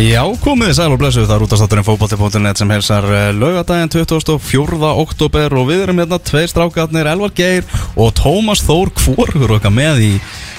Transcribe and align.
Já, 0.00 0.22
komið 0.40 0.70
þið 0.70 0.76
sæl 0.78 0.92
og 0.94 1.00
blessuð, 1.02 1.24
það 1.28 1.34
er 1.34 1.42
útastátturinn 1.44 1.84
fókbalti.net 1.84 2.60
sem 2.60 2.70
helsar 2.72 3.04
laugadaginn 3.36 3.90
24. 3.92 4.78
oktober 5.02 5.56
og 5.60 5.66
við 5.68 5.82
erum 5.84 5.98
hérna 6.00 6.16
tveir 6.24 6.48
strákarnir, 6.48 7.10
Elvar 7.10 7.34
Geir 7.36 7.66
og 8.00 8.14
Tómas 8.16 8.62
Þór 8.64 8.94
Kvorgur 8.96 9.52
okkar 9.58 9.74
með 9.76 10.00
í 10.06 10.08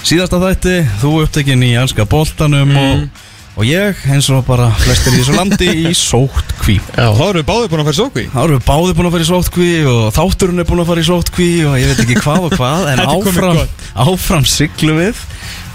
síðasta 0.05 0.37
þætti, 0.43 0.75
þú 1.01 1.13
upptekinn 1.23 1.65
í 1.65 1.71
elska 1.81 2.05
boltanum 2.11 2.75
og, 2.83 3.23
og 3.55 3.65
ég 3.65 4.03
eins 4.13 4.29
og 4.29 4.43
bara 4.45 4.67
flestir 4.83 5.17
í 5.17 5.23
þessu 5.23 5.39
landi 5.39 5.71
í 5.87 5.95
sóttkví. 6.03 6.77
Já, 6.93 7.09
þá 7.09 7.23
erum 7.31 7.41
við 7.41 7.49
báðið 7.49 7.73
búin 7.73 7.81
að 7.81 7.89
fara 7.89 7.99
sókví 8.03 8.27
Þá 8.35 8.39
erum 8.43 8.59
við 8.59 8.69
báði 8.69 8.95
búin 8.99 9.09
að 9.09 9.17
fara 9.17 9.25
í 9.25 9.31
sóttkví 9.31 9.71
og 9.95 10.05
þátturinn 10.19 10.61
er 10.61 10.69
búin 10.69 10.83
að 10.85 10.93
fara 10.93 11.01
í 11.01 11.09
sóttkví 11.09 11.49
og 11.65 11.79
ég 11.81 11.89
veit 11.95 12.05
ekki 12.05 12.21
hvað 12.21 12.47
og 12.51 12.55
hvað 12.61 12.87
en 12.93 13.03
áfram, 13.17 13.65
áfram 14.05 14.47
siglu 14.53 15.01
við. 15.01 15.25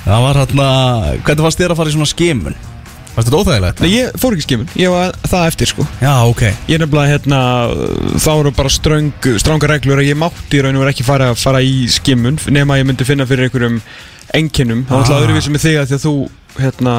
Það 0.06 0.24
var 0.28 0.42
hérna, 0.44 0.70
hvernig 1.26 1.46
fannst 1.48 1.64
þér 1.64 1.74
að 1.74 1.82
fara 1.82 1.90
í 1.90 1.98
svona 1.98 2.12
skimun? 2.14 2.58
Fannst 3.16 3.30
þetta 3.30 3.38
óþægilegt? 3.40 3.78
Nei, 3.80 3.90
ég 3.94 4.16
fór 4.20 4.34
ekki 4.36 4.44
skimun, 4.44 4.66
ég 4.76 4.90
var 4.92 5.14
það 5.24 5.46
eftir 5.48 5.70
sko. 5.70 5.86
Já, 6.02 6.12
ok. 6.28 6.42
Ég 6.68 6.82
nefnilega, 6.82 7.14
hérna, 7.14 7.38
þá 8.20 8.28
eru 8.34 8.50
bara 8.58 8.72
ströng, 8.74 9.08
stránga 9.40 9.70
reglur 9.72 10.02
að 10.02 10.10
ég 10.10 10.18
mátti 10.20 10.58
í 10.58 10.60
raun 10.66 10.76
og 10.76 10.84
vera 10.84 10.92
ekki 10.92 11.06
fara, 11.06 11.30
fara 11.40 11.62
í 11.64 11.86
skimun 11.88 12.36
nema 12.52 12.76
að 12.76 12.82
ég 12.82 12.88
myndi 12.90 13.06
finna 13.08 13.24
fyrir 13.28 13.48
einhverjum 13.48 13.78
enginnum 14.36 14.82
Það 14.84 14.92
var 14.92 15.00
alltaf 15.06 15.16
Ah. 15.16 15.24
öðruvísi 15.24 15.54
með 15.54 15.64
þig 15.64 15.78
að 15.80 15.88
því 15.88 15.96
að 15.96 16.04
þú, 16.04 16.14
hérna, 16.60 16.94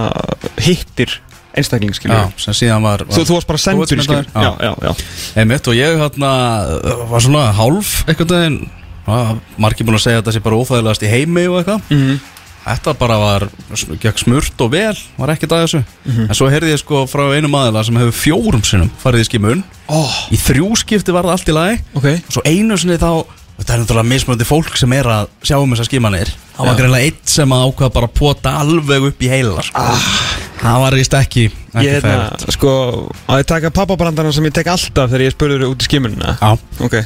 hittir 0.65 1.13
einstakling, 1.57 1.93
Já, 1.93 1.97
skilur 1.99 2.33
sem 2.41 2.53
síðan 2.53 2.81
var, 2.85 3.03
Þú, 3.09 3.21
þú 3.29 3.37
varst 3.37 3.47
bara 3.47 3.61
sendur 3.61 3.87
skimun. 4.01 4.25
Já, 4.33 4.41
já, 4.41 4.51
já, 4.61 4.73
já. 4.87 4.95
Einmitt 5.41 5.67
og 5.69 5.77
ég 5.77 6.01
hérna 6.01 6.31
var 7.13 7.21
svona 7.21 7.51
hálf 7.53 7.93
veginn. 8.07 8.57
Ja, 9.07 9.37
margir 9.57 9.85
búin 9.87 9.95
að 9.95 10.03
segja 10.03 10.19
að 10.19 10.25
þetta 10.25 10.33
sé 10.35 10.41
bara 10.43 10.57
óþægilegast 10.59 11.05
í 11.05 11.09
heimi 11.13 11.45
og 11.47 11.61
eitthvað. 11.61 11.81
Mhm. 11.93 12.19
Þetta 12.67 12.93
bara 12.99 13.15
var, 13.21 13.45
gekk 14.03 14.19
smurt 14.19 14.61
og 14.65 14.71
vel 14.73 14.93
var 15.17 15.31
ekkert 15.31 15.53
að 15.55 15.63
þessu. 15.63 15.81
Mhm. 16.05 16.27
En 16.27 16.35
svo 16.35 16.49
heyrði 16.51 16.73
ég 16.73 16.81
sko 16.83 17.05
frá 17.07 17.23
einum 17.31 17.55
aðila 17.55 17.85
sem 17.87 17.95
hefur 17.95 18.15
fjórum 18.17 18.63
sinnum 18.67 18.91
farið 19.03 19.23
í 19.23 19.27
skimun. 19.29 19.63
Oh, 19.87 20.15
Í 20.31 20.37
þrjú 20.41 20.73
skipti 20.83 21.15
var 21.15 21.23
það 21.23 21.37
allt 21.37 21.51
í 21.51 21.55
lagi. 21.55 21.81
Ok, 21.95 22.07
Og 22.27 22.33
svo 22.37 22.43
einu 22.45 22.77
sinni 22.77 22.99
þá 22.99 23.25
Þetta 23.57 23.73
er 23.73 23.79
náttúrulega 23.81 24.05
mismunandi 24.05 24.45
fólk 24.45 24.75
sem 24.77 24.91
er 24.93 25.07
að 25.09 25.29
sjá 25.41 25.55
um 25.57 25.71
þessar 25.73 25.87
skimanir. 25.89 26.29
Það 26.53 26.67
var 26.67 26.75
greinlega 26.77 27.07
eitt 27.07 27.31
sem 27.31 27.49
að 27.55 27.63
ákvað 27.65 27.93
bara 27.95 28.05
að 28.05 28.13
pota 28.19 28.51
alveg 28.61 29.07
upp 29.09 29.23
í 29.25 29.29
heila 29.31 29.63
sko. 29.65 29.85
Það 30.61 30.77
var 30.83 30.97
íst 31.01 31.15
ekki, 31.17 31.45
ekki 31.73 32.01
fært 32.03 32.45
sko, 32.53 32.73
að 33.25 33.41
ég 33.41 33.47
taka 33.49 33.71
pappabrandarna 33.73 34.33
sem 34.33 34.45
ég 34.45 34.53
tek 34.53 34.69
alltaf 34.73 35.09
þegar 35.09 35.25
ég 35.25 35.33
spurður 35.33 35.65
út 35.71 35.81
í 35.81 35.87
skimunina? 35.89 36.35
Já, 36.37 36.51
Ok. 36.85 36.99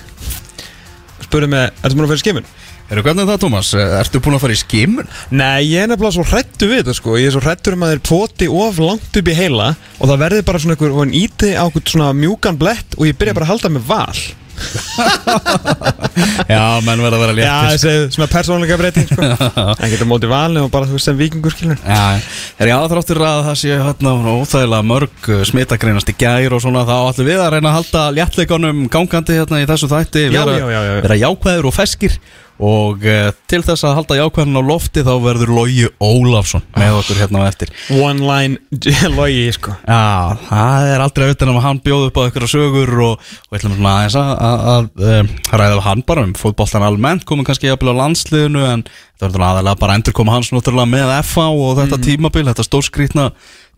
Spurðu 1.24 1.48
mig, 1.54 1.72
ertu 1.84 1.96
múin 1.96 2.10
að 2.10 2.18
í 2.18 2.22
skimun? 2.26 2.46
Eru 2.92 3.06
hvernig 3.06 3.24
er 3.24 3.32
það 3.32 3.42
Tómas? 3.46 3.72
Ertu 4.02 4.22
búin 4.24 4.38
að 4.38 4.44
fara 4.46 4.58
í 4.58 4.62
skimun? 4.62 5.10
Nei, 5.32 5.62
ég 5.72 5.86
er 5.86 5.92
nefnilega 5.92 6.18
svo 6.18 6.28
hrættu 6.28 6.70
við 6.70 6.84
þetta 6.84 6.98
sko 6.98 7.16
Ég 7.20 7.30
er 7.30 7.36
svo 7.36 7.44
hrættur 7.46 7.78
um 7.78 7.88
að 7.88 7.96
þeir 7.96 8.04
poti 8.10 8.52
of 8.52 8.84
langt 8.84 9.22
upp 9.22 9.32
í 9.32 9.38
heila 9.38 9.72
Og 10.00 10.12
það 10.12 10.22
verði 10.26 10.44
bara 10.52 10.62
svona 10.64 10.78
einhver, 10.78 10.94
og 10.94 11.04
hann 11.06 11.18
íti 11.18 11.56
á 11.56 11.66
svona 11.80 12.12
mjúkan 12.18 12.60
blett 12.62 13.00
Og 13.00 13.10
ég 13.10 13.18
byrja 13.18 13.38
bara 13.38 13.50
að 13.50 13.54
halda 13.56 13.74
með 13.78 13.90
val 13.90 14.22
Já, 16.52 16.82
menn 16.86 17.02
verða 17.02 17.18
að 17.18 17.24
vera 17.24 17.34
Já, 17.34 17.56
léttir 17.72 17.72
þessi 17.72 18.16
svona 18.16 18.28
persónleika 18.32 18.78
breyting 18.80 19.08
sko 19.10 19.22
En 19.82 19.92
geta 19.92 20.08
móti 20.10 20.30
valni 20.30 20.60
og 20.62 20.70
bara 20.74 20.88
þú 20.90 20.98
veist 20.98 21.08
sem 21.10 21.18
vikingur 21.18 21.54
skilur 21.56 21.80
Já, 21.82 22.20
er 22.62 22.72
ég 22.72 22.76
aðþráttur 22.76 23.22
að 23.26 23.42
það 23.48 23.58
sé 23.64 23.70
hérna 23.72 24.12
óþægilega 24.36 24.88
mörg 24.92 25.18
uh, 25.32 25.42
smitagreinast 25.48 26.14
í 26.14 26.18
gær 26.20 26.58
og 26.58 26.64
svona 26.64 26.86
þá 26.88 26.96
ætlum 27.00 27.30
við 27.32 27.40
að 27.42 27.52
reyna 27.56 27.72
að 27.72 27.78
halda 27.80 28.02
léttleikunum 28.20 28.78
gangandi 28.92 29.40
hérna 29.40 29.64
í 29.64 29.70
þessu 29.70 29.88
þætti 29.92 30.22
vera, 30.36 30.54
já, 30.60 30.68
já, 30.68 30.82
já. 30.88 30.94
vera 31.08 31.22
jákvæður 31.26 31.70
og 31.72 31.78
feskir 31.78 32.14
og 32.62 33.06
uh, 33.10 33.30
til 33.50 33.62
þess 33.66 33.86
að 33.88 33.96
halda 33.98 34.18
jákvæðin 34.20 34.60
á 34.60 34.64
lofti 34.64 35.04
þá 35.06 35.12
verður 35.24 35.54
Lógi 35.58 35.88
Ólafsson 35.98 36.64
með 36.78 36.98
okkur 37.00 37.22
hérna 37.22 37.42
á 37.42 37.50
eftir. 37.50 37.72
One 37.98 38.22
line 38.22 38.60
logi 39.18 39.48
sko. 39.56 39.74
Já, 39.82 40.38
það 40.46 40.90
er 40.92 41.06
aldrei 41.06 41.26
auðvitað 41.28 41.54
að 41.54 41.64
hann 41.66 41.82
bjóð 41.86 42.08
upp 42.10 42.20
á 42.20 42.24
einhverja 42.26 42.52
sögur 42.54 42.92
og, 43.08 43.32
og 43.50 43.58
ætlum 43.58 43.78
svona 43.78 43.96
aðeins 44.00 44.18
að, 44.22 44.34
að, 44.50 44.68
að 44.74 45.08
um, 45.12 45.32
ræða 45.52 45.72
við 45.78 45.86
hann 45.88 46.04
bara 46.12 46.28
um 46.28 46.36
fótboltan 46.38 46.86
almennt 46.86 47.26
komum 47.30 47.48
kannski 47.48 47.72
jafnvel 47.72 47.96
á 47.98 48.02
landsliðinu 48.04 48.68
en 48.68 48.86
það 48.86 49.26
verður 49.26 49.48
aðalega 49.48 49.82
bara 49.82 49.98
endur 49.98 50.18
koma 50.18 50.36
hans 50.38 50.54
náttúrulega 50.54 50.94
með 50.94 51.16
FA 51.26 51.48
og 51.50 51.82
þetta 51.82 52.02
tímabil, 52.06 52.46
þetta 52.52 52.68
stórskrítna 52.68 53.32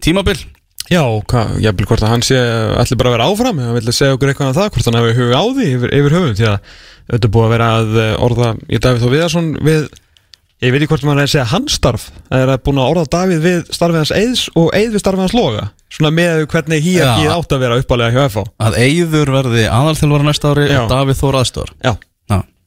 tímabil. 0.04 0.38
Já, 0.92 1.00
ég 1.64 1.76
vil 1.80 1.88
hvort 1.88 2.04
að 2.04 2.12
hann 2.12 2.24
sé 2.28 2.36
allir 2.36 2.98
bara 3.00 3.08
að 3.08 3.14
vera 3.16 3.28
áfram 3.32 3.60
Hann 3.64 3.78
vil 3.78 3.94
segja 3.96 4.18
okkur 4.18 4.34
eitthvað 4.34 4.58
þetta 7.12 7.28
er 7.28 7.34
búið 7.36 7.46
að 7.48 7.54
vera 7.56 7.70
að 7.80 8.00
eh, 8.04 8.14
orða 8.28 8.50
Ég 8.72 8.84
Davíð 8.84 9.04
Þó 9.04 9.12
Viðarsson 9.14 9.52
við 9.64 9.84
Ég 10.64 10.72
veit 10.72 10.80
ekki 10.80 10.94
hvort 10.94 11.04
maður 11.04 11.20
er 11.20 11.28
að 11.28 11.32
segja 11.34 11.50
hans 11.52 11.74
starf 11.76 12.04
Það 12.30 12.44
er 12.46 12.52
að 12.54 12.62
búin 12.64 12.80
að 12.80 12.92
orða 12.94 13.10
Davíð 13.18 13.42
við 13.44 13.58
starfið 13.76 14.00
hans 14.00 14.14
Eiðs 14.16 14.44
Og 14.56 14.70
Eið 14.78 14.94
við 14.96 15.04
starfið 15.04 15.24
hans 15.26 15.36
Loga 15.36 15.66
Svona 15.92 16.12
með 16.16 16.46
hvernig 16.54 16.86
hýjarkið 16.86 17.28
Já. 17.28 17.34
átt 17.36 17.52
að 17.58 17.64
vera 17.66 17.80
uppalega 17.82 18.14
hjá 18.16 18.30
FH 18.32 18.46
að 18.64 18.78
Eyður 18.86 19.32
verði 19.36 19.66
aðalþjálfara 19.68 20.28
næsta 20.30 20.54
ári 20.54 20.70
Já. 20.72 20.80
og 20.80 20.88
Davíð 20.94 21.20
Þór 21.20 21.38
aðstór 21.42 21.74
Já 21.84 21.92
Já, 21.92 21.94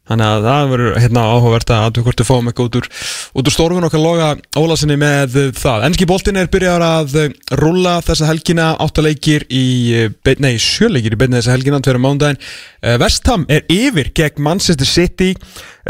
Þannig 0.07 0.27
að 0.31 0.45
það 0.47 0.69
verður 0.71 0.99
hérna 1.03 1.23
áhugavert 1.35 1.71
að 1.75 1.97
við 1.99 2.21
fáum 2.29 2.47
eitthvað 2.47 2.69
út 2.69 2.77
úr, 2.79 2.89
út 3.41 3.49
úr 3.51 3.55
stórfun 3.55 3.87
okkar 3.89 4.03
loga 4.03 4.29
Ólasinni 4.55 4.95
með 5.01 5.35
það. 5.59 5.87
Enski 5.89 6.07
boltin 6.07 6.39
er 6.39 6.51
byrjar 6.53 6.85
að 6.87 7.17
eh, 7.25 7.35
rúlla 7.59 7.97
þessa 8.07 8.29
helgina, 8.29 8.69
áttaleikir 8.85 9.49
í, 9.51 9.67
eh, 10.07 10.37
nei, 10.43 10.53
sjöleikir 10.63 11.17
í 11.17 11.19
beinni 11.19 11.41
þessa 11.41 11.57
helgina, 11.57 11.83
tverjum 11.83 12.07
mándaginn. 12.07 12.39
Vestham 13.03 13.49
er 13.51 13.65
yfir 13.73 14.13
gegn 14.15 14.45
Manchester 14.47 14.87
City. 14.87 15.33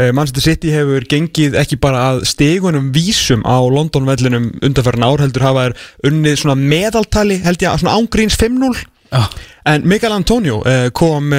Eh, 0.01 0.09
Manchester 0.09 0.47
City 0.47 0.73
hefur 0.73 1.05
gengið 1.05 1.59
ekki 1.61 1.77
bara 1.81 2.07
að 2.09 2.23
stegunum 2.31 2.89
vísum 2.95 3.45
á 3.45 3.61
London-vellinum 3.61 4.49
undanferðin 4.65 5.05
ár, 5.05 5.21
heldur 5.21 5.45
hafa 5.45 5.69
er 5.69 5.77
unnið 6.09 6.41
svona 6.41 6.57
meðaltali, 6.57 7.37
held 7.45 7.61
ég, 7.61 7.77
svona 7.83 7.99
ángríns 7.99 8.39
5-0. 8.41 8.81
Já. 9.13 9.29
En 9.67 9.85
Mikael 9.87 10.15
Antonio 10.15 10.61
kom 10.95 11.29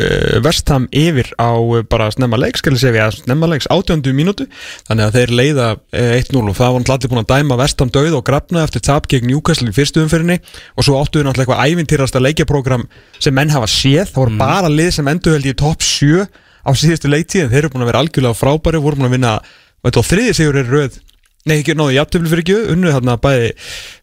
uh, 0.00 0.38
Vestham 0.44 0.86
yfir 0.94 1.30
á 1.40 1.56
uh, 1.56 1.82
bara 1.88 2.08
snemma 2.14 2.38
leiks, 2.40 2.62
snemma 2.62 3.48
leiks 3.50 3.68
átjöndu 3.72 4.12
mínútu, 4.16 4.46
þannig 4.88 5.06
að 5.06 5.18
þeir 5.18 5.34
leiða 5.40 5.68
uh, 5.76 6.16
1-0 6.20 6.42
og 6.42 6.56
það 6.58 6.72
var 6.74 6.84
náttúrulega 6.84 6.96
allir 6.96 7.12
búin 7.12 7.22
að 7.22 7.30
dæma 7.32 7.60
Vestham 7.62 7.92
döið 7.94 8.18
og 8.20 8.24
grafna 8.28 8.64
eftir 8.66 8.84
tap 8.86 9.08
gegn 9.10 9.30
Newcastle 9.30 9.70
í 9.70 9.76
fyrstu 9.76 10.04
umfyrinni 10.04 10.40
og 10.76 10.86
svo 10.86 11.00
áttuðu 11.00 11.28
náttúrulega 11.28 11.56
eitthvað 11.56 11.76
ævintýrasta 11.76 12.22
leikjaprógram 12.22 12.88
sem 13.18 13.36
menn 13.36 13.54
hafa 13.54 13.70
séð, 13.70 14.10
það 14.10 14.22
voru 14.22 14.40
bara 14.40 14.72
lið 14.72 14.92
sem 14.98 15.12
endur 15.12 15.38
held 15.38 15.50
í 15.50 15.56
topp 15.56 15.86
7 15.86 16.26
á 16.66 16.70
síðustu 16.74 17.12
leiktíð, 17.12 17.50
þeir 17.52 17.64
eru 17.64 17.74
búin 17.74 17.86
að 17.86 17.92
vera 17.92 18.02
algjörlega 18.02 18.36
frábæri, 18.36 18.82
voru 18.82 18.98
búin 18.98 19.08
að 19.08 19.16
vinna, 19.16 19.34
þriði 19.86 20.32
sigur 20.34 20.58
er 20.58 20.72
röð 20.72 20.96
Nei, 21.46 21.60
ekki 21.60 21.76
náðu 21.78 21.92
jafntöfli 21.94 22.30
fyrir 22.32 22.42
ekki, 22.42 22.54
unnu 22.74 22.90
þarna 22.90 23.12
bæði, 23.22 23.50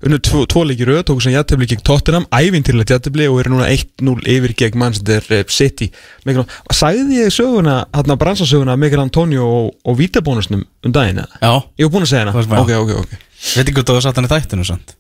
unnu 0.08 0.20
tvo, 0.24 0.46
tvo 0.48 0.62
leikir 0.70 0.88
röð, 0.88 1.02
tóku 1.09 1.24
sem 1.26 1.34
jafntöfli 1.36 1.68
gegn 1.74 1.81
Tottenham, 1.84 2.24
ævintýrlegt 2.31 2.94
jafntöfli 2.94 3.26
og 3.28 3.42
eru 3.42 3.52
núna 3.52 3.68
1-0 3.74 4.24
yfir 4.31 4.54
gegn 4.62 4.80
Manchester 4.80 5.28
eh, 5.36 5.44
City. 5.52 5.90
Mikil, 6.24 6.46
sagði 6.72 7.20
ég 7.26 7.34
söguna, 7.36 7.81
þarna 7.92 8.16
bransasöguna 8.22 8.78
Mikael 8.80 9.04
Antonio 9.04 9.44
og, 9.58 9.74
og 9.84 9.98
vítabónusnum 10.00 10.64
um 10.88 10.96
daginn, 10.96 11.20
eða? 11.26 11.42
Já, 11.44 11.52
Ég 11.84 11.90
var 11.90 11.94
búinn 11.98 12.08
að 12.08 12.14
segja 12.14 12.24
hana. 12.24 12.36
veist 12.40 12.48
Ok, 12.54 12.72
bara- 12.72 12.80
ok, 12.80 12.96
ok. 13.04 13.18
veit 13.58 13.66
ekki 13.68 13.75
hvort 13.75 13.92
þú 13.92 13.98
hefur 13.98 14.08
sagt 14.08 14.22
hann 14.22 14.30
í 14.30 14.34
þættinu 14.38 14.70
sant? 14.72 14.96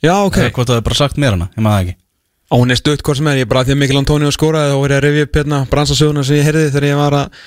Já, 0.00 0.14
ok. 0.24 0.40
Eða 0.40 0.54
hvort 0.56 0.72
þú 0.72 0.78
hefur 0.78 0.88
bara 0.88 1.00
sagt 1.02 1.20
mér 1.20 1.36
hana, 1.36 1.50
ég 1.52 1.62
maður 1.68 1.76
það 1.76 1.84
ekki 1.90 2.00
Og 2.54 2.60
hún 2.60 2.70
er 2.70 2.76
stutt 2.78 3.00
hvort 3.02 3.16
sem 3.18 3.28
er, 3.28 3.38
ég 3.40 3.48
bara 3.48 3.64
því 3.64 3.72
að 3.74 3.78
Mikael 3.80 3.98
Antonio 4.02 4.30
skoraði 4.30 4.74
og 4.76 4.82
verið 4.84 4.96
að 4.98 5.04
revja 5.08 5.22
upp 5.26 5.36
hérna 5.40 5.60
bransasöguna 5.70 6.24
sem 6.28 6.36
ég 6.36 6.44
heyrði 6.48 6.66
þegar 6.74 6.84
ég 6.90 6.98
var 7.00 7.16
að 7.18 7.38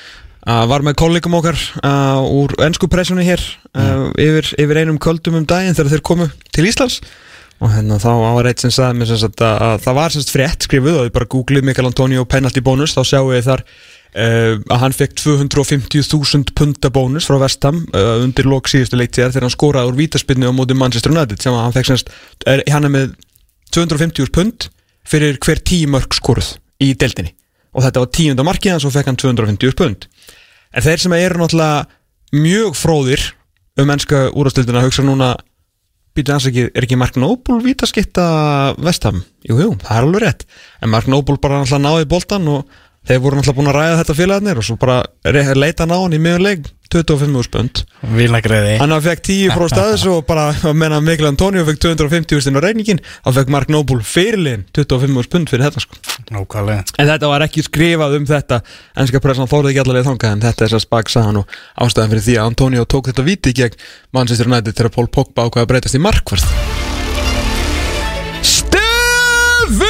var 0.47 0.83
með 0.85 0.95
kollegum 1.01 1.35
okkar 1.41 1.57
uh, 1.83 2.23
úr 2.23 2.53
ennsku 2.63 2.87
pressunni 2.91 3.25
hér 3.27 3.41
uh, 3.75 4.07
yfir, 4.15 4.53
yfir 4.55 4.79
einum 4.79 4.99
köldum 5.01 5.41
um 5.41 5.47
daginn 5.47 5.75
þegar 5.75 5.97
þeir 5.97 6.03
komu 6.07 6.27
til 6.55 6.67
Íslands. 6.69 7.01
Og 7.57 7.71
hérna 7.73 7.97
þá 7.97 8.11
var 8.21 8.47
eitt 8.47 8.61
sem 8.61 8.71
sagði 8.71 8.99
mér 9.01 9.11
að, 9.17 9.41
að 9.41 9.77
það 9.83 9.95
var 9.97 10.13
sem 10.13 10.23
sagt 10.23 10.33
frétt 10.35 10.67
skrifuð 10.67 10.99
og 11.01 11.07
ég 11.07 11.13
bara 11.15 11.29
googlið 11.33 11.65
Mikael 11.65 11.89
Antonio 11.89 12.25
penalty 12.29 12.61
bónus 12.63 12.93
þá 12.93 13.01
sjáu 13.09 13.31
ég 13.33 13.47
þar 13.47 13.63
uh, 13.65 14.53
að 14.61 14.81
hann 14.83 14.95
fekk 14.95 15.17
250.000 15.23 16.53
punta 16.55 16.91
bónus 16.93 17.27
frá 17.27 17.39
Vestham 17.41 17.81
undir 17.97 18.47
lok 18.47 18.69
síðustu 18.71 18.99
leiktíðar 19.01 19.33
þegar 19.33 19.49
hann 19.49 19.55
skoraði 19.57 19.91
úr 19.91 19.99
vítaspinnu 19.99 20.53
á 20.53 20.55
móti 20.55 20.77
Manchester 20.77 21.15
United 21.15 21.41
sem 21.43 21.55
að 21.55 21.65
hann 21.65 21.75
fekk 21.75 21.89
sem 21.89 21.99
sagt, 22.03 22.13
er, 22.45 22.63
hann 22.71 22.87
er 22.87 22.93
með 22.93 23.17
250.000 23.73 24.31
pund 24.37 24.69
fyrir 25.07 25.41
hver 25.43 25.59
tíu 25.65 25.89
mörg 25.91 26.15
skoruð 26.15 26.55
í 26.83 26.93
deildinni. 26.93 27.33
Og 27.75 27.83
þetta 27.83 28.03
var 28.03 28.13
tíunda 28.13 28.45
markið 28.45 28.77
og 28.77 28.85
svo 28.85 28.93
fekk 28.93 29.11
hann 29.11 29.19
250.000 29.19 29.77
pund 29.81 30.07
en 30.77 30.85
þeir 30.85 31.01
sem 31.01 31.15
eru 31.17 31.41
náttúrulega 31.41 32.37
mjög 32.37 32.77
fróðir 32.77 33.23
um 33.77 33.87
mennska 33.89 34.27
úrastildina 34.37 34.83
hugsa 34.85 35.05
núna 35.05 35.33
býtu 36.17 36.33
hans 36.33 36.47
ekki, 36.49 36.67
er 36.73 36.85
ekki 36.85 36.97
Mark 36.97 37.17
Noble 37.21 37.59
vítaskitta 37.65 38.25
Vestham? 38.81 39.21
Jú, 39.45 39.57
jú, 39.61 39.71
það 39.83 39.93
er 39.97 40.07
alveg 40.07 40.23
rétt 40.25 40.45
en 40.81 40.93
Mark 40.93 41.09
Noble 41.09 41.37
bara 41.41 41.61
náttúrulega 41.61 41.85
náði 41.85 42.09
boltan 42.09 42.49
og 42.51 42.79
þeir 43.07 43.21
voru 43.23 43.39
náttúrulega 43.39 43.59
búin 43.59 43.71
að 43.71 43.79
ræða 43.79 43.99
þetta 44.01 44.17
félagarnir 44.17 44.61
og 44.61 44.67
svo 44.67 44.77
bara 44.81 44.97
leita 45.57 45.85
hann 45.85 45.95
á 45.95 45.99
hann 46.01 46.17
í 46.17 46.21
miðurleik 46.21 46.69
25 46.97 47.45
spönd 47.47 47.83
Vilagreiði 48.17 48.77
hann 48.81 48.95
fekk 49.03 49.23
10 49.29 49.53
frá 49.55 49.67
staðis 49.71 50.05
og 50.11 50.23
bara 50.27 50.49
að 50.55 50.77
menna 50.77 50.99
Mikkel 51.03 51.29
Antonio 51.29 51.65
fekk 51.67 51.81
250 51.85 52.43
stinn 52.43 52.59
á 52.59 52.61
reyningin 52.63 53.01
þá 53.25 53.31
fekk 53.39 53.53
Mark 53.53 53.71
Noble 53.73 54.03
fyrirliðin 54.05 54.65
25 54.77 55.27
spönd 55.27 55.51
fyrir 55.51 55.67
þetta 55.67 55.83
sko. 55.83 55.99
En 56.97 57.09
þetta 57.09 57.31
var 57.31 57.45
ekki 57.45 57.63
skrifað 57.65 58.17
um 58.19 58.27
þetta. 58.29 58.61
Ennska 58.97 59.21
pressan 59.23 59.49
þórði 59.51 59.73
ekki 59.73 59.83
allavega 59.83 60.09
þangað 60.09 60.35
en 60.35 60.45
þetta 60.47 60.65
er 60.65 60.73
þess 60.73 60.79
að 60.79 60.85
spag 60.87 61.13
sagan 61.13 61.41
og 61.43 61.57
ástæðan 61.85 62.13
fyrir 62.13 62.27
því 62.27 62.37
að 62.37 62.51
Antonio 62.51 62.87
tók 62.89 63.11
þetta 63.11 63.27
viti 63.27 63.55
gegn 63.57 63.87
Manchester 64.15 64.49
United 64.49 64.77
þegar 64.77 64.95
Paul 64.97 65.09
Pogba 65.11 65.47
ákvaði 65.47 65.67
að 65.67 65.71
breytast 65.73 65.99
í 65.99 66.03
markvart 66.03 66.45
Stöfið 66.47 67.06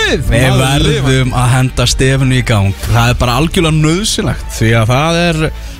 Við 0.08 0.30
Maður 0.32 0.86
verðum 0.88 1.34
að 1.36 1.48
henda 1.52 1.86
stefnu 1.92 2.38
í 2.38 2.44
gang. 2.48 2.70
Það 2.86 3.10
er 3.12 3.18
bara 3.20 3.34
algjörlega 3.42 3.76
nöðsilegt 3.76 4.54
Því 4.56 4.70
að 4.80 4.92
það 4.94 5.18
er 5.20 5.40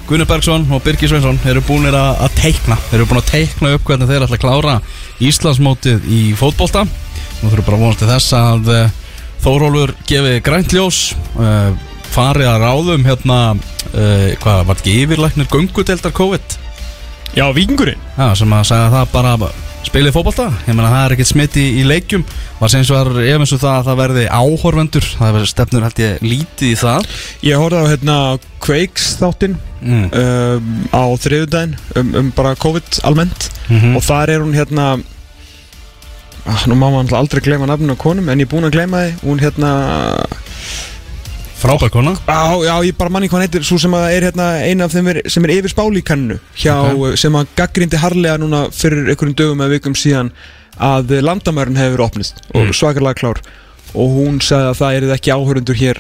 Gunnar 0.10 0.28
Bergson 0.28 0.66
og 0.76 0.82
Birgir 0.84 1.12
Sveinsson 1.12 1.40
Þeir 1.44 1.54
eru 1.54 1.64
búinir 1.70 1.96
að, 1.96 2.10
að 2.26 2.34
teikna. 2.42 2.76
Þeir 2.90 2.98
eru 2.98 3.06
búin 3.08 3.22
að 3.22 3.30
teikna 3.32 3.72
upp 3.78 3.86
hvernig 3.88 4.10
þeir 4.12 4.26
ætla 4.26 4.40
að 4.40 4.44
klára 4.44 4.74
Íslandsmótið 5.30 6.10
í 6.12 6.22
fótbolta. 6.36 6.84
Nú 7.40 7.52
þurfum 7.54 7.68
bara 7.70 7.78
að 7.78 7.86
vonast 7.86 8.04
til 8.04 8.10
þess 8.12 8.36
að 8.36 8.72
uh, 8.74 8.98
Þórólfur 9.46 9.94
gefi 10.10 10.34
grænt 10.44 10.76
ljós 10.76 11.00
uh, 11.38 11.72
Farið 12.12 12.50
að 12.52 12.66
ráðum 12.66 13.08
hérna 13.08 13.40
uh, 13.54 14.28
Hvað 14.42 14.60
var 14.68 14.74
þetta 14.74 14.82
ekki 14.82 14.98
yfirlæknir 15.06 15.50
Gungudeldar 15.54 16.16
COVID? 16.20 16.60
Já, 17.38 17.48
vikingurinn 17.56 18.04
Já, 18.18 18.28
sem 18.36 18.60
að 18.60 18.68
segja 18.74 18.92
það 18.98 19.16
bara 19.16 19.38
spilið 19.88 20.14
fótbolta, 20.16 20.48
ég 20.68 20.76
meina 20.76 20.92
það 20.92 21.04
er 21.06 21.14
ekkert 21.16 21.30
smitt 21.32 21.58
í, 21.60 21.66
leikjum. 21.88 22.24
Var 22.60 22.72
sem 22.74 22.86
svo 22.88 22.98
var 22.98 23.20
ef 23.24 23.44
eins 23.44 23.54
og 23.56 23.62
það 23.62 23.76
að 23.76 23.88
það 23.88 24.00
verði 24.02 24.26
áhorvendur 24.30 25.10
það 25.10 25.36
verði 25.38 25.52
stefnur 25.52 25.86
held 25.88 26.02
ég 26.04 26.24
lítið 26.26 26.70
í 26.70 26.78
það. 26.82 27.10
Ég 27.48 27.62
horfði 27.62 27.84
á 27.84 27.92
hérna 27.92 28.18
Quakes 28.64 29.10
þáttinn 29.22 29.58
mm. 29.82 30.08
um, 30.22 30.72
á 30.92 31.04
þriðudaginn 31.24 31.78
um, 32.02 32.16
um 32.22 32.32
bara 32.38 32.56
COVID 32.60 33.00
almennt. 33.08 33.52
Mm 33.68 33.98
og 33.98 34.04
þar 34.06 34.32
er 34.32 34.44
hún 34.44 34.56
hérna 34.56 34.88
ah, 36.48 36.66
nú 36.68 36.78
má 36.80 36.88
maður 36.88 37.18
aldrei 37.20 37.42
gleyma 37.44 37.68
nafninu 37.70 37.96
á 37.96 38.04
konum 38.04 38.30
en 38.30 38.40
ég 38.40 38.48
er 38.48 38.52
búinn 38.52 38.68
að 38.68 38.78
gleyma 38.78 39.04
því. 39.06 39.16
Hún 39.24 39.42
hérna 39.44 39.72
frábær 41.62 41.90
kona. 41.94 42.14
Á, 42.30 42.54
já, 42.64 42.74
ég 42.86 42.98
bara 42.98 43.10
manni 43.14 43.28
hvað 43.30 43.38
hann 43.40 43.46
heitir. 43.48 43.64
Svo 43.68 43.78
sem 43.82 43.92
að 43.98 44.08
er 44.14 44.28
hérna 44.30 44.48
eina 44.64 44.86
af 44.86 44.94
þeim 44.94 45.10
er, 45.14 45.22
sem 45.30 45.44
er 45.48 45.54
yfir 45.58 45.74
spálíkannu 45.74 46.40
hjá, 46.56 46.76
Ok. 46.94 47.18
sem 47.18 47.34
að 47.34 47.48
gaggrindi 47.58 47.98
harlega 48.02 48.38
núna 48.42 48.68
fyrir 48.72 49.10
einhverjum 49.10 49.36
dögum 49.36 49.62
eða 49.66 49.74
vikum 49.78 49.96
síðan 49.98 50.32
að 50.80 51.16
landamærin 51.26 51.78
hefur 51.78 52.06
opnist 52.06 52.42
og 52.54 52.68
Mm. 52.68 52.74
svakalega 52.74 53.16
klár. 53.18 53.42
Og 53.96 54.10
hún 54.18 54.40
sagði 54.40 54.70
að 54.72 54.78
það 54.78 54.96
er 54.98 55.16
ekki 55.16 55.32
áhörundur 55.34 55.76
hér. 55.76 55.98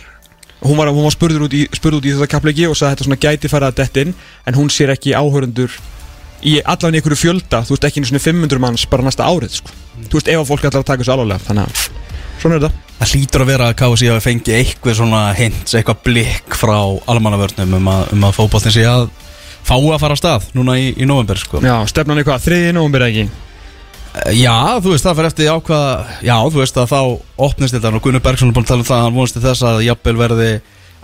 Hún 0.61 0.77
var, 0.77 0.87
var 0.91 1.11
spurður 1.11 1.45
út 1.47 1.53
í, 1.53 1.67
spurð 1.73 1.97
út 2.01 2.05
í 2.05 2.13
þetta 2.13 2.27
kaplegi 2.27 2.67
og 2.67 2.75
sagði 2.75 2.91
að 2.91 2.95
þetta 2.95 3.05
svona 3.05 3.21
gæti 3.25 3.49
fara 3.49 3.67
að 3.71 3.75
detta 3.75 4.01
inn 4.01 4.13
en 4.45 4.53
hún 4.53 4.69
sér 4.69 4.89
ekki 4.93 5.13
áhörundur 5.13 5.69
í 6.43 6.61
allan 6.65 6.93
í 6.93 6.97
einhverju 7.01 7.17
fjölda, 7.17 7.61
þú 7.65 7.73
veist 7.73 7.85
ekki 7.85 7.97
einu 8.01 8.09
svona 8.09 8.21
500 8.21 8.59
manns 8.59 8.85
bara 8.85 9.03
næsta 9.03 9.25
árið 9.25 9.49
sko. 9.57 9.69
þú 10.09 10.13
veist 10.13 10.27
ef 10.29 10.39
að 10.39 10.47
fólk 10.49 10.65
ætlar 10.65 10.81
að 10.83 10.85
taka 10.85 11.03
þessu 11.03 11.13
alvarlega 11.13 11.45
þannig 11.47 11.65
að 11.65 11.89
svona 12.41 12.55
er 12.55 12.61
þetta 12.61 12.71
það 12.97 13.13
hlýtur 13.13 13.43
að 13.43 13.51
vera 13.51 13.69
að 13.69 13.77
KSI 13.81 14.11
hafi 14.11 14.25
fengið 14.25 14.59
eitthvað 14.59 14.99
svona 14.99 15.23
hint, 15.37 15.63
eitthvað 15.69 16.03
blikk 16.07 16.57
frá 16.57 16.77
almannavörnum 17.13 17.75
um 17.79 17.89
að, 17.93 18.05
um 18.15 18.27
að 18.27 18.37
fótboltin 18.39 18.73
sé 18.73 18.85
að 18.89 19.09
fái 19.67 19.81
að 19.81 19.99
fara 20.01 20.15
af 20.15 20.21
stað 20.21 20.47
núna 20.57 20.77
í, 20.79 20.93
í 20.95 21.07
november 21.09 21.39
sko. 21.39 21.61
Já, 21.61 21.75
stefnan 21.91 22.21
er 22.21 22.27
hvað, 22.27 22.45
þriði 22.47 22.73
nógumbir 22.77 23.05
ekki 23.09 23.27
Já, 24.33 24.79
þú 24.81 24.93
veist, 24.93 25.05
það 25.05 25.17
fyrir 25.19 25.29
eftir 25.29 25.51
ákvað 25.51 26.13
Já, 26.25 26.37
þú 26.47 26.61
veist 26.61 26.79
að 26.81 26.89
þá 26.89 27.01
opnist 27.47 27.75
þetta 27.75 27.91
og 27.93 28.03
Gunnar 28.05 28.23
Bergson 28.25 28.49
er 28.49 28.55
búin 28.55 28.65
að 28.65 28.71
tala 28.71 28.83
um 28.83 28.87
það 28.87 29.03
hann 29.03 29.17
vonast 29.17 29.37
til 29.37 29.43
þess 29.43 29.65
að 29.67 29.83
jafnvel 29.85 30.15
verði 30.17 30.49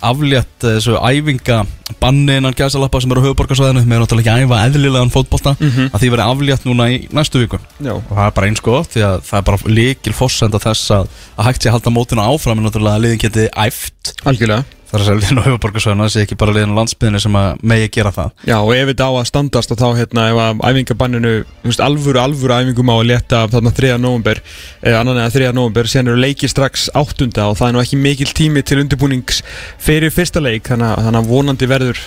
aflétt 0.09 0.63
þessu 0.63 0.97
æfinga 0.99 1.57
banni 2.01 2.37
innan 2.39 2.55
gæsalappa 2.57 3.01
sem 3.01 3.13
eru 3.13 3.23
á 3.23 3.25
höfuborgarsvæðinu 3.27 3.83
með 3.87 4.03
náttúrulega 4.03 4.35
ekki 4.35 4.43
að 4.43 4.45
æfa 4.47 4.61
eðlilegan 4.67 5.13
fótbolta. 5.13 5.55
Mhm. 5.59 5.89
að 5.93 6.03
því 6.03 6.11
verði 6.13 6.27
aflétt 6.27 6.67
núna 6.67 6.89
í 6.91 6.99
næstu 7.13 7.41
viku. 7.43 7.59
Já, 7.79 7.93
og 7.95 8.13
það 8.13 8.25
er 8.27 8.37
bara 8.37 8.47
eins 8.47 8.63
gott 8.63 8.93
því 8.93 9.05
að 9.09 9.17
það 9.29 9.39
er 9.39 9.47
bara 9.49 9.73
líkil 9.79 10.13
fossenda 10.13 10.63
þess 10.63 10.91
að, 10.91 11.11
að 11.37 11.45
hægt 11.49 11.63
sé 11.63 11.69
að 11.69 11.77
halda 11.77 11.95
mótinu 11.97 12.25
áfram. 12.27 12.59
En 12.59 12.67
náttúrulega 12.67 12.99
að 12.99 13.05
liðin 13.07 13.23
geti 13.25 13.49
æft. 13.55 14.15
Algjörlega 14.25 14.63
þar 14.93 15.03
að 15.03 15.23
á 15.41 15.47
höfuborgarsvæðinu 15.47 16.05
það 16.05 16.11
sé 16.13 16.23
ekki 16.23 16.37
bara 16.37 16.53
liðin 16.53 16.75
á 16.75 16.79
landsbyðinu 16.79 17.21
sem 17.23 17.37
að 17.39 17.63
megi 17.71 17.89
gera 17.97 18.13
það 18.13 18.31
Já, 18.45 18.55
og 18.59 18.71
ef 18.75 18.89
þetta 18.91 19.07
á 19.09 19.13
að 19.17 19.29
standast 19.29 19.73
og 19.73 19.79
þá 19.81 19.85
hérna 19.97 20.25
ef 20.29 20.41
að 20.43 20.63
æfingabanninu, 20.69 21.33
þú 21.63 21.71
veist, 21.71 21.83
alvöru, 21.87 22.21
alvöru 22.21 22.57
æfingum 22.59 22.93
á 22.93 22.95
að 22.95 23.07
leta 23.09 23.43
þarna 23.53 23.75
3. 23.81 23.93
november 24.03 24.41
eh, 24.45 24.97
annan 24.99 25.21
eða 25.23 25.35
3. 25.37 25.53
november, 25.57 25.89
sen 25.89 26.11
eru 26.11 26.21
leiki 26.21 26.49
strax 26.51 26.89
8. 26.93 27.29
og 27.47 27.57
það 27.57 27.69
er 27.69 27.77
nú 27.77 27.83
ekki 27.83 28.01
mikil 28.01 28.29
tími 28.37 28.61
til 28.61 28.83
undirbúnings 28.83 29.41
fyrir 29.81 30.13
fyrsta 30.13 30.43
leik 30.43 30.69
þannig 30.69 30.93
að, 30.93 31.07
þannig 31.07 31.23
að 31.23 31.31
vonandi 31.33 31.71
verður 31.73 32.03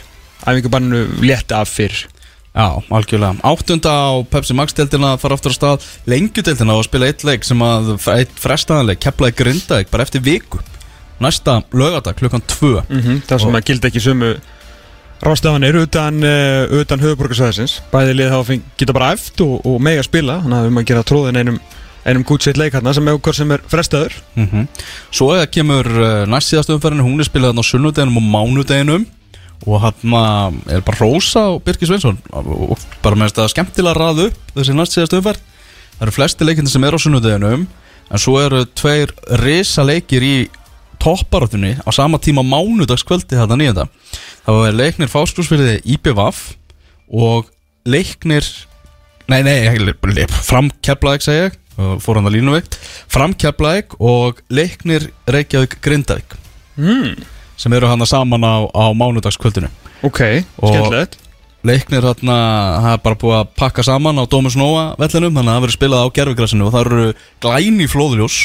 æfingabanninu 0.46 1.24
leta 1.26 1.64
af 1.64 1.74
fyrr 1.74 2.06
Já, 2.56 2.80
algjörlega. 2.88 3.36
Áttunda 3.44 3.90
á 3.92 4.24
Pepsi 4.32 4.54
Max-deildina 4.56 5.18
fara 5.20 5.36
aftur 5.36 5.52
á 5.52 5.56
stað 5.58 5.84
lengjudeildina 6.08 6.78
og 6.78 6.86
spila 6.86 7.10
eitt 7.10 7.20
leik 7.28 7.44
sem 7.44 7.60
að 7.60 7.90
eitt 8.14 8.32
frestaðanleik, 8.40 9.02
keplaði 9.04 9.36
grindaðik 9.42 9.90
bara 9.92 10.06
eftir 10.06 10.24
viku. 10.24 10.62
Næsta 11.20 11.62
lögadag 11.72 12.16
klukkan 12.18 12.42
2. 12.46 12.82
mm 12.88 13.00
-hmm, 13.00 13.20
Það 13.28 13.40
sem 13.40 13.54
að 13.54 13.66
gildi 13.70 13.88
ekki 13.88 14.00
sömu 14.00 14.34
rástafanir 15.22 15.76
utan, 15.80 16.20
uh, 16.22 16.80
utan 16.80 17.00
höfuborgarsæðisins 17.00 17.80
bæði 17.92 18.14
lið 18.18 18.44
feng, 18.44 18.62
geta 18.76 18.92
bara 18.92 19.12
eft 19.12 19.40
og, 19.40 19.66
og 19.66 19.80
mega 19.80 20.02
spila. 20.02 20.40
Þannig 20.42 20.58
að 20.60 20.66
um 20.66 20.78
að 20.78 20.84
gera 20.90 21.02
tróðin 21.02 21.36
einum 21.40 21.60
einum 22.06 22.24
gútsitt 22.24 22.56
leik 22.56 22.74
hérna 22.74 22.92
sem, 22.94 23.08
er- 23.08 23.32
sem 23.34 23.50
er 23.50 23.60
frestaður. 23.66 24.12
Mm 24.36 24.68
Svo 25.10 25.34
eða 25.34 25.46
kemur 25.50 25.86
uh, 25.86 26.26
næst 26.26 26.52
síðast 26.52 26.70
umferðinu, 26.70 27.02
hún 27.02 27.20
er 27.20 27.24
spilað 27.24 27.50
þarna 27.52 27.64
á 27.66 27.70
sunnudeginum 27.70 28.16
og 28.16 28.22
mánudeginum. 28.22 29.06
Og 29.66 29.80
hann 29.80 30.12
er 30.68 30.82
bara 30.84 31.00
Rósa 31.00 31.48
og 31.54 31.62
Birgir 31.64 31.88
Sveinsson. 31.88 32.18
Og 32.30 32.78
bara 33.02 33.16
með 33.16 33.32
þetta 33.32 33.48
skemmtilega 33.48 33.96
raðu 33.96 34.26
upp 34.28 34.52
þessi 34.54 34.74
næst 34.76 34.92
síðast 34.92 35.16
umferð. 35.16 35.40
Það 35.96 36.04
eru 36.06 36.12
flesti 36.12 36.44
leikindi 36.44 36.70
sem 36.70 36.84
eru 36.84 37.00
á 37.00 37.04
sunnudeginum. 37.04 37.66
En 38.10 38.18
svo 38.22 38.36
eru 38.38 38.66
tveir 38.76 39.10
risa 39.40 39.82
leikir 39.82 40.22
í 40.22 40.34
topparátunni 41.02 41.74
á 41.82 41.90
sama 41.94 42.20
tíma 42.22 42.44
mánudagskvöldi 42.46 43.38
þetta 43.38 43.58
nýjönda 43.58 43.88
þá 44.46 44.52
er 44.56 44.78
leiknir 44.78 45.12
fáskúsfyrði 45.12 45.78
IPVAF 45.96 46.48
og 47.12 47.52
leiknir 47.86 48.46
nei, 49.30 49.42
nei, 49.46 49.66
ekki, 49.70 50.26
framkeflaðik 50.46 51.24
segja 51.26 51.54
fór 51.76 52.20
hann 52.20 52.28
að 52.28 52.38
línuveikt. 52.38 52.78
Framkeflaðik 53.12 53.96
og 54.00 54.40
leiknir 54.52 55.10
Reykjavík 55.28 55.78
Grindavík 55.84 56.36
mm. 56.80 57.22
sem 57.60 57.76
eru 57.76 57.90
hann 57.90 58.06
saman 58.08 58.44
á, 58.46 58.64
á 58.72 58.84
mánudagskvöldinu. 58.96 59.70
Ok, 60.06 60.22
skemmtilegt. 60.56 61.18
Leiknir 61.66 62.04
hérna, 62.04 62.36
það 62.84 62.92
er 62.92 63.02
bara 63.02 63.18
búið 63.18 63.38
að 63.40 63.48
pakka 63.58 63.84
saman 63.86 64.20
á 64.22 64.24
Dómus 64.30 64.54
Nóa 64.58 64.92
vellinum 65.00 65.34
þannig 65.34 65.50
að 65.50 65.56
það 65.56 65.64
verður 65.64 65.76
spilað 65.76 66.04
á 66.06 66.14
gerfugrasinu 66.18 66.68
og 66.68 66.74
það 66.76 66.84
eru 66.84 67.06
glæni 67.42 67.88
flóðljós 67.90 68.36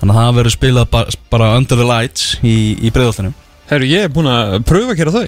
þannig 0.00 0.14
að 0.14 0.20
það 0.20 0.38
verður 0.40 0.56
spilað 0.56 0.90
bara, 0.96 1.18
bara 1.32 1.50
under 1.58 1.80
the 1.80 1.86
lights 1.86 2.30
í, 2.42 2.56
í 2.80 2.92
breiðoltinu 2.94 3.34
Herru, 3.70 3.86
ég 3.86 4.08
er 4.08 4.14
búinn 4.14 4.26
að 4.26 4.56
pröfa 4.66 4.96
að 4.96 4.98
gera 4.98 5.12
þau. 5.14 5.26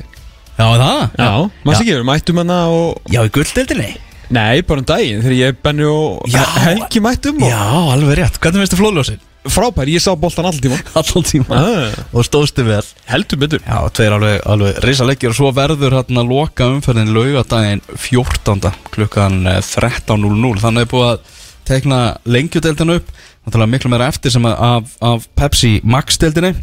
Já, 0.53 0.65
það? 0.67 1.03
Já, 1.17 1.29
maður 1.63 1.77
sé 1.77 1.85
ekki, 1.85 1.93
við 1.95 2.09
mættum 2.09 2.41
hana 2.43 2.57
og 2.75 3.13
Já, 3.13 3.21
í 3.23 3.31
gulldildinni 3.37 3.91
Nei, 4.33 4.63
bara 4.65 4.81
um 4.81 4.87
daginn, 4.89 5.21
þegar 5.21 5.37
ég, 5.37 5.61
Benni 5.65 5.85
og 5.89 6.25
Já. 6.33 6.41
Helgi 6.65 7.03
mættum 7.05 7.43
og 7.45 7.53
Já, 7.53 7.63
alveg 7.93 8.19
rétt, 8.21 8.41
hvernig 8.41 8.65
veistu 8.65 8.79
flóðljósin? 8.81 9.21
Frábær, 9.53 9.91
ég 9.91 9.99
sá 9.99 10.13
boltan 10.15 10.47
alltaf 10.47 10.63
tíma 10.63 10.79
Allan 11.01 11.25
tíma 11.27 11.57
ah, 11.59 11.97
Og 12.15 12.23
stóðstu 12.29 12.63
vel. 12.63 12.85
Heldur 13.11 13.41
betur. 13.43 13.63
Já, 13.67 13.79
tveir 13.91 14.15
alveg, 14.15 14.37
alveg 14.47 14.79
risa 14.87 15.07
leikir 15.09 15.33
og 15.33 15.39
svo 15.39 15.51
verður 15.57 15.97
hérna 15.99 16.23
loka 16.27 16.69
umferðin 16.71 17.11
laugadaginn 17.17 17.83
14. 17.97 18.71
klukkan 18.95 19.41
eh, 19.51 19.59
13.00 19.67 20.63
þannig 20.63 20.87
er 20.87 20.93
búið 20.93 21.09
að 21.09 21.33
tekna 21.69 22.03
lengjudeldinu 22.25 22.99
upp. 23.01 23.09
Náttúrulega 23.47 23.73
miklu 23.75 23.91
meira 23.91 24.11
eftir 24.13 24.35
sem 24.35 24.47
af, 24.47 24.93
af 25.03 25.27
Pepsi 25.39 25.81
Max 25.83 26.21
deldinni 26.23 26.55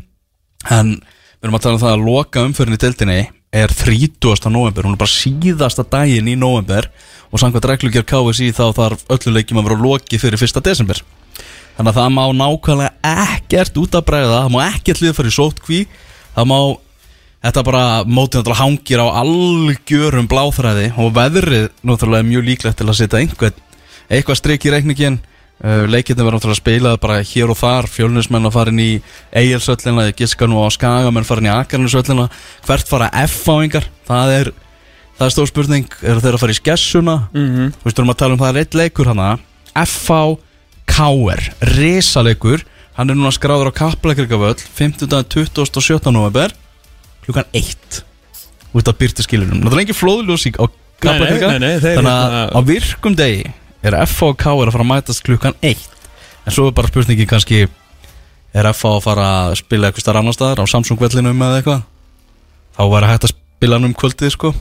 en 0.71 0.95
við 0.99 1.47
erum 1.47 1.57
að 1.59 1.65
tala 1.65 1.77
um 1.77 1.83
það 1.83 1.95
að 1.95 2.07
loka 2.07 2.45
umferðin 2.47 2.77
í 2.77 2.81
deldinni 2.83 3.19
er 3.49 3.71
30. 3.73 4.49
november 4.53 4.85
hún 4.85 4.93
er 4.93 5.01
bara 5.01 5.11
síðasta 5.11 5.85
daginn 5.89 6.29
í 6.29 6.35
november 6.37 6.89
og 7.29 7.41
samkvæmt 7.41 7.67
reglugjör 7.71 8.05
KSI 8.09 8.51
þá 8.57 8.65
þarf 8.77 9.07
öllu 9.13 9.33
leikjum 9.33 9.61
að 9.61 9.69
vera 9.69 9.81
loki 9.83 10.19
fyrir 10.21 10.41
1. 10.41 10.61
desember. 10.65 11.01
Þannig 11.77 11.93
að 11.93 11.99
það 11.99 12.13
má 12.15 12.23
nákvæmlega 12.35 13.15
ekkert 13.25 13.77
út 13.79 13.93
að 13.95 14.05
bregða, 14.09 14.39
það 14.43 14.53
má 14.55 14.59
ekkert 14.65 15.01
lið 15.03 15.13
fyrir 15.15 15.35
sótkví, 15.35 15.77
það 16.35 16.49
má, 16.51 16.57
þetta 17.45 17.63
bara 17.69 17.83
mótið 18.03 18.41
náttúrulega 18.41 18.59
hangir 18.59 19.03
á 19.05 19.07
algjörum 19.21 20.27
bláþræði. 20.29 20.89
Og 20.99 21.13
veðrið 21.15 21.69
náttúrulega 21.87 22.25
er 22.25 22.29
mjög 22.33 22.47
líklegt 22.49 22.81
til 22.81 22.89
að 22.89 22.99
setja 22.99 23.21
einhvern, 23.21 23.63
eitthvað 24.09 24.39
strik 24.39 24.65
í 24.65 24.71
reikningin, 24.73 25.19
uh, 25.63 25.83
leikirni 25.89 26.23
verður 26.25 26.39
náttúrulega 26.39 26.61
spilað 26.61 26.97
bara 27.03 27.19
hér 27.23 27.53
og 27.53 27.59
þar, 27.59 27.89
fjölnismenn 27.91 28.49
að 28.49 28.55
fara 28.57 28.73
inn 28.73 28.79
í 28.83 28.89
Egilsöllina, 29.41 30.07
ég 30.09 30.17
giska 30.23 30.47
nú 30.49 30.63
á 30.63 30.67
Skagamenn 30.73 31.27
fara 31.27 31.43
inn 31.43 31.51
í 31.51 31.53
Akarnisöllina, 31.53 32.29
hvert 32.65 32.87
fara 32.89 33.11
F-fáingar, 33.25 33.85
það 34.07 34.33
er, 34.39 34.51
það 35.19 35.25
er 35.27 35.35
stór 35.35 35.51
spurning, 35.51 35.87
eru 36.01 36.19
þeir 36.25 36.33
að 36.39 36.43
fara 36.45 36.55
í 36.55 36.59
skessuna, 36.61 37.15
mm 37.33 37.47
-hmm. 37.47 37.71
Þú 37.79 37.83
veist, 37.85 37.95
við 37.95 38.03
erum 38.03 38.13
að 38.15 38.19
tala 38.23 38.33
um 38.33 38.39
það 38.39 38.49
er 38.55 38.59
eitt 38.63 38.73
leikur 38.75 39.05
hana 39.07 39.37
F.A. 39.75 40.35
K.R. 40.89 41.41
Risalegur 41.77 42.65
Hann 42.99 43.13
er 43.13 43.15
núna 43.15 43.31
skráður 43.31 43.69
á 43.71 43.73
Kaplakrikavöll 43.79 44.57
15. 44.75 45.07
27. 45.55 46.11
november 46.11 46.51
klukkan 47.23 47.45
1 47.55 48.01
út 48.75 48.89
af 48.91 48.97
byrtu 48.99 49.23
skilunum 49.23 49.61
náttúrulega 49.63 49.87
ekki 49.87 49.95
flóðljós 49.95 50.43
í- 50.49 50.55
á 50.59 50.65
þeir 50.99 51.39
þannig 51.55 51.69
að 51.79 51.85
hérna- 51.85 52.49
á 52.51 52.59
virkum 52.67 53.15
degi 53.15 53.45
er 53.83 53.97
FH 54.05 54.31
og 54.31 54.39
K 54.39 54.53
er 54.53 54.69
að 54.69 54.75
fara 54.75 54.85
að 54.85 54.91
mætast 54.91 55.23
klukkan 55.25 55.55
1 55.61 55.85
en 56.45 56.55
svo 56.55 56.67
er 56.69 56.75
bara 56.75 56.91
spurningi 56.91 57.27
kannski 57.29 57.61
er 57.65 58.71
FH 58.73 58.95
að 58.95 59.05
fara 59.05 59.27
að 59.45 59.59
spila 59.61 59.89
eitthvað 59.89 60.05
starf 60.05 60.21
annar 60.21 60.35
staðar 60.35 60.63
á 60.63 60.71
Samsung 60.71 60.99
vellinum 60.99 61.45
eða 61.45 61.61
eitthvað? 61.61 61.85
Þá 62.75 62.83
að 62.83 63.07
hægt 63.11 63.27
að 63.27 63.33
spila 63.35 63.77
hann 63.77 63.89
um 63.89 63.95
kvöldið 63.97 64.35
sko 64.35 64.53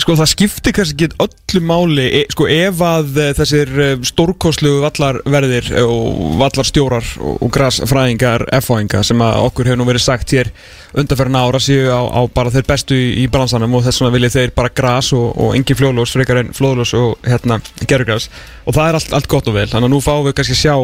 Sko 0.00 0.14
það 0.16 0.28
skiptir 0.30 0.72
kannski 0.72 1.04
ekki 1.04 1.20
öllu 1.20 1.60
máli 1.68 2.04
e, 2.06 2.20
Sko 2.32 2.46
ef 2.48 2.78
að 2.86 3.18
e, 3.20 3.26
þessir 3.36 3.72
e, 3.76 3.88
stórkostlu 4.08 4.78
vallarverðir 4.80 5.68
og 5.82 6.38
vallarstjórar 6.40 7.10
og, 7.20 7.42
og 7.44 7.52
grasfræðingar 7.52 8.46
F-fáinga 8.62 9.02
sem 9.04 9.20
að 9.20 9.42
okkur 9.50 9.68
hefur 9.68 9.82
nú 9.82 9.88
verið 9.90 10.06
sagt 10.06 10.32
hér 10.32 10.48
undanferðin 10.96 11.36
ára 11.42 11.60
séu 11.60 11.92
á, 11.92 12.00
á 12.08 12.20
bara 12.32 12.54
þeir 12.54 12.66
bestu 12.72 12.96
í, 12.96 13.28
bransanum 13.32 13.76
og 13.76 13.84
þess 13.84 14.00
vegna 14.00 14.16
viljið 14.16 14.36
þeir 14.38 14.56
bara 14.56 14.72
gras 14.80 15.12
og, 15.16 15.28
og 15.36 15.56
engin 15.60 15.82
fljóðlós 15.82 16.16
frekar 16.16 16.40
en 16.40 16.52
flóðlós 16.56 16.96
og 16.96 17.28
hérna 17.28 17.60
gerugras 17.84 18.30
og 18.64 18.72
það 18.72 18.86
er 18.88 19.00
allt, 19.02 19.16
allt 19.20 19.32
gott 19.36 19.52
og 19.52 19.60
vel. 19.60 19.68
Þannig 19.68 19.90
að 19.90 19.96
nú 19.98 20.04
fáum 20.04 20.24
við 20.24 20.38
kannski 20.40 20.56
að 20.56 20.62
sjá 20.64 20.76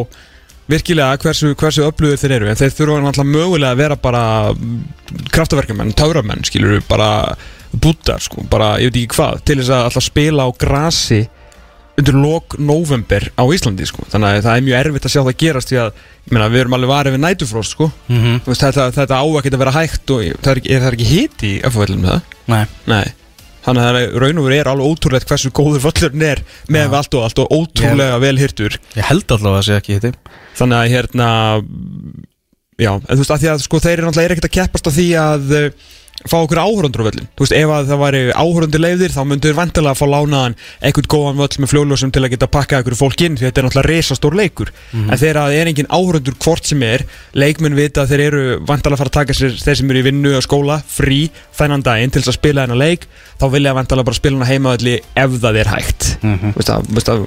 virkilega 0.69 1.17
hversu, 1.23 1.55
hversu 1.57 1.85
öflugir 1.89 2.21
þeir 2.21 2.41
eru. 2.43 2.49
En 2.53 2.61
þeir 2.61 2.75
þurfa 2.77 3.05
náttúrulega 3.05 3.37
mögulega 3.39 3.73
að 3.73 3.81
vera 3.87 4.03
bara 4.03 4.25
kraftaverkamenn, 5.33 5.97
tauramenn 5.97 6.45
skilur 6.45 6.77
við 6.77 6.91
bara 6.91 7.09
búttar 7.73 8.23
sko, 8.25 8.45
bara 8.51 8.77
ég 8.83 8.93
veit 8.93 9.03
ekki 9.03 9.19
hvað 9.19 9.43
til 9.45 9.59
þess 9.61 9.75
að 9.75 9.89
alltaf 9.89 10.07
spila 10.07 10.47
á 10.47 10.51
grasi 10.59 11.21
undir 11.99 12.15
lok 12.15 12.55
november 12.63 13.27
á 13.35 13.43
Íslandi 13.51 13.87
sko. 13.89 14.05
þannig 14.13 14.39
að 14.39 14.45
það 14.47 14.57
er 14.57 14.67
mjög 14.67 14.81
erfitt 14.81 15.07
að 15.09 15.15
sjá 15.15 15.21
það 15.21 15.39
gerast 15.43 15.73
því 15.73 15.79
að 15.83 15.89
ég 15.99 16.35
meina, 16.35 16.51
við 16.53 16.63
erum 16.63 16.77
alveg 16.79 16.93
varið 16.93 17.17
við 17.17 17.23
nætufrost 17.25 17.75
sko. 17.75 17.91
mm 18.09 18.19
-hmm. 18.23 18.59
Þetta, 18.63 18.91
þetta 18.95 19.19
á 19.19 19.25
ekki 19.27 19.53
að 19.53 19.63
vera 19.65 19.79
hægt 19.79 20.11
og 20.15 20.21
það 20.43 20.53
er, 20.53 20.61
er 20.71 20.85
það 20.85 20.93
ekki 20.93 21.11
hiti 21.13 21.55
í 21.59 21.97
með 21.99 22.11
það? 22.13 22.21
Nei, 22.47 22.67
Nei 22.87 23.07
Þannig 23.69 23.85
að 23.85 23.97
raun 24.23 24.39
og 24.39 24.45
verið 24.47 24.61
er 24.63 24.69
alveg 24.71 24.87
ótrúlegt 24.89 25.29
hversu 25.29 25.51
góður 25.51 25.83
völlurinn 25.83 26.23
er 26.23 26.41
með 26.69 26.87
Já. 26.89 26.97
allt 26.97 27.15
og 27.15 27.25
allt 27.27 27.39
og 27.43 27.51
ótrúlega 27.53 28.19
vel 28.23 28.39
hirtur 28.39 28.79
ég 28.97 29.05
held 29.05 29.29
allavega 29.29 29.59
að 29.59 29.59
það 29.59 29.67
sé 29.67 29.77
ekki 29.77 29.95
hitti 29.99 30.13
Þannig 30.57 30.79
að 30.79 30.91
hérna 30.95 31.29
Já, 32.79 32.93
en 32.95 33.11
þú 33.11 33.19
veist 33.19 33.35
að 33.35 33.49
að 33.51 33.63
sko 33.65 33.81
þeir 33.83 33.93
eru 33.99 34.07
náttúrulega 34.07 34.29
er 34.29 34.35
ekkert 34.37 34.49
að 34.49 34.57
keppast 34.57 34.87
á 34.87 34.91
því 34.95 35.09
að 35.19 35.73
fá 36.27 36.39
okkur 36.43 36.59
áhörundur 36.59 37.05
á 37.05 37.09
völlin 37.09 37.29
Þú 37.39 37.45
veist, 37.45 37.55
ef 37.55 37.71
að 37.71 37.91
það 37.93 38.01
væri 38.03 38.21
áhörundur 38.35 38.83
leiðir 38.83 39.13
þá 39.15 39.23
myndur 39.29 39.55
vantilega 39.55 39.93
að 39.95 40.01
fá 40.01 40.07
lánaðan 40.11 40.57
einhvern 40.83 41.11
góðan 41.15 41.39
völl 41.39 41.59
með 41.63 41.71
fljóðljósum 41.73 42.13
til 42.15 42.23
að 42.25 42.33
geta 42.35 42.49
pakkað 42.51 42.83
ykkur 42.83 42.97
fólk 42.99 43.23
inn 43.23 43.37
því 43.39 43.47
þetta 43.47 43.61
er 43.63 43.67
náttúrulega 43.69 43.93
resastór 43.93 44.35
leikur. 44.39 44.73
En 44.99 45.15
þegar 45.15 45.39
það 45.39 45.55
er 45.61 45.71
engin 45.71 45.91
áhörundur 45.95 46.39
hvort 46.43 46.65
sem 46.67 46.83
er 46.83 47.05
leikmenn 47.39 47.79
vita 47.79 48.03
að 48.03 48.11
þeir 48.13 48.25
eru 48.27 48.43
vantilega 48.67 48.99
að 48.99 49.03
fara 49.05 49.13
að 49.13 49.19
taka 49.21 49.37
sér 49.39 49.55
þeir 49.63 49.79
sem 49.79 49.91
eru 49.95 50.03
í 50.03 50.07
vinnu 50.09 50.35
og 50.35 50.43
skóla 50.43 50.81
frí 50.91 51.21
þennan 51.55 51.87
daginn 51.87 52.11
til 52.11 52.23
þess 52.25 52.33
að 52.35 52.39
spila 52.41 52.67
þennan 52.67 52.83
leik 52.83 53.07
þá 53.39 53.47
vilja 53.55 53.77
vantilega 53.79 54.09
bara 54.09 54.19
spila 54.19 54.41
hana 54.41 54.51
heimaðalli 54.51 54.97
ef 55.15 55.39
það 55.39 55.61
er 55.63 55.71
hægt. 55.71 56.09
Mhm. 56.23 56.55
Veist 56.59 56.69
það, 57.07 57.27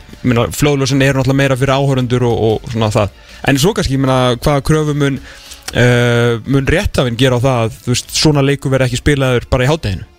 uh, 5.73 6.39
mun 6.47 6.71
réttafinn 6.75 7.19
gera 7.19 7.39
á 7.39 7.43
það 7.43 7.65
að 7.65 7.91
veist, 7.91 8.15
svona 8.15 8.45
leiku 8.45 8.71
verði 8.71 8.91
ekki 8.91 9.03
spilaður 9.03 9.47
bara 9.51 9.67
í 9.67 9.71
hátteginu 9.71 10.09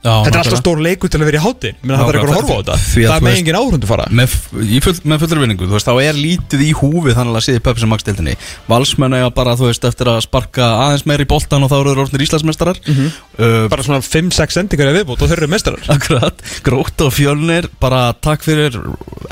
þetta 0.00 0.30
er 0.30 0.38
alltaf 0.40 0.60
stór 0.62 0.80
leiku 0.80 1.08
til 1.12 1.20
að 1.20 1.28
vera 1.28 1.40
í 1.40 1.42
hátteginu 1.44 1.84
menn 1.84 1.98
það 2.00 2.10
er 2.10 2.16
eitthvað 2.16 2.30
að 2.30 2.38
horfa 2.38 2.54
á 2.56 2.60
þetta. 2.60 2.76
Að 2.76 2.94
það 2.94 3.16
er 3.16 3.24
með 3.26 3.34
engin 3.40 3.58
áhörundu 3.58 3.88
fara. 3.90 4.06
með, 4.16 4.36
full, 4.86 4.94
með 5.12 5.24
fullur 5.24 5.40
vinningu, 5.42 5.66
þú 5.68 5.76
veist, 5.76 5.88
þá 5.90 6.04
er 6.06 6.20
lítið 6.20 6.62
í 6.64 6.70
húfi 6.78 7.14
þannig 7.18 7.36
að 7.36 7.44
síði 7.44 7.62
Pepsi 7.66 7.88
Max 7.90 8.06
deildinni. 8.06 8.36
Valsmenn 8.70 9.16
eiga 9.18 9.28
bara, 9.36 9.56
þú 9.60 9.68
veist, 9.68 9.84
eftir 9.90 10.08
að 10.08 10.22
sparka 10.24 10.70
aðeins 10.86 11.04
meir 11.10 11.24
í 11.24 11.28
boltan 11.28 11.66
og 11.66 11.72
þá 11.72 11.76
eru 11.82 11.92
þeir 11.92 12.02
orðnir 12.06 12.24
Íslandsmeistarar. 12.26 12.80
Mhm. 12.86 13.10
uh, 13.36 13.58
bara 13.74 13.84
svona 13.84 14.00
5-6 14.06 14.56
sendingar 14.56 14.92
í 14.94 14.96
viðbútt 14.96 15.20
og 15.26 15.32
þeir 15.32 15.42
eru 15.42 15.52
mestarar 15.52 15.90
Akkurat, 15.96 16.44
grótt 16.64 17.04
og 17.04 17.12
fjölnir 17.12 17.68
bara 17.82 18.06
takk 18.16 18.46
fyrir 18.46 18.80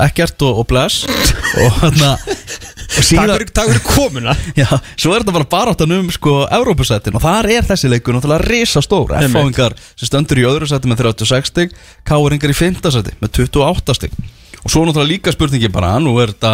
ekkert 0.05 0.45
og, 0.45 0.61
og 0.61 0.69
bless. 0.69 1.01
Og 1.59 1.81
hérna 1.81 2.13
og 2.13 2.78
takk 2.89 3.05
fyrir, 3.35 3.51
takk 3.53 3.69
fyrir 3.71 3.83
komuna 3.85 4.33
já, 4.59 4.67
svo 4.97 5.13
er 5.13 5.23
þetta 5.23 5.35
bara 5.35 5.49
baráttan 5.51 5.93
um 5.95 6.09
sko 6.13 6.41
Evrópusættin 6.57 7.17
og 7.17 7.23
þar 7.23 7.49
er 7.53 7.67
þessi 7.69 7.91
leikur 7.91 8.17
náttúrulega 8.17 8.47
risa 8.49 8.81
stór 8.85 9.13
Einmitt. 9.15 9.31
F-fáingar 9.35 9.77
sem 9.93 10.09
stöndur 10.09 10.41
í 10.41 10.45
öðru 10.49 10.69
sætti 10.69 10.91
með 10.91 11.03
36 11.05 11.51
stig 11.53 11.75
K-ringar 12.07 12.53
í 12.53 12.57
5. 12.57 12.81
sætti 12.97 13.15
með 13.21 13.41
28 13.45 13.97
stig 13.99 14.15
og 14.63 14.73
svo 14.73 14.83
náttúrulega 14.87 15.11
líka 15.13 15.35
spurningi 15.35 15.71
bara 15.73 15.95
nú 16.01 16.17
er 16.23 16.33
þetta 16.33 16.53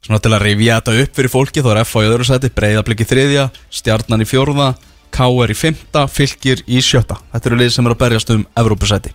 svona 0.00 0.20
til 0.24 0.34
að 0.34 0.44
rifja 0.46 0.80
þetta 0.80 0.98
upp 1.04 1.18
fyrir 1.20 1.32
fólki 1.32 1.64
þá 1.64 1.72
er 1.74 1.82
F 1.84 1.96
á 1.96 2.00
í 2.00 2.10
öðru 2.10 2.26
sætti, 2.28 2.52
breyðabliki 2.56 3.04
í 3.04 3.10
þriðja 3.10 3.48
stjarnan 3.80 4.24
í 4.24 4.28
fjórða, 4.28 4.72
K 5.10 5.26
er 5.44 5.52
í 5.52 5.58
5. 5.58 6.04
fylgir 6.08 6.62
í 6.66 6.82
sjötta 6.84 7.20
þetta 7.32 7.50
eru 7.50 7.60
lið 7.60 7.74
sem 7.74 7.86
er 7.88 7.94
að 7.96 8.02
berjast 8.04 8.32
um 8.34 8.46
Evrópusætti 8.58 9.12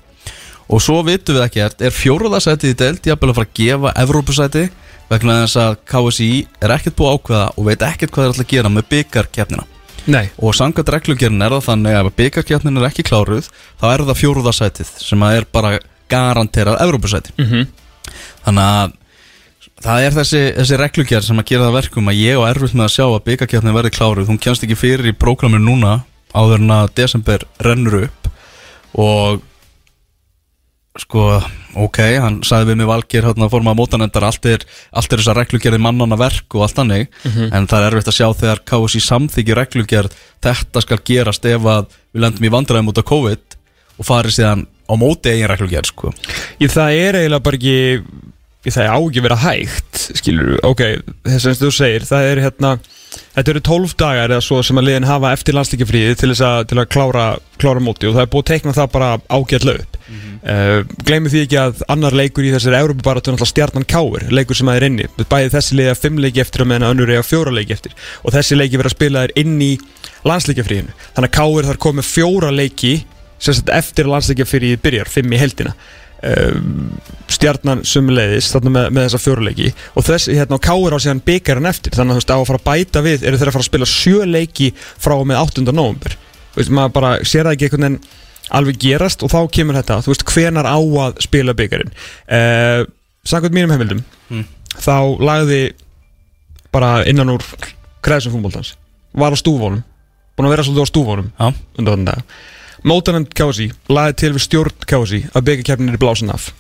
og 0.66 0.82
svo 0.82 1.02
vitum 1.06 1.38
við 1.38 1.46
ekkert, 1.46 1.82
er 1.82 1.94
fjóruða 1.94 2.42
sætið 2.44 2.74
í 2.74 2.80
deild 2.80 3.06
jafnvel 3.06 3.32
að 3.32 3.40
fara 3.40 3.50
að 3.50 3.60
gefa 3.60 3.94
Evrópusæti 4.02 4.66
vegna 5.12 5.38
þess 5.44 5.60
að 5.62 5.78
KSI 5.92 6.30
er 6.66 6.74
ekkert 6.76 6.98
búið 6.98 7.16
ákveða 7.16 7.46
og 7.54 7.68
veit 7.70 7.86
ekkert 7.86 8.14
hvað 8.14 8.26
þeir 8.26 8.34
ætla 8.34 8.46
að 8.46 8.54
gera 8.56 8.74
með 8.74 8.88
byggarkeppnina 8.94 9.66
og 10.38 10.54
samkvæmt 10.58 10.92
reglugjörn 10.94 11.42
er 11.46 11.56
það 11.56 11.66
þannig 11.70 11.96
að 11.98 12.10
ef 12.10 12.18
byggarkeppnin 12.20 12.82
er 12.82 12.88
ekki 12.90 13.06
kláruð 13.06 13.50
þá 13.82 13.86
er 13.92 14.04
það 14.10 14.20
fjóruða 14.22 14.54
sætið 14.54 14.92
sem 15.02 15.26
er 15.30 15.48
bara 15.54 15.80
garanterað 16.10 16.82
Evrópusæti. 16.86 17.34
Mhm. 17.38 17.66
þannig 18.46 18.66
að 18.70 18.94
það 19.86 20.04
er 20.06 20.12
þessi, 20.20 20.42
þessi 20.58 20.78
reglugjörn 20.82 21.26
sem 21.26 21.40
að 21.42 21.50
gera 21.50 21.66
það 21.66 21.78
verkum 21.80 22.10
að 22.10 22.20
ég 22.22 22.38
og 22.40 22.48
erfitt 22.50 22.78
með 22.78 22.86
að 22.86 22.94
sjá 22.96 23.06
að 23.06 23.26
byggarkeppnin 23.26 23.76
verði 23.76 23.92
kláruð. 23.98 24.30
Hún 24.30 24.42
kemst 24.42 24.64
ekki 24.64 24.78
fyrir 24.78 25.10
í 25.10 25.18
prógraminu 25.18 25.66
núna 25.66 26.04
áður 26.34 26.62
en 26.62 26.76
að 26.76 26.94
desember 26.96 27.46
rennur 27.60 28.06
upp 28.06 28.30
og 28.94 29.42
sko, 31.02 31.26
ok, 31.86 32.00
hann 32.24 32.38
sagði 32.48 32.72
við 32.72 32.80
mig 32.80 32.90
Valgeir 32.90 33.28
hérna 33.28 33.50
að 33.50 33.66
mótanendar 33.76 34.28
allt 34.28 34.46
er, 34.48 34.64
allt 34.96 35.12
er 35.12 35.22
þess 35.22 35.32
að 35.34 35.40
reglugerði 35.42 35.82
mannana 35.84 36.18
verk 36.20 36.56
og 36.56 36.66
allt 36.66 36.80
hannig 36.80 37.10
en 37.26 37.68
það 37.68 37.82
er 37.82 37.90
erfitt 37.90 38.12
að 38.12 38.18
sjá 38.20 38.28
þegar 38.42 38.64
KSI 38.72 39.02
samþykji 39.04 39.58
reglugerð 39.60 40.16
þetta 40.46 40.86
skal 40.86 41.02
gerast 41.12 41.46
ef 41.52 41.68
að 41.68 41.92
við 42.16 42.26
lendum 42.26 42.48
í 42.48 42.54
vandræðum 42.56 42.94
út 42.94 43.02
af 43.02 43.10
COVID 43.12 43.60
og 43.96 44.08
farið 44.08 44.38
síðan 44.38 44.66
á 44.86 44.94
móti 45.00 45.32
eigin 45.34 45.50
reglugerð 45.50 45.90
sko. 45.90 46.14
Ég, 46.62 46.70
það 46.72 47.00
er 47.00 47.20
eiginlega 47.20 47.46
bara 47.46 47.60
ekki 47.60 47.78
það 48.74 48.92
á 48.92 48.98
ekki 48.98 49.22
að 49.22 49.28
vera 49.28 49.42
hægt 49.44 50.04
skilur, 50.20 50.54
ok, 50.66 50.84
þess 51.28 51.50
að 51.50 51.64
þú 51.64 51.72
segir 51.76 52.06
það 52.08 52.30
er 52.30 52.42
hérna, 52.46 52.72
þetta 53.36 53.52
eru 53.54 53.64
12 53.68 53.96
dagar 54.00 54.34
eða 54.36 54.46
svo 54.46 54.62
sem 54.66 54.80
að 54.80 54.88
liðin 54.90 55.08
hafa 55.10 55.34
eftir 55.36 55.58
landslíkjafríði 55.58 56.16
til 56.20 56.30
þess 56.32 56.46
að, 56.48 56.58
til 56.72 56.80
að 56.82 56.90
klára, 56.96 57.26
klára 57.62 57.84
móti 57.84 58.10
og 58.10 58.16
það 58.16 58.26
er 58.26 58.32
búið 58.34 58.46
að 58.46 58.52
teikna 58.52 58.76
það 58.78 58.92
bara 58.96 59.10
ágætlega 59.30 59.84
upp. 59.84 59.98
Mm 60.06 60.20
-hmm. 60.22 60.92
gleymið 61.06 61.32
því 61.34 61.40
ekki 61.46 61.58
að 61.58 61.80
annar 61.90 62.14
leikur 62.14 62.46
í 62.46 62.52
þessari 62.54 62.78
Európa-baratu 62.78 63.32
er 63.32 63.34
náttúrulega 63.34 63.54
stjarnan 63.54 63.88
káir 63.90 64.28
leikur 64.30 64.56
sem 64.56 64.70
að 64.70 64.76
er 64.76 64.84
inni, 64.86 65.08
bæði 65.18 65.50
þessi 65.56 65.76
liða 65.80 65.96
5 65.96 66.20
leiki 66.22 66.42
eftir 66.42 66.62
og 66.62 66.68
meðan 66.68 66.90
önnur 66.92 67.10
eiga 67.10 67.24
4 67.24 67.52
leiki 67.52 67.74
eftir. 67.74 67.92
Og 68.24 68.34
þessi 68.34 68.56
leiki 68.56 68.78
verða 68.78 68.94
að 68.94 68.98
spila 68.98 69.26
þér 69.26 69.34
inn 69.36 69.62
í 69.62 69.74
landslíkjafríðinu, 70.26 70.94
þannig 71.16 71.30
að 71.30 71.38
káir 71.40 71.66
þar 71.66 71.78
komið 71.78 72.06
fjóra 72.06 72.52
leiki 72.54 72.94
sem 73.40 73.54
sagt 73.54 73.70
eftir 73.70 74.06
að 74.06 74.14
landsleikjafríðið 74.14 74.82
byrjar, 74.86 75.10
5 75.10 75.34
í 75.34 75.42
heldina 75.42 75.74
stjarnan 77.36 77.82
sumuleiðis 77.86 78.48
þarna 78.54 78.72
með, 78.76 78.86
með 78.96 79.06
þessa 79.08 79.22
fjóruleiki 79.22 79.70
og 79.98 80.06
þess, 80.08 80.30
hérna, 80.32 80.58
og 80.58 80.64
Káur 80.66 80.96
á 80.96 81.00
síðan 81.04 81.22
byggarinn 81.26 81.70
eftir. 81.70 81.94
Þannig 81.96 82.16
að 82.16 82.16
þú 82.16 82.22
veist, 82.22 82.34
á 82.34 82.38
að 82.40 82.46
fara 82.50 82.62
að 82.62 82.68
bæta 82.70 83.04
við 83.06 83.26
eru 83.30 83.40
þeir 83.42 83.52
að 83.52 83.56
fara 83.58 83.66
að 83.66 83.70
spila 83.70 83.90
sjö 83.92 84.26
leiki 84.30 84.70
frá 84.80 85.16
og 85.18 85.26
með 85.30 85.42
8. 85.44 85.66
november 85.76 86.16
þú 86.56 86.62
veist, 86.62 86.74
maður 86.80 86.94
bara 86.98 87.12
sér 87.28 87.46
það 87.50 87.58
ekki 87.58 87.68
einhvern 87.70 87.86
veginn 87.88 88.00
alveg 88.56 88.78
gerast 88.86 89.24
og 89.26 89.32
þá 89.34 89.40
kemur 89.58 89.80
þetta, 89.80 90.00
þú 90.06 90.14
veist, 90.14 90.26
hvenar 90.32 90.68
á 90.70 90.78
að 90.78 91.22
spila 91.26 91.56
byggarinn 91.58 91.92
uh, 91.94 92.86
Samkvæmt 93.26 93.56
mínum 93.58 93.74
heimildum 93.76 94.04
Mm. 94.26 94.42
þá 94.82 95.22
lagði 95.22 95.58
bara 96.74 97.04
innan 97.06 97.30
úr 97.30 97.44
kreðsum 98.02 98.34
fútboltans 98.34 98.72
var 99.14 99.34
á 99.34 99.38
stúfónum 99.38 99.84
búin 100.34 100.48
að 100.48 100.54
vera 100.56 100.66
svolítið 100.66 100.82
á 100.82 100.90
stúfónum 100.90 101.28
Já, 101.38 101.48
undan 101.78 101.92
þann 101.94 102.08
dag 102.10 102.24
Mótanend 102.86 103.32
Kási 103.34 103.72
laði 103.90 104.14
til 104.22 104.32
við 104.36 104.44
stjórn 104.46 104.86
Kási 104.86 105.24
að 105.34 105.48
byggjarkeppnin 105.48 105.96
er 105.96 106.02
blásin 106.02 106.34
af 106.34 106.52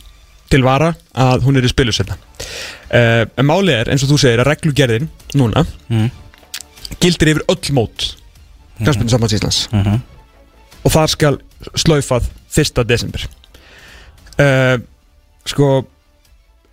til 0.49 0.61
vara 0.65 0.93
að 1.13 1.45
hún 1.45 1.57
er 1.59 1.65
í 1.65 1.69
spilusetna 1.69 2.17
uh, 2.17 3.23
en 3.25 3.47
málið 3.47 3.75
er 3.79 3.91
eins 3.93 4.05
og 4.05 4.13
þú 4.13 4.19
segir 4.23 4.41
að 4.41 4.49
reglugerðin 4.51 5.09
núna 5.37 5.65
mm. 5.89 6.09
gildir 7.01 7.33
yfir 7.33 7.45
öll 7.51 7.75
mót 7.77 8.11
Knarsbyrnum 8.79 9.13
sambands 9.13 9.37
Íslands 9.37 9.59
Mm 9.71 9.83
-hmm. 9.83 9.99
og 10.83 10.91
það 10.91 11.07
skal 11.07 11.39
slaufað 11.75 12.29
1. 12.57 12.87
desember 12.87 13.27
uh, 14.39 14.77
sko 15.45 15.85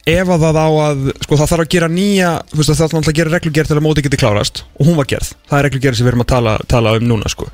ef 0.08 0.32
að 0.34 0.44
það 0.46 0.58
á 0.58 0.68
að 0.82 1.04
sko 1.22 1.38
það 1.38 1.50
þarf 1.52 1.64
að 1.64 1.70
gera 1.74 1.88
nýja 1.92 2.30
það 2.50 2.72
þarf 2.80 2.94
náttúrulega 2.96 3.12
að 3.12 3.18
gera 3.20 3.34
reglugerð 3.36 3.70
til 3.70 3.76
að 3.78 3.84
móti 3.86 4.04
geti 4.06 4.20
klárast. 4.20 4.64
Og 4.78 4.88
hún 4.88 4.98
var 4.98 5.08
gerð, 5.12 5.30
það 5.50 5.58
er 5.58 5.66
reglugerð 5.68 5.98
sem 5.98 6.06
við 6.06 6.12
erum 6.12 6.24
að 6.24 6.32
tala, 6.34 6.56
tala 6.70 6.96
um 6.98 7.06
núna 7.06 7.30
sko. 7.30 7.48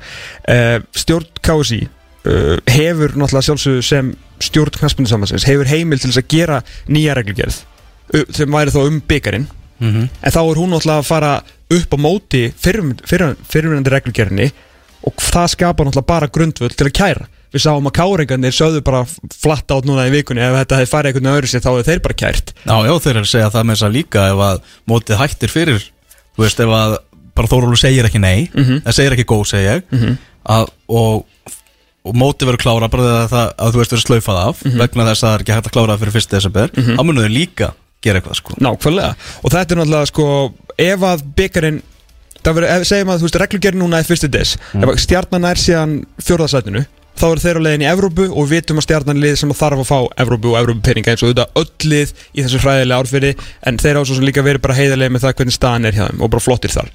Uh, 0.49 0.79
stjórn 0.97 1.29
KSI 1.45 1.79
uh, 1.85 2.55
hefur 2.73 3.15
náttúrulega 3.15 3.47
sjálfsögðu 3.49 3.85
sem 3.85 4.11
stjórn 4.41 4.79
knaspinu 4.79 5.11
samansins, 5.11 5.47
hefur 5.49 5.69
heimil 5.69 6.01
til 6.01 6.09
þess 6.09 6.23
að 6.23 6.33
gera 6.33 6.59
nýja 6.89 7.17
reglugerð 7.19 7.61
uh, 7.61 8.25
sem 8.33 8.59
væri 8.59 8.75
þá 8.75 8.83
um 8.87 9.01
byggarinn 9.05 9.49
Mm 9.79 9.93
-hmm. 9.95 10.07
en 10.21 10.31
þá 10.31 10.39
er 10.39 10.57
hún 10.59 10.69
náttúrulega 10.73 10.99
að 10.99 11.07
fara 11.07 11.43
upp 11.71 11.93
á 11.95 11.97
móti 11.97 12.41
fyrirmyndandi 12.51 13.89
reglugerðinni 13.93 14.51
og 15.07 15.13
það 15.23 15.47
skapar 15.55 15.85
náttúrulega 15.87 16.09
bara 16.11 16.27
grundvöld 16.27 16.75
til 16.75 16.87
að 16.89 16.95
kæra 16.99 17.27
við 17.53 17.63
sáum 17.63 17.87
að 17.89 17.95
káringarnir 17.97 18.53
sögðu 18.53 18.81
bara 18.85 19.05
flatt 19.33 19.71
át 19.73 19.85
núna 19.87 20.03
í 20.05 20.11
vikunni 20.13 20.43
ef 20.45 20.53
þetta 20.59 20.79
hefði 20.81 20.91
farið 20.91 21.09
einhvern 21.15 21.31
öðru 21.33 21.49
sér 21.49 21.63
þá 21.65 21.69
hefur 21.71 21.87
þeir 21.87 22.01
bara 22.05 22.17
kært 22.21 22.51
Já, 22.65 22.75
já, 22.85 22.93
þeir 22.99 23.15
eru 23.15 23.23
að 23.25 23.31
segja 23.31 23.49
það 23.55 23.63
með 23.69 23.75
þess 23.79 23.87
að 23.87 23.95
líka 23.95 24.25
ef 24.33 24.41
að 24.49 24.59
mótið 24.91 25.21
hættir 25.23 25.53
fyrir 25.55 25.79
þú 26.35 26.43
veist, 26.45 26.59
ef 26.59 26.75
að 26.79 26.97
bara 27.39 27.47
Þórólu 27.53 27.79
segir 27.79 28.05
ekki 28.09 28.19
nei 28.21 28.49
Mhm. 28.53 28.81
það 28.85 28.97
segir 28.99 29.15
ekki 29.17 29.25
góð, 29.31 29.45
segja 29.49 29.79
ég 29.79 30.17
að, 30.49 30.69
og, 30.89 31.25
og 32.05 32.15
mótið 32.15 32.49
verður 32.51 32.63
klára 32.63 32.89
bara 32.91 33.03
þegar 33.07 33.29
það, 33.33 33.49
að 33.57 33.71
þú 33.73 33.81
veist 33.81 33.91
verður 33.95 34.05
slaufað 34.07 34.41
af 34.45 34.63
Mhm. 34.65 34.77
vegna 34.83 35.05
þess 35.09 35.23
að 35.23 35.29
það 35.29 35.33
er 35.39 35.43
ekki 35.45 35.55
hægt 35.57 35.69
að 35.71 35.75
klára 35.79 35.97
fyrir 36.03 36.15
1. 36.19 36.29
desember 36.35 36.67
þá 36.75 37.01
munum 37.03 37.23
þau 37.25 37.33
líka 37.33 37.71
gera 38.03 38.19
eitthvað 38.21 38.35
sko 38.43 38.53
Nákvæmlega 38.61 39.15
og 39.43 39.51
þetta 39.51 39.71
er 39.73 39.79
náttúrulega 39.81 40.07
sko 40.13 40.27
ef 40.79 40.99
að 41.09 41.23
byggarinn 41.35 41.81
það 42.43 42.59
verður, 42.59 42.69
ef, 42.75 42.87
segjum 42.89 43.11
að 43.13 43.19
þú 43.19 43.27
veist 43.27 43.41
reglugerinn 43.43 43.83
núna 43.83 43.99
er 43.99 44.07
fyrsti 44.07 44.31
des. 44.31 44.55
Ef 44.77 44.87
að 44.87 45.03
stjarnan 45.03 45.49
er 45.49 45.61
síðan 45.61 45.99
fjórðarsætinu 46.23 46.85
þá 47.19 47.25
eru 47.27 47.43
þeir 47.43 47.59
á 47.59 47.65
leiðin 47.65 47.83
í 47.83 47.89
Evrópu 47.89 48.25
og 48.29 48.47
við 48.47 48.61
vitum 48.61 48.79
að 48.79 48.85
stjarnan 48.85 49.17
er 49.17 49.25
lið 49.25 49.37
sem 49.41 49.51
þarf 49.59 49.81
að 49.83 49.89
fá 49.89 49.97
Evrópu 50.23 50.53
og 50.53 50.59
Evrópu 50.61 50.83
peninga 50.85 51.13
eins 51.13 51.23
og 51.25 51.33
þetta 51.33 51.49
öll 51.59 51.91
lið 51.91 52.13
í 52.31 52.45
þessu 52.45 52.61
fræðilega 52.63 53.03
árfyrir 53.03 53.43
en 53.67 53.79
þeir 53.81 53.99
á 53.99 54.01
svo 54.05 54.15
sem 54.15 54.27
líka 54.27 54.45
verið 54.45 54.63
bara 54.63 54.77
heiðarlega 54.77 55.15
með 55.15 55.25
það 55.25 55.35
hvernig 55.41 55.57
staðan 55.57 55.89
er 55.89 55.97
hjá 55.97 56.05
þeim 56.05 56.23
og 56.23 56.31
bara 56.31 56.45
flottir 56.45 56.75
þar. 56.75 56.91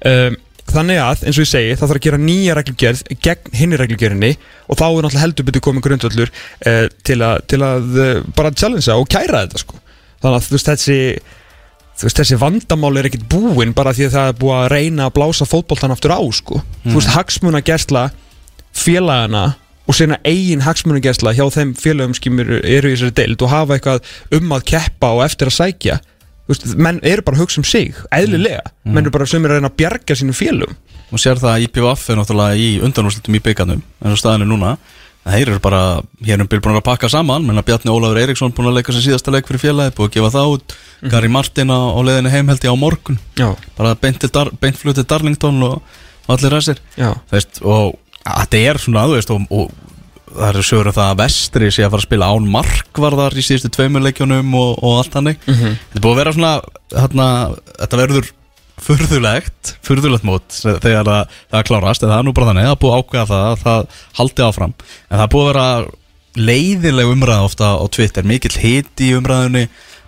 Um, 0.00 0.40
Þannig 0.66 0.98
að, 0.98 1.20
eins 1.22 1.36
og 1.38 1.44
ég 1.44 1.46
segi, 1.46 1.74
það 1.78 1.90
þarf 1.90 2.00
að 2.00 2.04
gera 2.08 2.18
nýja 2.18 2.54
reglugerð 2.58 3.02
gegn 3.22 3.52
hinni 3.54 3.76
reglugerinni 3.78 4.30
og 4.66 4.78
þá 4.80 4.86
er 4.86 4.96
náttúrulega 4.96 5.22
heldur 5.22 5.46
betur 5.46 5.62
komið 5.62 5.84
grundvöllur 5.84 6.32
uh, 6.32 6.86
til 7.06 7.18
að, 7.22 7.44
til 7.52 7.60
að 7.62 8.00
uh, 8.02 8.24
bara 8.34 8.50
challengea 8.50 8.96
og 8.98 9.06
kæra 9.12 9.44
þetta 9.44 9.62
sko. 9.62 9.78
Þannig 10.24 10.40
að 10.40 10.48
þú 10.48 10.56
veist 10.56 10.70
þessi 10.72 10.98
þú 11.96 12.08
veist 12.08 12.20
þessi 12.20 12.38
vandamál 12.40 12.96
er 13.00 13.08
ekkit 13.08 13.28
búinn 13.32 13.74
bara 13.76 13.94
því 13.96 14.08
að 14.08 14.16
það 14.16 14.30
er 14.30 14.40
búið 14.40 14.56
að 14.56 14.66
reyna 14.74 15.06
að 15.06 15.14
blása 15.16 15.48
fótboltan 15.48 15.94
aftur 15.94 16.12
á 16.12 16.20
sko. 16.36 16.60
Þú 16.84 16.96
veist 16.98 17.14
hagsmuna 17.14 17.62
félagana 18.76 19.44
og 19.86 19.96
sína 19.96 20.18
eigin 20.26 20.64
hagsmuna 20.66 21.00
hjá 21.00 21.46
þeim 21.54 21.72
félagum 21.78 22.12
sem 22.12 22.42
eru, 22.42 22.58
í 22.60 22.80
þessari 22.82 23.14
deild 23.16 23.42
og 23.42 23.48
hafa 23.52 23.78
eitthvað 23.78 24.10
um 24.36 24.52
að 24.52 24.66
keppa 24.72 25.14
og 25.16 25.24
eftir 25.24 25.48
að 25.48 25.56
sækja. 25.56 25.96
Þú 26.46 26.52
veist, 26.52 26.66
menn 26.76 27.00
eru 27.02 27.24
bara 27.26 27.38
að 27.38 27.46
hugsa 27.46 27.62
um 27.62 27.66
sig 27.66 27.96
eðlilega, 28.14 28.66
menn 28.84 29.06
eru 29.06 29.14
bara 29.14 29.26
sem 29.26 29.42
eru 29.42 29.56
að 29.56 29.62
reyna 29.62 29.70
að 29.72 29.78
bjarga 29.80 30.18
sínum 30.18 30.36
félagum 30.36 30.76
og 31.06 31.22
sér 31.22 31.38
það 31.38 31.52
að 31.52 31.64
IPVF 31.66 32.04
er 32.10 32.18
náttúrulega 32.18 32.58
í 32.58 32.68
undanúrslutum 32.82 33.36
í 33.38 33.42
byggarnum 33.42 33.82
en 33.82 34.14
á 34.14 34.18
staðinu 34.18 34.48
núna 34.50 34.72
þeir 35.26 35.50
eru 35.52 35.60
bara, 35.64 35.80
hér 36.24 36.40
um 36.44 36.48
byrjum 36.50 36.64
búin 36.68 36.78
að 36.80 36.84
pakka 36.86 37.10
saman. 37.12 37.46
Menn 37.46 37.58
að 37.60 37.66
Bjarni 37.70 37.92
Ólafur 37.92 38.20
Eiríksson 38.22 38.54
búin 38.56 38.70
að 38.70 38.78
leika 38.78 38.94
sem 38.94 39.02
síðasta 39.04 39.32
leik 39.34 39.48
fyrir 39.50 39.62
félagi, 39.64 39.94
búin 39.96 40.10
að 40.10 40.14
gefa 40.18 40.32
það 40.36 40.52
út. 40.54 40.76
Gary 41.12 41.28
Martin 41.32 41.72
á, 41.74 41.78
á 41.92 41.98
leiðinu 42.06 42.32
heimheldi 42.32 42.70
á 42.70 42.74
morgun. 42.78 43.18
Já, 43.38 43.48
bara 43.78 43.94
Dar, 44.32 44.52
beint 44.62 44.78
flutið 44.80 45.08
Darlington 45.10 45.58
og, 45.66 45.82
allir 46.38 46.56
veist, 47.34 47.60
og 47.62 47.98
að 48.26 48.40
þetta 48.46 48.62
er 48.70 48.80
svona 48.82 49.04
þú 49.06 49.18
veist, 49.18 49.34
og, 49.34 49.50
og 49.50 49.74
það 50.36 50.48
eru 50.52 50.64
sögur 50.66 50.88
um 50.90 50.96
það 50.96 51.10
að 51.12 51.20
vestri 51.22 51.68
sé 51.72 51.84
að 51.86 51.92
fara 51.94 52.02
að 52.02 52.06
spila 52.08 52.30
án 52.34 52.48
markvarðar 52.56 53.36
í 53.38 53.44
síðustu 53.46 53.70
tveimur 53.76 54.02
leikjunum 54.04 54.56
og, 54.58 54.72
og 54.84 54.96
allt 55.00 55.14
hannig 55.16 55.38
Mhm. 55.46 55.76
þetta 55.92 56.00
er 56.00 56.04
búið 56.06 56.12
að 56.16 56.20
vera 56.22 56.32
svona 56.36 56.54
þarna, 56.96 57.28
þetta 57.78 58.00
verður 58.02 58.32
furðulegt 58.86 59.72
furðulegt 59.86 60.26
mót 60.26 60.56
þegar 60.62 61.06
það, 61.08 61.36
það 61.52 61.64
klárast 61.70 62.02
en 62.06 62.10
það 62.12 62.18
er 62.22 62.26
nú 62.28 62.34
bara 62.36 62.48
þannig, 62.52 62.66
það 62.68 62.74
er 62.76 62.82
búið 62.84 62.96
ákveða 63.00 63.26
það 63.32 63.46
að 63.50 63.62
það 63.66 64.00
haldi 64.20 64.46
áfram, 64.46 64.74
en 65.10 65.16
það 65.18 65.24
er 65.26 65.32
búið 65.34 65.46
að 65.46 65.52
vera 65.52 65.66
leiðileg 66.36 67.10
umræða 67.14 67.44
ofta 67.48 67.68
á 67.80 67.84
Twitter 67.96 68.26
mikill 68.28 68.56
hiti 68.60 69.10
í 69.10 69.16
umræðunni 69.16 69.66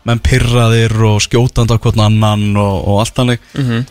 menn 0.08 0.20
pyrraðir 0.25 0.94
og 1.08 1.20
skjótandi 1.25 1.76
á 1.76 1.82
hvern 1.82 2.02
annan 2.04 2.44
og, 2.61 2.76
og 2.88 3.00
allt 3.02 3.20
hannig 3.23 3.40
Mhm. 3.56 3.87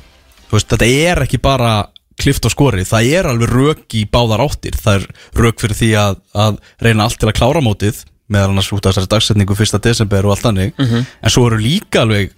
þú 0.48 0.56
veist, 0.56 0.70
þetta 0.72 0.88
er 1.12 1.24
ekki 1.26 1.42
bara 1.44 1.72
klift 2.18 2.46
og 2.48 2.54
skori, 2.54 2.86
það 2.88 3.10
er 3.14 3.28
alveg 3.30 3.50
rök 3.52 3.94
í 4.00 4.06
báðar 4.10 4.42
áttir, 4.46 4.78
það 4.80 5.02
er 5.02 5.08
rök 5.44 5.60
fyrir 5.62 5.78
því 5.78 5.90
að, 6.02 6.16
að 6.34 6.58
reyna 6.82 7.04
allt 7.06 7.20
til 7.22 7.28
að 7.30 7.36
klára 7.38 7.62
mótið 7.62 8.00
meðal 8.32 8.50
annars 8.56 8.72
út 8.74 8.86
af 8.86 8.96
þessari 8.96 9.12
dagsetningu 9.12 9.54
1. 9.56 9.78
desember 9.86 10.26
og 10.26 10.34
allt 10.34 10.46
þannig, 10.48 10.74
en 10.80 11.30
svo 11.32 11.46
eru 11.48 11.60
líka 11.62 12.02
alveg 12.06 12.32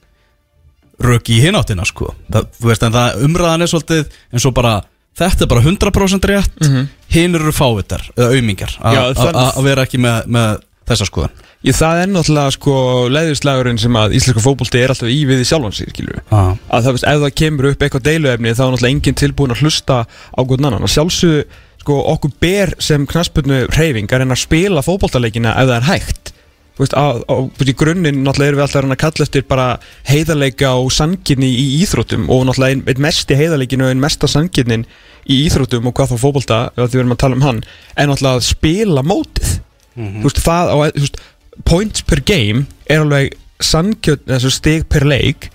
rök 1.03 1.33
í 1.33 1.41
hináttina 1.43 1.85
sko, 1.87 2.13
það, 2.31 2.47
veist, 2.63 2.85
en 2.87 2.95
það 2.95 3.27
umræðan 3.27 3.65
er 3.65 3.71
svolítið 3.71 4.17
eins 4.33 4.47
og 4.49 4.55
bara 4.57 4.79
þetta 5.19 5.45
er 5.45 5.51
bara 5.51 5.65
100% 5.65 6.31
rétt, 6.31 6.63
mm 6.63 6.95
hinn 7.09 7.33
eru 7.33 7.49
fávitar 7.49 8.03
eða 8.13 8.35
aumingjar, 8.37 8.75
a- 8.85 8.91
Já, 8.93 8.99
a- 9.07 9.13
þann- 9.17 9.37
a- 9.41 9.53
að 9.57 9.63
vera 9.65 9.85
ekki 9.87 9.97
með, 9.97 10.27
með 10.29 10.59
þessa 10.85 11.07
skoðan 11.09 11.45
Ég, 11.59 11.75
það 11.75 12.01
er 12.01 12.07
náttúrulega 12.07 12.51
sko 12.55 12.73
leiðurslagurinn 13.11 13.79
sem 13.81 13.95
að 13.99 14.13
íslenska 14.15 14.43
fótbolti 14.45 14.79
er 14.79 14.93
alltaf 14.93 15.09
í 15.11 15.17
við 15.27 15.41
í 15.43 15.47
sjálfan 15.49 15.73
sig, 15.75 15.89
skilur 15.91 16.15
við 16.15 16.29
ah. 16.31 16.53
að 16.71 16.85
það 16.85 16.95
veist, 16.95 17.07
ef 17.11 17.23
það 17.25 17.33
kemur 17.41 17.67
upp 17.67 17.83
eitthvað 17.83 18.05
deiluefni 18.05 18.53
þá 18.53 18.61
er 18.63 18.69
náttúrulega 18.69 18.95
enginn 18.95 19.17
tilbúin 19.19 19.51
að 19.51 19.63
hlusta 19.65 19.97
á 20.07 20.39
hvern 20.39 20.69
annan. 20.69 20.85
Að 20.87 20.93
sjálfsögðu, 20.93 21.41
sko, 21.83 21.97
okkur 22.13 22.31
ber 22.45 22.71
sem 22.79 23.07
knasputnu 23.11 23.59
reyfing 23.75 24.07
að 24.07 24.23
reyna 24.23 24.37
að 24.37 24.43
spila 24.45 24.85
fótboltaleikina 24.87 25.57
ef 25.59 25.67
það 25.67 25.75
er 25.81 25.89
hægt 25.89 26.31
veist, 26.79 26.95
á, 26.95 27.19
á, 27.19 27.35
í 27.43 27.75
grunninn 27.75 28.21
náttúrulega 28.23 28.53
erum 28.53 28.59
við 28.59 28.65
alltaf 28.65 28.83
að 28.85 28.93
að 28.95 29.01
kalla 29.03 29.25
eftir 29.25 29.45
bara 29.49 29.67
heiðarleika 30.07 30.71
og 30.79 30.91
sanginni 30.95 31.49
í 31.51 31.65
íþróttum 31.81 32.29
og 32.31 32.45
náttúrulega 32.47 32.77
einn 32.77 32.83
ein 32.87 33.03
mesti 33.03 33.37
heiðarleikin 33.39 33.83
og 33.83 33.91
einn 33.91 34.03
mesta 34.03 34.29
sanginnin 34.31 34.85
í 35.29 35.41
íþróttum 35.47 35.89
og 35.89 35.97
hvað 35.97 36.13
þá 36.13 36.21
fótbolta, 36.23 36.59
ef 36.75 36.87
því 36.87 36.95
við 36.95 37.03
erum 37.03 37.15
að 37.15 37.21
tala 37.25 37.37
um 37.37 37.45
hann 37.45 37.61
er 37.95 38.09
náttúrulega 38.09 38.39
að 38.39 38.47
spila 38.47 39.03
mótið. 39.05 39.51
Þú 39.99 40.25
veist, 40.29 40.41
það 40.45 40.71
á, 40.71 40.75
þú 40.95 41.03
veist, 41.03 41.21
points 41.67 42.05
per 42.07 42.23
game 42.23 42.65
er 42.87 43.03
alveg 43.03 43.35
sangjörn, 43.59 44.51
stig 44.53 44.87
per 44.87 45.03
leik 45.07 45.49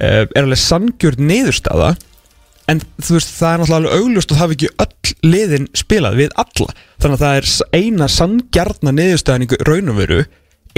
uh, 0.00 0.24
er 0.24 0.46
alveg 0.46 0.60
sangjörn 0.62 1.26
niðurstaða 1.28 1.92
en 2.70 2.80
þú 3.02 3.18
veist, 3.18 3.32
það 3.36 3.52
er 3.52 3.62
náttúrulega 3.62 3.98
augljóst 4.00 4.32
og 4.32 4.38
það 4.38 4.44
hafi 4.46 4.56
ekki 4.58 4.70
öll 4.84 5.32
liðin 5.32 5.68
spilað 5.76 6.20
við 6.22 6.36
alla. 6.40 6.76
Þannig 7.02 7.16
að 7.18 7.24
það 7.24 7.40
er 7.40 7.82
eina 7.82 8.08
sangjarna 8.08 8.94
niðurstaðan 8.96 9.44
í 9.44 9.58
raun 9.68 9.92
og 9.92 9.98
veru 9.98 10.22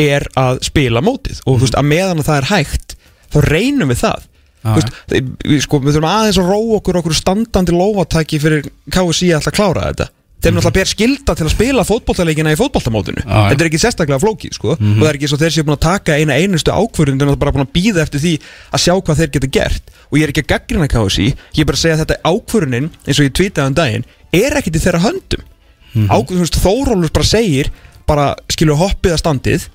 er 0.00 0.26
að 0.38 0.60
spila 0.66 1.02
mótið. 1.04 1.42
Og 1.44 1.58
þú 1.58 1.66
veist, 1.66 1.78
að 1.78 1.90
meðan 1.90 2.22
að 2.22 2.30
það 2.30 2.40
er 2.40 2.50
hægt 2.50 2.96
þá 3.34 3.38
reynum 3.48 3.92
við 3.92 4.02
það. 4.02 4.26
Þú 4.64 4.74
veist, 4.78 4.98
við, 5.12 5.62
sko, 5.64 5.80
við 5.84 5.96
þurfum 5.96 6.10
aðeins 6.10 6.40
að 6.40 6.50
róa 6.50 6.76
okkur 6.78 7.00
okkur 7.00 7.16
standandi 7.18 7.74
lófatæki 7.76 8.40
fyrir 8.40 8.68
KSI 8.88 9.32
að 9.32 9.40
alltaf 9.40 9.56
klára 9.58 9.88
þetta. 9.90 10.10
Þeim 10.44 10.58
náttúrulega 10.58 10.76
ber 10.76 10.88
skilda 10.90 11.34
til 11.38 11.44
að 11.46 11.52
spila 11.54 11.84
fótboltaleikina 11.88 12.52
í 12.52 12.58
fótboltamótinu. 12.60 13.22
Já, 13.24 13.32
já. 13.32 13.44
þetta 13.52 13.64
er 13.64 13.68
ekki 13.70 13.80
sérstaklega 13.80 14.20
flókið 14.20 14.56
sko. 14.58 14.74
Og 14.74 14.98
það 14.98 15.08
er 15.08 15.18
ekki 15.18 15.30
svo 15.30 15.38
þeir 15.40 15.54
séu 15.54 15.64
búin 15.64 15.76
að 15.78 15.84
taka 15.86 16.18
eina 16.20 16.36
einustu 16.36 16.74
ákvörðun 16.74 17.20
þeir 17.20 17.30
eru 17.30 17.40
bara 17.40 17.54
búin 17.54 17.64
að 17.64 17.72
býða 17.76 18.02
eftir 18.04 18.20
því 18.20 18.32
að 18.68 18.82
sjá 18.84 18.92
hvað 18.98 19.22
þeir 19.22 19.32
geta 19.36 19.50
gert. 19.56 19.94
Og 20.10 20.18
ég 20.18 20.26
er 20.26 20.34
ekki 20.34 20.44
að 20.44 20.50
gaggrina 20.52 20.90
KSI 20.92 21.28
ég 21.30 21.62
er 21.62 21.70
bara 21.70 21.78
að 21.78 21.84
segja 21.84 21.96
að 21.96 22.02
þetta 22.02 22.18
ákvörðunin 22.28 22.90
eins 23.06 23.16
og 23.16 23.24
ég 23.24 23.36
tweetaði 23.40 23.72
um 23.72 23.78
daginn 23.80 24.06
er 24.42 24.58
ekkit 24.60 24.76
í 24.76 24.84
þeirra 24.84 25.04
höndum. 25.06 25.46
Mm 25.94 26.08
-hmm. 26.10 26.52
Þórólur 26.60 27.14
bara 27.14 27.30
segir 27.30 27.72
bara 28.04 28.26
skilur 28.52 28.80
hoppið 28.80 29.16
að 29.16 29.22
standið 29.22 29.68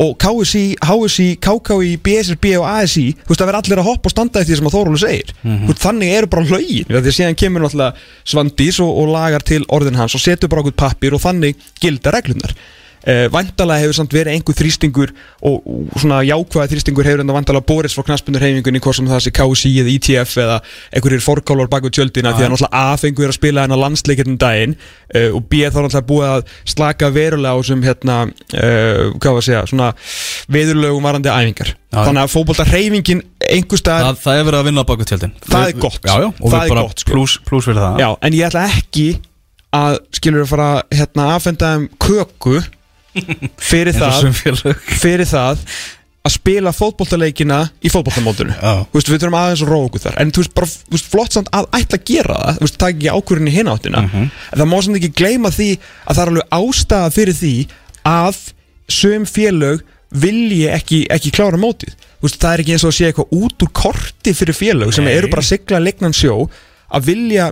og 0.00 0.14
KSI, 0.22 0.64
HSI, 0.80 1.28
KKI, 1.42 1.96
BSRB 2.00 2.52
og 2.58 2.66
ASI, 2.70 3.06
þú 3.12 3.32
veist 3.32 3.42
það 3.42 3.50
verður 3.50 3.58
allir 3.60 3.82
að 3.82 3.88
hoppa 3.90 4.08
og 4.08 4.14
standa 4.14 4.40
eftir 4.40 4.54
því 4.54 4.60
sem 4.60 4.70
að 4.70 4.76
Þórólu 4.76 5.00
segir. 5.02 5.32
Mhm. 5.42 5.64
þú 5.66 5.72
veist, 5.72 5.82
þannig 5.82 6.14
eru 6.16 6.26
bara 6.32 6.46
hlögin, 6.48 6.86
því 6.88 7.00
að 7.02 7.16
síðan 7.18 7.40
kemur 7.42 7.66
náttúrulega 7.66 7.92
Svandís 8.24 8.80
og, 8.80 8.92
og 9.02 9.08
lagar 9.12 9.42
til 9.42 9.64
orðin 9.68 10.00
hans 10.00 10.14
og 10.14 10.20
setur 10.24 10.48
bara 10.48 10.64
okkur 10.64 10.78
pappir 10.84 11.12
og 11.12 11.20
þannig 11.20 11.56
gilda 11.80 12.10
reglunar 12.10 12.56
uh, 13.06 13.26
Vandalega 13.32 13.82
hefur 13.82 13.96
samt 13.98 14.14
verið 14.14 14.36
einhver 14.36 14.56
þrýstingur 14.58 15.12
og, 15.42 15.56
og 15.66 16.00
svona 16.02 16.20
jákvæða 16.26 16.68
þrýstingur 16.72 17.08
hefur 17.08 17.24
enda 17.24 17.36
vandalega 17.36 17.66
borist 17.68 17.98
frá 17.98 18.06
knaspunur 18.06 18.44
heimingunni 18.44 18.82
hvort 18.82 18.98
sem 18.98 19.10
það 19.10 19.24
sé 19.26 19.34
KSI 19.36 19.72
eða 19.82 19.94
ITF 19.96 20.36
eða 20.44 20.58
einhverjir 20.92 21.24
forkálar 21.24 21.70
bak 21.72 21.86
við 21.88 21.96
tjöldina 21.98 22.34
því 22.36 22.46
að 22.46 22.54
náttúrulega 22.54 22.82
A 22.82 22.96
fengur 23.00 23.26
er 23.28 23.34
að 23.34 23.38
spila 23.38 23.66
hennar 23.66 23.82
landsleikirnum 23.82 24.38
daginn 24.42 24.76
uh, 24.78 25.28
og 25.36 25.46
B 25.50 25.62
þá 25.66 25.80
náttúrulega 25.82 26.08
búið 26.12 26.28
að 26.30 26.56
slaka 26.74 27.12
verulega 27.14 27.54
á 27.54 27.58
sem 27.66 27.86
hérna 27.86 28.18
uh, 28.28 29.12
hvað 29.18 29.30
var 29.32 29.42
að 29.42 29.48
segja, 29.48 29.64
svona 29.70 29.92
veðurlögum 30.52 31.08
varandi 31.08 31.32
æfingar 31.32 31.74
Já. 31.92 32.06
þannig 32.06 32.22
að 32.22 32.30
fótbolta 32.32 32.64
hreyfingin 32.70 33.20
einhver 33.52 33.80
staðar 33.80 34.14
það, 34.14 34.22
það 34.22 34.38
er 34.38 34.46
verið 34.48 34.60
að 34.62 34.68
vinna 34.70 34.84
baku 34.88 35.06
tjöldin 35.08 35.34
Það 35.44 35.66
er 35.66 35.80
gott. 35.82 35.98
já, 36.00 36.14
já, 36.22 36.28
og 36.30 36.46
Það 36.54 36.62
við 36.62 36.70
er 36.72 36.80
gott, 36.80 37.02
sko. 37.02 37.12
plus, 37.12 37.34
plus 37.44 37.68
það 37.68 38.04
en 38.08 38.36
ég 38.38 38.46
ætla 38.48 38.62
ekki 38.70 39.06
að 39.76 39.98
skilur 40.16 40.44
að 40.44 40.50
fara 40.52 40.68
hérna 40.92 41.26
aðfenda 41.34 41.72
um 41.78 41.84
köku 42.00 42.62
fyrir 43.62 43.92
það 43.96 44.30
fyrir 45.02 45.28
það 45.28 45.66
að 46.22 46.34
spila 46.36 46.70
fótboltaleikina 46.70 47.56
í. 47.82 48.54
Þú 48.92 48.94
veist, 48.94 49.08
við 49.10 49.22
þurfum 49.24 49.36
aðeins 49.40 49.62
að 49.64 49.70
róa 49.72 49.86
okkur 49.88 50.02
þar 50.04 50.18
en 50.22 50.30
þú 50.30 50.42
veist, 50.44 50.52
bara 50.54 50.68
veist, 50.94 51.08
flott 51.10 51.34
samt 51.34 51.48
að 51.50 51.66
ætla 51.80 51.98
að 51.98 52.04
gera 52.12 52.36
það 52.38 52.58
þú 52.60 52.66
veist, 52.68 52.76
það 52.78 52.92
ekki 52.92 53.10
ákvörðin 53.16 53.50
í 53.50 53.54
hináttina 53.56 54.02
Mhm. 54.06 54.28
en 54.52 54.58
það 54.62 54.70
má 54.70 54.76
samt 54.86 55.00
ekki 55.00 55.10
gleyma 55.18 55.50
því 55.50 55.68
að 56.06 56.14
það 56.14 56.22
er 56.22 56.30
alveg 56.32 56.54
ástæða 56.60 57.10
fyrir 57.16 57.36
því 57.40 57.54
að 58.12 58.38
söm 58.88 59.26
félög 59.26 59.82
vilji 60.12 60.62
ekki, 60.70 61.00
ekki 61.10 61.30
klára 61.34 61.58
mótið 61.58 61.92
veist, 62.22 62.38
það 62.38 62.52
er 62.54 62.62
ekki 62.62 62.72
eins 62.76 62.84
og 62.86 62.92
að 62.92 62.96
sé 63.00 63.10
eitthvað 63.10 63.34
út 63.42 63.62
úr 63.66 63.72
korti 63.82 64.34
fyrir 64.38 64.54
félög 64.54 64.94
sem 64.94 65.04
Nei. 65.04 65.14
eru 65.16 65.26
bara 65.32 65.42
að 65.42 65.50
sigla 65.56 65.80
leiknan 65.82 66.14
sjó 66.14 66.46
að 66.92 67.02
vilja 67.10 67.50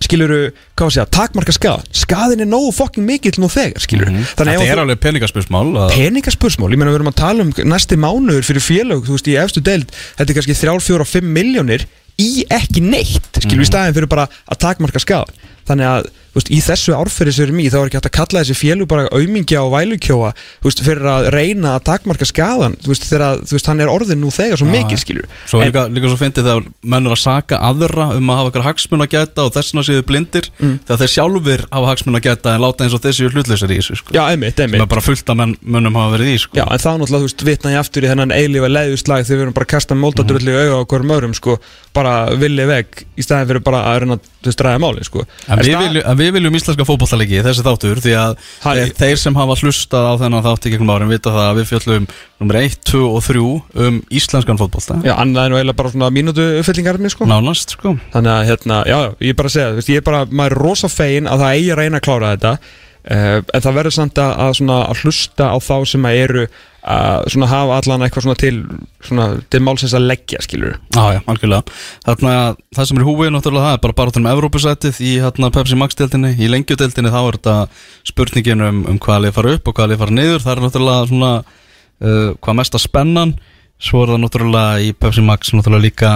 skiluru, 0.00 0.50
hvað 0.74 0.84
var 0.86 0.90
að 0.90 0.94
segja, 0.96 1.06
takmarka 1.12 1.54
skað 1.54 1.84
skaðin 2.00 2.44
er 2.44 2.48
nógu 2.50 2.72
fokking 2.74 3.06
mikill 3.06 3.36
nú 3.42 3.50
þegar 3.52 3.84
skiluru, 3.84 4.10
Mhm. 4.10 4.22
ef 4.22 4.36
þetta 4.36 4.72
er 4.72 4.82
alveg 4.82 5.00
peningaspursmál 5.00 5.72
að- 5.76 5.92
peningaspursmál, 5.92 6.70
ég 6.72 6.78
meina 6.78 6.90
við 6.90 7.00
erum 7.00 7.12
að 7.12 7.20
tala 7.20 7.42
um 7.42 7.52
næsti 7.52 7.96
mánuður 8.00 8.44
fyrir 8.48 8.64
félög, 8.64 9.04
þú 9.04 9.16
veist, 9.16 9.28
í 9.28 9.36
efstu 9.36 9.60
deild. 9.62 9.92
Þetta 10.16 10.30
er 10.30 10.34
kannski 10.34 10.56
3, 10.56 10.80
4 10.80 11.00
og 11.00 11.06
5 11.06 11.24
miljónir 11.24 11.84
í 12.18 12.44
ekki 12.48 12.80
neitt, 12.80 13.32
skilur 13.38 13.60
við 13.60 13.68
Mhm. 13.68 13.72
staðin 13.72 13.94
fyrir 13.94 14.08
bara 14.08 14.28
að 14.50 14.58
takmarka 14.58 15.00
skað 15.00 15.28
þannig 15.68 15.86
að 15.86 16.06
veist, 16.34 16.50
í 16.52 16.60
þessu 16.64 16.94
árferði 16.96 17.34
sem 17.34 17.44
við 17.44 17.48
erum 17.48 17.62
í 17.62 17.68
þá 17.70 17.78
er 17.80 17.88
ekki 17.88 17.98
hægt 17.98 18.08
að 18.10 18.16
kalla 18.18 18.42
þessi 18.44 18.58
félu 18.58 18.86
bara 18.90 19.06
aumingja 19.14 19.62
og 19.64 19.72
vælukjóa 19.74 20.32
veist, 20.64 20.82
fyrir 20.84 21.08
að 21.10 21.28
reyna 21.34 21.74
að 21.76 21.86
takmarka 21.88 22.28
skadan 22.28 22.76
veist, 22.86 23.06
þegar 23.08 23.26
að, 23.26 23.54
hann 23.70 23.84
er 23.84 23.92
orðin 23.92 24.22
nú 24.22 24.32
þegar 24.34 24.60
svo 24.60 24.68
mikil 24.70 24.98
skilur 25.00 25.28
Svo 25.50 25.62
er 25.62 25.70
líka, 25.70 25.86
líka 25.90 26.10
svo 26.10 26.20
fyndið 26.20 26.48
þegar 26.50 26.68
menn 26.94 27.08
er 27.08 27.16
að 27.16 27.22
saka 27.22 27.60
aðra 27.70 28.10
um 28.16 28.32
að 28.32 28.40
hafa 28.40 28.50
eitthvað 28.50 28.68
hagsmun 28.68 29.04
að 29.06 29.12
gæta 29.16 29.46
og 29.46 29.54
þessuna 29.56 29.86
séu 29.86 30.06
blindir 30.06 30.50
þegar 30.58 31.02
þeir 31.02 31.12
sjálfur 31.14 31.66
hafa 31.70 31.92
hagsmun 31.92 32.20
að 32.20 32.26
gæta 32.28 32.54
en 32.54 32.64
láta 32.64 32.86
eins 32.86 32.96
og 32.96 33.04
þessi 33.04 33.30
hlutleysir 33.30 33.74
í 33.74 33.78
þessu 33.80 33.98
sko. 34.00 34.14
Já, 34.16 34.22
einmitt, 34.30 34.56
sem 34.56 34.68
einmitt 34.68 34.84
er 34.84 34.90
bara 34.90 35.04
fullt 35.04 35.32
af 35.32 35.38
menn, 35.40 35.54
mönnum 35.62 35.98
hafa 35.98 36.16
verið 36.16 36.32
í 36.34 36.38
sko. 36.42 36.58
Já, 36.58 36.64
en 36.66 36.82
þá 36.82 36.90
náttúrulega, 37.00 37.46
vitna 37.50 37.74
ég 37.74 37.82
aftur 37.82 38.06
í 38.06 38.10
þennan 38.10 38.34
eilífa 38.34 38.70
leiðuslag 38.70 39.26
þegar 39.26 39.40
við 39.40 39.46
erum 39.46 39.56
bara 39.56 39.68
að 39.68 39.72
kasta 39.74 39.98
móldadrulli 39.98 40.54
mm. 40.54 40.60
auga 40.60 40.82
á 40.82 40.88
hverjum 40.92 41.14
öðrum, 41.16 41.36
sko, 41.38 41.56
bara 41.96 42.14
villi 42.40 42.68
veg 42.70 43.04
í 43.16 43.26
staðin 43.26 43.50
fyrir 43.50 43.66
bara 43.66 43.84
að 43.90 44.02
reyna 44.04 44.18
að 44.18 44.29
veist, 44.46 44.62
ræða 44.64 44.80
máli, 44.82 45.04
sko. 45.06 45.24
En 45.48 45.60
við 45.60 45.76
viljum, 45.76 46.04
en 46.10 46.18
við 46.18 46.30
viljum 46.36 46.56
íslenska 46.58 46.86
fótballtalegi 46.88 47.42
þessi 47.44 47.64
þáttur 47.66 48.00
því 48.04 48.14
að 48.20 48.34
Ha, 48.64 48.74
þeir, 48.98 49.16
sem 49.20 49.36
hafa 49.36 49.56
hlustað 49.60 50.08
á 50.08 50.12
þennan 50.22 50.44
þátt 50.46 50.66
í 50.68 50.72
gegnum 50.74 50.92
árin 50.94 51.12
vita 51.12 51.32
það 51.34 51.46
að 51.46 51.60
við 51.60 51.68
fjöllum 51.70 52.08
nummer 52.40 52.60
1, 52.60 52.76
2 52.90 53.02
og 53.10 53.24
3 53.26 53.44
um 53.86 54.02
íslenskan 54.20 54.60
fótballta 54.60 54.98
Já, 55.04 55.14
annað 55.20 55.44
er 55.44 55.52
nú 55.52 55.58
eiginlega 55.60 55.80
bara 55.82 55.92
svona 55.94 56.10
mínútu 56.14 56.46
uppfyllingarni, 56.60 57.12
sko. 57.12 57.28
Nánast 57.28 57.76
sko. 57.76 57.96
Þannig 58.14 58.32
að, 58.36 58.44
hérna, 58.50 58.82
já, 58.88 58.98
ég 59.20 59.34
er 59.34 59.40
bara 59.40 59.52
að 59.52 59.56
segja, 59.58 59.74
veist, 59.78 59.92
ég 59.92 60.00
er 60.00 60.06
bara, 60.06 60.22
maður 60.30 60.56
er 60.56 60.62
rosa 60.64 60.92
fegin 60.92 61.28
að 61.30 61.44
það 61.44 61.56
eigi 61.58 61.74
að 61.74 61.82
reyna 61.82 62.00
að 62.00 62.06
klára 62.08 62.32
þetta. 62.36 62.54
Uh, 63.00 63.38
En 63.56 63.62
það 63.64 63.76
verður 63.78 63.94
samt 63.96 64.18
að, 64.20 64.32
að, 64.44 64.50
svona, 64.58 64.74
að 64.92 65.04
hlusta 65.04 65.46
á 65.48 65.56
þá 65.56 65.76
sem 65.88 66.04
að 66.04 66.18
eru 66.20 66.42
að 66.80 67.26
svona 67.34 67.48
hafa 67.50 67.76
allan 67.76 68.04
eitthvað 68.06 68.24
svona 68.24 68.38
til, 68.40 68.54
svona, 69.04 69.26
til 69.52 69.60
málsins 69.64 69.92
að 69.96 70.06
leggja, 70.08 70.40
skilur 70.44 70.78
Já, 70.96 71.18
já, 71.18 71.20
Þarna, 72.06 72.34
það 72.76 72.88
sem 72.88 73.00
er 73.00 73.04
í 73.04 73.08
húið 73.08 73.32
náttúrulega 73.34 73.66
það 73.66 73.76
er 73.76 73.82
bara 73.84 73.96
bara 74.00 74.22
um 74.22 74.28
Evrópusætið 74.30 75.00
í 75.04 75.12
hérna, 75.20 75.52
Pepsi 75.52 75.76
Max-deltinni 75.76 76.32
í 76.40 76.48
lengjudeltinni 76.50 77.12
þá 77.12 77.20
er 77.20 77.38
þetta 77.38 77.56
spurningin 78.08 78.64
um, 78.64 78.82
um 78.88 78.98
hvað 79.02 79.26
lið 79.26 79.36
fara 79.36 79.54
upp 79.56 79.70
og 79.70 79.76
hvað 79.76 79.92
lið 79.92 80.02
fara 80.02 80.16
niður. 80.16 80.44
Það 80.44 80.52
er 80.52 80.62
náttúrulega 80.64 81.08
svona 81.10 81.32
uh, 81.40 82.28
hvað 82.40 82.58
mesta 82.60 82.80
spennan. 82.82 83.34
Svo 83.80 84.04
er 84.04 84.14
það 84.14 84.22
náttúrulega 84.24 84.84
í 84.84 84.92
Pepsi 84.96 85.24
Max 85.24 85.54
náttúrulega 85.56 85.86
líka 85.86 86.12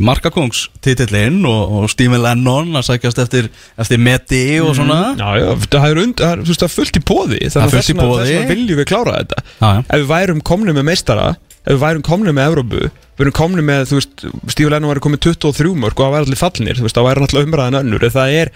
markakongs 0.00 0.68
titillinn 0.84 1.42
og, 1.48 1.72
og 1.76 1.90
Stephen 1.92 2.22
Lennon 2.24 2.72
að 2.78 2.86
sækjast 2.88 3.20
eftir, 3.24 3.48
eftir 3.80 4.00
Meti 4.00 4.44
og 4.64 4.74
svona. 4.78 5.00
Já, 5.18 5.40
já, 5.42 5.48
það 5.68 5.88
er, 5.90 6.02
und, 6.04 6.20
það 6.20 6.36
er, 6.36 6.60
það 6.64 6.74
fullt 6.74 7.00
í 7.00 7.02
póði 7.04 7.40
í 7.40 7.48
boði. 7.48 7.72
Þess 7.74 7.90
vegna 7.92 8.46
viljum 8.48 8.80
við 8.80 8.88
klára 8.90 9.18
þetta. 9.20 9.44
Já, 9.58 9.66
já. 9.68 9.80
Ef 9.84 10.04
við 10.04 10.08
værum 10.14 10.44
komni 10.52 10.76
með 10.76 10.88
meistara 10.90 11.34
Ef 11.64 11.78
við 11.78 11.80
værum 11.80 12.04
komni 12.04 12.32
með 12.36 12.50
Evrópu 12.50 12.80
Við 12.84 13.24
erum 13.24 13.36
komni 13.36 13.62
með, 13.64 13.86
þú 13.88 13.98
veist, 14.00 14.24
Stífu 14.52 14.72
Lennon 14.72 14.90
væri 14.90 15.02
komið 15.04 15.22
23 15.30 15.70
mörg 15.80 16.00
og 16.00 16.04
það 16.04 16.14
væri 16.14 16.26
allir 16.28 16.40
fallinir 16.40 16.76
Þú 16.76 16.84
veist, 16.84 16.98
það 16.98 17.06
væri 17.08 17.22
náttúrulega 17.22 17.48
umræðan 17.48 17.78
önnur 17.80 18.04
það 18.12 18.34
er 18.40 18.50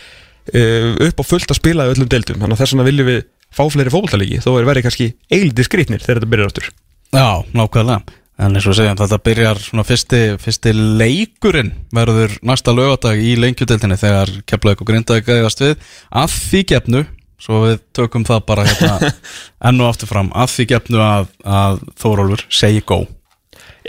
uh, 0.52 0.90
upp 1.06 1.22
á 1.22 1.24
fullt 1.30 1.54
að 1.54 1.60
spila 1.60 1.86
í 1.88 1.94
öllum 1.94 2.10
deildum 2.12 2.42
Þannig 2.42 2.58
að 2.58 2.62
þess 2.64 2.74
vegna 2.74 2.88
viljum 2.90 3.08
við 3.08 3.22
fá 3.48 3.62
fleiri 3.72 3.94
fótboltalíki 3.94 4.42
Þó 4.44 4.50
er 4.58 4.68
verið 4.68 4.88
kannski 4.88 5.08
eildi 5.32 5.64
skrýtnir 5.64 6.04
þegar 6.04 6.20
þetta 6.20 6.32
byrjar 6.34 6.52
aftur. 6.52 6.68
Já, 7.16 7.28
nákvæmlega 7.56 8.02
En 8.38 8.54
eins 8.54 8.68
og 8.70 8.76
segjum, 8.78 8.94
þetta 9.00 9.18
byrjar 9.26 9.58
svona 9.58 9.82
fyrsti, 9.86 10.22
fyrsti 10.38 10.70
leikurinn 10.76 11.72
verður 11.94 12.36
næsta 12.46 12.70
lögadag 12.70 13.18
í 13.18 13.32
lengjudeltinni 13.34 13.98
þegar 13.98 14.30
Keflavík 14.46 14.84
og 14.84 14.90
Grindavík 14.92 15.32
eigast 15.34 15.64
við. 15.64 15.74
Að 16.14 16.36
því 16.36 16.62
gefnu, 16.70 17.04
svo 17.42 17.64
við 17.66 17.82
tökum 17.98 18.26
það 18.28 18.46
bara 18.46 18.66
hérna 18.70 19.12
enn 19.70 19.82
og 19.82 19.90
aftur 19.90 20.12
fram 20.12 20.30
að 20.38 20.54
því 20.54 20.68
gefnu 20.76 21.02
að, 21.02 21.30
að 21.42 21.82
Þórólfur 21.98 22.46
segi 22.60 22.84
gó 22.86 23.00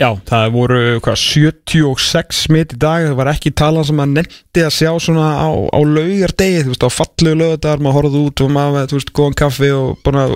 Já, 0.00 0.14
það 0.24 0.46
voru 0.54 0.76
hvað, 1.04 1.18
76 1.20 2.38
smit 2.46 2.70
í 2.72 2.78
dag, 2.80 3.02
það 3.04 3.18
var 3.18 3.28
ekki 3.34 3.50
talan 3.52 3.84
sem 3.84 3.98
að 4.00 4.14
nefndi 4.14 4.62
að 4.64 4.72
sjá 4.72 4.88
svona 5.04 5.26
á, 5.44 5.48
á 5.52 5.76
laugardegi, 5.84 6.62
þú 6.64 6.72
veist, 6.72 6.86
á 6.88 6.96
fallu 6.96 7.34
laugardagar, 7.34 7.82
maður 7.84 7.98
horfði 7.98 8.22
út 8.30 8.42
og 8.46 8.54
maður, 8.54 8.86
þú 8.88 8.96
veist, 8.96 9.12
góðan 9.18 9.36
kaffi 9.42 9.70
og 9.76 10.00
búin 10.00 10.20
að 10.22 10.32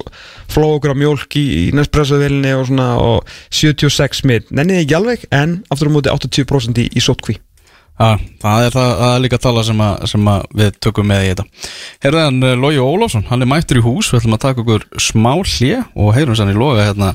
flóa 0.53 0.74
okkur 0.77 0.92
á 0.92 1.00
mjólk 1.00 1.38
í, 1.40 1.44
í 1.62 1.64
Nespresso-vélinni 1.81 2.53
og 2.59 2.68
svona 2.68 2.90
og 3.00 3.33
76 3.57 4.20
smit, 4.20 4.53
nenniði 4.53 4.85
ekki 4.85 4.98
alveg, 5.00 5.27
en 5.33 5.57
aftur 5.72 5.88
á 5.88 5.94
móti 5.96 6.12
80% 6.12 6.85
í, 6.85 6.87
í 6.92 7.07
sótkví. 7.09 7.38
Já, 7.94 8.20
það 8.44 8.66
er, 8.66 8.77
það, 8.77 8.94
það 9.00 9.11
er 9.14 9.24
líka 9.24 9.40
tala 9.40 9.64
sem, 9.64 9.83
að, 9.87 10.07
sem 10.12 10.33
að 10.35 10.48
við 10.61 10.79
tökum 10.85 11.09
með 11.09 11.24
í 11.24 11.33
þetta. 11.33 11.48
Herðan 12.05 12.48
Lógi 12.61 12.85
Ólafsson, 12.85 13.24
hann 13.33 13.46
er 13.46 13.55
mættur 13.55 13.81
í 13.81 13.87
hús, 13.87 14.12
við 14.12 14.27
ætlum 14.27 14.37
að 14.37 14.44
taka 14.44 14.66
okkur 14.66 14.88
smá 15.00 15.33
hlje 15.38 15.85
og 15.94 16.12
heyrum 16.18 16.37
sann 16.37 16.53
í 16.53 16.59
loga 16.59 16.90
hérna 16.90 17.14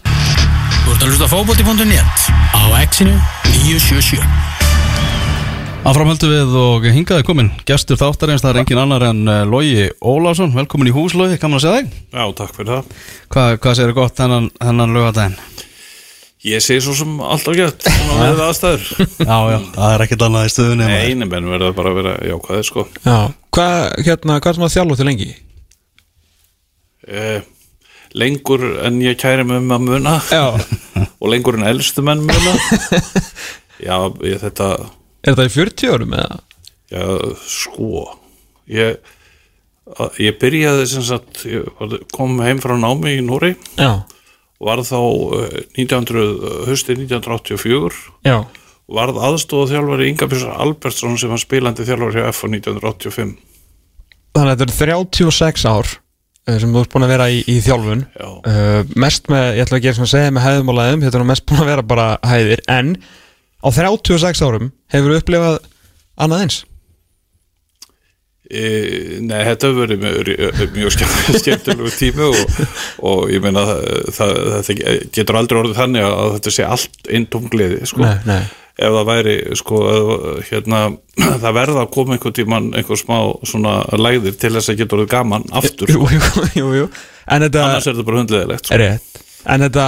ert 0.99 1.05
að 1.07 1.13
hlusta 1.13 1.27
á 1.31 1.31
fótbolti.net 1.31 2.23
á 2.51 2.61
exinu 2.83 3.13
977 3.47 4.19
Áframhöldu 5.87 6.27
við 6.27 6.55
og 6.59 6.87
hingaði 6.91 7.23
komin 7.23 7.51
gestur 7.63 7.95
þáttarins, 7.95 8.41
það 8.43 8.49
er 8.51 8.57
engin 8.59 8.81
annar 8.81 9.05
en 9.07 9.21
Lógi 9.47 9.85
Ólafsson, 10.03 10.51
velkomin 10.51 10.89
í 10.91 10.93
hús 10.97 11.13
Lógi, 11.15 11.37
kannan 11.39 11.61
að 11.61 11.63
segja 11.63 11.77
þig? 11.77 11.93
Já, 12.11 12.25
takk 12.35 12.51
fyrir 12.57 12.71
það. 12.73 12.89
Hvað, 13.31 13.51
hvað 13.63 13.77
segir 13.79 13.95
gott 13.95 14.19
hennan, 14.19 14.49
hennan 14.59 14.95
lögadaginn? 14.97 15.37
Ég 16.49 16.65
segi 16.65 16.83
svo 16.83 16.97
sem 16.99 17.13
alltaf 17.23 17.55
gett, 17.55 17.87
svona 17.87 18.17
með 18.19 18.41
aðstæður. 18.49 18.83
Já, 19.23 19.37
já, 19.53 19.59
það 19.77 19.93
er 19.93 20.03
ekkert 20.03 20.25
annað 20.27 20.49
í 20.49 20.51
stöðunni. 20.51 20.89
Nei, 20.91 21.29
menn 21.31 21.47
verður 21.53 21.77
bara 21.79 21.93
að 21.93 22.01
vera 22.01 22.17
jákvæðið, 22.27 22.65
sko. 22.73 22.85
Já. 23.07 23.17
Hvað, 23.55 23.77
hérna, 24.03 24.37
hvað 24.43 24.51
er 24.51 24.59
sem 24.59 24.67
að 24.67 24.75
þjálfa 24.75 24.99
til 24.99 25.07
lengi? 25.07 25.29
Eh, 27.07 27.39
lengur 28.17 28.63
en 28.85 29.01
ég 29.03 29.17
kæri 29.21 29.43
mig 29.45 29.59
um 29.61 29.71
að 29.75 29.85
muna 29.85 30.15
Já. 30.31 30.45
og 31.21 31.27
lengur 31.31 31.57
en 31.59 31.67
elstu 31.69 32.01
menn 32.05 32.23
muna. 32.25 32.53
Já, 33.89 33.95
ég, 34.25 34.39
þetta, 34.41 34.69
Er 35.27 35.35
það 35.37 35.49
í 35.49 35.53
40 35.55 35.93
árum 35.93 36.13
eða? 36.17 36.39
já, 36.89 37.03
sko, 37.45 38.01
ég, 38.73 38.95
ég 40.17 40.37
byrjaði 40.41 40.87
sem 40.89 41.03
sagt, 41.05 41.43
kom 42.15 42.39
heim 42.41 42.57
frá 42.63 42.73
námi 42.81 43.13
í 43.19 43.21
Núri 43.23 43.51
Já. 43.77 44.01
var 44.59 44.81
þá 44.83 44.97
eh, 45.37 45.59
1900, 45.77 46.65
hösti 46.67 46.95
1984 46.97 47.93
Já. 48.25 48.39
varð 48.89 49.21
aðstóða 49.29 49.69
þjálfari 49.75 50.09
Inga 50.09 50.27
Björnsson 50.31 50.57
Albertsson 50.65 51.15
sem 51.21 51.29
var 51.31 51.43
spilandi 51.45 51.85
þjálfari 51.87 52.23
hjá 52.25 52.33
FA 52.33 52.49
1985. 52.57 53.35
Þannig 54.33 54.51
að 54.55 54.63
þetta 54.65 54.67
eru 54.67 54.77
36 55.13 55.67
ár 55.69 55.93
eh, 55.93 55.99
sem 56.61 56.73
þú 56.73 56.83
ert 56.83 56.93
búin 56.95 57.05
að 57.07 57.13
vera 57.13 57.27
í, 57.33 57.39
í 57.45 57.57
þjálfun 57.65 58.01
Já. 58.15 58.27
uh, 58.29 58.93
mest 59.05 59.29
með, 59.31 59.45
ég 59.59 59.67
ætla 59.67 59.79
að 59.79 60.11
segja 60.13 60.33
með 60.35 60.47
hæðum 60.47 60.71
og 60.73 60.79
læðum, 60.79 61.03
þetta 61.05 61.21
er 61.21 61.29
mest 61.31 61.45
búin 61.49 61.63
að 61.63 61.71
vera 61.73 61.85
bara 61.93 62.07
hæðir, 62.25 62.63
en 62.71 62.95
á 63.59 63.67
36 63.75 64.43
árum 64.47 64.71
hefur 64.93 65.13
þú 65.15 65.21
upplifað 65.21 65.61
annað 66.19 66.45
eins 66.47 66.59
E, 68.49 69.19
nei, 69.21 69.43
þetta 69.45 69.67
hefur 69.69 69.83
verið 69.83 69.99
mjög, 70.01 70.61
mjög 70.73 70.93
skemmt- 70.95 71.35
skemmtilegu 71.43 71.91
tími 71.93 72.23
og, 72.31 72.61
og 73.05 73.27
ég 73.29 73.43
meina 73.45 73.61
það, 73.61 73.83
það, 74.15 74.31
þetta 74.55 74.95
getur 75.13 75.37
aldrei 75.37 75.59
orðið 75.59 75.77
þannig 75.77 76.07
að 76.07 76.31
þetta 76.39 76.53
sé 76.55 76.65
allt 76.65 77.11
einn 77.13 77.27
tómgliði 77.29 77.77
sko. 77.91 78.01
Nei, 78.01 78.15
nei. 78.25 78.39
Ef 78.79 78.93
það 78.95 79.07
væri 79.09 79.35
sko, 79.59 79.79
hérna, 80.49 80.81
það 81.43 81.57
verða 81.57 81.83
að 81.83 81.91
koma 81.95 82.15
einhvern 82.15 82.37
tíman 82.37 82.69
einhver 82.79 82.99
smá 82.99 83.17
svona 83.47 83.79
lægðir 83.99 84.37
til 84.39 84.53
þess 84.55 84.71
að 84.71 84.79
geta 84.81 84.97
orðið 84.97 85.11
gaman 85.13 85.47
aftur 85.59 85.91
sko. 85.91 86.07
jú, 86.15 86.45
jú, 86.61 86.69
jú 86.83 86.91
En 87.29 87.43
þetta 87.45 87.65
annars 87.65 87.85
er 87.85 87.93
þetta 87.93 88.07
bara 88.07 88.21
hundleðilegt 88.23 88.69
sko. 88.69 88.77
En 89.49 89.65
þetta, 89.67 89.83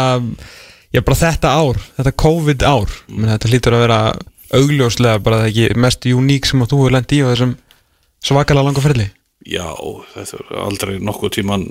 já 0.94 1.02
bara 1.08 1.22
þetta 1.24 1.54
ár 1.58 1.80
þetta 1.96 2.14
COVID 2.26 2.68
ár, 2.68 3.00
menn 3.10 3.34
þetta 3.34 3.50
hlýtur 3.50 3.78
að 3.78 3.86
vera 3.88 4.02
augljóslega 4.60 5.24
bara 5.24 5.42
það 5.42 5.50
ekki 5.50 5.82
mest 5.82 6.06
uník 6.12 6.50
sem 6.50 6.62
þú 6.68 6.84
hefur 6.84 6.96
lent 6.98 7.16
í 7.16 7.24
á 7.24 7.32
þessum 7.32 7.56
svakalega 8.22 8.68
langa 8.68 8.84
ferli 8.84 9.08
Já, 9.48 9.66
þetta 10.14 10.38
er 10.38 10.62
aldrei 10.62 10.94
nokkuð 11.02 11.34
tíman 11.40 11.66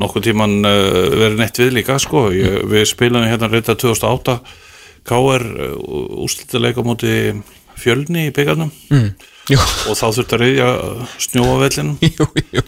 nokkuð 0.00 0.28
tíman 0.30 0.60
uh, 0.62 0.72
verið 1.10 1.40
neitt 1.40 1.58
við 1.58 1.72
líka 1.80 1.98
sko. 2.00 2.28
Ég, 2.34 2.62
við 2.70 2.86
spilum 2.88 3.26
hérna 3.26 3.50
reynda 3.50 3.74
2008 3.74 4.38
K.R. 5.08 5.44
úrslitalega 6.20 6.82
á 6.82 6.88
móti 6.88 7.12
fjölni 7.80 8.28
í 8.28 8.32
byggarnum 8.36 8.72
mm. 8.92 9.10
Og 9.50 9.96
þá 9.98 10.06
þurfti 10.14 10.36
að 10.36 10.42
reyðja 10.44 10.70
snjóavellin 11.18 11.94
jú, 12.18 12.26
jú 12.54 12.64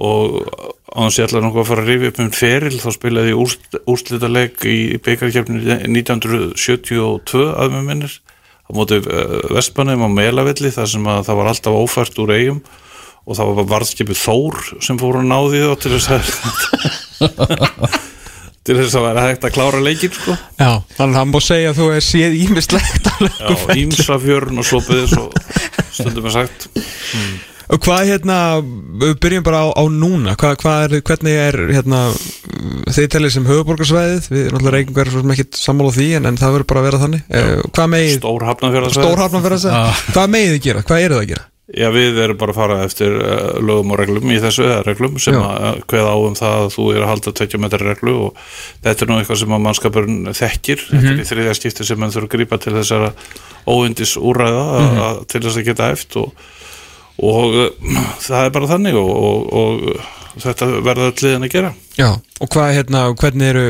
og 0.00 0.36
á 0.94 1.02
þess 1.04 1.18
að 1.18 1.20
ég 1.20 1.26
ætla 1.26 1.40
nokkuð 1.44 1.62
að 1.62 1.70
fara 1.70 1.82
að 1.82 1.88
rifja 1.90 2.10
upp 2.10 2.20
um 2.22 2.28
feril 2.34 2.76
þá 2.78 2.90
spilaði 2.94 3.32
ég 3.32 3.40
úrsl, 3.42 3.80
úrslitaleg 3.90 4.66
í 4.70 4.76
byggarkjöfni 5.02 5.78
1972 5.90 7.48
að 7.50 7.74
með 7.74 7.88
minnir 7.88 8.14
á 8.16 8.70
móti 8.76 9.00
uh, 9.02 9.40
Vestbannum 9.50 10.06
á 10.06 10.08
Melavelli 10.14 10.70
þar 10.74 10.92
sem 10.94 11.10
að 11.10 11.24
það 11.28 11.40
var 11.40 11.50
alltaf 11.52 11.80
ófært 11.82 12.22
úr 12.22 12.34
eigum 12.36 12.62
og 13.26 13.36
það 13.36 13.52
var 13.58 13.68
varðskipið 13.74 14.22
Þór 14.22 14.60
sem 14.86 15.00
fór 15.00 15.20
að 15.20 15.28
náði 15.28 15.64
þá 15.66 15.74
til 15.82 15.92
þess 15.96 16.08
að 16.14 17.98
til 18.66 18.76
þess 18.76 18.96
að 18.98 19.06
vera 19.08 19.26
hægt 19.28 19.44
að 19.48 19.54
klára 19.56 19.82
leikinn 19.84 20.16
sko. 20.16 20.34
Já, 20.60 20.72
þannig 20.96 21.14
að 21.14 21.20
hann 21.20 21.34
búið 21.34 21.44
að 21.44 21.46
segja 21.50 21.70
að 21.70 21.78
þú 21.78 21.86
hefur 21.90 22.08
séð 22.08 22.34
ímislegt 22.40 23.12
Já, 23.40 23.54
ímsafjörn 23.80 24.60
og 24.60 24.74
byggði 24.88 25.06
svo 25.14 25.28
stundum 26.00 26.28
er 26.28 26.34
sagt. 26.34 26.68
Og 27.70 27.78
hvað 27.84 28.08
hérna, 28.08 28.36
við 28.98 29.12
byrjum 29.22 29.44
bara 29.46 29.60
á, 29.62 29.66
á 29.78 29.84
núna, 29.94 30.32
hvað, 30.38 30.56
hvað 30.58 30.84
er, 30.88 30.94
hvernig 31.06 31.36
er 31.38 31.58
hérna, 31.70 32.00
þið 32.90 33.06
tellir 33.14 33.30
sem 33.30 33.46
höfuborgarsvæðið, 33.46 34.26
við 34.32 34.48
erum 34.48 34.58
alltaf 34.58 34.74
reykingar 34.74 35.10
svo 35.12 35.22
sem 35.22 35.34
ekkit 35.36 35.60
sammála 35.60 35.94
því 35.94 36.08
en, 36.18 36.26
en 36.32 36.40
það 36.40 36.56
verður 36.56 36.68
bara 36.72 36.82
að 36.82 36.88
vera 36.88 37.00
þannig. 37.04 37.22
Uh, 37.30 37.52
Hvað 37.70 37.92
megið, 37.94 38.16
Stór 38.16 38.46
hafnafjörðarsvæði 38.48 39.06
stór 39.06 39.22
hafnafjörð 39.22 39.58
að 39.60 39.62
segja, 39.68 39.84
hvað 40.10 40.34
megið 40.34 40.52
þið 40.56 40.62
gera, 40.66 40.84
hvað 40.90 41.04
eru 41.06 41.16
það 41.16 41.22
að 41.22 41.30
gera? 41.30 41.46
Já, 41.70 41.86
við 41.94 42.16
erum 42.18 42.38
bara 42.40 42.50
að 42.50 42.56
fara 42.58 42.76
eftir 42.82 43.12
uh, 43.14 43.60
lögum 43.62 43.92
og 43.94 43.98
reglum 44.00 44.30
í 44.34 44.38
þessu, 44.42 44.64
reglum 44.82 45.18
sem 45.22 45.36
Já. 45.36 45.42
að 45.70 45.82
kveða 45.86 46.10
á 46.10 46.18
um 46.18 46.34
það 46.34 46.54
að 46.64 46.70
þú 46.74 46.86
er 46.96 47.04
að 47.04 47.10
halda 47.12 47.32
20 47.40 47.60
metrar 47.62 47.84
reglu 47.86 48.14
og 48.26 48.40
þetta 48.82 49.04
er 49.06 49.10
nú 49.12 49.18
eitthvað 49.20 49.38
sem 49.44 49.54
að 49.54 49.62
mannskapurinn 49.68 50.32
þekkir 50.34 50.82
þetta 50.88 50.98
Mhm. 50.98 51.12
er 51.14 51.22
í 51.22 51.28
þriðja 51.30 51.54
skipti 51.60 51.86
sem 51.86 52.00
mann 52.02 52.10
þurfa 52.10 52.26
að 52.26 52.34
grípa 52.34 52.58
til 52.58 52.72
þessara 52.74 53.12
óundis 53.70 54.16
úræða 54.18 54.64
Mhm. 54.80 54.98
mm 54.98 55.26
til 55.30 55.40
þess 55.46 55.60
að 55.62 55.68
geta 55.70 55.90
eftir 55.94 56.22
og, 56.24 56.32
og 57.22 57.54
uh, 57.54 57.70
það 58.26 58.44
er 58.46 58.50
bara 58.58 58.70
þannig 58.74 58.98
og, 58.98 59.10
og, 59.30 59.52
og 59.52 60.00
þetta 60.38 60.66
verða 60.86 61.06
öll 61.10 61.22
liðin 61.24 61.46
að 61.48 61.52
gera. 61.54 61.70
Já, 61.98 62.08
og 62.40 62.48
hvað, 62.54 62.68
hérna, 62.76 63.00
hvernig 63.20 63.48
eru 63.50 63.64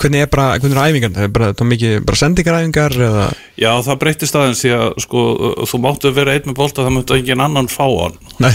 hvernig 0.00 0.22
er 0.24 0.28
bara, 0.32 0.46
hvernig 0.58 0.76
eru 0.78 0.84
æfingar 0.88 1.14
það 1.16 1.26
er 1.26 1.32
bara, 1.34 1.48
það 1.52 1.64
er 1.66 1.70
mikið, 1.72 1.94
bara 2.08 2.20
sendingaræfingar 2.22 2.96
eða, 3.08 3.24
Já, 3.60 3.70
það 3.88 3.98
breytist 4.04 4.38
aðeins 4.40 4.62
því 4.64 4.72
að 4.78 4.86
sko, 5.04 5.24
þú 5.72 5.80
máttu 5.84 6.12
vera 6.16 6.36
einn 6.36 6.46
með 6.50 6.58
bolta 6.60 6.84
það 6.86 6.94
máttu 6.98 7.18
engin 7.18 7.44
annan 7.44 7.68
fá 7.72 7.84
hann. 7.88 8.18
Nei, 8.44 8.52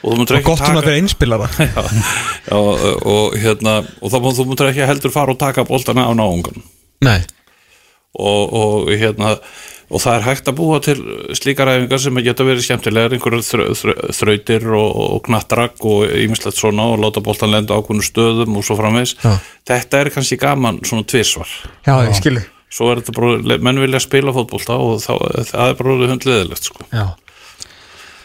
og 0.00 0.16
máttu 0.22 0.38
og 0.40 0.46
gott 0.48 0.62
svona 0.64 0.80
fyrir 0.86 1.02
einspilara 1.02 1.50
já, 1.60 1.82
já, 2.48 2.56
og 2.56 3.36
hérna 3.36 3.74
og 4.00 4.08
þá 4.14 4.16
má- 4.24 4.32
þú 4.38 4.46
mútur 4.48 4.70
ekki 4.72 4.86
heldur 4.88 5.12
fara 5.12 5.34
og 5.34 5.40
taka 5.42 5.66
boltana 5.68 6.06
á 6.08 6.12
náungan 6.16 6.62
Nei, 7.04 7.18
og, 8.16 8.54
og 8.56 8.88
hérna 8.96 9.36
og 9.90 10.02
það 10.04 10.16
er 10.16 10.26
hægt 10.28 10.50
að 10.50 10.58
búa 10.60 10.78
til 10.84 10.96
slíkar 11.34 11.72
æfingar 11.72 12.02
sem 12.02 12.20
geta 12.22 12.46
verið 12.46 12.66
skemmtilegar 12.66 13.16
einhverjum 13.16 13.42
þrö, 13.46 13.66
þrö, 13.80 13.96
þrautir 14.20 14.68
og, 14.70 15.00
og 15.16 15.24
knattrak 15.26 15.82
og 15.90 16.14
ýmislegt 16.14 16.60
svona 16.60 16.86
og 16.92 17.02
láta 17.02 17.24
boltan 17.24 17.52
lenda 17.52 17.74
á 17.74 17.78
ákveðnu 17.82 18.06
stöðum 18.06 18.60
og 18.60 18.66
svo 18.66 18.78
framvegs 18.78 19.16
Já. 19.18 19.34
þetta 19.72 20.00
er 20.04 20.12
kannski 20.14 20.38
gaman 20.40 20.80
svona 20.86 21.06
tvisvar. 21.10 21.50
Já, 21.86 21.96
ég 22.06 22.16
skilu 22.20 22.46
svo 22.70 22.92
er 22.92 23.00
þetta 23.00 23.16
bara, 23.16 23.58
menn 23.66 23.82
vilja 23.82 24.00
spila 24.02 24.34
fótbolta 24.34 24.78
og 24.78 25.00
þá, 25.02 25.12
það 25.50 25.64
er 25.64 25.76
bara 25.80 25.92
orðið 25.94 26.12
hundliðilegt 26.14 26.70
sko. 26.70 26.86
Já. 26.94 27.04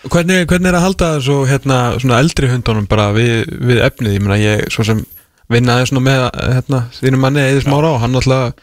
Hvernig, 0.06 0.46
hvernig 0.46 0.70
er 0.70 0.78
að 0.78 0.86
halda 0.86 1.08
svo 1.26 1.40
hérna 1.50 1.80
svona 1.98 2.20
eldri 2.22 2.52
hundunum 2.52 2.86
bara 2.90 3.10
við, 3.16 3.48
við 3.58 3.82
efnið, 3.88 4.18
ég 4.20 4.22
meina 4.22 4.38
ég 4.38 4.68
svo 4.74 4.86
sem 4.86 5.02
vinnaði 5.50 5.90
svona 5.90 6.04
með 6.06 6.26
hérna 6.44 6.82
þínum 6.94 7.26
manni 7.26 7.42
eða 7.42 7.64
smára 7.66 7.96
og 7.96 8.04
hann 8.04 8.18
alltaf 8.22 8.54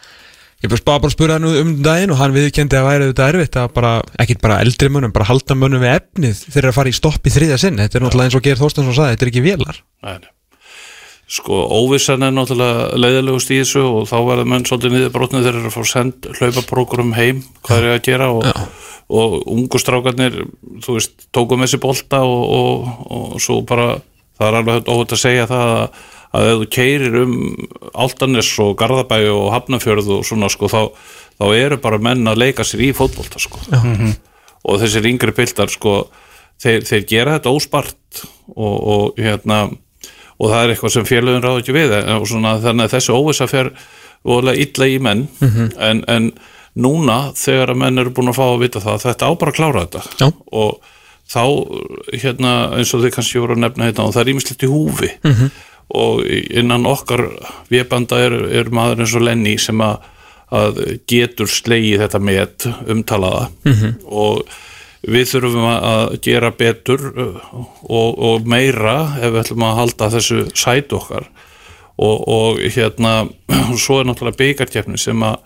ég 0.62 0.74
spá 0.78 0.92
bara 0.92 1.08
að 1.08 1.14
spura 1.16 1.38
hann 1.38 1.48
um 1.48 1.72
daginn 1.82 2.12
og 2.14 2.20
hann 2.20 2.34
viðkendi 2.36 2.78
að 2.78 2.86
væri 2.86 3.08
þetta 3.10 3.30
erfitt 3.32 3.58
að 3.58 3.72
bara, 3.74 3.94
ekkit 4.22 4.42
bara 4.44 4.60
eldri 4.62 4.90
mönnum, 4.92 5.14
bara 5.14 5.26
halda 5.30 5.56
mönnum 5.58 5.82
við 5.82 5.96
efnið 5.96 6.44
þegar 6.44 6.70
að 6.70 6.78
fara 6.78 6.92
í 6.92 6.98
stopp 6.98 7.26
í 7.26 7.32
þriðja 7.34 7.58
sinn, 7.64 7.80
þetta 7.82 7.98
er 7.98 8.06
náttúrulega 8.06 8.30
eins 8.30 8.38
og 8.38 8.46
Geir 8.46 8.60
Þorstensson 8.60 8.96
sagði, 8.98 9.16
þetta 9.16 9.26
er 9.26 9.32
ekki 9.32 9.44
vélar. 9.48 9.82
Nei. 10.06 10.30
Sko, 11.32 11.58
óvissan 11.72 12.26
er 12.26 12.34
náttúrulega 12.36 13.00
leiðilegust 13.00 13.50
í 13.54 13.58
þessu 13.62 13.82
og 13.88 14.08
þá 14.10 14.16
verður 14.28 14.48
menn 14.52 14.66
svolítið 14.68 14.94
niður 14.94 15.12
brotnið 15.14 15.46
þegar 15.46 15.54
þeir 15.56 15.62
eru 15.62 15.70
að 15.70 15.76
fá 15.78 15.92
send 15.92 16.26
hlaupaprókurum 16.38 17.12
heim, 17.16 17.42
hvað 17.64 17.86
er 17.86 17.94
að 17.94 18.02
gera 18.08 18.30
og, 18.36 18.48
og 19.08 19.36
ungu 19.54 19.80
strákarnir 19.80 20.42
þú 20.84 20.98
veist, 20.98 21.14
tóku 21.32 21.56
með 21.56 21.72
sér 21.72 21.82
bolta 21.86 22.20
og, 22.28 22.42
og, 22.58 22.90
og 23.16 23.40
svo 23.40 23.62
bara 23.64 23.94
það 24.36 24.48
er 24.50 24.58
alveg 24.60 24.92
óhætt 24.92 25.16
að 25.16 25.22
segja 25.22 25.48
það 25.48 25.72
að, 25.78 26.04
að 26.32 26.48
ef 26.48 26.60
þú 26.62 26.68
keirir 26.72 27.16
um 27.22 27.32
Altanes 28.04 28.50
og 28.64 28.74
Garðabæi 28.80 29.26
og 29.32 29.50
Hafnafjörð 29.52 30.10
og 30.18 30.26
svona 30.26 30.48
sko, 30.52 30.70
þá, 30.72 30.82
þá 31.40 31.46
eru 31.58 31.78
bara 31.82 32.00
menn 32.02 32.26
að 32.30 32.40
leika 32.44 32.64
sér 32.64 32.84
í 32.86 32.92
fótbolta 32.96 33.40
sko. 33.42 33.60
Og 34.62 34.78
þessir 34.80 35.08
yngri 35.10 35.34
pildar 35.36 35.72
sko, 35.72 35.96
þeir, 36.62 36.84
þeir 36.88 37.04
gera 37.10 37.36
þetta 37.36 37.52
óspart 37.52 38.22
og, 38.54 38.76
og 38.94 39.20
hérna 39.20 39.64
og 40.38 40.48
það 40.50 40.62
er 40.64 40.72
eitthvað 40.72 40.94
sem 40.96 41.06
félögum 41.06 41.44
ráð 41.44 41.60
ekki 41.60 41.74
við 41.76 41.92
og 42.16 42.24
svona, 42.30 42.56
þannig 42.62 42.88
að 42.88 42.94
þessi 42.96 43.12
óvissa 43.14 43.46
fer 43.50 43.68
voðalega 44.26 44.64
illa 44.64 44.88
í 44.90 44.96
menn. 45.02 45.26
En, 45.78 46.00
en 46.10 46.32
núna 46.78 47.18
þegar 47.36 47.74
að 47.74 47.80
menn 47.82 47.98
eru 48.00 48.14
búin 48.16 48.32
að 48.32 48.38
fá 48.40 48.46
að 48.48 48.62
vita 48.64 48.80
það 48.80 49.04
þetta 49.04 49.28
á 49.28 49.32
bara 49.38 49.52
að 49.52 49.58
klára 49.58 49.84
þetta. 49.84 50.02
Já. 50.22 50.28
og 50.62 50.80
þá 51.32 51.42
hérna 52.22 52.52
eins 52.78 52.90
og 52.96 53.04
þið 53.04 53.12
kannski 53.14 53.40
voru 53.40 53.54
að 53.56 53.62
nefna 53.66 53.86
hérna 53.88 54.06
og 54.08 54.14
það 54.16 54.22
er 54.24 54.30
ímislegt 54.32 54.64
í 54.66 54.70
húfi 54.72 55.10
og 55.92 56.22
innan 56.28 56.86
okkar 56.88 57.26
viðbanda 57.72 58.18
er, 58.24 58.36
er 58.62 58.70
maður 58.72 59.02
eins 59.04 59.14
og 59.18 59.24
Lenny 59.26 59.56
sem 59.60 59.80
að, 59.84 59.98
að 60.52 60.78
getur 61.10 61.50
slegið 61.52 62.00
þetta 62.06 62.20
með 62.24 62.68
umtalaða. 62.94 63.48
Og 64.08 64.42
við 65.02 65.26
þurfum 65.34 65.66
að- 65.68 66.14
gera 66.24 66.50
betur 66.54 67.00
uh, 67.10 67.54
og, 67.90 68.18
og 68.22 68.46
meira 68.48 68.96
ef 69.18 69.32
við 69.34 69.40
ætlum 69.42 69.64
að 69.68 69.78
halda 69.80 70.10
þessu 70.16 70.44
sæt 70.56 70.92
okkar. 70.96 71.26
Og, 71.98 72.22
og 72.32 72.62
hérna 72.72 73.26
svo 73.82 74.00
er 74.00 74.08
náttúrulega 74.08 74.40
byggarkjefni 74.40 74.96
sem 74.98 75.20
að 75.26 75.36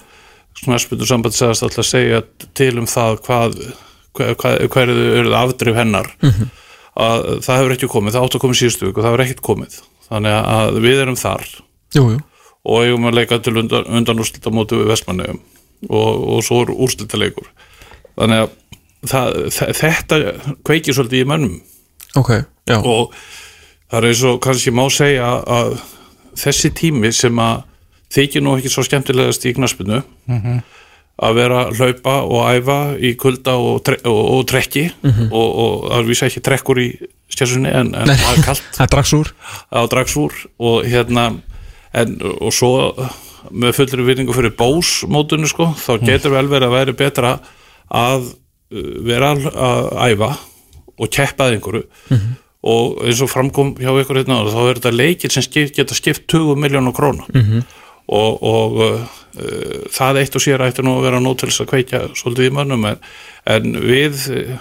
snarspildur 0.63 1.09
samband 1.11 1.35
segast 1.37 1.67
alltaf 1.67 1.83
að 1.83 1.91
segja 1.91 2.21
til 2.57 2.71
um 2.81 2.87
það 2.89 3.19
hvað 3.27 3.59
hvað, 4.17 4.31
hvað, 4.41 4.63
hvað 4.73 4.95
eru 4.95 5.35
afdrif 5.37 5.77
hennar. 5.77 6.13
Að 6.97 7.27
það 7.45 7.59
hefur 7.61 7.75
ekki 7.75 7.89
komið, 7.93 8.15
það 8.17 8.23
átt 8.29 8.37
að 8.39 8.45
komið 8.47 8.61
síðustu 8.63 8.87
viku, 8.89 9.03
það 9.05 9.11
hefur 9.13 9.25
ekkert 9.27 9.43
komið 9.45 9.75
þannig 10.09 10.37
að 10.39 10.79
við 10.85 11.01
erum 11.05 11.17
þar. 11.21 11.45
Jú, 11.97 12.05
jú, 12.15 12.21
og 12.67 12.83
eigum 12.85 13.07
að 13.11 13.17
leika 13.21 13.39
til 13.43 13.57
undan, 13.61 13.87
undan 13.99 14.21
úrslita 14.23 14.51
móti 14.55 14.79
við 14.81 14.89
Vestmannegum 14.91 15.41
og, 15.91 16.23
og 16.37 16.41
svo 16.47 16.63
er 16.65 16.73
úrslita 16.75 17.19
leikur 17.21 17.47
þannig 18.17 18.43
að 18.47 18.55
það, 19.07 19.37
þe- 19.55 19.73
þetta 19.81 20.19
kveikir 20.67 20.97
svolítið 20.97 21.23
í 21.23 21.29
mönnum. 21.31 21.57
Ok, 22.17 22.31
já. 22.67 22.79
Og 22.81 23.13
það 23.93 23.99
er 24.01 24.09
eins 24.11 24.23
og 24.27 24.41
kannski 24.43 24.73
má 24.75 24.83
segja 24.91 25.29
að 25.47 25.77
þessi 26.37 26.71
tími 26.75 27.13
sem 27.15 27.39
að 27.39 27.63
þykir 28.17 28.43
nú 28.47 28.57
ekki 28.59 28.71
svo 28.73 28.83
skemmtilegast 28.87 29.45
í 29.47 29.53
knaspinu 29.57 30.01
að 31.17 31.37
vera 31.39 31.61
að 31.65 31.79
hlaupa 31.81 32.17
og 32.29 32.49
æfa 32.53 32.79
í 33.01 33.15
kulda 33.21 33.57
og, 33.57 33.79
tre 33.87 33.97
og, 34.05 34.23
og 34.37 34.43
trekki. 34.51 34.87
Og, 35.31 35.47
og 35.47 35.87
það 35.93 36.11
vísa 36.11 36.29
ekki 36.29 36.43
trekkur 36.45 36.81
í 36.83 36.89
stjársunni 37.33 37.73
en, 37.73 37.95
en 37.97 38.13
það 38.13 38.33
er 38.33 38.43
kalt. 38.45 38.67
Það 39.71 39.81
er 39.83 39.93
dragsúr. 39.95 40.35
Og 40.71 40.89
hérna 40.89 41.29
en, 41.97 42.19
og 42.21 42.53
svo 42.55 42.73
með 43.55 43.77
fullri 43.79 44.07
vinningu 44.07 44.35
fyrir 44.35 44.55
bósmótunni 44.59 45.49
sko, 45.51 45.71
þá 45.79 45.93
getur 46.03 46.35
vel 46.35 46.49
verið 46.51 46.69
að 46.69 46.75
væri 46.75 46.97
betra 46.99 47.37
að 47.95 48.27
uh, 48.27 48.91
vera 49.07 49.33
að 49.37 49.89
æfa 50.11 50.33
og 50.97 51.13
keppa 51.13 51.47
að 51.47 51.57
einhverju. 51.57 51.87
Og 52.67 53.03
eins 53.07 53.21
og 53.23 53.31
framkom 53.31 53.77
hjá 53.79 53.93
ykkur 54.03 54.19
hérna 54.19 54.41
þá 54.51 54.61
er 54.65 54.79
þetta 54.81 54.95
leikir 54.97 55.33
sem 55.33 55.45
skipt, 55.45 55.77
geta 55.77 55.95
skipt 55.95 56.25
20 56.33 56.59
miljónu 56.59 56.93
króna 56.97 57.29
og, 58.07 58.43
og 58.43 58.77
uh, 58.83 59.01
það 59.93 60.21
eitt 60.23 60.39
og 60.39 60.45
sér 60.45 60.65
ætti 60.67 60.85
nú 60.87 60.99
að 60.99 61.09
vera 61.09 61.23
nót 61.23 61.41
til 61.43 61.51
þess 61.51 61.65
að 61.65 61.71
kveikja 61.73 62.03
svolítið 62.19 62.51
í 62.51 62.55
mönnum 62.55 62.87
en, 62.93 63.01
en 63.51 63.81
við 63.83 64.23
uh, 64.35 64.55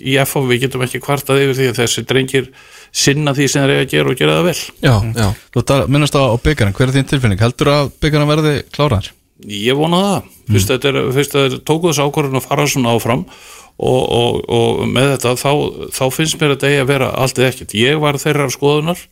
í 0.00 0.16
FH 0.22 0.46
við 0.48 0.64
getum 0.64 0.86
ekki 0.86 1.02
kvartað 1.04 1.42
yfir 1.44 1.58
því 1.58 1.68
að 1.72 1.82
þessi 1.82 2.06
drengir 2.08 2.48
sinna 2.96 3.34
því 3.36 3.50
sem 3.52 3.66
þeir 3.66 3.74
eiga 3.74 3.84
að 3.84 3.92
gera 3.92 4.12
og 4.12 4.22
gera 4.22 4.38
það 4.38 4.48
vel 4.48 4.58
Já, 4.80 4.94
já 5.12 5.28
Þú 5.52 5.78
minnast 5.92 6.16
á, 6.16 6.24
byggarinn, 6.40 6.76
hver 6.78 6.88
er 6.88 6.96
þín 6.96 7.12
tilfinning? 7.12 7.42
Heldur 7.42 7.72
að 7.74 7.92
byggarinn 8.00 8.32
verði 8.32 8.56
kláraðar? 8.72 9.12
Ég 9.44 9.76
vona 9.76 10.00
það, 10.00 10.28
fyrst 10.48 10.70
að 10.70 10.78
þetta 10.78 10.88
er 10.88 11.08
fyrst 11.12 11.34
að 11.36 11.42
þeir 11.44 11.62
tóku 11.68 11.90
þessu 11.90 12.04
ákvörðun 12.06 12.38
að 12.40 12.46
fara 12.46 12.64
svona 12.72 12.94
áfram 12.96 13.24
og, 13.76 13.98
og, 14.00 14.38
og 14.48 14.78
með 14.88 15.10
þetta 15.12 15.32
þá, 15.36 15.50
þá 15.92 16.04
finnst 16.14 16.38
mér 16.40 16.54
þetta 16.54 16.70
eigi 16.70 16.78
að 16.80 16.92
vera 16.94 17.10
allt 17.20 17.40
eða 17.40 17.50
ekkert. 17.50 17.74
Ég 17.76 18.00
var 18.00 18.18
þeirra 18.22 18.46
skoðunar 18.54 19.02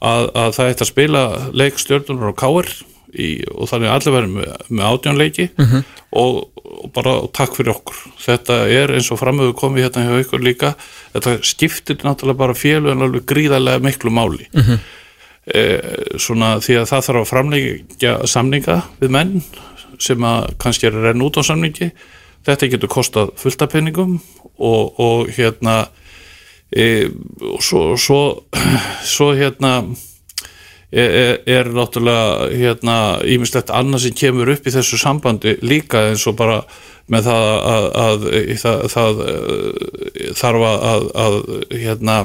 að, 0.00 0.30
að 0.32 0.54
það 0.56 0.70
ætti 0.72 0.86
að 0.86 0.90
spila 0.92 1.24
leik 1.52 1.82
stjórnunar 1.82 2.32
og 2.32 2.38
káir 2.40 2.72
í, 3.18 3.28
og 3.52 3.70
þannig 3.70 3.92
allir 3.92 4.14
verið 4.14 4.34
með, 4.36 4.52
með 4.68 4.84
átjónleiki 4.88 5.48
og, 6.18 6.38
og 6.64 6.92
bara 6.94 7.14
takk 7.34 7.56
fyrir 7.58 7.74
okkur. 7.74 8.00
Þetta 8.22 8.60
er 8.72 8.94
eins 8.96 9.10
og 9.14 9.20
framöfu 9.20 9.56
komið 9.58 9.88
hérna 9.88 10.06
hjá 10.06 10.22
ykkur 10.24 10.44
líka, 10.44 10.74
þetta 11.16 11.38
skiptir 11.46 12.00
náttúrulega 12.04 12.42
bara 12.44 12.58
félugin 12.58 13.04
alveg 13.06 13.26
gríðarlega 13.28 13.84
miklu 13.84 14.14
máli. 14.14 14.48
Svona 16.20 16.58
því 16.60 16.80
að 16.82 16.90
það 16.90 17.04
þarf 17.08 17.22
að 17.22 17.30
framleggja 17.32 18.14
samninga 18.28 18.82
við 19.00 19.14
menn 19.16 19.38
sem 19.98 20.24
að 20.24 20.52
kannski 20.62 20.88
er 20.88 20.98
að 20.98 21.08
renna 21.08 21.26
út 21.26 21.38
á 21.40 21.42
samningi. 21.46 21.90
Þetta 22.46 22.68
getur 22.72 22.92
kostað 22.92 23.32
fullt 23.40 23.62
af 23.64 23.72
penningum 23.72 24.18
og, 24.58 25.00
og 25.00 25.32
hérna 25.34 25.88
e, 26.70 27.08
og 27.40 27.62
svo, 27.64 27.96
svo, 28.00 28.20
svo 29.14 29.32
hérna 29.36 29.80
er, 30.92 31.08
er, 31.08 31.40
er 31.58 31.72
náttúrulega 31.74 32.50
hérna 32.52 32.98
ímislegt 33.28 33.72
annað 33.74 34.06
sem 34.06 34.16
kemur 34.16 34.52
upp 34.54 34.68
í 34.68 34.74
þessu 34.74 35.00
sambandi 35.00 35.58
líka 35.64 36.08
eins 36.10 36.26
og 36.30 36.38
bara 36.38 36.62
með 37.08 37.28
það 37.28 37.44
að, 37.48 37.90
að, 38.04 38.24
að 38.44 38.56
það, 38.62 38.80
það 38.94 39.22
eh, 39.26 40.32
þarf 40.36 40.66
að, 40.70 40.88
að, 40.92 41.06
að 41.24 41.38
hérna 41.72 42.18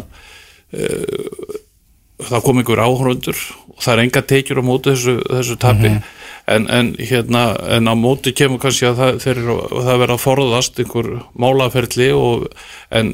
það 2.24 2.44
kom 2.46 2.60
einhver 2.62 2.82
áhörundur 2.84 3.40
og 3.74 3.80
það 3.82 3.94
er 3.94 4.04
enga 4.04 4.24
tekjur 4.30 4.62
á 4.62 4.64
móti 4.66 4.94
þessu, 4.94 5.16
þessu 5.30 5.58
tapi. 5.62 5.96
En, 6.44 6.66
en 6.68 6.90
hérna 7.00 7.54
en 7.72 7.88
á 7.88 7.96
móti 7.96 8.34
kemur 8.36 8.60
kannski 8.60 8.90
að 8.90 8.98
það, 9.00 9.20
þeir, 9.24 9.38
það 9.72 10.02
verða 10.02 10.18
að 10.18 10.24
forðast 10.26 10.82
einhver 10.84 11.08
málaferli 11.40 12.10
og, 12.18 12.50
en 12.92 13.14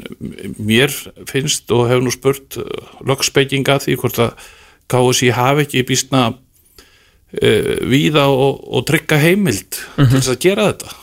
mér 0.57 0.95
finnst 1.29 1.69
og 1.75 1.85
hef 1.91 2.01
nú 2.01 2.13
spurt 2.13 2.57
lögspekinga 3.05 3.77
því 3.85 3.99
hvort 4.01 4.23
að 4.25 4.47
KSI 4.89 5.31
hafi 5.37 5.67
ekki 5.67 5.85
býstna 5.89 6.23
uh, 6.33 7.71
víða 7.89 8.27
og, 8.33 8.59
og 8.65 8.87
trygga 8.89 9.21
heimild 9.21 9.79
til 9.95 10.09
þess 10.17 10.33
að 10.33 10.43
gera 10.47 10.71
þetta. 10.71 10.97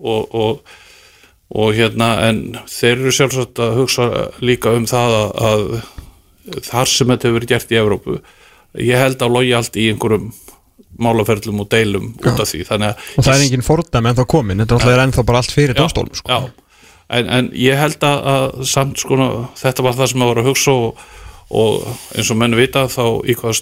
Og, 0.00 0.38
og 0.44 0.78
og 1.50 1.74
hérna 1.74 2.12
en 2.28 2.42
þeir 2.70 2.92
eru 3.00 3.12
sjálfsagt 3.14 3.58
að 3.58 3.80
hugsa 3.80 4.04
líka 4.38 4.70
um 4.76 4.84
það 4.86 5.16
að, 5.16 5.32
að 5.48 6.62
þar 6.68 6.90
sem 6.92 7.10
þetta 7.10 7.26
hefur 7.26 7.38
verið 7.40 7.50
gert 7.50 7.72
í 7.74 7.78
Evrópu 7.80 8.18
ég 8.78 9.02
held 9.02 9.24
að 9.24 9.34
logi 9.34 9.52
allt 9.58 9.78
í 9.80 9.88
einhverjum 9.90 10.30
málaferlum 11.00 11.62
og 11.62 11.68
deilum 11.72 12.10
út 12.18 12.42
af 12.42 12.50
því. 12.50 12.64
Þannig 12.68 12.90
að 12.92 13.04
og 13.16 13.26
það 13.26 13.32
er 13.34 13.44
engin 13.46 13.66
fordæmi 13.66 14.10
ennþá 14.10 14.26
komin 14.30 14.62
þetta 14.62 14.76
er 14.76 14.84
alltaf 14.84 15.04
ennþá 15.06 15.24
bara 15.30 15.42
allt 15.42 15.54
fyrir 15.54 15.78
dómstólum 15.78 16.18
sko. 16.18 16.30
Já, 16.30 16.78
en, 17.18 17.30
en 17.38 17.50
ég 17.56 17.80
held 17.80 18.06
að, 18.06 18.20
að 18.34 18.60
samt 18.70 19.02
sko, 19.02 19.18
þetta 19.58 19.86
var 19.86 19.98
það 19.98 20.12
sem 20.12 20.24
að 20.24 20.30
voru 20.32 20.44
að 20.44 20.50
hugsa 20.52 20.76
og, 20.76 21.04
og 21.50 21.82
eins 22.16 22.30
og 22.30 22.38
menn 22.40 22.54
vita 22.58 22.84
þá 22.90 23.04
í 23.26 23.34
hvað 23.38 23.58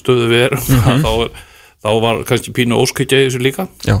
stöðu 0.00 0.28
við 0.30 0.46
erum 0.48 0.64
þá, 1.04 1.10
er- 1.26 1.44
þá 1.84 1.90
var 2.02 2.22
kannski 2.28 2.54
pínu 2.56 2.78
óskykja 2.80 3.20
í 3.22 3.28
þessu 3.28 3.42
líka. 3.44 3.68
Já. 3.86 3.98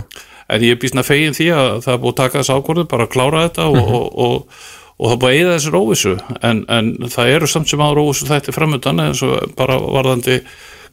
en 0.48 0.62
ég 0.64 0.72
er 0.74 0.80
býstna 0.80 1.04
fegin 1.04 1.36
því 1.36 1.50
að 1.52 1.70
það 1.84 1.92
er 1.94 2.00
búið 2.02 2.14
að 2.14 2.20
taka 2.22 2.40
þessu 2.40 2.56
ákvörðu 2.58 2.84
bara 2.88 3.04
að 3.04 3.12
klára 3.12 3.42
þetta 3.48 3.66
og, 3.68 3.76
og, 3.98 4.06
og, 4.24 4.62
og 4.98 5.04
það 5.04 5.12
er 5.14 5.20
búið 5.20 5.28
að 5.28 5.38
eyða 5.42 5.52
þessu 5.58 5.74
róvissu 5.74 6.14
en, 6.48 6.62
en 6.72 6.88
það 7.12 7.32
eru 7.36 7.50
samt 7.52 7.68
sem 7.68 7.84
að 7.84 7.94
róvissu 8.00 8.28
þætti 8.30 8.54
framöndan 8.56 9.02
eins 9.04 9.20
og 9.28 9.52
bara 9.60 9.76
varðandi 9.82 10.38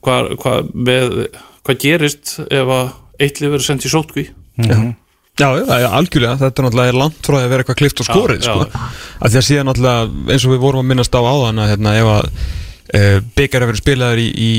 hvað, 0.06 0.34
hvað, 0.43 0.69
með, 0.76 1.15
hvað 1.65 1.80
gerist 1.86 2.36
ef 2.50 2.74
að 2.82 2.91
eitt 3.24 3.39
lifur 3.41 3.62
er 3.62 3.67
sendt 3.69 3.88
í 3.88 3.93
sótkví 3.95 4.28
Já, 4.60 4.76
já, 5.39 5.48
já, 5.82 5.88
algjörlega, 6.00 6.38
þetta 6.41 6.62
er 6.62 6.67
náttúrulega 6.67 7.00
langt 7.00 7.26
frá 7.28 7.38
að 7.41 7.50
vera 7.52 7.63
eitthvað 7.65 7.80
klift 7.82 8.04
og 8.04 8.08
skorið 8.10 8.45
sko. 8.45 8.67
að 9.19 9.34
því 9.34 9.39
að 9.41 9.48
síðan 9.50 9.67
náttúrulega 9.71 10.36
eins 10.36 10.45
og 10.48 10.54
við 10.56 10.62
vorum 10.63 10.84
að 10.86 10.89
minnast 10.93 11.17
á 11.17 11.21
áðan 11.21 11.63
að 11.65 11.71
hérna, 11.74 11.95
ef 12.00 12.12
að 12.13 12.30
uh, 12.95 13.17
byggar 13.36 13.65
að 13.65 13.71
vera 13.71 13.82
spilaður 13.82 14.21
í, 14.24 14.28
í 14.36 14.52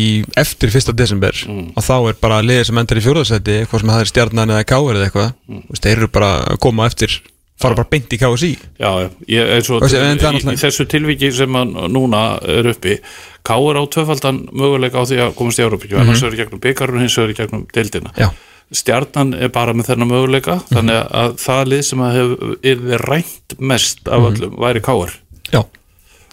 eftir 0.42 0.74
1. 0.74 0.92
desember 0.98 1.40
Mm. 1.46 1.70
og 1.76 1.86
þá 1.86 1.94
er 2.10 2.18
bara 2.20 2.42
liðið 2.44 2.68
sem 2.70 2.78
endar 2.82 2.98
í 3.00 3.04
fjóðarsæti 3.06 3.56
eitthvað 3.62 3.80
sem 3.84 3.94
það 3.94 4.02
er 4.04 4.10
stjarnan 4.12 4.52
eða 4.56 4.66
káir 4.68 4.96
eða 4.98 5.08
eitthvað 5.08 5.32
Mm. 5.48 5.62
mm. 5.62 5.80
þeir 5.80 5.96
eru 5.96 6.08
bara 6.18 6.30
að 6.52 6.60
koma 6.66 6.86
eftir 6.90 7.16
fara 7.56 7.72
bara 7.78 7.88
beint 7.88 8.12
í 8.12 8.18
KSI 8.20 8.50
Já, 8.76 8.90
ég, 9.32 9.48
eins 9.56 9.70
og 9.72 9.80
það 9.80 9.94
er 9.96 10.34
í, 10.36 10.42
í 10.52 10.58
þessu 10.60 10.84
tilviki 10.92 11.30
sem 11.32 11.56
að 11.56 11.70
núna 11.88 12.24
er 12.44 12.68
uppi 12.74 12.98
Káur 13.46 13.78
á 13.78 13.82
tvöfaldan 13.88 14.42
möguleika 14.52 14.98
á 15.00 15.04
því 15.08 15.20
að 15.22 15.34
komast 15.38 15.60
í 15.60 15.64
Európíkju, 15.64 15.96
annars 16.02 16.20
er 16.26 16.34
í 16.34 16.40
gegnum 16.42 16.60
byggarun 16.60 17.00
hins 17.00 17.16
er 17.22 17.30
í 17.32 17.36
gegnum 17.38 17.62
deildina 17.72 18.10
Já, 18.18 18.28
Stjarnan 18.74 19.30
er 19.38 19.50
bara 19.54 19.74
með 19.76 19.92
þennan 19.92 20.10
möguleika 20.10 20.58
þannig 20.72 21.02
að 21.14 21.36
það 21.38 21.68
lið 21.70 21.82
sem 21.86 22.00
að 22.02 22.16
hefur 22.18 23.04
rænt 23.06 23.54
mest 23.62 24.08
af 24.10 24.26
öllum 24.32 24.56
væri 24.58 24.82
Káur 24.82 25.12
já, 25.52 25.60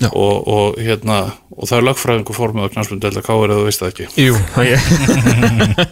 Já. 0.02 0.10
og, 0.10 0.48
og 0.50 0.80
hérna 0.82 1.20
og 1.54 1.70
það 1.70 1.78
er 1.78 1.86
lögfræðingu 1.92 2.34
formið 2.34 2.66
á 2.66 2.74
knarspund 2.74 3.06
delta 3.06 3.22
Káur 3.22 3.54
eða 3.54 3.62
þú 3.62 3.68
veist 3.70 3.84
það 3.84 3.92
ekki 3.94 4.26
jú 4.26 4.34
ég... 4.66 4.82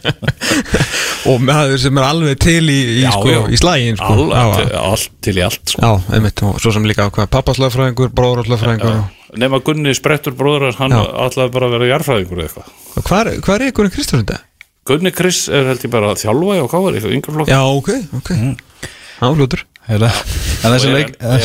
og 1.29 1.45
maður 1.45 1.77
sem 1.85 2.01
er 2.01 2.09
alveg 2.09 2.41
til 2.41 2.65
í, 2.65 2.79
í, 2.97 2.99
Já, 3.05 3.13
sko, 3.13 3.29
já. 3.29 3.41
í 3.45 3.61
slægin 3.61 4.01
sko. 4.01 4.11
All, 4.17 4.27
já, 4.33 4.41
allt, 4.41 4.77
allt 4.81 5.17
til 5.21 5.37
í 5.37 5.45
allt 5.45 5.75
sko. 5.75 5.85
já, 5.85 6.15
einmitt, 6.17 6.41
og 6.49 6.57
svo 6.63 6.73
sem 6.73 6.89
líka 6.89 7.11
hvað, 7.13 7.29
pappaslöfræðingur, 7.37 8.13
bróðurslöfræðingur 8.17 9.03
nema 9.37 9.61
Gunni 9.63 9.93
Sprettur 9.95 10.33
bróður 10.35 10.71
hans, 10.71 10.81
hann 10.81 10.97
ætlaði 10.97 11.53
bara 11.53 11.69
að 11.69 11.77
vera 11.77 11.91
jarfræðingur 11.93 12.41
eða 12.41 12.49
eitthvað 12.49 13.05
hvað 13.05 13.27
er, 13.29 13.35
er 13.37 13.67
einhvern 13.69 13.93
þetta? 14.01 14.45
Gunni 14.89 15.11
Chris 15.13 15.43
er 15.53 15.67
held 15.69 15.83
ég 15.85 15.91
bara 15.93 16.11
að 16.15 16.23
þjálfa 16.23 16.55
á 16.57 16.65
Káur, 16.71 16.95
eitthvað 16.97 17.13
yngur 17.17 17.35
flokk 17.37 17.51
Já, 17.51 17.59
ok, 17.69 17.89
ok. 18.17 18.31
Áfljótur 19.21 19.61
Heyrðu, 19.87 20.09
En 20.61 20.73
þessi 20.75 20.89
leik 20.93 21.11
er- 21.21 21.41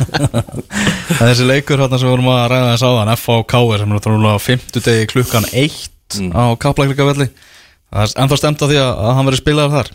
En 1.20 1.24
þessi 1.28 1.46
leikur 1.48 1.80
hérna 1.80 1.98
sem 2.00 2.08
við 2.08 2.14
vorum 2.14 2.30
að 2.32 2.42
ræða 2.52 2.70
þess 2.74 2.86
áðan 2.88 3.12
F 3.14 3.24
og 3.34 3.46
K 3.50 3.60
sem 3.80 3.94
er 3.96 4.02
trúlega 4.04 4.36
á 4.36 4.40
50 4.48 4.84
degi 4.88 5.08
klukkan 5.14 5.48
1 5.52 5.88
Mm. 6.10 6.32
á 6.34 6.58
Kaplaglíkavelli 6.58 7.28
Það 7.30 8.00
er 8.02 8.12
ennþá 8.24 8.36
stemt 8.40 8.62
á 8.62 8.66
því 8.66 8.78
að, 8.82 8.88
að 8.98 9.12
hann 9.14 9.26
verið 9.28 9.38
spilaður 9.44 9.74
þar. 9.76 9.90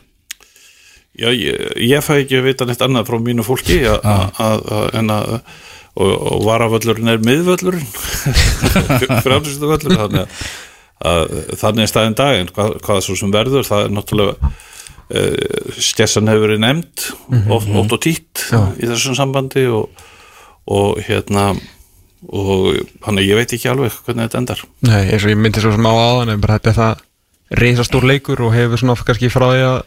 Já, 1.19 1.27
ég, 1.35 1.65
ég 1.91 2.05
fæ 2.07 2.11
ekki 2.21 2.37
að 2.39 2.45
vita 2.47 2.67
neitt 2.69 2.83
annað 2.87 3.09
frá 3.09 3.17
mínu 3.25 3.43
fólki 3.43 3.81
a, 3.83 3.97
a, 3.99 4.13
a, 4.39 4.47
a, 4.55 4.79
en 5.01 5.11
að 5.11 5.33
og, 5.35 6.07
og 6.07 6.45
varavöllurinn 6.47 7.11
er 7.11 7.19
miðvöllurinn. 7.19 7.83
Frjálfristu 9.27 9.67
völlur 9.73 9.99
þannig 10.05 10.23
að, 10.23 10.47
að 11.05 11.35
þannig 11.61 11.85
er 11.85 11.91
staðin 11.91 12.17
daginn 12.19 12.51
hvað, 12.55 12.75
hvað 12.85 13.03
svo 13.05 13.17
sem 13.19 13.33
verður, 13.33 13.67
það 13.67 13.85
er 13.85 13.95
náttúrulega 13.95 14.49
uh, 14.49 15.71
stjessan 15.77 16.31
hefur 16.31 16.47
verið 16.47 16.63
nefnd 16.65 17.05
oft, 17.53 17.69
oft 17.69 17.95
og 17.97 18.03
títt 18.05 18.45
í 18.79 18.89
þessum 18.89 19.17
sambandi 19.17 19.67
og, 19.69 20.05
og 20.71 21.01
hérna 21.05 21.51
og 22.25 22.71
hann 23.05 23.19
ég 23.21 23.37
veit 23.37 23.51
ekki 23.53 23.69
alveg 23.69 23.93
hvernig 24.05 24.25
þetta 24.25 24.39
endar. 24.41 24.61
Nei, 24.87 25.03
eins 25.13 25.25
og 25.27 25.29
ég 25.29 25.37
myndi 25.37 25.61
svo 25.61 25.75
sem 25.75 25.85
á 25.85 25.93
áðan 25.93 26.31
en 26.33 26.41
bara 26.41 26.57
þetta 26.57 26.71
er 26.71 26.79
það 26.79 27.03
reisastór 27.61 28.07
leikur 28.09 28.41
og 28.41 28.55
hefur 28.55 28.81
svona 28.81 28.95
kannski 28.97 29.29
frá 29.29 29.45
því 29.51 29.61
að 29.67 29.77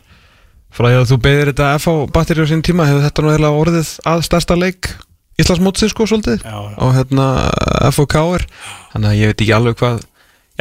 frá 0.78 0.86
því 0.86 0.98
að 1.00 1.08
þú 1.10 1.18
beðir 1.24 1.50
þetta 1.50 1.70
F 1.80 1.88
á 1.90 1.94
batteri 2.14 2.44
á 2.44 2.50
sín 2.50 2.62
tíma 2.62 2.86
hefur 2.86 3.02
þetta 3.08 3.24
nú 3.24 3.32
heila 3.34 3.50
orðið 3.58 3.92
að 4.06 4.24
stærsta 4.28 4.58
leik 4.58 4.92
Íslandsmótsins 5.38 5.92
sko 5.94 6.06
svolítið 6.10 6.42
Já, 6.42 6.54
já. 6.66 6.76
og 6.82 6.94
hérna 6.96 7.26
F 7.90 8.00
og 8.02 8.08
K 8.10 8.22
er 8.36 8.44
þannig 8.92 9.10
að 9.10 9.18
ég 9.18 9.32
veit 9.32 9.42
ekki 9.44 9.54
alveg 9.54 9.78
hvað 9.78 10.00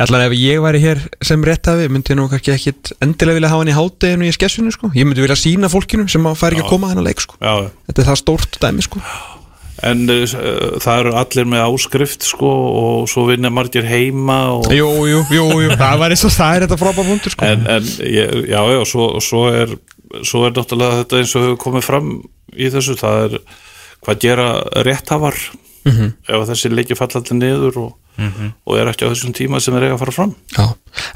allan 0.05 0.25
ef 0.27 0.35
ég 0.37 0.61
væri 0.61 0.81
hér 0.83 1.01
sem 1.25 1.41
rétt 1.47 1.69
hafi 1.69 1.87
myndi 1.89 2.13
ég 2.13 2.19
nú 2.19 2.27
kannski 2.31 2.53
ekkit 2.53 2.91
endilega 3.01 3.39
vilja 3.39 3.49
hafa 3.53 3.63
hann 3.63 3.71
í 3.71 3.77
hátteginu 3.77 4.27
í 4.27 4.35
skessinu 4.35 4.73
sko, 4.73 4.91
ég 4.97 5.07
myndi 5.07 5.23
vilja 5.23 5.39
sína 5.39 5.71
fólkinu 5.73 6.05
sem 6.11 6.29
að 6.29 6.37
fær 6.41 6.55
ekki 6.55 6.65
að 6.67 6.71
koma 6.75 6.89
að 6.89 6.95
hennar 6.95 7.07
leik 7.09 7.23
sko. 7.23 7.39
Já, 7.41 7.71
þetta 7.89 8.03
er 8.03 8.09
það 8.11 8.21
stórt 8.21 8.59
dæmi 8.61 8.85
sko. 8.85 9.01
En 9.87 10.07
uh, 10.09 10.23
það 10.81 11.03
eru 11.03 11.11
allir 11.21 11.49
með 11.49 11.65
áskrift 11.67 12.25
sko 12.25 12.53
og 12.79 13.09
svo 13.11 13.27
vinna 13.27 13.51
margir 13.53 13.85
heima 13.85 14.39
og 14.55 14.71
Jú, 14.73 14.87
jú, 15.05 15.19
jú, 15.33 15.45
jú, 15.65 15.75
það 15.81 16.01
var 16.01 16.15
eins 16.15 16.25
og 16.25 16.33
það 16.33 16.55
er 16.55 16.65
þetta 16.65 16.79
frábær 16.81 17.11
punktur 17.11 17.35
sko. 17.35 17.45
En, 17.45 17.67
en 17.75 17.91
ég, 18.01 18.41
já, 18.49 18.61
já, 18.73 18.81
svo, 18.89 19.11
svo 19.21 19.45
er 19.53 19.77
svo 20.25 20.45
er 20.47 20.55
náttúrulega 20.55 21.03
þetta 21.03 21.21
eins 21.21 21.35
og 21.35 21.45
hefur 21.45 21.61
komið 21.61 21.85
fram 21.85 22.11
í 22.55 22.69
þessu, 22.73 22.95
það 22.99 23.23
er 23.25 23.39
hvað 24.05 24.21
gera 24.23 24.49
rétthafar 24.87 25.37
ef 25.87 26.49
þessi 26.49 26.71
leiki 26.73 26.97
falla 26.97 27.21
allir 27.21 27.39
niður 27.39 27.79
og, 27.83 27.91
og 28.17 28.77
er 28.79 28.89
ekki 28.89 29.05
á 29.05 29.11
þessum 29.11 29.33
tíma 29.37 29.59
sem 29.61 29.75
er 29.77 29.87
eiga 29.87 29.95
að 29.97 30.01
fara 30.01 30.15
fram. 30.15 30.33
Já, 30.55 30.65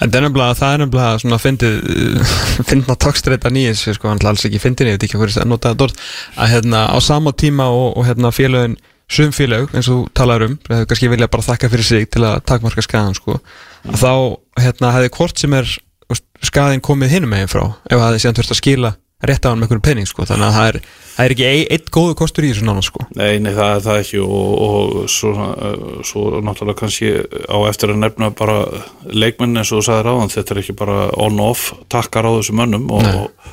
en 0.01 0.13
það 0.13 0.25
nefnilega, 0.27 0.57
það 0.59 0.73
er 0.73 0.81
nefnilega 0.83 1.21
svona 1.23 1.39
fyndið, 1.41 1.77
fyndna 2.69 2.97
takstreita 3.05 3.51
nýjins, 3.53 3.83
sko, 3.97 4.13
alls 4.13 4.45
ekki 4.47 4.61
fyndin, 4.61 4.91
ég 4.91 4.99
veit 4.99 5.07
ekki 5.07 5.19
hvað 5.19 5.41
er 5.41 5.49
notaði 5.49 5.79
dort, 5.81 6.01
að 6.37 6.53
hérna 6.55 6.85
á 6.93 6.97
sama 7.01 7.33
tíma 7.33 7.69
og, 7.73 7.97
og 7.97 8.07
hérna 8.09 8.33
félögin, 8.35 8.77
sum 9.11 9.33
félög, 9.35 9.73
eins 9.75 9.89
og 9.91 10.07
talar 10.15 10.45
um, 10.45 10.57
hefur 10.69 10.87
kannski 10.91 11.11
vilja 11.11 11.31
bara 11.31 11.47
þakka 11.49 11.71
fyrir 11.73 11.87
sig 11.87 12.09
til 12.13 12.23
að 12.27 12.43
takmarka 12.47 12.85
skaðan, 12.85 13.17
sko, 13.17 13.39
að 13.89 14.03
þá, 14.05 14.13
hérna, 14.61 14.93
hefði 14.97 15.15
hvort 15.17 15.41
sem 15.41 15.57
er 15.57 15.77
skaðin 16.45 16.83
komið 16.85 17.17
hinum 17.17 17.33
megin 17.33 17.51
frá, 17.51 17.65
ef 17.89 17.97
það 17.97 18.07
hefði 18.07 18.23
síðan 18.23 18.37
þurft 18.39 18.53
að 18.55 18.61
skila 18.61 18.93
rétt 19.29 19.45
á 19.45 19.49
hann 19.51 19.61
með 19.61 19.67
einhverjum 19.67 19.85
penning, 19.85 20.09
sko, 20.09 20.25
þannig 20.29 20.47
að 20.47 20.55
það 20.57 20.67
er, 20.69 20.77
það 21.15 21.25
er 21.25 21.33
ekki 21.35 21.49
eitt 21.75 21.91
góðu 21.93 22.17
kostur 22.21 22.47
í 22.47 22.51
þessu 22.51 22.67
nána, 22.67 22.83
sko. 22.85 23.05
Nei, 23.19 23.39
nei, 23.43 23.51
það 23.57 23.73
er 23.75 23.83
það 23.85 24.01
ekki. 24.03 24.21
Og, 24.25 24.51
og 24.67 25.09
svo, 25.11 25.31
uh, 25.37 25.95
svo 26.07 26.25
náttúrulega 26.41 26.79
kannski 26.81 27.11
á 27.47 27.57
eftir 27.69 27.93
að 27.93 28.01
nefna 28.03 28.31
bara 28.37 28.57
leikmenn 29.05 29.61
eins 29.61 29.71
og 29.71 29.81
þú 29.81 29.87
sagðir 29.89 30.11
áðan, 30.13 30.33
þetta 30.35 30.55
er 30.55 30.61
ekki 30.63 30.77
bara 30.81 30.99
on-off 31.27 31.71
takkar 31.91 32.29
á 32.29 32.31
þessum 32.39 32.61
mönnum 32.63 32.91
og, 32.97 33.09
og, 33.21 33.49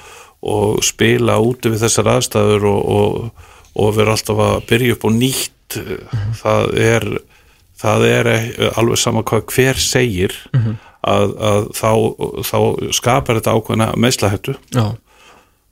og 0.54 0.84
spila 0.86 1.40
úti 1.44 1.74
við 1.74 1.86
þessar 1.86 2.12
aðstæður 2.16 2.68
og, 2.72 2.92
og, 2.98 3.48
og 3.78 3.96
vera 3.98 4.16
alltaf 4.16 4.44
að 4.48 4.60
byrja 4.70 4.98
upp 4.98 5.08
og 5.08 5.18
nýtt. 5.18 5.80
Það 6.38 6.78
er 6.80 7.10
það 7.78 8.06
er 8.08 8.30
e- 8.32 8.70
alveg 8.78 9.00
sama 9.00 9.24
hvað 9.26 9.44
hver 9.54 9.80
segir 9.82 10.34
að, 11.06 11.34
að 11.38 11.68
þá, 11.78 11.90
þá 12.48 12.58
skapar 12.96 13.38
þetta 13.38 13.54
ákveðna 13.54 13.92
meðslahættu. 14.00 14.56
Já. 14.74 14.96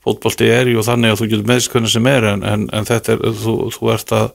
Fótbolti 0.06 0.50
er 0.54 0.70
ju 0.70 0.84
þannig 0.86 1.14
að 1.14 1.22
þú 1.22 1.30
getur 1.32 1.48
meðst 1.50 1.72
hvernig 1.72 1.92
sem 1.92 2.10
er 2.10 2.28
en, 2.32 2.44
en, 2.46 2.68
en 2.72 2.86
þetta 2.88 3.16
er, 3.16 3.24
þú, 3.42 3.56
þú 3.74 3.92
ert 3.94 4.14
að 4.16 4.28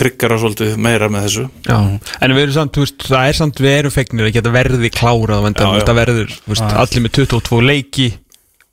tryggjara 0.00 0.38
svolítið 0.40 0.78
meira 0.80 1.10
með 1.12 1.26
þessu. 1.26 1.44
Já, 1.66 1.78
en 2.24 2.34
við 2.36 2.42
erum 2.46 2.56
samt, 2.56 2.72
þú 2.76 2.84
veist, 2.86 3.06
það 3.10 3.28
er 3.28 3.38
samt 3.40 3.60
við 3.60 3.74
erum 3.76 3.92
fegnir 3.92 4.28
að 4.28 4.34
geta 4.38 4.52
verði 4.54 4.90
klárað 4.94 5.48
og 5.50 5.58
þetta 5.60 5.96
verður, 5.98 6.34
þú 6.38 6.54
veist, 6.54 6.76
allir 6.84 7.04
með 7.04 7.16
22 7.18 7.60
leiki 7.68 8.06
og 8.14 8.29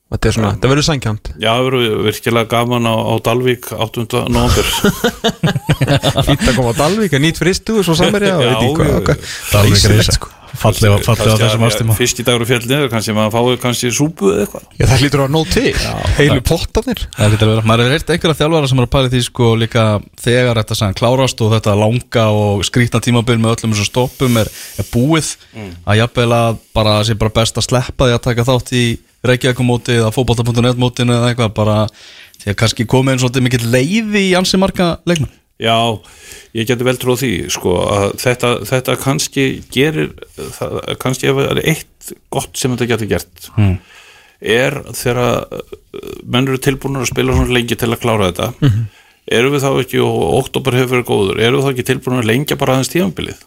þetta 0.08 0.30
er 0.32 0.36
svona, 0.38 0.52
þetta 0.56 0.72
verður 0.72 0.88
sankjönd 0.88 1.32
Já, 1.44 1.50
það 1.52 1.66
verður 1.68 1.98
virkilega 2.08 2.52
gaman 2.54 2.88
á, 2.88 2.96
á 2.96 3.14
Dalvík 3.28 3.70
8. 3.76 4.08
november 4.32 4.72
Fýtt 6.28 6.48
að 6.48 6.56
koma 6.58 6.72
á 6.74 6.80
Dalvík, 6.80 7.14
að 7.18 7.24
nýtt 7.28 7.42
fristu 7.42 7.78
og 7.82 7.86
svo 7.88 7.96
samverja 8.00 8.38
og 8.40 8.44
Já, 8.48 8.50
veit 8.50 8.64
ekki 8.64 8.76
hvað, 8.80 8.90
já, 8.92 9.00
hvað 9.06 9.18
Dalvík 9.54 9.88
er 9.88 9.96
í 9.98 10.08
sko. 10.18 10.34
Fallið 10.58 10.94
á, 10.96 10.98
fallið 11.06 11.28
á 11.28 11.38
þessum 11.38 11.64
að- 11.66 11.70
ástíma 11.70 11.96
Fyrst 12.00 12.22
í 12.22 12.26
dagur 12.26 12.44
og 12.46 12.48
fjall 12.50 12.64
niður, 12.66 12.88
kannski 12.90 13.14
maður 13.14 13.34
fáið 13.36 13.58
kannski 13.62 13.90
súpu 13.94 14.30
eða 14.32 14.46
eitthvað. 14.46 14.64
Já, 14.80 14.86
það 14.90 15.02
hlýtur 15.04 15.24
að 15.26 15.34
nóg 15.36 15.52
til, 15.54 15.74
heilu 16.18 16.40
pottanir 16.48 17.04
Það 17.18 17.34
getur 17.36 17.52
verið, 17.52 17.68
maður 17.70 17.84
hefur 17.84 17.96
heyrt 17.98 18.14
einhverja 18.16 18.40
þjálfara 18.40 18.72
sem 18.72 18.82
er 18.82 18.88
að 18.88 18.94
pæla 18.96 19.10
í 19.10 19.14
því 19.14 19.22
sko 19.28 19.50
líka 19.62 19.84
þegar 20.24 20.62
þetta 20.64 20.78
sagðan 20.80 20.98
klárast 21.02 21.44
og 21.46 21.54
þetta 21.54 21.76
langa 21.84 22.26
og 22.40 22.64
skrýtna 22.66 23.04
tímabil 23.06 23.38
með 23.44 23.54
öllum 23.58 23.76
þessum 23.76 23.90
stoppum 23.92 24.40
er, 24.42 24.50
er 24.82 24.90
búið. 24.96 25.34
Að 25.86 26.00
jafnvel 26.02 26.30
að 26.40 26.64
bara 26.80 26.96
sé 27.06 27.20
bara 27.22 27.36
best 27.38 27.60
að 27.62 27.68
sleppa 27.70 28.08
því 28.10 28.18
að 28.18 28.26
taka 28.32 28.48
þátt 28.50 28.74
í 28.80 28.86
Reykjavík-mótið 29.26 30.02
eða 30.04 30.14
fótbolta.net 30.16 30.78
mótinu 30.82 31.16
eða 31.18 31.32
eitthvað 31.34 31.54
bara 31.58 31.78
því 32.38 32.52
að 32.54 32.58
kannski 32.62 32.86
komið 32.86 33.14
einn 33.16 33.22
svolítið 33.24 33.46
mikill 33.48 33.70
leiði 33.74 34.22
í 34.30 34.34
ansi 34.38 34.60
marga 34.62 34.98
leikmenn 35.10 35.34
Já, 35.58 35.74
ég 36.54 36.68
geti 36.70 36.86
vel 36.86 36.98
tróð 37.02 37.24
því 37.24 37.30
sko, 37.50 37.72
að 37.90 38.12
þetta, 38.22 38.50
þetta 38.70 38.94
kannski 39.02 39.46
gerir 39.74 40.12
það, 40.54 40.76
kannski 41.02 41.32
ef 41.32 41.40
það 41.40 41.50
er 41.56 41.62
eitt 41.72 42.12
gott 42.30 42.54
sem 42.62 42.76
þetta 42.76 42.90
getur 42.94 43.10
gert 43.16 43.48
Mm. 43.58 43.80
er 44.40 44.76
þegar 44.94 45.18
uh, 45.50 45.62
menn 46.30 46.46
eru 46.46 46.60
tilbúinur 46.62 47.02
að 47.02 47.10
spila 47.10 47.34
svona 47.34 47.56
lengi 47.58 47.74
til 47.76 47.90
að 47.90 48.04
klára 48.04 48.28
þetta 48.30 48.52
Mhm. 48.62 48.84
erum 49.34 49.56
við 49.58 49.66
þá 49.66 49.72
ekki 49.82 50.04
og 50.06 50.38
oktober 50.44 50.78
hefur 50.78 50.94
verið 51.02 51.10
góður 51.10 51.42
erum 51.42 51.58
við 51.58 51.66
þá 51.66 51.72
ekki 51.74 51.88
tilbúinur 51.90 52.22
að 52.22 52.30
lengja 52.30 52.56
bara 52.62 52.76
aðeins 52.78 52.94
tíðanbilið 52.94 53.42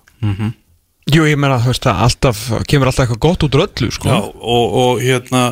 Jú, 1.11 1.26
ég 1.26 1.38
meina, 1.40 1.58
þú 1.62 1.72
veist, 1.72 1.86
það 1.86 2.02
alltaf, 2.06 2.40
kemur 2.70 2.90
alltaf 2.90 3.06
eitthvað 3.06 3.22
gott 3.24 3.46
út 3.46 3.56
úr 3.56 3.66
öllu, 3.66 3.90
sko. 3.94 4.11
Já, 4.11 4.18
og, 4.30 4.74
og 4.82 5.04
hérna 5.04 5.44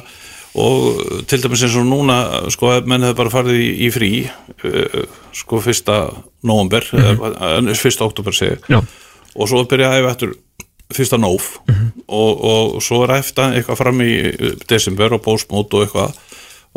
og 0.59 1.22
til 1.28 1.42
dæmis 1.42 1.62
eins 1.66 1.76
og 1.78 1.86
núna 1.86 2.18
sko, 2.52 2.72
menn 2.88 3.06
hefur 3.06 3.18
bara 3.20 3.32
farið 3.32 3.61
í, 3.61 3.68
í 3.86 3.90
frí 3.94 4.11
uh, 4.26 5.02
sko 5.36 5.61
fyrsta 5.62 6.00
nóvember, 6.46 6.88
mm 6.94 7.74
fyrsta 7.78 8.06
oktober 8.09 8.34
segi, 8.34 8.56
ég. 8.56 8.68
Já. 8.72 8.80
og 9.36 9.50
svo 9.50 9.64
byrja 9.68 9.92
að 9.92 10.00
æfa 10.00 10.14
eftir 10.14 10.34
fyrsta 10.94 11.18
nóf 11.20 11.50
og, 11.68 12.44
og 12.48 12.78
svo 12.82 13.02
er 13.04 13.18
eftir 13.18 13.59
eitthvað 13.59 13.82
fram 13.82 14.02
í 14.02 14.12
uh, 14.32 14.54
desember 14.70 15.14
og 15.14 15.24
bósmót 15.26 15.76
og 15.76 15.86
eitthvað. 15.86 16.24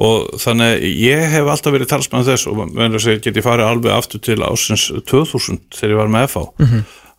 Og 0.02 0.40
þannig 0.40 0.86
ég 0.98 1.26
hef 1.30 1.50
alltaf 1.52 1.74
verið 1.76 1.90
talsmann 1.92 2.24
þess 2.26 2.48
og 2.50 2.62
menn 2.64 2.96
að 2.96 3.04
segja 3.04 3.22
get 3.26 3.38
ég 3.38 3.46
farið 3.46 3.68
alveg 3.68 3.92
aftur 3.94 4.22
til 4.24 4.40
ásins 4.40 4.88
2000 5.10 5.60
þegar 5.76 5.94
ég 5.94 6.00
var 6.00 6.12
með 6.14 6.30
FH 6.32 6.46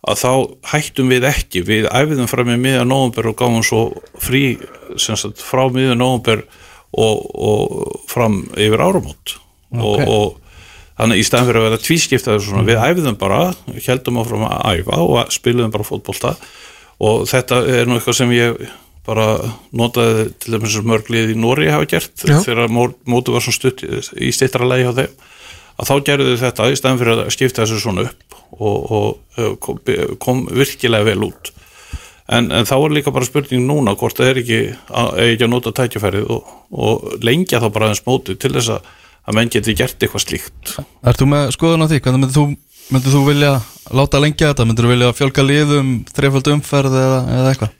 að 0.03 0.19
þá 0.19 0.31
hættum 0.73 1.11
við 1.13 1.27
ekki. 1.29 1.61
Við 1.67 1.87
æfiðum 1.91 2.29
fram 2.31 2.51
í 2.53 2.59
miðja 2.59 2.83
nóvember 2.87 3.29
og 3.31 3.37
gáum 3.39 3.63
svo 3.65 3.83
frí 4.19 4.57
sagt, 4.99 5.39
frá 5.43 5.65
miðja 5.71 5.95
nóvember 5.99 6.43
og, 6.93 7.23
og 7.33 8.01
fram 8.11 8.41
yfir 8.59 8.83
áramót. 8.83 9.37
Og, 9.73 10.03
og 10.05 10.39
þannig 10.99 11.23
í 11.23 11.25
staðan 11.25 11.49
fyrir 11.49 11.61
að 11.63 11.67
vera 11.69 11.81
tvískiptaður 11.81 12.43
svona, 12.45 12.65
við 12.67 12.83
æfiðum 12.83 13.17
bara, 13.21 13.39
heldum 13.87 14.19
áfram 14.21 14.43
að 14.49 14.81
æfa 14.83 14.99
og 15.01 15.33
spiluðum 15.33 15.73
bara 15.73 15.87
fótbolta. 15.87 16.35
Og 17.03 17.23
þetta 17.31 17.63
er 17.73 17.89
nú 17.89 17.97
eitthvað 17.97 18.19
sem 18.19 18.35
ég 18.35 18.59
bara 19.03 19.25
notaði 19.75 20.29
til 20.39 20.53
dæmis 20.53 20.75
mörglið 20.87 21.33
í 21.33 21.39
Nóri 21.39 21.71
hafa 21.73 21.87
gert 21.91 22.21
Já. 22.23 22.37
þegar 22.45 22.69
mó- 22.71 22.93
mótið 23.09 23.35
var 23.35 23.43
svona 23.43 23.57
stutt 23.57 23.81
í 24.15 24.29
stittra 24.35 24.67
lagi 24.67 24.85
hjá 24.85 24.93
þeim. 25.01 25.17
Að 25.73 25.89
þá 25.89 25.93
gerðu 26.07 26.37
þetta 26.39 26.69
í 26.69 26.77
staðan 26.79 27.01
fyrir 27.01 27.23
að 27.25 27.33
skipta 27.33 27.65
þessu 27.65 27.81
svona 27.83 28.05
upp 28.07 28.32
og, 28.59 28.91
og 28.91 29.39
uh, 29.39 30.15
kom, 30.21 30.45
virkilega 30.51 31.07
vel 31.07 31.27
út 31.29 31.53
en, 32.27 32.49
en 32.51 32.67
þá 32.67 32.75
er 32.77 32.97
líka 32.97 33.13
bara 33.15 33.27
spurning 33.27 33.65
núna 33.67 33.95
hvort 33.99 34.19
það 34.19 34.31
er 34.31 34.41
ekki 34.43 34.59
að, 34.71 35.13
er 35.19 35.31
ekki 35.33 35.47
að 35.47 35.53
nota 35.53 35.75
tækjafærið 35.79 36.33
og, 36.33 36.51
og 36.71 37.07
lengja 37.25 37.61
þá 37.63 37.69
bara 37.69 37.91
aðeins 37.91 38.05
mótið 38.07 38.41
til 38.43 38.53
þess 38.55 38.75
að, 38.77 38.91
að 39.27 39.39
menn 39.39 39.53
geti 39.53 39.77
gert 39.79 39.99
eitthvað 39.99 40.27
slíkt 40.27 40.75
Ert 41.03 41.21
þú 41.21 41.29
með 41.33 41.53
skoðun 41.57 41.85
á 41.85 41.87
því? 41.91 42.01
Hvernig 42.03 42.23
myndir 42.23 42.37
þú, 42.37 42.45
myndir 42.95 43.15
þú 43.15 43.23
vilja 43.27 43.53
láta 43.93 44.21
lengja 44.23 44.51
þetta? 44.51 44.67
Myndir 44.69 44.87
þú 44.87 44.93
vilja 44.95 45.15
fjölga 45.17 45.47
liðum, 45.47 45.95
þreifald 46.15 46.51
umferð 46.55 46.99
eða, 47.01 47.23
eða 47.37 47.53
eitthvað? 47.53 47.79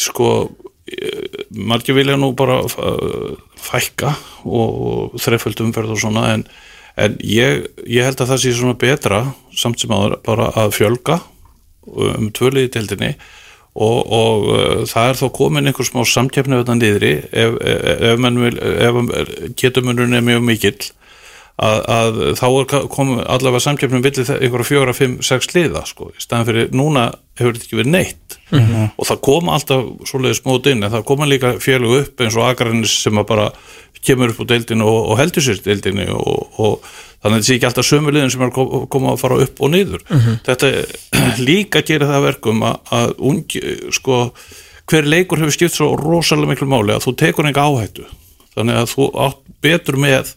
sko 0.00 0.30
eh, 0.88 1.44
margir 1.50 1.96
vilja 1.98 2.18
nú 2.20 2.32
bara 2.36 2.60
uh, 2.64 3.36
fækka 3.60 4.14
og, 4.44 4.68
og 4.70 5.20
þreiföld 5.20 5.64
umferð 5.66 5.94
og 5.94 6.02
svona 6.02 6.26
en, 6.34 6.46
en 7.00 7.16
ég, 7.24 7.66
ég 7.86 8.06
held 8.06 8.20
að 8.20 8.32
það 8.32 8.42
sé 8.44 8.54
svona 8.56 8.78
betra 8.80 9.24
samt 9.56 9.82
sem 9.82 9.92
áður 9.92 10.18
bara 10.26 10.50
að 10.58 10.74
fjölga 10.78 11.20
um 11.90 12.30
tvöliði 12.36 12.72
tildinni 12.76 13.14
og, 13.74 13.98
og 14.04 14.48
uh, 14.50 14.82
það 14.90 15.10
er 15.10 15.20
þá 15.20 15.26
komin 15.36 15.70
einhver 15.70 15.88
smá 15.88 16.02
samkeppni 16.06 16.58
þetta 16.60 16.78
niðri 16.78 17.12
ef, 17.30 17.58
ef, 17.60 17.84
ef, 18.10 18.22
menn 18.22 18.40
vil, 18.42 18.56
ef 18.58 19.54
getumunurinn 19.60 20.18
er 20.18 20.26
mjög 20.26 20.46
mikill 20.46 20.90
að, 21.60 21.80
að 21.92 22.20
þá 22.40 22.46
komið 22.94 23.18
allavega 23.34 23.62
samkeppnum 23.66 24.02
villi 24.04 24.24
einhverja 24.36 24.68
fjóra, 24.70 24.94
fimm, 24.96 25.18
sex 25.26 25.50
liða 25.54 25.82
sko, 25.88 26.08
í 26.14 26.22
staðan 26.24 26.48
fyrir 26.48 26.70
núna 26.76 27.08
hefur 27.40 27.56
þetta 27.56 27.66
ekki 27.68 27.78
verið 27.80 27.92
neitt. 27.94 28.38
Og 28.98 29.06
það 29.08 29.20
koma 29.28 29.54
alltaf 29.58 29.84
svoleiðis 30.08 30.42
mót 30.46 30.66
inn 30.72 30.82
en 30.86 30.92
það 30.94 31.04
koma 31.10 31.28
líka 31.28 31.52
félug 31.62 31.98
upp 32.00 32.24
eins 32.24 32.36
og 32.40 32.48
Akranis 32.48 32.96
sem 33.04 33.20
að 33.20 33.28
bara 33.30 33.46
kemur 34.04 34.32
upp 34.32 34.40
á 34.40 34.50
deildinu 34.54 34.86
og, 34.88 35.10
og 35.12 35.18
heldur 35.20 35.44
sér 35.44 35.60
deildinu 35.64 36.06
og, 36.16 36.56
og 36.56 36.88
þannig 37.20 37.34
að 37.34 37.36
þetta 37.36 37.48
sé 37.50 37.56
ekki 37.58 37.68
alltaf 37.68 37.88
sömu 37.90 38.14
liðin 38.16 38.32
sem 38.32 38.42
er 38.44 38.48
að 38.48 38.56
ko- 38.56 38.82
koma 38.96 39.12
að 39.12 39.20
fara 39.20 39.38
upp 39.44 39.60
og 39.60 39.72
niður. 39.74 40.04
Þetta 40.48 40.70
líka 41.50 41.82
gerir 41.84 42.08
það 42.08 42.16
að 42.22 42.26
verkum 42.30 42.64
að, 42.70 42.78
að 43.00 43.12
ungi, 43.30 43.62
sko, 43.92 44.20
hver 44.90 45.06
leikur 45.12 45.42
hefur 45.44 45.54
skipt 45.58 45.76
svo 45.76 45.90
rosalega 46.00 46.54
miklu 46.54 46.70
máli 46.72 46.96
að 46.96 47.04
þú 47.06 47.14
tekur 47.20 47.50
enga 47.50 47.68
áhættu. 47.68 48.08
Þannig 48.56 48.80
að 48.80 48.88
þú 48.96 49.10
átt 49.28 49.42
betur 49.62 50.00
með 50.00 50.32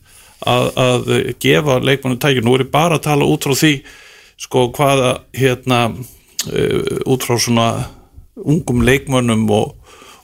að, 0.49 0.69
að 0.77 1.11
gefa 1.43 1.79
leikmannu 1.83 2.19
tækir 2.21 2.45
nú 2.45 2.55
er 2.57 2.65
ég 2.65 2.73
bara 2.73 2.99
að 2.99 3.05
tala 3.09 3.27
út 3.29 3.47
frá 3.47 3.55
því 3.57 3.73
sko 4.43 4.67
hvaða 4.75 5.11
hérna 5.37 5.79
uh, 5.91 6.79
út 7.09 7.25
frá 7.25 7.37
svona 7.39 7.67
ungum 8.35 8.81
leikmönnum 8.85 9.45
og, 9.53 9.75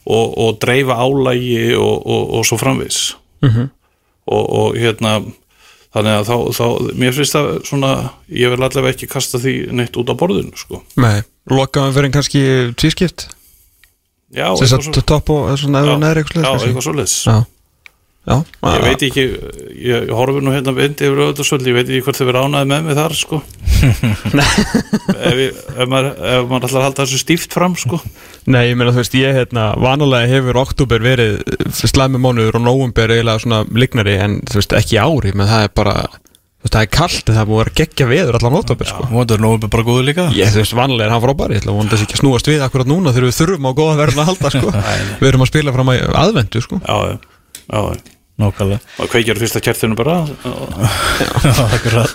og, 0.06 0.38
og 0.38 0.58
dreifa 0.62 0.98
álægi 0.98 1.76
og, 1.78 2.08
og, 2.08 2.34
og 2.40 2.46
svo 2.46 2.58
framvis 2.58 3.16
-hmm. 3.42 3.70
og, 4.26 4.50
og 4.50 4.76
hérna 4.76 5.22
þannig 5.96 6.16
að 6.20 6.30
þá, 6.30 6.36
þá 6.54 6.66
mér 7.02 7.18
finnst 7.18 7.36
það 7.36 7.50
svona 7.70 7.92
ég 8.30 8.54
vil 8.54 8.62
allavega 8.62 8.94
ekki 8.94 9.10
kasta 9.10 9.42
því 9.42 9.56
neitt 9.74 9.98
út 9.98 10.12
á 10.14 10.16
borðinu 10.20 10.58
sko. 10.60 10.84
Nei, 11.02 11.22
lokaðum 11.50 11.96
fyrir 11.96 12.14
kannski 12.14 12.42
tvískipt? 12.78 13.30
Já, 14.30 14.54
Þess 14.54 14.76
eitthvað 14.76 15.00
að 15.02 15.08
topp 15.10 15.32
og 15.34 15.48
svona 15.58 15.82
já, 15.82 15.88
eða 15.88 16.02
neðri 16.04 16.22
eitthvað 16.24 16.44
já, 16.44 16.50
svoleiðis, 16.50 16.68
eitthvað 16.68 16.86
svoleiðis. 16.86 17.16
Já, 17.26 17.38
já 18.30 18.38
Ég 18.70 18.84
veit 18.84 19.04
ekki, 19.08 19.24
ég 19.82 20.12
horfi 20.14 20.42
nú 20.44 20.52
hérna 20.54 20.74
beint 20.76 21.00
yfir 21.02 21.22
auðvitaðsvöld, 21.24 21.68
ég 21.70 21.78
veit 21.78 21.88
ekki 21.88 22.04
hvort 22.06 22.20
þau 22.20 22.28
verið 22.28 22.46
ánæði 22.46 22.68
með 22.70 22.82
mig 22.86 22.98
þar, 23.00 23.16
sko. 23.18 23.38
Ef, 25.30 25.36
ég, 25.40 25.52
ef, 25.56 25.86
maður, 25.90 26.10
maður 26.50 26.68
ætlar 26.68 26.82
að 26.82 26.86
halda 26.86 27.04
þessu 27.06 27.20
stíft 27.24 27.56
fram, 27.56 27.74
sko. 27.80 27.98
Nei, 28.52 28.64
ég 28.70 28.76
meina 28.80 28.92
þú 28.94 29.02
veist, 29.02 29.16
ég 29.20 29.32
hérna 29.40 29.64
vanalega 29.80 30.32
hefur 30.34 30.60
oktober 30.62 31.00
verið 31.04 31.32
slæmi 31.80 32.20
mánuður 32.22 32.60
og 32.60 32.66
nóvumber 32.68 33.10
eiginlega 33.16 33.44
svona 33.46 33.60
lignari 33.72 34.16
en 34.20 34.32
þú 34.50 34.56
veist, 34.60 34.74
ekki 34.78 34.96
ári, 35.00 35.32
menn 35.34 35.50
það 35.50 35.66
er 35.66 35.74
bara 35.80 35.96
þú 36.04 36.68
veist, 36.68 36.76
það 36.76 36.84
er 36.84 36.92
kalt 37.00 37.24
en 37.24 37.36
það 37.38 37.44
er 37.44 37.50
búið 37.50 37.60
að 37.60 37.64
vera 37.64 37.78
geggja 37.80 38.06
veður 38.12 38.36
allan 38.40 38.60
oktober, 38.60 38.86
sko. 38.92 39.02
Vondur 39.16 39.40
nú 39.44 39.50
bara 39.64 39.88
góður 39.88 40.06
líka. 40.12 40.28
Ég, 40.36 40.52
þú 40.52 40.60
veist, 40.66 40.76
vanlega 40.76 41.08
er 41.08 41.14
hann 41.16 41.24
frábæri, 41.24 41.56
ég 41.56 41.62
ætla 41.64 41.72
að 41.72 41.80
vona 41.80 41.92
þess 41.96 42.06
ekki 42.10 42.20
snúast 42.20 42.52
við 42.52 42.68
akkurat 42.68 42.92
núna 42.92 43.16
þegar 43.16 43.30
við 43.30 43.40
þurfum 43.40 43.70
á 43.70 43.72
góða 43.80 44.00
verðin 44.04 44.24
að 44.26 44.30
halda, 44.34 44.48
sko. 44.58 44.68
Við 45.24 45.28
erum 45.32 45.44
að 47.70 48.19
Nákvæmlega. 48.40 48.80
Og 49.04 49.10
kveikjar 49.12 49.40
fyrsta 49.42 49.60
kertinu 49.64 49.98
bara. 50.00 50.20
Akkurat. 51.76 52.14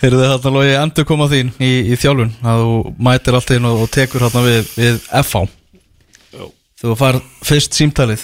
Þeir 0.00 0.10
eru 0.14 0.20
þarna 0.24 0.52
logi 0.54 0.74
endur 0.80 1.06
koma 1.08 1.26
þín 1.32 1.50
í, 1.60 1.70
í 1.92 1.96
þjálfun. 2.00 2.30
Að 2.44 2.60
þú 2.64 2.74
mætir 3.08 3.36
allt 3.36 3.50
inn 3.56 3.68
og, 3.68 3.82
tekur 3.92 4.24
þarna 4.26 4.42
við, 4.46 4.68
við 4.80 5.00
FH 5.22 5.42
Já. 6.36 6.44
Þú 6.80 6.94
far 7.00 7.18
fyrst 7.44 7.76
símtalið. 7.76 8.22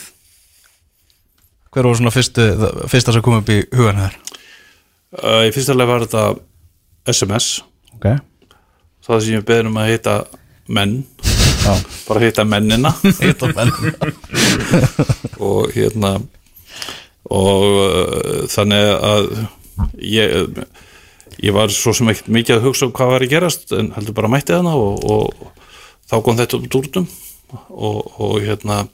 Hver 1.75 1.89
var 1.91 1.99
svona 1.99 2.13
fyrstu, 2.15 2.47
fyrsta 2.89 3.13
sem 3.13 3.25
kom 3.25 3.37
upp 3.43 3.51
í 3.53 3.59
hugan 3.77 3.99
hér? 4.01 4.15
uh, 5.21 5.43
Í 5.45 5.53
fyrsta 5.53 5.77
leið 5.77 5.91
var 5.91 6.07
þetta 6.07 6.23
SMS 7.13 7.49
Ok. 7.97 8.07
Það 9.07 9.21
sem 9.23 9.37
ég 9.37 9.45
beðin 9.49 9.69
um 9.71 9.77
að 9.81 9.91
heita 9.93 10.15
menn. 10.73 10.97
Já. 11.67 11.75
bara 12.09 12.23
heita 12.25 12.45
mennina. 12.49 12.91
Hitta 13.21 13.49
menn. 13.55 13.71
Og 15.43 15.71
hérna 15.77 16.17
og 17.33 17.65
uh, 17.83 18.43
þannig 18.53 18.91
að 19.11 19.31
ég 20.03 20.51
ég 21.43 21.53
var 21.53 21.73
svo 21.73 21.93
sem 21.97 22.09
ekkert 22.11 22.33
mikið 22.33 22.59
að 22.59 22.67
hugsa 22.69 22.89
um 22.89 22.95
hvað 22.97 23.13
var 23.13 23.25
að 23.25 23.33
gerast 23.35 23.73
en 23.77 23.93
heldur 23.97 24.17
bara 24.17 24.31
mætti 24.33 24.57
hana 24.57 24.73
og, 24.79 25.05
og 25.05 25.53
þá 26.09 26.17
kom 26.25 26.39
þetta 26.39 26.61
út 26.61 26.69
úr 26.69 26.81
úrtum 26.81 27.09
og, 27.69 27.99
og 28.21 28.37
hérna 28.45 28.85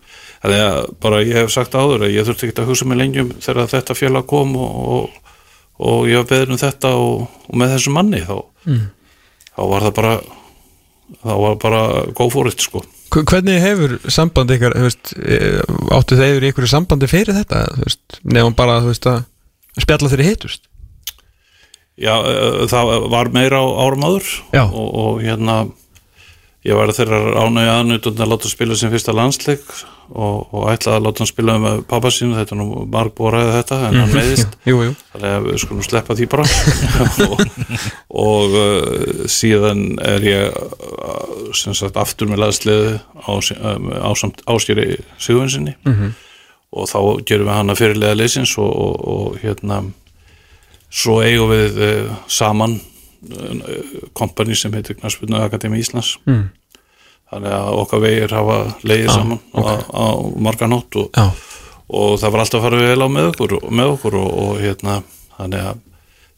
að 0.43 0.89
bara 1.03 1.23
ég 1.23 1.39
hef 1.39 1.53
sagt 1.55 1.77
áður 1.79 2.09
að 2.09 2.17
ég 2.17 2.27
þurfti 2.27 2.49
ekki 2.49 2.65
að 2.65 2.73
hugsa 2.73 2.89
mig 2.89 2.99
lengjum 2.99 3.31
þegar 3.39 3.71
þetta 3.71 3.97
félag 3.97 4.27
kom 4.31 4.57
og, 4.59 4.81
og, 4.97 5.37
og 5.79 6.09
ég 6.11 6.19
var 6.19 6.31
beðin 6.33 6.57
um 6.57 6.63
þetta 6.63 6.95
og, 6.99 7.29
með 7.55 7.77
þessu 7.77 7.95
manni 7.95 8.25
þá, 8.27 8.37
þá 9.53 9.63
var 9.71 9.87
það 9.87 9.95
bara 10.01 10.17
þá 11.23 11.33
var 11.45 11.61
bara 11.63 11.83
góð 12.17 12.35
fóritt 12.35 12.67
sko 12.67 12.83
Hvernig 13.13 13.61
hefur 13.61 13.99
sambandi 14.09 14.57
ykkar, 14.57 14.75
veist, 14.81 15.13
eh, 15.21 15.61
áttu 15.93 16.17
þeir 16.17 16.47
í 16.47 16.53
ykkur 16.53 16.69
sambandi 16.71 17.09
fyrir 17.11 17.37
þetta, 17.37 17.67
nefnum 18.25 18.57
bara, 18.57 18.79
veist, 18.87 19.05
að 19.05 19.27
spjalla 19.85 20.09
þeirri 20.09 20.29
hitust? 20.31 20.65
Já, 22.01 22.15
eh, 22.25 22.65
það 22.73 23.11
var 23.13 23.29
meira 23.35 23.61
á 23.61 23.67
árum 23.85 24.07
áður 24.09 24.31
og, 24.65 24.89
og 25.05 25.21
hérna 25.21 25.59
ég 26.63 26.79
var 26.79 26.93
þeirra 26.95 27.19
ánægja 27.43 27.79
aðnutund 27.81 28.21
að 28.23 28.31
láta 28.31 28.51
spila 28.51 28.77
sem 28.79 28.93
fyrsta 28.93 29.15
landsleik 29.17 29.65
og, 30.13 30.53
og 30.53 30.69
ætlaði 30.71 30.99
að 30.99 31.07
láta 31.07 31.23
hann 31.23 31.31
spila 31.31 31.57
með 31.63 31.81
pappa 31.91 32.11
sínu, 32.13 32.37
þetta 32.37 32.55
er 32.55 32.61
nú 32.61 32.85
marg 32.93 33.15
búið 33.17 33.29
að 33.29 33.35
ræða 33.37 33.55
þetta 33.57 33.79
en 33.87 33.99
hann 33.99 34.13
meðist, 34.15 34.57
Jú, 34.71 34.77
jú. 34.87 34.93
þannig 35.13 35.35
að 35.37 35.49
við 35.49 35.59
skulum 35.63 35.87
sleppa 35.87 36.17
því 36.19 36.29
bara. 36.33 36.47
Og, 37.27 37.43
og 38.23 38.57
uh, 38.59 39.25
síðan 39.31 39.83
er 40.05 40.27
ég 40.27 40.53
uh, 40.53 41.49
sem 41.57 41.75
sagt 41.77 41.99
aftur 42.01 42.31
með 42.31 42.45
laðsliðu 42.45 42.93
á, 43.01 43.33
ásamt 44.13 44.45
áskjöri 44.47 45.01
sigurinn 45.19 45.73
-hmm. 45.73 46.15
og 46.71 46.89
þá 46.93 46.99
gerum 47.27 47.49
við 47.49 47.57
hann 47.57 47.75
að 47.75 47.83
fyrirlega 47.83 48.21
leysins 48.21 48.55
og, 48.59 48.71
og, 48.71 48.95
og 49.17 49.43
hérna 49.43 49.83
svo 50.93 51.23
eigum 51.25 51.51
við 51.51 51.83
uh, 51.83 52.17
saman 52.29 52.79
kompani 54.19 54.57
sem 54.59 54.75
heitir 54.75 54.99
Knarsbyrnu 54.99 55.39
Akademi 55.43 55.81
Íslands. 55.83 56.17
Mm. 56.27 56.51
þannig 57.33 57.55
að 57.57 57.79
okkar 57.81 58.03
vegir 58.03 58.35
hafa 58.37 58.57
leiðið 58.85 59.15
saman 59.15 59.39
á, 59.57 59.63
á 59.89 60.07
marganótt 60.37 60.99
og, 61.01 61.17
Já, 61.17 61.31
og 61.89 62.19
það 62.21 62.35
var 62.35 62.43
alltaf 62.43 62.59
að 62.61 62.67
fara 62.67 62.83
vel 62.83 63.07
á 63.07 63.09
með 63.09 63.29
okkur, 63.31 63.55
með 63.73 63.93
okkur 63.95 64.19
og, 64.21 64.29
og 64.43 64.61
hérna, 64.61 64.99
þannig 65.39 65.65
að 65.71 65.81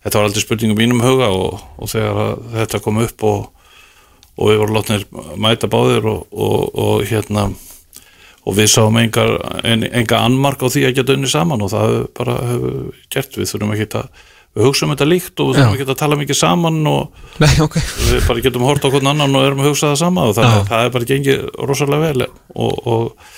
þetta 0.05 0.20
var 0.20 0.28
aldrei 0.28 0.45
spurning 0.45 0.74
um 0.74 0.78
mínum 0.78 1.03
huga 1.03 1.30
og, 1.35 1.64
og 1.80 1.91
þegar 1.91 2.39
þetta 2.55 2.80
kom 2.85 3.01
upp 3.03 3.26
og, 3.26 3.70
og 4.37 4.51
við 4.53 4.61
vorum 4.62 4.78
látnir 4.78 5.07
mæta 5.41 5.70
báðir 5.72 6.07
og, 6.12 6.26
og, 6.30 6.68
og 6.85 7.07
hérna 7.11 7.49
og 8.45 8.59
við 8.59 8.70
sáum 8.74 8.99
enga, 9.01 9.24
en, 9.64 9.87
enga 9.89 10.20
annmark 10.20 10.62
á 10.62 10.68
því 10.68 10.87
að 10.89 10.97
geta 11.01 11.16
unni 11.16 11.30
saman 11.32 11.64
og 11.64 11.72
það 11.72 11.87
hefur 11.89 12.09
bara 12.20 12.39
hefur 12.53 12.78
gert, 13.11 13.39
við 13.41 13.51
þurfum 13.51 13.74
ekki 13.74 13.89
að 13.99 14.24
við 14.55 14.68
hugsaum 14.68 14.92
þetta 14.94 15.09
líkt 15.11 15.42
og 15.42 15.50
við 15.50 15.61
þurfum 15.61 15.76
ekki 15.76 15.86
að 15.88 16.00
tala 16.02 16.18
mikið 16.20 16.38
saman 16.38 16.82
og 16.86 17.22
Nei, 17.42 17.55
ok. 17.64 17.78
við 18.11 18.28
bara 18.28 18.44
getum 18.44 18.66
hort 18.68 18.86
á 18.86 18.88
hvern 18.92 19.11
annan 19.12 19.38
og 19.38 19.46
erum 19.48 19.64
að 19.64 19.70
hugsa 19.72 19.90
það 19.92 20.02
sama 20.02 20.28
og 20.30 20.36
það, 20.38 20.59
það 20.70 20.84
er 20.84 20.92
bara 20.94 21.11
gengið 21.11 21.46
rosalega 21.70 22.11
vel 22.11 22.28
og, 22.28 22.86
og, 22.94 23.32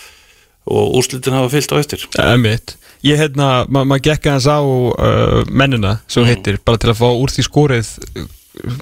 og 0.69 0.99
úrslitin 1.01 1.39
hafa 1.39 1.53
fyllt 1.55 1.73
á 1.73 1.77
eftir. 1.81 2.09
Emitt 2.27 2.77
Ég 3.07 3.21
hérna, 3.21 3.67
ma 3.69 3.85
maður 3.87 4.09
gekk 4.09 4.31
aðeins 4.31 4.47
á 4.49 4.59
uh, 4.59 5.43
mennina 5.53 5.99
sem 6.09 6.25
mm. 6.25 6.31
heitir, 6.31 6.57
bara 6.65 6.81
til 6.81 6.91
að 6.91 7.03
fá 7.03 7.09
úr 7.13 7.31
því 7.31 7.45
skórið 7.47 7.91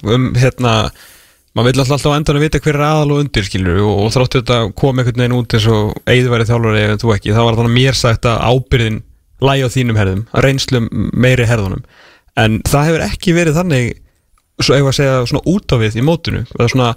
um 0.07 0.29
hérna 0.39 0.75
maður 1.55 1.67
vil 1.71 1.83
alltaf 1.83 2.07
á 2.07 2.17
endanum 2.17 2.43
vita 2.43 2.61
hver 2.63 2.77
er 2.79 2.85
aðal 2.87 3.15
og 3.15 3.21
undir 3.23 3.45
skilur 3.47 3.81
og, 3.83 4.05
og 4.05 4.13
þráttu 4.15 4.41
þetta 4.41 4.59
kom 4.79 4.99
einhvern 4.99 5.21
veginn 5.21 5.37
út 5.37 5.55
eins 5.55 5.67
og 5.71 5.93
eigðu 6.07 6.31
verið 6.33 6.51
þjálfari 6.51 6.81
ef 6.85 7.03
þú 7.03 7.13
ekki, 7.15 7.35
það 7.35 7.47
var 7.49 7.59
þannig 7.59 7.75
mér 7.75 7.99
sagt 7.99 8.27
að 8.31 8.41
ábyrðin 8.49 9.01
lægi 9.45 9.67
á 9.67 9.69
þínum 9.75 9.99
herðum, 9.99 10.25
að 10.31 10.45
reynslum 10.47 10.89
meiri 11.11 11.47
herðunum, 11.47 11.83
en 12.39 12.59
það 12.67 12.89
hefur 12.89 13.05
ekki 13.07 13.35
verið 13.35 13.59
þannig, 13.59 13.93
svo 14.61 14.75
eigum 14.75 14.91
að 14.91 14.99
segja 14.99 15.21
svona 15.29 15.45
út 15.51 15.71
á 15.71 15.75
við 15.81 15.99
í 15.99 16.05
mótinu, 16.05 16.43
eða 16.57 16.71
svona 16.71 16.91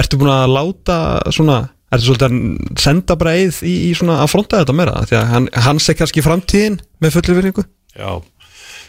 ertu 0.00 0.20
búin 0.20 0.32
að 0.32 0.54
láta 0.54 0.96
svona 1.34 1.60
ertu 1.90 2.06
svolítið 2.06 2.26
að 2.26 2.82
senda 2.82 3.16
bara 3.18 3.36
eið 3.38 3.62
í, 3.66 3.76
í 3.90 3.94
svona 3.98 4.20
að 4.22 4.34
fronta 4.34 4.60
þetta 4.62 4.76
meira, 4.78 5.06
því 5.10 5.16
að 5.18 5.30
hann, 5.34 5.48
hans 5.66 5.88
er 5.90 5.98
kannski 5.98 6.24
framtíðin 6.24 6.78
með 7.02 7.16
fullir 7.16 7.40
virðingu. 7.40 7.64
Já, 7.98 8.12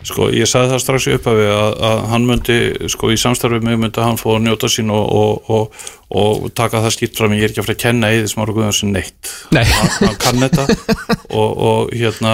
sko 0.05 0.27
ég 0.33 0.49
sagði 0.49 0.73
það 0.75 0.83
strax 0.83 1.07
í 1.09 1.15
upphafi 1.17 1.47
að, 1.49 1.71
að 1.89 2.01
hann 2.11 2.27
myndi, 2.29 2.57
sko 2.93 3.09
í 3.13 3.17
samstarfi 3.21 3.61
með 3.65 3.79
myndi 3.81 4.05
hann 4.05 4.21
fóða 4.21 4.37
að 4.37 4.45
njóta 4.47 4.69
sín 4.71 4.93
og, 4.93 5.07
og, 5.17 5.55
og, 5.55 5.85
og 6.21 6.49
taka 6.57 6.83
það 6.85 6.95
skýrt 6.97 7.21
fram. 7.21 7.37
Ég 7.37 7.47
er 7.47 7.53
ekki 7.53 7.63
að 7.63 7.69
fara 7.71 7.79
að 7.79 7.85
kenna 7.87 8.11
eða 8.13 8.33
smára 8.35 8.57
guðansinn 8.57 8.93
neitt. 8.93 9.33
Nei. 9.55 9.63
hann, 9.65 9.93
hann 10.03 10.19
kann 10.21 10.45
þetta. 10.45 10.67
Og, 11.41 11.51
og 11.63 11.93
hérna 11.95 12.31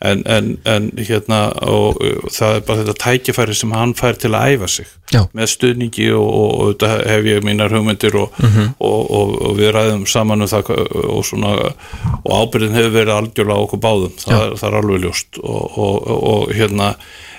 en, 0.00 0.22
en, 0.26 0.50
en 0.64 0.88
hérna 0.96 1.40
og 1.66 2.00
uh, 2.00 2.26
það 2.32 2.56
er 2.56 2.64
bara 2.68 2.82
þetta 2.82 2.96
tækifæri 3.04 3.56
sem 3.56 3.74
hann 3.76 3.94
fær 3.98 4.18
til 4.20 4.32
að 4.34 4.56
æfa 4.56 4.70
sig. 4.76 4.90
Já. 5.10 5.24
með 5.34 5.48
stuðningi 5.50 6.04
og, 6.14 6.26
og, 6.26 6.50
og 6.54 6.68
þetta 6.70 6.90
hef 7.10 7.24
ég 7.26 7.40
mínar 7.42 7.72
hugmyndir 7.74 8.14
og, 8.20 8.36
og, 8.78 9.00
og, 9.10 9.32
og 9.48 9.56
við 9.58 9.72
ræðum 9.74 10.04
saman 10.06 10.46
um 10.46 10.50
það 10.50 10.70
og 11.02 11.24
svona 11.26 11.54
og 11.58 12.30
ábyrðin 12.30 12.78
hefur 12.78 12.94
verið 12.94 13.16
algjörlega 13.16 13.64
okkur 13.64 13.82
báðum. 13.82 14.14
Það, 14.22 14.44
er, 14.44 14.54
það 14.60 14.68
er 14.68 14.78
alveg 14.80 15.02
ljóst. 15.04 15.40
Og, 15.42 15.64
og, 15.66 15.96
og, 16.06 16.22
og 16.30 16.54
hérna 16.54 16.92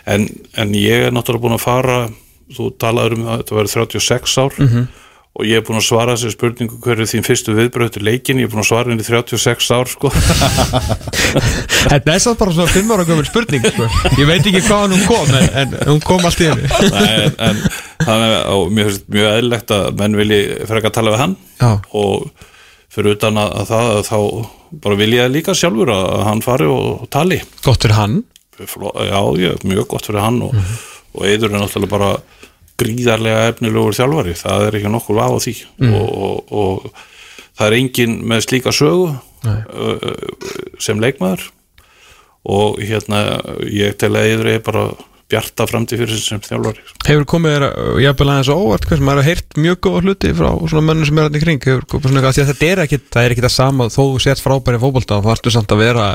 en, 0.09 0.27
en 0.59 0.75
ég 0.75 1.07
er 1.07 1.15
náttúrulega 1.15 1.45
búin 1.45 1.57
að 1.57 1.63
fara 1.63 2.01
þú 2.51 2.71
talaður 2.81 3.17
um 3.17 3.29
að 3.29 3.41
þetta 3.41 3.57
verið 3.61 3.75
36 3.77 4.37
ár 4.41 4.59
og 5.31 5.47
ég 5.47 5.61
er 5.61 5.63
búin 5.63 5.79
að 5.79 5.85
svara 5.87 6.15
þessi 6.17 6.33
spurningu 6.33 6.77
hverju 6.83 7.05
þín 7.07 7.23
fyrstu 7.23 7.53
viðbröð 7.55 7.93
til 7.95 8.03
leikin 8.03 8.41
ég 8.41 8.49
er 8.49 8.51
búin 8.51 8.63
að 8.65 8.67
svara 8.67 8.91
henni 8.91 9.03
í 9.03 9.07
36 9.07 9.69
ár 9.71 9.87
sko. 9.87 10.11
Þetta 11.91 12.15
er 12.15 12.19
samt 12.19 12.41
bara 12.41 12.55
svona 12.55 12.73
5 12.73 12.91
ára 12.91 13.05
gömur 13.07 13.29
spurning 13.29 13.63
sko. 13.63 13.87
Ég 14.19 14.27
veit 14.27 14.43
ekki 14.43 14.63
hvaðan 14.67 14.97
hún 14.97 15.05
kom 15.07 15.31
en, 15.39 15.47
en 15.63 15.77
hún 15.87 16.01
kom 16.03 16.27
allt 16.27 16.43
í 16.43 16.49
henni 16.49 16.67
Nei, 16.91 17.29
en, 17.47 17.61
þannig 18.03 18.35
að 18.41 18.65
mér 18.75 18.89
finnst 18.89 19.07
mjög 19.15 19.29
eðlilegt 19.37 19.75
að 19.77 19.87
menn 20.01 20.19
vilji 20.19 20.41
frekar 20.73 20.95
tala 20.97 21.15
við 21.15 21.23
hann. 21.23 21.37
Já. 21.61 21.71
og 21.95 22.49
fyrir 22.91 23.15
utan 23.15 23.39
að, 23.39 23.53
að 23.61 23.71
það 23.71 23.93
að 23.93 24.03
þá 24.09 24.19
bara 24.83 24.99
vil 24.99 25.11
ég 25.15 25.31
líka 25.31 25.55
sjálfur 25.55 25.93
að, 25.93 26.05
að 26.17 26.25
hann 26.27 26.43
fari 26.43 26.67
og 26.67 27.07
tali. 27.13 27.39
Gott 27.63 27.87
fyrir 27.87 27.95
hann. 27.95 28.19
Já, 28.59 29.19
ég, 29.39 29.63
mjög 29.63 29.87
gott 29.95 30.11
fyrir 30.11 30.25
hann 30.25 30.41
og, 30.43 30.59
og 31.15 31.23
Eidur 31.25 31.53
er 31.53 31.63
náttúrulega 31.63 31.95
bara 31.95 32.11
gríðarlega 32.81 33.47
efnilegur 33.51 33.95
þjálfari. 33.97 34.35
Það 34.41 34.67
er 34.67 34.79
ekki 34.79 34.91
nokkur 34.93 35.19
vaf 35.21 35.37
á 35.37 35.39
því. 35.45 35.55
Og, 35.91 36.09
og, 36.27 36.53
og 36.61 36.89
það 37.59 37.67
er 37.67 37.77
engin 37.77 38.17
með 38.27 38.43
slíka 38.47 38.73
sögu 38.75 39.13
uh, 39.13 40.11
sem 40.81 41.01
leikmaður. 41.01 41.47
Og 42.51 42.81
hérna 42.81 43.39
ég 43.69 43.95
tel 44.01 44.15
að 44.15 44.31
Eidur 44.31 44.49
er 44.49 44.61
bara 44.65 44.89
bjarta 45.31 45.67
framtíð 45.69 46.03
fyrir 46.03 46.19
sem 46.19 46.41
þjálfari. 46.43 46.83
Hefur 47.07 47.27
komið 47.35 47.55
þér 47.55 47.65
uh, 47.69 48.01
jafnvel 48.03 48.29
aðeins 48.33 48.51
óvart 48.51 48.87
hversu 48.89 49.05
maður 49.07 49.21
har 49.21 49.29
heyrt 49.29 49.57
mjög 49.61 49.79
góða 49.85 50.03
hluti 50.05 50.33
frá 50.35 50.49
svona 50.65 50.85
mönnum 50.89 51.07
sem 51.07 51.21
er 51.21 51.37
í 51.37 51.43
kring? 51.43 51.63
Hefur 51.69 51.87
komið 51.93 52.09
svona 52.09 52.33
að 52.33 52.51
þetta 52.51 52.67
er 52.67 52.83
ekki, 52.85 53.01
það 53.13 53.27
er 53.27 53.35
ekki 53.35 53.45
það 53.45 53.55
sama 53.55 53.89
þó 53.93 54.01
þú 54.01 54.21
sért 54.25 54.43
frábæri 54.43 54.81
fótbolta 54.81 55.19
og 55.19 55.29
þarftu 55.29 55.53
samt 55.55 55.75
að 55.75 55.83
vera 55.85 56.07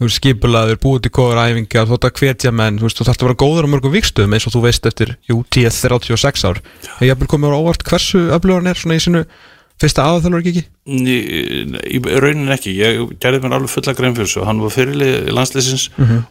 þú 0.00 0.08
veist, 0.08 0.16
skipulaður, 0.16 0.80
búið 0.80 1.02
til 1.04 1.12
góður 1.12 1.42
æfingar 1.44 1.86
þú 1.86 1.92
þarft 1.92 2.08
að 2.08 2.20
hvetja 2.22 2.52
menn, 2.56 2.80
þú 2.80 2.88
veist, 2.88 2.96
þú 2.96 3.06
þarft 3.10 3.22
að 3.22 3.28
vera 3.28 3.40
góður 3.44 3.68
á 3.68 3.72
mörgum 3.74 3.92
vikstöðum 3.92 4.36
eins 4.36 4.46
og 4.48 4.54
þú 4.54 4.62
veist 4.64 4.88
eftir 4.88 5.14
jú, 5.28 5.42
10-36 5.52 6.46
ár. 6.48 6.60
Hefur 6.88 7.10
jafnvel 7.10 7.28
komið 7.34 7.50
þér 7.50 7.56
á 7.56 7.60
óvart 7.60 7.84
hversu 7.90 8.22
öflugur 8.32 8.62
hann 8.62 8.70
er 8.72 8.80
svona 8.80 8.96
í 8.96 9.02
sinu 9.04 9.24
fyrsta 9.80 10.06
aðþjálfur 10.08 10.42
ekki 10.44 10.64
Í, 10.90 11.16
í 11.94 12.00
raunin 12.20 12.50
ekki, 12.52 12.72
ég 12.80 13.12
gerði 13.22 13.42
mér 13.44 13.58
alveg 13.58 13.70
fulla 13.70 13.94
grein 13.96 14.16
fyrir 14.16 14.28
þessu, 14.28 14.42
hann 14.48 14.60
var 14.64 14.72
fyrirlið 14.74 15.30
landsleysins 15.36 15.84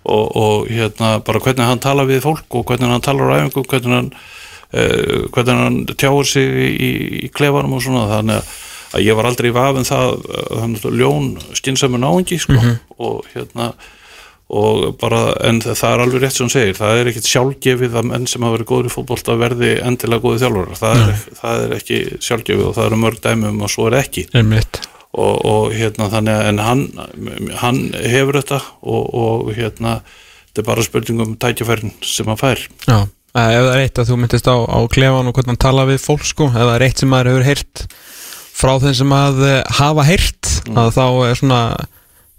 og, 0.04 0.26
og 0.36 0.68
hérna 0.70 1.14
bara 1.26 1.40
hvernig 1.46 1.70
hann 1.70 1.82
tala 1.82 2.06
við 2.10 2.26
fólk 2.26 2.58
og 2.60 2.66
hvernig 2.70 2.92
hann 2.92 3.06
talar 3.06 3.32
á 3.32 3.38
æfingu, 3.40 3.64
hvernig 3.70 3.96
hann 3.96 4.10
uh, 4.74 5.30
hvernig 5.34 5.62
hann 5.64 5.80
tjáur 5.96 6.28
sig 6.28 6.50
í, 6.76 6.92
í 7.26 7.30
klefanum 7.34 7.78
og 7.78 7.86
svona, 7.86 8.06
þannig 8.12 8.42
að 8.42 8.52
að 8.94 9.06
ég 9.06 9.18
var 9.18 9.30
aldrei 9.30 9.50
í 9.52 9.56
vafin 9.56 9.88
það 9.88 10.28
að 10.64 10.92
ljón 10.98 11.32
skynsami 11.58 12.02
náingi 12.02 12.40
sko, 12.42 12.60
og 12.98 13.26
hérna 13.36 13.74
og 14.50 14.96
bara, 14.98 15.36
en 15.46 15.60
það 15.62 15.92
er 15.92 16.02
alveg 16.04 16.24
rétt 16.24 16.34
sem 16.34 16.48
hún 16.48 16.54
segir, 16.54 16.78
það 16.78 17.00
er 17.00 17.10
ekkit 17.12 17.28
sjálfgefið 17.30 17.98
að 18.00 18.08
menn 18.10 18.24
sem 18.30 18.42
hafa 18.42 18.56
verið 18.56 18.70
góður 18.72 18.88
í 18.90 18.94
fótbolta 18.96 19.36
verði 19.38 19.76
endilega 19.86 20.24
góði 20.24 20.40
þjálfur, 20.42 20.72
það, 20.80 21.02
er, 21.04 21.20
það 21.38 21.66
er 21.66 21.76
ekki 21.78 22.00
sjálfgefið 22.26 22.64
og 22.66 22.74
það 22.80 22.88
eru 22.90 23.00
mörg 23.04 23.22
dæmi 23.28 23.52
um 23.52 23.62
að 23.68 23.72
svo 23.76 23.86
er 23.92 24.00
ekki. 24.00 24.26
Og, 25.10 25.36
og 25.52 25.70
hérna 25.74 26.10
þannig 26.10 26.34
að 26.34 26.50
en 26.50 26.64
hann, 26.66 26.84
hann 27.62 27.80
hefur 27.94 28.40
þetta 28.42 28.60
og, 28.82 29.08
og 29.22 29.54
hérna 29.58 29.96
þetta 30.08 30.64
er 30.64 30.68
bara 30.72 30.86
spurning 30.86 31.24
um 31.28 31.38
tækjafærin 31.46 31.94
sem 32.06 32.30
hann 32.30 32.42
fær. 32.42 32.66
Já, 32.90 32.98
ef 33.06 33.62
það 33.62 33.74
er 33.76 33.84
eitt 33.86 34.02
að 34.02 34.10
þú 34.10 34.20
myndist 34.24 34.50
á, 34.50 34.58
á 34.66 34.80
klefan 34.90 35.30
og 35.30 35.38
hvernig 35.38 35.54
hann 35.54 35.62
tala 35.62 35.86
við 35.90 36.02
fólk 36.02 36.26
sko, 36.26 36.50
ef 36.50 36.58
það 36.58 36.76
er 36.76 36.88
eitt 36.90 37.02
sem 37.04 37.14
maður 37.14 37.36
hefur 37.36 37.50
heyrt 37.52 37.86
frá 38.60 38.74
þeim 38.84 38.98
sem 38.98 39.16
að 39.16 39.40
eh, 39.48 39.62
hafa 39.80 40.06
heyrt 40.08 40.52
að 40.70 40.92
þá 40.98 41.06
er 41.30 41.40
svona 41.40 41.62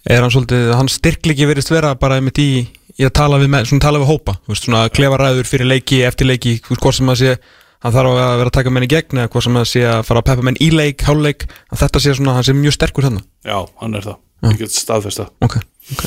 er 0.08 0.24
hann 0.24 0.32
svolítið, 0.32 0.74
hann 0.76 0.90
styrklegi 0.90 1.48
verist 1.48 1.72
vera 1.72 1.94
bara 1.98 2.18
einmitt 2.20 2.40
í, 2.40 2.50
í 2.96 3.06
að 3.06 3.14
tala 3.18 3.40
við, 3.40 3.52
svona 3.68 3.84
tala 3.84 4.00
við 4.02 4.12
hópa, 4.12 4.36
veist, 4.48 4.66
svona 4.66 4.86
klefaræður 4.92 5.48
fyrir 5.48 5.68
leiki, 5.68 6.02
eftir 6.08 6.30
leiki, 6.30 6.56
hvort 6.68 6.96
sem 6.96 7.12
að 7.12 7.20
sé 7.20 7.34
hann 7.80 7.94
þarf 7.94 8.12
að 8.12 8.34
vera 8.40 8.50
að 8.50 8.56
taka 8.58 8.72
menn 8.72 8.84
í 8.84 8.90
gegn 8.92 9.22
eða 9.22 9.32
hvort 9.32 9.46
sem 9.46 9.60
að 9.60 9.68
sé 9.70 9.84
að 9.88 10.02
fara 10.08 10.22
að 10.22 10.28
peppa 10.30 10.46
menn 10.48 10.60
í 10.60 10.70
leik, 10.74 11.04
háluleik 11.08 11.46
að 11.72 11.84
þetta 11.84 12.02
sé 12.04 12.16
svona, 12.16 12.36
hann 12.36 12.48
sé 12.48 12.56
mjög 12.56 12.76
sterkur 12.76 13.08
þannig 13.08 13.24
já, 13.48 13.56
hann 13.80 13.96
er 13.96 14.08
það, 14.08 14.18
get 14.60 14.76
staðfesta 14.76 15.30
ok, 15.40 15.56
ok, 15.96 16.04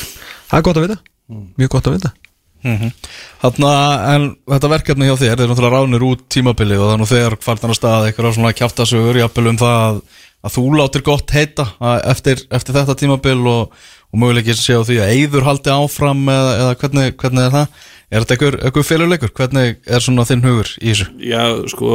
það 0.51 0.59
er 0.59 0.67
gott 0.69 0.81
að 0.81 0.87
vita. 0.87 0.99
Mjög 1.57 1.73
gott 1.77 1.89
að 1.89 1.97
vita 1.97 2.13
Þarna, 2.63 3.71
en 4.13 4.27
þetta 4.53 4.71
verkefni 4.71 5.07
hjá 5.09 5.15
þér 5.19 5.33
er 5.35 5.49
náttúrulega 5.51 5.79
ránir 5.81 6.05
út 6.07 6.21
tímabilið 6.31 6.83
og 6.83 6.93
þannig 6.93 7.11
þegar 7.11 7.37
fartan 7.43 7.73
að 7.73 7.79
staða 7.79 8.05
eitthvað 8.09 8.35
svona 8.37 8.53
kjáttasögur 8.59 9.19
jafnvel 9.19 9.49
um 9.51 9.59
það 9.59 9.79
að, 9.87 9.97
að 10.43 10.55
þú 10.55 10.63
látir 10.77 11.03
gott 11.09 11.33
heita 11.35 11.67
að 11.83 11.97
eftir, 12.13 12.45
eftir 12.55 12.77
þetta 12.79 12.95
tímabil 13.01 13.41
og, 13.51 13.81
og 14.13 14.21
möguleikir 14.23 14.59
sé 14.59 14.77
á 14.79 14.83
því 14.87 15.01
að 15.03 15.17
eyður 15.17 15.49
haldi 15.49 15.73
áfram 15.75 16.23
eða, 16.31 16.55
eða 16.61 16.79
hvernig, 16.83 17.17
hvernig 17.19 17.49
er 17.49 17.57
það? 17.57 17.83
Er 18.13 18.21
þetta 18.21 18.49
einhver 18.67 18.85
féluleikur? 18.85 19.31
Hvernig 19.33 19.79
er 19.89 20.03
svona 20.05 20.25
þinn 20.29 20.43
hugur 20.45 20.69
í 20.77 20.91
þessu? 20.91 21.07
já, 21.25 21.43
sko, 21.71 21.93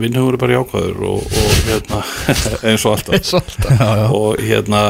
minn 0.00 0.16
hefur 0.16 0.38
bara 0.40 0.56
jákvæður 0.56 1.02
og, 1.10 1.26
og 1.28 1.58
hérna 1.68 2.00
eins 2.70 2.86
og 2.88 2.94
alltaf 2.96 3.34
já, 3.68 3.90
já. 4.00 4.06
og 4.18 4.40
hérna 4.40 4.84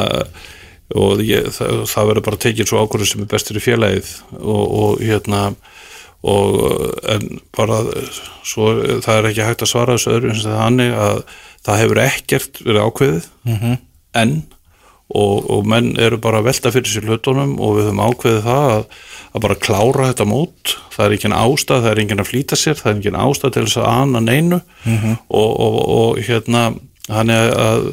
og 0.95 1.23
ég, 1.27 1.49
það, 1.55 1.85
það 1.91 2.11
verður 2.11 2.27
bara 2.29 2.43
tekið 2.45 2.71
svo 2.71 2.83
ákvörðu 2.85 3.11
sem 3.11 3.25
er 3.25 3.31
bestur 3.35 3.59
í 3.59 3.65
félagið 3.65 4.11
og, 4.41 4.65
og 4.65 5.03
hérna 5.03 5.47
og 6.25 6.55
en 7.13 7.41
bara 7.53 7.83
svo 8.47 8.71
það 9.05 9.17
er 9.19 9.31
ekki 9.31 9.45
hægt 9.45 9.65
að 9.67 9.73
svara 9.75 9.97
þessu 9.99 10.15
öðru 10.15 10.31
eins 10.33 10.45
og 10.45 10.53
það 10.55 10.63
hannig 10.63 10.95
að 11.07 11.19
það 11.65 11.81
hefur 11.83 12.01
ekkert 12.05 12.61
verið 12.65 12.87
ákveðið 12.87 13.27
enn 14.23 14.37
og, 15.15 15.51
og 15.51 15.67
menn 15.69 15.93
eru 16.01 16.19
bara 16.23 16.41
að 16.41 16.49
velta 16.49 16.73
fyrir 16.75 16.91
sér 16.91 17.11
hlutunum 17.11 17.59
og 17.61 17.77
við 17.77 17.91
höfum 17.91 18.03
ákveðið 18.07 18.47
það 18.47 18.71
að, 18.73 18.87
að 19.35 19.45
bara 19.45 19.59
klára 19.67 20.09
þetta 20.11 20.27
mót. 20.31 20.75
Það 20.95 21.05
er 21.05 21.15
engin 21.17 21.37
ástæð, 21.37 21.83
það 21.85 21.91
er 21.91 22.01
engin 22.05 22.23
að 22.25 22.31
flýta 22.31 22.59
sér 22.59 22.79
það 22.81 22.91
er 22.91 22.97
engin 22.97 23.21
ástæð 23.21 23.55
til 23.55 23.65
þess 23.67 23.81
að 23.83 23.91
anna 23.93 24.23
neinu. 24.25 24.61
Og, 25.29 25.51
og, 25.67 25.79
og 25.99 26.23
hérna 26.25 26.65
hann 27.13 27.35
er 27.35 27.53
að 27.53 27.89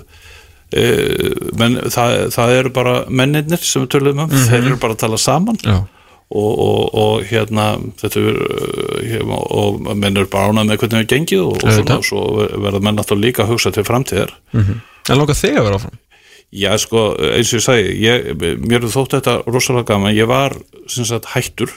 menn, 1.59 1.79
það, 1.91 2.13
það 2.35 2.53
eru 2.59 2.69
bara 2.75 2.93
mennirnir 3.09 3.63
sem 3.65 3.83
við 3.83 3.89
töluðum 3.95 4.21
um, 4.27 4.37
þeir 4.47 4.61
eru 4.61 4.77
bara 4.81 4.95
að 4.95 5.01
tala 5.03 5.19
saman. 5.19 5.57
Já. 5.65 5.79
og, 6.31 6.51
og, 6.63 6.85
og 7.01 7.25
hérna 7.27 7.65
þetta 7.99 8.21
er 8.21 8.37
uh, 9.19 9.33
og 9.41 9.81
menn 9.91 10.15
eru 10.15 10.29
bara 10.31 10.53
ánað 10.53 10.69
með 10.69 10.79
hvernig 10.83 11.01
það 11.01 11.09
gengið 11.15 11.43
og, 11.43 11.57
og 11.57 11.75
svona, 11.75 11.97
svo 12.07 12.21
verða 12.63 12.79
menn 12.87 12.97
náttúrulega 13.01 13.27
líka 13.27 13.43
að 13.43 13.51
hugsa 13.55 13.73
til 13.75 13.83
framtíðar. 13.87 14.31
En 14.55 15.19
langar 15.19 15.35
þig 15.35 15.57
að 15.59 15.67
vera 15.67 15.81
áfram? 15.81 15.99
Já, 16.51 16.71
sko, 16.83 17.01
eins 17.31 17.51
og 17.53 17.61
ég 17.61 17.63
segi, 17.63 17.91
ég, 18.03 18.25
mér 18.59 18.81
er 18.83 18.91
þótt 18.91 19.13
þetta 19.15 19.37
rosalega 19.47 19.93
gaman, 19.93 20.11
ég 20.15 20.27
var 20.27 20.57
sem 20.91 21.07
sagt 21.07 21.29
hættur 21.31 21.71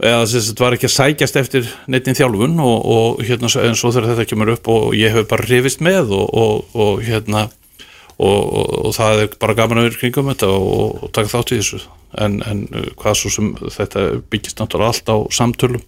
eða 0.00 0.26
sem 0.28 0.42
sagt 0.44 0.60
var 0.62 0.76
ekki 0.76 0.88
að 0.88 0.96
sækjast 0.96 1.38
eftir 1.40 1.70
neittinn 1.90 2.16
þjálfun 2.18 2.58
og, 2.64 2.76
og 2.94 3.22
hérna 3.26 3.50
en 3.62 3.78
svo 3.78 3.92
þegar 3.92 4.12
þetta 4.14 4.28
kemur 4.30 4.52
upp 4.54 4.70
og 4.72 4.92
ég 4.98 5.14
hef 5.14 5.28
bara 5.30 5.48
rifist 5.48 5.82
með 5.84 6.12
og, 6.16 6.26
og, 6.30 6.76
og 6.76 7.02
hérna 7.04 7.48
og, 8.20 8.42
og, 8.44 8.74
og 8.88 8.94
það 8.96 9.22
er 9.22 9.38
bara 9.40 9.56
gaman 9.58 9.80
að 9.80 9.88
vera 9.88 10.00
kringum 10.02 10.30
þetta 10.32 10.50
og, 10.52 11.00
og 11.04 11.14
taka 11.16 11.32
þátt 11.32 11.54
í 11.54 11.60
þessu. 11.60 11.80
En, 12.20 12.40
en 12.42 12.64
uh, 12.74 12.90
hvað 12.98 13.16
svo 13.20 13.32
sem 13.32 13.50
þetta 13.70 14.04
byggist 14.32 14.60
náttúrulega 14.60 14.92
allt 14.92 15.12
á 15.14 15.16
samtölum. 15.38 15.84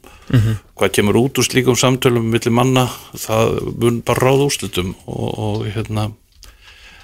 Hvað 0.79 0.95
kemur 0.97 1.19
út 1.21 1.41
úr 1.43 1.49
slíkum 1.49 1.77
samtölum 1.77 2.31
millir 2.33 2.55
manna, 2.55 2.87
það 3.19 3.59
mun 3.83 4.01
bara 4.07 4.23
ráða 4.23 4.49
úrslitum 4.49 4.95
og, 5.05 5.29
og 5.33 5.67
hérna 5.75 6.09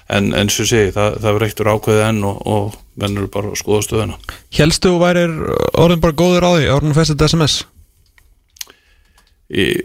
en 0.09 0.31
eins 0.37 0.59
og 0.61 0.69
segi, 0.69 0.93
það, 0.95 1.17
það 1.21 1.35
verður 1.35 1.47
eittur 1.49 1.71
ákveðið 1.73 2.05
enn 2.07 2.23
og, 2.29 2.39
og 2.49 2.77
menn 2.99 3.17
eru 3.17 3.31
bara 3.31 3.51
að 3.51 3.59
skoða 3.61 3.85
stöðuna. 3.85 4.21
Helstu 4.57 4.93
þú 4.93 5.01
værir 5.03 5.35
orðin 5.77 6.05
bara 6.05 6.17
góður 6.23 6.47
á 6.47 6.51
því 6.55 6.71
orðin 6.77 6.97
festið 6.97 7.27
SMS 7.29 7.59
ég, 9.49 9.81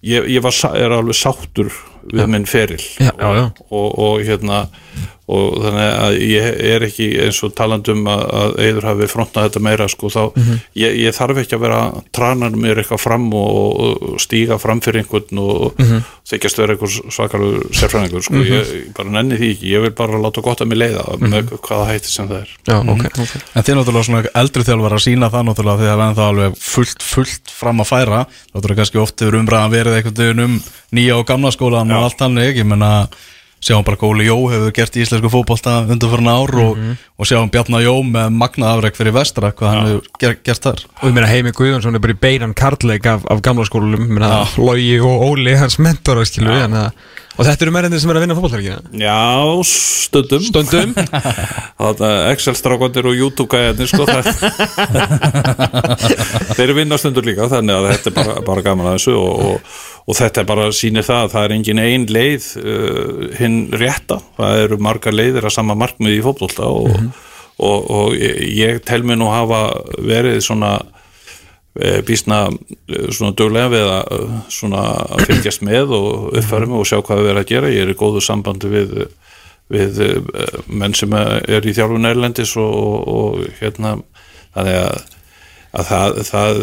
ég, 0.00 0.28
ég 0.36 0.42
var, 0.44 0.56
er 0.76 0.94
alveg 0.96 1.16
sáttur 1.16 1.70
við 2.10 2.30
minn 2.32 2.48
feril. 2.48 2.80
Já, 3.00 3.12
já, 3.12 3.28
já. 3.36 3.44
Og, 3.68 3.88
og 4.00 4.24
hérna 4.24 4.64
og 5.30 5.58
þannig 5.64 5.88
að 5.88 6.16
ég 6.26 6.60
er 6.74 6.86
ekki 6.86 7.08
eins 7.26 7.40
og 7.46 7.54
talandum 7.58 8.06
að, 8.10 8.24
að 8.42 8.56
Eður 8.66 8.88
hafi 8.90 9.10
frontað 9.10 9.48
þetta 9.48 9.64
meira 9.66 9.88
sko 9.90 10.10
þá 10.12 10.22
ég, 10.78 10.96
ég 11.06 11.16
þarf 11.16 11.42
ekki 11.44 11.56
að 11.58 11.64
vera 11.66 11.82
tranar 12.16 12.56
mér 12.58 12.82
eitthvað 12.82 13.04
fram 13.04 13.28
og, 13.36 13.84
og 13.86 14.22
stíga 14.22 14.58
fram 14.60 14.82
fyrir 14.84 15.04
einhvern 15.04 15.44
og 15.44 15.78
mm 15.80 16.08
þykjast 16.30 16.60
vera 16.60 16.74
einhver 16.74 16.92
svakalur 17.12 17.64
sérfræðingur 17.74 18.24
sko. 18.24 18.42
Ég, 18.46 18.70
ég 18.76 18.90
bara 18.96 19.12
nenni 19.16 19.38
því 19.40 19.48
ekki, 19.54 19.70
ég 19.72 19.84
vil 19.84 19.92
bara 19.96 20.20
láta 20.22 20.42
gott 20.44 20.62
að 20.62 20.70
mér 20.70 20.80
leiða 20.84 21.04
með 21.22 21.54
hvaða 21.56 21.88
hætti 21.90 22.12
sem 22.12 22.28
það 22.30 22.44
er. 22.44 22.52
Já, 22.68 22.76
ok, 22.78 23.04
ok. 23.08 23.34
En 23.54 23.66
þið 23.66 23.78
náttúrulega 23.78 24.08
svona 24.08 24.32
eldri 24.42 24.66
þjálfar 24.68 24.96
að 24.96 25.04
sína 25.06 25.30
það 25.32 25.48
náttúrulega 25.48 25.80
því 25.82 25.90
að 25.94 26.04
það 26.20 26.22
alveg 26.26 26.60
fullt, 26.66 27.06
fullt 27.10 27.54
fram 27.56 27.82
að 27.82 27.90
færa. 27.90 28.22
Náttúrulega 28.54 28.82
kannski 28.82 29.02
oft 29.02 29.26
umræðan 29.26 29.74
verið 29.74 29.98
einhvern 29.98 30.20
veginn 30.22 30.46
um 30.46 30.56
nýja 30.98 31.18
og 31.18 31.28
gamla 31.30 31.54
skólan 31.54 31.94
og 31.96 32.08
allt 32.08 32.22
þannig. 32.22 32.60
Ég 32.62 32.68
menna 32.68 32.92
sjáum 33.60 33.84
bara 33.84 33.98
Góli 34.00 34.24
Jó 34.24 34.36
hefur 34.48 34.72
gert 34.76 34.96
í 34.96 35.04
íslensku 35.04 35.30
fótbolta 35.32 35.82
undanförna 35.84 36.34
ár 36.40 36.54
og, 36.62 36.80
og 37.20 37.28
sjáum 37.28 37.50
Bjarnar 37.52 37.84
Jó 37.84 37.94
með 38.06 38.32
magna 38.40 38.72
afreg 38.72 38.96
fyrir 38.96 39.14
vestra 39.16 39.52
hvað 39.52 39.74
hann 39.74 39.88
hefur 39.90 40.10
ger, 40.22 40.36
gert 40.48 40.66
þar. 40.66 40.84
Og 41.00 41.10
ég 41.10 41.16
meina 41.16 41.30
Heimi 41.30 41.52
Guðjónsson 41.56 41.98
er 41.98 42.04
bara 42.04 42.16
í 42.16 42.20
beinan 42.24 42.56
kartleik 42.56 43.08
af, 43.10 43.26
af 43.30 43.42
gamla 43.44 43.68
skólum, 43.68 44.06
ég 44.08 44.14
meina 44.16 44.44
Logi 44.56 44.96
og 45.04 45.26
Óli, 45.28 45.56
hans 45.60 45.76
mentor, 45.82 46.22
skilu 46.28 46.56
ja. 46.56 46.88
Og 47.40 47.46
þetta 47.48 47.64
eru 47.64 47.72
meirindir 47.72 48.00
sem 48.02 48.10
er 48.12 48.18
að 48.18 48.24
vinna 48.26 48.34
fótballtækina 48.36 49.00
Já, 49.00 49.20
stundum 49.64 50.42
Stundum 50.44 50.90
Þetta 51.80 52.10
Excel-strákandir 52.34 53.08
og 53.08 53.16
YouTube-gæðarnir 53.16 53.88
sko 53.88 54.04
það 54.08 54.28
Þeir 56.58 56.74
vinna 56.76 56.98
stundur 57.00 57.24
líka 57.24 57.48
þannig 57.48 57.78
að 57.78 57.88
þetta 57.94 58.12
er 58.12 58.16
bara, 58.18 58.36
bara 58.44 58.66
gaman 58.66 58.90
að 58.90 58.98
þessu 58.98 59.16
og, 59.16 59.40
og, 59.46 59.80
og 60.04 60.20
þetta 60.20 60.42
er 60.42 60.50
bara 60.52 60.68
sýnir 60.76 61.08
það 61.08 61.22
að 61.24 61.32
það 61.34 61.48
er 61.48 61.56
engin 61.56 61.82
ein 61.86 62.06
leið 62.12 62.50
uh, 62.60 63.26
hinn 63.40 63.58
rétta, 63.80 64.20
það 64.36 64.64
eru 64.66 64.80
margar 64.84 65.16
leiðir 65.16 65.48
að 65.48 65.56
sama 65.56 65.78
markmið 65.80 66.18
í 66.18 66.22
fótbolta 66.26 66.68
og, 66.68 66.92
og, 67.56 67.78
og 67.88 68.16
ég, 68.20 68.40
ég 68.58 68.84
tel 68.84 69.00
mér 69.06 69.20
nú 69.22 69.32
hafa 69.32 69.64
verið 69.96 70.42
svona 70.44 70.76
eh, 71.78 72.00
býsna 72.06 72.42
eh, 72.48 73.08
svona 73.14 73.36
duglega 73.38 73.72
við 73.72 73.86
að 73.86 74.12
eh, 74.16 74.34
svona 74.56 74.84
fylgjast 75.26 75.64
með 75.66 75.94
og 75.98 76.34
uppfæra 76.40 76.68
mig 76.70 76.80
og 76.80 76.90
sjá 76.90 76.98
hvað 76.98 77.22
við 77.22 77.32
erum 77.32 77.44
að 77.44 77.52
gera 77.52 77.72
ég 77.74 77.86
er 77.86 77.94
í 77.94 77.98
góðu 78.00 78.24
sambandi 78.24 78.72
við 78.72 78.96
við 79.70 80.00
menn 80.66 80.96
sem 80.98 81.12
er 81.14 81.62
í 81.62 81.72
þjálfun 81.76 82.08
erlendis 82.08 82.56
og, 82.58 82.72
og, 82.74 83.10
og 83.14 83.60
hérna 83.60 83.92
að, 84.58 84.70
að 85.70 85.84
það, 85.86 86.16
það 86.26 86.62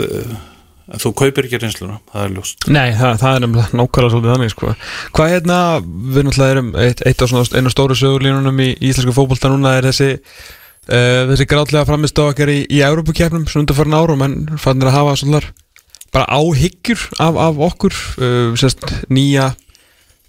að 0.88 1.04
þú 1.04 1.12
kaupir 1.20 1.48
ekki 1.48 1.60
reynsluna, 1.62 1.98
það 2.12 2.24
er 2.24 2.34
ljóst 2.36 2.68
Nei, 2.72 2.86
það, 2.96 3.18
það 3.22 3.34
er 3.34 3.44
nefnilega 3.44 3.80
nákvæmlega 3.80 4.12
svolítið 4.14 4.34
þannig 4.34 4.54
sko. 4.54 4.74
Hvað 5.18 5.34
hérna, 5.34 5.58
við 6.16 6.28
náttúrulega 6.28 6.56
erum 6.56 6.70
eitt, 6.84 7.04
eitt 7.10 7.24
af 7.24 7.32
svona 7.32 7.60
einu 7.60 7.74
stóru 7.74 7.98
sögurlínunum 8.00 8.62
í 8.64 8.70
íslensku 8.88 9.16
fótbolta 9.16 9.52
núna 9.52 9.76
er 9.78 9.90
þessi 9.90 10.10
þessi 10.88 11.48
grátlega 11.50 11.88
framist 11.88 12.20
á 12.20 12.32
okkar 12.32 12.52
í, 12.54 12.62
í 12.72 12.84
Európukefnum 12.86 13.48
svona 13.48 13.66
undanfarn 13.66 13.96
árum 13.98 14.24
en 14.24 14.36
fannir 14.62 14.88
að 14.88 14.98
hafa 15.00 15.16
svona 15.20 15.42
bara 16.14 16.28
áhyggjur 16.32 17.08
af, 17.20 17.36
af 17.36 17.64
okkur 17.70 17.96
uh, 18.22 18.52
sérst 18.60 18.86
nýja 19.14 19.54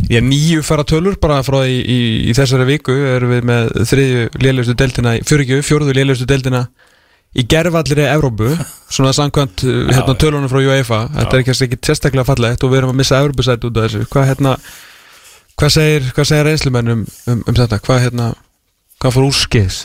Já, 0.07 0.21
nýju 0.23 0.63
fara 0.63 0.85
tölur 0.87 1.17
bara 1.19 1.41
frá 1.43 1.65
í, 1.67 1.81
í, 1.83 2.03
í 2.31 2.35
þessari 2.37 2.69
viku 2.69 2.95
erum 3.17 3.33
við 3.35 3.49
með 3.51 3.73
þriðju 3.91 4.29
lélustu 4.45 4.77
deildina, 4.79 5.17
fyrirgjöf, 5.27 5.65
fjóruðu 5.67 5.97
lélustu 5.99 6.29
deildina 6.31 6.61
í 7.35 7.43
gerfallri 7.51 8.05
Evrópu 8.07 8.53
svona 8.87 9.11
samkvæmt 9.17 9.65
uh, 9.67 9.81
hérna, 9.91 10.15
tölunum 10.15 10.47
frá 10.53 10.61
UEFA. 10.63 11.01
Þetta 11.17 11.35
er 11.35 11.43
ekki, 11.43 11.57
ekki 11.67 11.81
sérstaklega 11.91 12.29
fallegt 12.31 12.63
og 12.63 12.71
við 12.71 12.85
erum 12.85 12.95
að 12.95 13.01
missa 13.01 13.19
Evrópusætt 13.19 13.67
út 13.67 13.75
af 13.75 13.89
þessu. 13.89 14.07
Hvað, 14.15 14.31
hérna, 14.31 14.55
hvað 15.59 15.75
segir, 15.81 16.09
hvað 16.15 16.31
segir 16.31 16.51
reynslumenn 16.53 16.95
um, 16.95 17.05
um, 17.35 17.43
um 17.43 17.59
þetta? 17.59 17.83
Hvað, 17.83 18.03
hérna, 18.07 18.33
hvað 19.03 19.19
fór 19.19 19.31
úrskiðs 19.33 19.83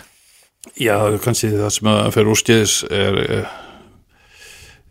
Já, 0.79 0.95
kannski 1.21 1.51
það 1.53 1.75
sem 1.75 1.91
að 1.91 2.09
fyrir 2.15 2.33
úrskiðis 2.33 2.79
er 2.89 3.19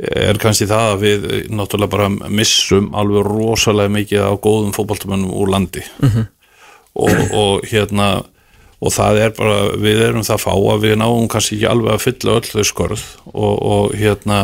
er 0.03 0.39
kannski 0.41 0.67
það 0.67 0.89
að 0.89 1.03
við 1.03 1.27
náttúrulega 1.55 1.93
bara 1.93 2.31
missum 2.33 2.89
alveg 2.99 3.27
rosalega 3.29 3.93
mikið 3.93 4.25
á 4.27 4.33
góðum 4.35 4.73
fótballtumennum 4.75 5.35
úr 5.37 5.53
landi. 5.53 5.85
Og, 6.93 7.21
og 7.33 7.67
hérna 7.71 8.09
og 8.83 8.91
það 8.93 9.21
er 9.23 9.35
bara, 9.37 9.59
við 9.79 10.03
erum 10.09 10.27
það 10.27 10.43
fá 10.43 10.51
að 10.53 10.83
við 10.83 10.97
náum 10.99 11.29
kannski 11.31 11.57
ekki 11.57 11.71
alveg 11.71 11.95
að 11.95 12.03
fylla 12.03 12.35
öll 12.41 12.51
þau 12.51 12.67
skörð. 12.67 13.05
Og, 13.33 13.55
og 13.63 13.95
hérna 13.97 14.41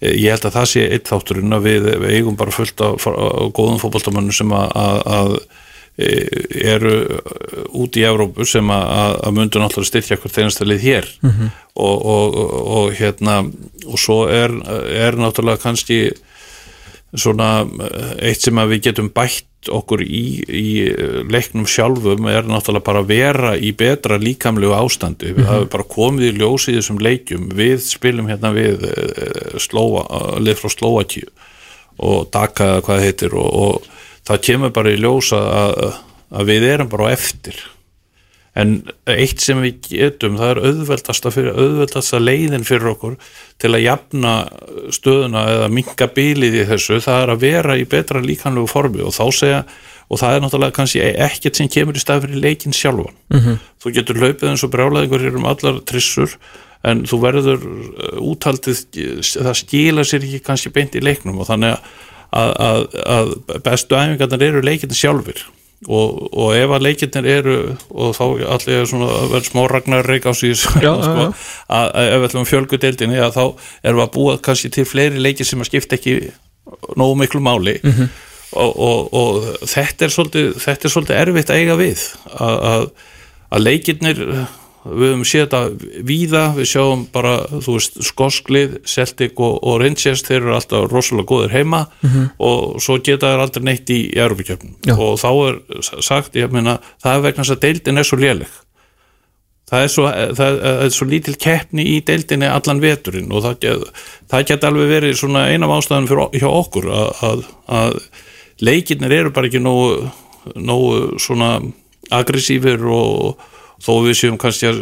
ég 0.00 0.30
held 0.30 0.46
að 0.46 0.58
það 0.60 0.70
sé 0.70 0.86
eitt 0.86 1.10
þátturinn 1.10 1.56
að 1.56 1.66
við, 1.66 1.90
við 2.04 2.16
eigum 2.20 2.38
bara 2.38 2.54
fullt 2.54 2.80
af, 2.84 3.08
af 3.10 3.50
góðum 3.56 3.80
fótballtumennum 3.82 4.36
sem 4.36 4.54
að, 4.54 4.70
að, 4.76 5.00
að 5.18 5.36
eru 5.96 6.94
út 7.72 7.96
í 7.96 8.04
Evrópu 8.04 8.44
sem 8.48 8.68
að, 8.68 9.16
að 9.24 9.36
myndu 9.38 9.60
náttúrulega 9.62 9.90
styrkja 9.90 10.18
hvert 10.20 10.38
einasta 10.42 10.68
lið 10.68 10.84
hér. 10.84 11.10
Og, 11.76 11.96
og, 11.96 12.36
og, 12.36 12.54
og 12.76 12.94
hérna 12.96 13.42
og 13.86 14.00
svo 14.00 14.24
er, 14.32 14.52
er 14.92 15.16
náttúrulega 15.16 15.62
kannski 15.62 16.00
svona 17.16 17.64
eitt 18.20 18.44
sem 18.44 18.58
að 18.58 18.74
við 18.74 18.88
getum 18.90 19.10
bætt 19.14 19.70
okkur 19.72 20.02
í, 20.04 20.24
í 20.46 20.68
leiknum 21.32 21.66
sjálfum 21.66 22.28
er 22.30 22.46
náttúrulega 22.46 22.86
bara 22.86 23.02
að 23.02 23.10
vera 23.10 23.54
í 23.56 23.72
betra 23.72 24.18
líkamlegu 24.20 24.76
ástandi. 24.76 25.32
Við 25.34 25.48
hafum 25.48 25.72
bara 25.72 25.90
komið 25.96 26.28
í 26.28 26.36
ljós 26.36 26.68
í 26.70 26.76
þessum 26.76 27.00
leikjum. 27.02 27.48
Við 27.56 27.80
spilum 27.88 28.28
hérna 28.30 28.52
við 28.54 28.84
slóa, 29.62 30.04
lið 30.44 30.60
frá 30.60 30.72
Slóakíu 30.76 31.30
og 31.96 32.28
Daka 32.28 32.74
eða 32.74 32.82
hvað 32.84 32.98
það 32.98 33.06
heitir 33.06 33.36
og, 33.40 33.48
og 33.56 33.86
það 34.26 34.44
kemur 34.48 34.74
bara 34.74 34.92
í 34.92 35.00
ljós 35.00 35.32
að, 35.36 35.96
að 36.30 36.52
við 36.52 36.68
erum 36.72 36.92
bara 36.92 37.10
á 37.10 37.14
eftir 37.16 37.62
en 38.56 38.78
eitt 39.12 39.42
sem 39.44 39.58
við 39.60 39.90
getum 39.90 40.38
það 40.40 40.52
er 40.54 40.60
auðveldasta, 40.70 41.32
fyrir, 41.34 41.58
auðveldasta 41.60 42.20
leiðin 42.22 42.64
fyrir 42.64 42.94
okkur 42.94 43.18
til 43.60 43.72
að 43.74 43.84
jafna 43.84 44.32
stöðuna 44.96 45.42
eða 45.52 45.66
minka 45.72 46.08
bílið 46.16 46.62
í 46.62 46.64
þessu, 46.70 47.02
það 47.04 47.22
er 47.24 47.34
að 47.34 47.44
vera 47.44 47.76
í 47.76 47.84
betra 47.90 48.22
líkanlegu 48.24 48.70
formi 48.70 49.04
og 49.04 49.12
þá 49.16 49.24
segja 49.36 49.60
og 50.06 50.20
það 50.22 50.36
er 50.36 50.44
náttúrulega 50.44 50.76
kannski 50.76 51.02
ekkert 51.04 51.58
sem 51.58 51.68
kemur 51.72 51.98
í 51.98 52.02
stað 52.02 52.24
fyrir 52.24 52.44
leikin 52.44 52.76
sjálfan 52.76 53.16
-hmm. 53.34 53.58
þú 53.82 53.92
getur 53.98 54.20
hlaupið 54.22 54.48
eins 54.52 54.64
og 54.64 54.72
brjálæðingur 54.72 55.26
hér 55.26 55.36
um 55.36 55.48
allar 55.50 55.80
trissur 55.84 56.38
en 56.86 57.04
þú 57.04 57.20
verður 57.20 57.60
uh, 57.60 58.18
úthaldið, 58.22 58.84
það 59.34 59.54
skila 59.58 60.04
sér 60.06 60.24
ekki 60.24 60.44
kannski 60.46 60.70
beint 60.70 60.94
í 60.94 61.02
leiknum 61.02 61.40
og 61.42 61.50
þannig 61.50 61.74
að, 61.74 61.80
að, 62.32 62.88
að 63.06 63.36
bestu 63.64 63.98
æfingarnar 63.98 64.48
eru 64.48 64.64
leikinni 64.64 64.98
sjálfur 64.98 65.44
og, 65.84 66.20
og 66.32 66.54
ef 66.56 66.72
að 66.72 66.84
leikirnir 66.86 67.28
eru 67.30 67.56
og 67.92 68.14
þá 68.16 68.24
allir 68.56 68.78
er 68.80 68.88
svona 68.88 69.08
að 69.12 69.32
vera 69.34 69.48
smá 69.48 69.62
ragnar 69.70 70.08
reik 70.08 70.28
á 70.28 70.32
síðan 70.36 70.84
Já, 70.84 70.92
sko, 71.04 71.26
að 71.68 71.90
að 72.00 72.12
ef 72.12 72.16
við 72.16 72.28
ætlum 72.30 72.48
fjölgudeldinni 72.50 73.20
að 73.20 73.34
þá 73.36 73.42
erum 73.82 74.00
við 74.00 74.06
að 74.06 74.14
búa 74.16 74.36
kannski 74.48 74.72
til 74.72 74.86
fleiri 74.88 75.20
leikir 75.22 75.48
sem 75.48 75.60
að 75.60 75.70
skipta 75.70 75.98
ekki 75.98 76.16
nógu 76.98 77.18
miklu 77.20 77.42
máli. 77.44 77.76
Mhm. 77.84 78.08
og, 78.56 78.72
og, 78.80 79.14
og 79.14 79.66
þetta 79.68 80.06
er 80.06 80.14
svolítið 80.14 80.52
þetta 80.62 80.88
er 80.88 80.94
svolítið 80.94 81.20
erfitt 81.20 81.50
að 81.52 81.60
eiga 81.60 81.76
við 81.76 82.04
að, 82.32 82.56
að, 82.70 82.86
að 83.50 83.64
leikirnir 83.66 84.22
við 84.86 85.10
höfum 85.12 85.24
séð 85.26 85.44
þetta 85.46 86.02
víða. 86.06 86.42
Við 86.56 86.68
sjáum 86.70 87.06
bara, 87.12 87.34
þú 87.50 87.76
veist, 87.78 87.98
skosklið 88.06 88.76
Celtic 88.86 89.40
og, 89.42 89.58
og 89.62 89.80
Rangers 89.82 90.22
þeir 90.26 90.38
eru 90.42 90.54
alltaf 90.56 90.86
rosalega 90.92 91.30
góðir 91.30 91.56
heima 91.56 91.86
og 92.38 92.78
svo 92.82 92.98
geta 92.98 93.32
þær 93.32 93.46
aldrei 93.46 93.64
neitt 93.64 93.90
í, 93.90 94.00
Já. 94.86 94.94
og 94.94 95.18
þá 95.20 95.30
er 95.48 95.58
sagt, 96.02 96.36
ég 96.36 96.52
meina 96.52 96.78
það 97.02 97.16
er 97.16 97.26
vegna 97.26 97.44
þess 97.44 97.56
að 97.56 97.64
deildin 97.66 97.98
er 97.98 98.08
svo 98.08 98.18
léleg. 98.20 98.62
Það 99.66 99.82
er 99.82 99.88
svo, 99.90 100.04
það, 100.38 100.60
það 100.62 100.84
er 100.84 100.92
svo 100.94 101.06
lítil 101.10 101.32
keppni 101.42 101.84
í 101.90 101.96
deildinni 102.06 102.46
allan 102.46 102.78
veturinn 102.78 103.32
og 103.34 103.42
það, 103.42 103.56
get, 103.64 104.04
það 104.30 104.44
geta 104.46 104.68
alveg 104.70 104.92
verið 104.92 105.16
svona 105.18 105.48
einam 105.50 105.74
ástæðan 105.74 106.06
fyrir, 106.06 106.36
hjá 106.38 106.46
okkur 106.46 106.86
að, 106.94 107.08
að, 107.26 107.42
að 107.66 107.98
leikirnir 108.62 109.16
eru 109.16 109.32
bara 109.34 109.50
ekki 109.50 109.58
nógu, 109.64 110.06
nógu 110.54 111.18
svona 111.18 111.56
aggressífir 112.14 112.86
og 112.86 113.42
þó 113.82 113.92
við 114.06 114.16
séum 114.20 114.38
kannski 114.40 114.70
að 114.70 114.80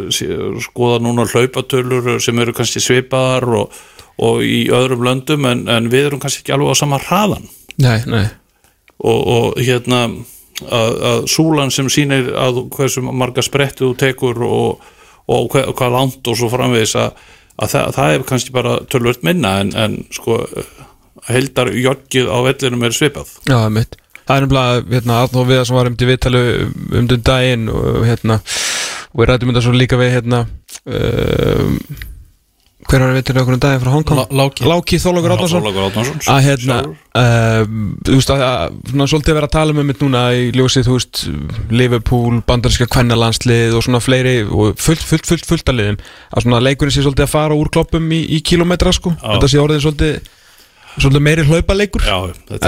skoða 0.64 1.00
núna 1.02 1.26
hlaupatölur 1.28 2.16
sem 2.22 2.38
eru 2.42 2.54
kannski 2.56 2.82
svipaðar 2.82 3.48
og, 3.58 3.82
og 4.22 4.44
í 4.46 4.66
öðrum 4.74 5.04
löndum 5.06 5.48
en, 5.50 5.66
en 5.70 5.90
við 5.92 6.10
erum 6.10 6.22
kannski 6.22 6.44
ekki 6.44 6.54
alveg 6.56 6.74
á 6.74 6.82
sama 6.82 7.00
hraðan. 7.02 7.48
Nei, 7.82 7.98
nei. 8.06 8.26
Og, 9.04 9.20
og 9.20 9.58
hérna 9.58 10.04
að, 10.62 10.92
að 11.10 11.24
súlan 11.32 11.72
sem 11.74 11.90
sýnir 11.90 12.30
að 12.38 12.64
hversu 12.74 13.02
marga 13.04 13.42
spretti 13.44 13.82
þú 13.84 13.94
tekur 13.98 14.44
og, 14.46 14.84
og 15.26 15.50
hvað, 15.52 15.74
hvað 15.74 15.96
langt 15.98 16.30
og 16.30 16.38
svo 16.38 16.50
framvegis 16.52 16.94
að, 17.00 17.26
að 17.58 17.74
það, 17.74 17.92
það 17.98 18.14
er 18.14 18.26
kannski 18.30 18.54
bara 18.54 18.78
tölvöld 18.92 19.26
minna 19.26 19.58
en, 19.64 19.74
en 19.74 20.00
sko 20.14 20.44
heldar 21.28 21.72
joggið 21.72 22.30
á 22.30 22.38
vellinum 22.46 22.86
er 22.86 22.94
svipað. 22.94 23.36
Já, 23.48 23.58
mitt 23.72 23.98
Það 24.24 24.38
er 24.38 24.44
nefnilega, 24.46 24.84
hérna, 24.88 25.16
Arnóð 25.20 25.50
Viðar 25.50 25.66
sem 25.68 25.76
var 25.76 25.88
um 25.90 25.96
til 26.00 26.06
viðtalu 26.08 26.42
um 26.96 27.08
til 27.10 27.18
daginn 27.28 27.66
og 27.68 28.06
hérna, 28.08 28.38
og 29.14 29.22
við 29.22 29.30
rættum 29.30 29.52
þetta 29.54 29.62
svo 29.68 29.76
líka 29.78 30.00
við, 30.00 30.12
hérna 30.18 30.42
um, 30.90 31.78
hver 32.84 33.00
var 33.00 33.12
að 33.14 33.16
viðtalu 33.16 33.40
okkur 33.40 33.54
um 33.56 33.60
daginn 33.62 33.80
frá 33.80 33.90
Hongkong? 33.94 34.18
Lá- 34.18 34.32
Láki. 34.42 34.64
Láki 34.68 34.98
Þorlákur 35.00 35.32
Árnason, 35.32 36.18
að 36.34 36.40
hérna 36.44 36.74
um, 36.84 37.78
þú 38.04 38.18
veist 38.18 38.32
að, 38.34 38.42
að 38.44 38.74
svona 38.90 39.06
svolítið 39.08 39.38
vera 39.38 39.48
að 39.48 39.54
tala 39.54 39.76
með 39.78 39.86
mitt 39.88 40.02
núna 40.04 40.24
í 40.36 40.50
ljósið, 40.52 40.84
þú 40.90 40.98
veist 40.98 41.22
Liverpool, 41.72 42.42
bandaríska 42.44 42.90
kvennalandslið 42.92 43.78
og 43.78 43.86
svona 43.86 44.02
fleiri 44.04 44.36
og 44.44 44.76
fullt, 44.84 45.00
fullt, 45.08 45.30
fullt, 45.30 45.48
fullt 45.48 45.72
að 45.72 45.78
liðum 45.80 46.00
að 46.04 46.44
svona 46.44 46.60
leikurinn 46.66 46.92
sé 46.98 47.06
svolítið 47.06 47.24
að 47.28 47.32
fara 47.38 47.56
úr 47.56 47.72
kloppum 47.72 48.12
í, 48.12 48.20
í 48.36 48.42
kilometra 48.44 48.92
sko, 48.92 49.14
Já. 49.16 49.30
þetta 49.38 49.52
sé 49.54 49.62
orðið 49.64 49.84
svolítið 49.86 50.32
svolítið 50.98 51.24
meiri 51.24 51.44
er 51.44 51.48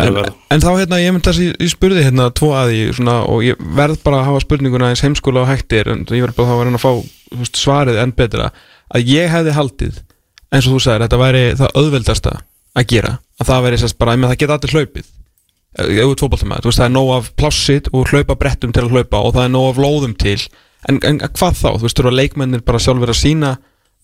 en, 0.00 0.30
en 0.54 0.62
þá 0.62 0.68
hérna, 0.72 0.98
ég 1.02 1.14
myndi 1.14 1.30
að 1.30 1.40
ég, 1.44 1.70
spurði 1.70 2.04
hérna 2.06 2.28
tvo 2.34 2.50
að 2.58 2.72
því 2.72 2.80
svona, 2.98 3.16
og 3.30 3.44
ég 3.46 3.60
verð 3.78 4.00
bara 4.06 4.20
að 4.20 4.30
hafa 4.30 4.42
spurninguna 4.44 4.90
eins 4.92 5.04
heimskóla 5.04 5.44
og 5.44 5.50
hættir 5.50 5.90
en 5.92 6.04
ég 6.10 6.24
verð 6.24 6.38
bara 6.38 6.56
að 6.56 6.64
reyna 6.66 6.80
að 6.80 6.84
fá 6.84 6.90
veist, 7.38 7.60
svarið 7.60 8.00
enn 8.02 8.14
betra. 8.16 8.50
Að 8.94 9.12
ég 9.12 9.30
hefði 9.30 9.54
haldið 9.56 10.00
eins 10.50 10.66
og 10.66 10.76
þú 10.76 10.82
sagðir, 10.82 11.06
þetta 11.06 11.22
væri 11.22 11.44
það 11.60 11.78
auðveldasta 11.82 12.34
að 12.76 12.88
gera 12.92 13.12
að 13.36 13.50
það 13.50 13.64
væri 13.66 13.80
sérst 13.82 14.00
bara, 14.00 14.16
það 14.26 14.38
geta 14.42 14.58
allir 14.58 14.76
hlaupið. 14.76 15.12
Veist 15.76 16.80
það 16.80 16.86
er 16.86 16.94
nóg 16.94 17.10
af 17.18 17.32
plássit 17.36 17.90
og 17.92 18.10
hlaupa 18.10 18.36
brettum 18.40 18.72
til 18.72 18.86
að 18.86 18.94
hlaupa 18.96 19.22
og 19.22 19.34
það 19.36 19.44
er 19.44 19.52
nóg 19.52 19.70
af 19.70 19.80
lóðum 19.84 20.16
til. 20.18 20.38
En, 20.88 21.00
en 21.04 21.20
hvað 21.20 21.58
þá, 21.58 21.68
þú 21.76 21.84
veist, 21.84 21.98
þú 21.98 22.04
eru 22.04 22.12
að 22.12 22.18
leikmennir 22.20 22.62
bara 22.64 22.80
sjálfur 22.80 23.12
að 23.12 23.18
sína 23.20 23.56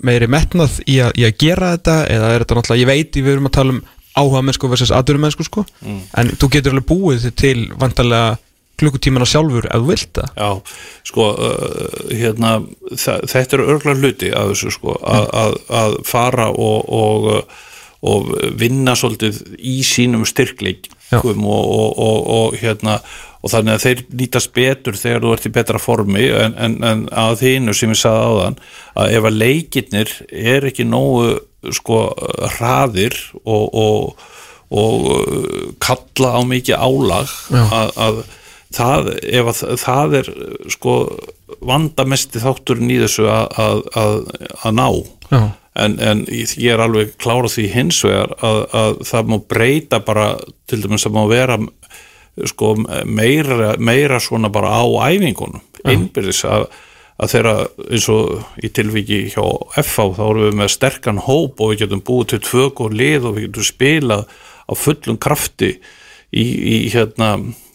meiri 0.02 0.28
metnað 0.30 0.80
í 0.90 0.98
að, 1.04 1.14
í 1.16 1.26
að 1.28 1.36
gera 1.40 1.72
þetta 1.76 1.96
eða 2.10 2.30
er 2.32 2.44
þetta 2.44 2.58
náttúrulega, 2.58 2.82
ég 2.82 2.90
veit, 2.90 3.18
við 3.22 3.32
erum 3.32 3.48
að 3.48 3.56
tala 3.56 3.74
um 3.76 3.82
áhuga 4.18 4.42
mennsku 4.44 4.68
versus 4.68 4.92
aðdurum 4.94 5.24
mennsku 5.26 5.46
sko 5.46 5.66
en 5.82 6.32
þú 6.36 6.48
getur 6.52 6.74
alveg 6.74 6.88
búið 6.90 7.28
til 7.38 7.70
vantarlega 7.80 8.36
klukkutímana 8.82 9.26
sjálfur 9.28 9.68
ef 9.70 9.82
þú 9.82 9.90
vilt 9.90 10.18
það. 10.18 10.30
Já, 10.36 10.78
sko, 11.10 11.26
uh, 11.32 11.98
hérna, 12.10 12.54
þetta 12.96 13.58
eru 13.58 13.68
örglar 13.76 14.00
hluti 14.00 14.32
að 14.34 14.54
þessu, 14.54 14.72
sko, 14.78 14.96
að, 15.00 15.28
að, 15.42 15.58
að 15.82 15.98
fara 16.08 16.48
og, 16.50 16.88
og, 16.98 17.28
uh, 17.36 17.68
og 18.12 18.32
vinna 18.58 18.96
svolítið 18.98 19.42
í 19.58 19.76
sínum 19.86 20.24
styrkleikum 20.28 21.44
og, 21.46 21.68
og, 21.76 22.00
og, 22.06 22.32
og, 22.38 22.56
hérna, 22.62 22.98
og 23.42 23.50
þannig 23.50 23.74
að 23.74 23.84
þeir 23.86 24.02
nýtast 24.20 24.52
betur 24.54 24.98
þegar 24.98 25.24
þú 25.24 25.32
ert 25.34 25.48
í 25.48 25.54
betra 25.54 25.80
formi 25.82 26.26
en, 26.30 26.54
en, 26.54 26.76
en 26.86 27.06
að 27.10 27.40
þínu 27.42 27.74
sem 27.74 27.94
ég 27.94 28.00
sagði 28.02 28.28
áðan 28.28 28.60
að 29.02 29.16
ef 29.16 29.30
að 29.30 29.40
leikirnir 29.42 30.12
er 30.30 30.68
ekki 30.70 30.86
nógu 30.86 31.32
sko 31.74 32.04
hraðir 32.56 33.16
og, 33.42 33.66
og, 33.72 34.28
og 34.74 35.10
uh, 35.16 35.66
kalla 35.82 36.36
á 36.38 36.40
mikið 36.46 36.78
álag 36.78 37.34
að, 37.50 37.92
að 38.06 38.22
það, 38.76 39.10
ef 39.22 39.50
að 39.52 39.82
það 39.82 40.16
er 40.20 40.30
sko 40.72 40.94
vandamesti 41.62 42.42
þátturinn 42.42 42.92
í 42.92 43.00
þessu 43.02 43.28
að, 43.30 43.58
að, 43.60 43.82
að, 43.98 44.14
að 44.62 44.78
ná. 44.78 44.88
En, 45.72 45.94
en 46.04 46.26
ég 46.28 46.66
er 46.74 46.82
alveg 46.84 47.14
klára 47.22 47.48
því 47.48 47.62
hins 47.72 48.02
vegar 48.04 48.34
að, 48.44 48.58
að 48.76 48.98
það 49.08 49.30
má 49.32 49.36
breyta 49.48 50.02
bara 50.04 50.26
til 50.68 50.82
dæmis 50.82 51.06
að 51.08 51.14
má 51.16 51.22
vera 51.30 51.56
sko 52.48 52.74
meira, 53.04 53.74
meira 53.78 54.20
svona 54.22 54.50
bara 54.52 54.72
á 54.72 54.84
æfingunum. 55.12 55.62
Innbyrðis 55.88 56.44
að, 56.48 56.68
að 57.18 57.32
þeirra 57.34 57.54
eins 57.90 58.06
og 58.12 58.62
í 58.62 58.70
tilviki 58.72 59.24
hjá 59.34 59.42
FH 59.82 60.12
þá 60.18 60.22
erum 60.28 60.46
við 60.46 60.60
með 60.60 60.70
sterkan 60.76 61.24
hóp 61.26 61.60
og 61.60 61.72
við 61.72 61.84
getum 61.84 62.04
búið 62.06 62.30
til 62.32 62.40
tvö 62.46 62.68
góð 62.78 62.96
lið 63.00 63.26
og 63.28 63.36
við 63.36 63.48
getum 63.48 63.68
spilað 63.68 64.24
á 64.62 64.72
fullum 64.78 65.18
krafti 65.20 65.74
í, 66.32 66.44
í 66.44 66.76
hérna 66.94 67.34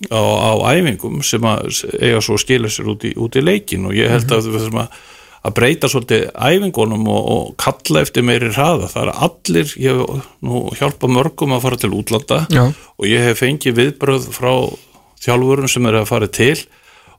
á, 0.09 0.21
á 0.23 0.51
æfingum 0.73 1.21
sem 1.25 1.45
að 1.45 1.69
eiga 1.99 2.23
svo 2.23 2.39
að 2.39 2.43
skila 2.45 2.71
sér 2.71 2.89
út 2.95 3.05
í, 3.05 3.13
út 3.19 3.37
í 3.37 3.43
leikin 3.43 3.85
og 3.89 3.95
ég 3.97 4.11
held 4.11 4.31
að 4.31 4.49
við 4.49 4.61
þurfum 4.63 4.83
að 4.85 4.99
að 5.45 5.55
breyta 5.57 5.89
svolítið 5.91 6.27
æfingunum 6.33 7.07
og, 7.11 7.29
og 7.33 7.55
kalla 7.61 8.03
eftir 8.03 8.25
meiri 8.25 8.49
hraða 8.53 8.89
það 8.91 9.03
er 9.03 9.23
allir, 9.27 9.73
ég 9.79 10.01
hef 10.01 10.27
nú 10.45 10.63
hjálpa 10.77 11.09
mörgum 11.11 11.55
að 11.55 11.63
fara 11.67 11.79
til 11.81 11.93
útlanda 11.95 12.43
Já. 12.53 12.63
og 12.73 13.09
ég 13.09 13.25
hef 13.27 13.41
fengið 13.43 13.77
viðbröð 13.77 14.29
frá 14.35 14.51
þjálfurum 15.23 15.71
sem 15.71 15.89
eru 15.89 16.01
að 16.01 16.09
fara 16.11 16.29
til 16.29 16.57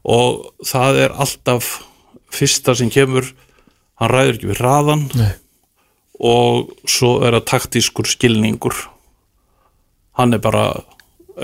og 0.08 0.48
það 0.66 1.02
er 1.06 1.16
alltaf 1.24 1.70
fyrsta 2.34 2.74
sem 2.78 2.90
kemur 2.92 3.30
hann 3.98 4.12
ræður 4.12 4.36
ekki 4.36 4.50
við 4.52 4.62
hraðan 4.62 5.08
Nei. 5.18 5.32
og 6.18 6.72
svo 6.88 7.18
er 7.26 7.38
það 7.38 7.48
taktískur 7.54 8.10
skilningur 8.10 8.76
hann 10.18 10.34
er 10.34 10.42
bara 10.42 10.70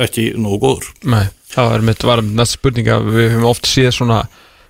ekki 0.04 0.32
nógu 0.38 0.60
góður 0.62 0.90
Nei, 1.06 1.28
það 1.50 1.70
var 1.70 1.86
mitt, 1.88 2.06
var 2.06 2.22
mitt 2.24 2.38
næsta 2.38 2.58
spurning 2.58 2.90
að 2.90 3.10
við 3.14 3.30
höfum 3.34 3.50
oft 3.50 3.70
séð 3.70 3.92
svona 3.98 4.24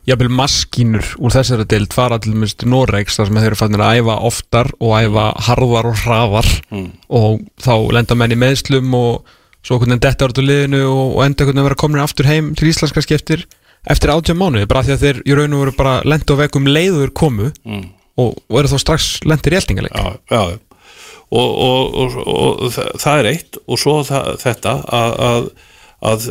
jafnvel 0.09 0.33
maskínur 0.37 1.15
úr 1.17 1.33
þessari 1.33 1.65
deild 1.69 1.95
fara 1.97 2.19
til 2.21 2.35
minnst 2.37 2.65
Noregs 2.69 3.17
þar 3.17 3.31
sem 3.31 3.39
þeir 3.41 3.49
eru 3.51 3.59
fannir 3.61 3.85
að 3.85 4.01
æfa 4.01 4.17
oftar 4.29 4.71
og 4.77 4.93
æfa 4.99 5.25
harðar 5.47 5.89
og 5.91 6.03
hraðar 6.03 6.51
og 7.09 7.45
þá 7.65 7.75
lenda 7.97 8.19
menn 8.19 8.35
í 8.37 8.41
meðslum 8.41 8.97
og 8.99 9.35
svo 9.65 9.79
hvernig 9.81 10.03
detta 10.05 10.29
áratu 10.29 10.45
liðinu 10.45 10.83
og, 10.85 11.17
og 11.17 11.25
enda 11.25 11.47
hvernig 11.49 11.69
vera 11.71 11.81
komin 11.81 12.05
aftur 12.05 12.29
heim 12.29 12.53
til 12.59 12.69
Íslands 12.69 12.93
kannski 12.93 13.17
eftir, 13.17 13.47
átjá 13.89 14.37
mánuði 14.37 14.69
bara 14.69 14.85
því 14.85 14.97
að 14.97 15.05
þeir 15.07 15.21
í 15.25 15.39
raun 15.39 15.57
og 15.57 15.65
veru 15.65 15.77
bara 15.79 15.95
lenda 16.05 16.37
á 16.37 16.41
vegum 16.43 16.69
leiður 16.69 17.13
komu 17.17 17.51
mm. 17.65 17.85
og, 18.21 18.37
og 18.37 18.61
eru 18.61 18.73
þá 18.75 18.79
strax 18.83 19.11
lendir 19.25 19.57
í 19.57 19.61
eltingaleik 19.63 19.97
já, 19.97 20.19
já, 20.29 20.43
já. 20.53 20.59
Og, 21.35 21.55
og, 21.65 21.95
og, 21.99 22.19
og 22.69 22.75
það, 23.01 23.17
er 23.17 23.29
eitt 23.33 23.57
og 23.65 23.81
svo 23.81 23.95
það, 24.07 24.27
þetta 24.43 24.75
að, 24.85 25.15
að, 25.27 25.47
að 26.11 26.27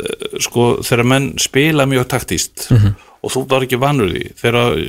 sko 0.46 0.68
þegar 0.86 1.10
menn 1.10 1.26
spila 1.42 1.84
mjög 1.90 2.06
taktíst 2.14 2.68
og 3.24 3.32
þú 3.32 3.44
var 3.50 3.64
ekki 3.66 3.80
vanur 3.80 4.10
því. 4.12 4.24
Þegar 4.40 4.80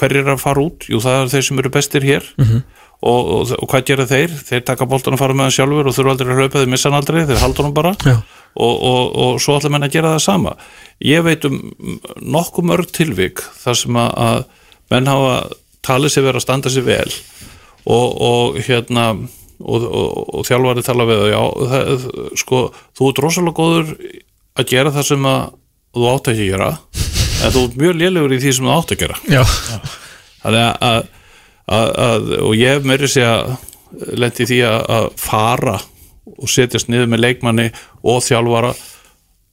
hver 0.00 0.16
er 0.20 0.32
að 0.34 0.42
fara 0.42 0.64
út? 0.64 0.86
Jú 0.90 1.00
það 1.04 1.20
er 1.20 1.32
þeir 1.34 1.46
sem 1.48 1.62
eru 1.62 1.72
bestir 1.74 2.06
hér. 2.06 2.26
Og, 3.04 3.26
og, 3.34 3.50
og 3.60 3.68
hvað 3.68 3.86
gera 3.90 4.06
þeir? 4.08 4.32
Þeir 4.48 4.62
taka 4.64 4.86
boltan 4.88 5.16
að 5.16 5.20
fara 5.20 5.36
með 5.36 5.48
hann 5.48 5.54
sjálfur 5.58 5.90
og 5.90 5.96
þurfa 5.96 6.14
aldrei 6.14 6.30
að 6.32 6.38
hlaupa 6.40 6.62
þeir 6.62 6.70
missa 6.72 6.88
hann 6.88 6.98
aldrei, 7.00 7.24
þeir 7.28 7.42
haldur 7.42 7.66
hann 7.68 7.76
bara. 7.76 7.94
Og, 8.54 8.74
og, 8.90 9.02
og 9.24 9.40
svo 9.42 9.58
ætla 9.58 9.72
menn 9.74 9.84
að 9.84 9.96
gera 9.96 10.14
það 10.14 10.22
sama. 10.24 10.54
Ég 11.04 11.24
veit 11.26 11.44
um 11.48 11.58
nokkuð 12.22 12.68
mörg 12.70 12.92
tilvik 12.96 13.42
þar 13.60 13.80
sem 13.82 13.98
að, 14.00 14.12
að 14.24 14.44
menn 14.94 15.10
hafa 15.10 15.34
talið 15.84 16.14
sér 16.14 16.28
verið 16.28 16.40
að 16.40 16.46
standa 16.46 16.72
sér 16.72 16.86
vel. 16.86 17.16
Og, 17.84 18.14
og 18.24 18.60
hérna 18.64 19.08
og, 19.60 19.84
og, 19.84 20.22
og 20.38 20.46
þjálfari 20.48 20.86
tala 20.86 21.08
við 21.08 21.26
já, 21.34 21.40
það, 21.74 22.06
sko, 22.40 22.62
þú 22.96 23.10
ert 23.10 23.22
rosalega 23.24 23.58
góður 23.58 23.92
að 24.54 24.70
gera 24.70 24.94
það 24.94 25.10
sem 25.10 25.28
að 25.28 25.42
þú 25.94 26.08
átt 26.10 26.32
ekki 26.32 26.46
að 26.46 26.54
gera 26.54 26.70
en 27.44 27.54
þú 27.54 27.64
ert 27.68 27.78
mjög 27.80 27.98
lélegur 28.00 28.34
í 28.34 28.40
því 28.42 28.54
sem 28.56 28.68
þú 28.68 28.74
átt 28.74 28.94
að 28.94 29.02
gera. 29.04 29.18
Þannig 30.44 30.64
að, 30.64 30.74
að, 30.88 31.04
að, 31.78 31.92
að 32.06 32.32
og 32.40 32.56
ég 32.58 32.74
hef 32.76 32.88
meiri 32.88 33.10
sé 33.10 33.24
að 33.28 33.54
lendi 34.18 34.48
því 34.50 34.60
að, 34.68 34.80
að 34.96 35.08
fara 35.22 35.76
og 36.34 36.50
setjast 36.50 36.90
niður 36.90 37.10
með 37.12 37.24
leikmanni 37.24 37.68
og 38.02 38.22
þjálfara 38.24 38.72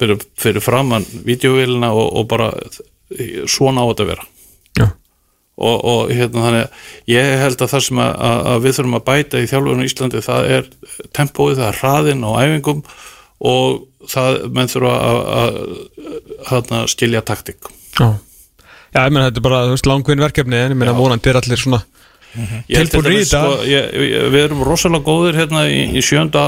fyrir, 0.01 0.23
fyrir 0.39 0.63
framann 0.63 1.05
vídeovélina 1.27 1.91
og, 1.93 2.07
og 2.19 2.27
bara 2.31 2.51
svona 3.49 3.83
á 3.83 3.89
þetta 3.91 4.05
að 4.05 4.11
vera. 4.13 4.27
Og, 5.61 5.77
og 5.85 6.11
hérna 6.15 6.45
þannig 6.47 6.63
að 6.63 7.11
ég 7.11 7.33
held 7.43 7.61
að 7.61 7.73
það 7.75 7.83
sem 7.85 7.99
að, 8.01 8.13
að 8.27 8.45
að 8.51 8.63
við 8.63 8.75
þurfum 8.77 8.97
að 8.97 9.07
bæta 9.11 9.41
í 9.41 9.49
þjálfurinn 9.51 9.83
í 9.83 9.89
Íslandi 9.89 10.21
það 10.25 10.47
er 10.55 10.69
tempóið, 11.17 11.59
það 11.59 11.67
er 11.67 11.79
hraðinn 11.81 12.23
á 12.25 12.31
æfingum 12.39 12.81
og 13.51 13.83
það 14.09 14.39
menn 14.55 14.71
þurfa 14.71 14.95
að, 14.95 15.19
að, 15.41 15.59
að, 16.55 16.73
að 16.79 16.89
skilja 16.95 17.21
taktik 17.27 17.69
já. 17.99 18.09
Já, 18.91 18.99
ég 19.07 19.11
meina 19.15 19.29
þetta 19.29 19.39
er 19.39 19.45
bara, 19.47 19.61
langvinn 19.87 20.19
verkefni 20.23 20.57
en 20.59 20.73
ég 20.73 20.77
meina 20.77 20.93
vonandi 20.97 21.29
er 21.31 21.39
allir 21.41 21.57
svona 21.61 21.81
Ég 22.31 22.77
held 22.79 22.91
Tilbúin 22.93 23.03
til 23.03 23.11
í 23.11 23.23
þetta. 23.25 23.39
sko, 23.43 23.55
við 24.31 24.37
erum 24.45 24.61
rosalega 24.63 25.03
góðir 25.03 25.35
hérna 25.35 25.65
í, 25.67 25.81
í 25.99 26.01
sjönda, 26.05 26.43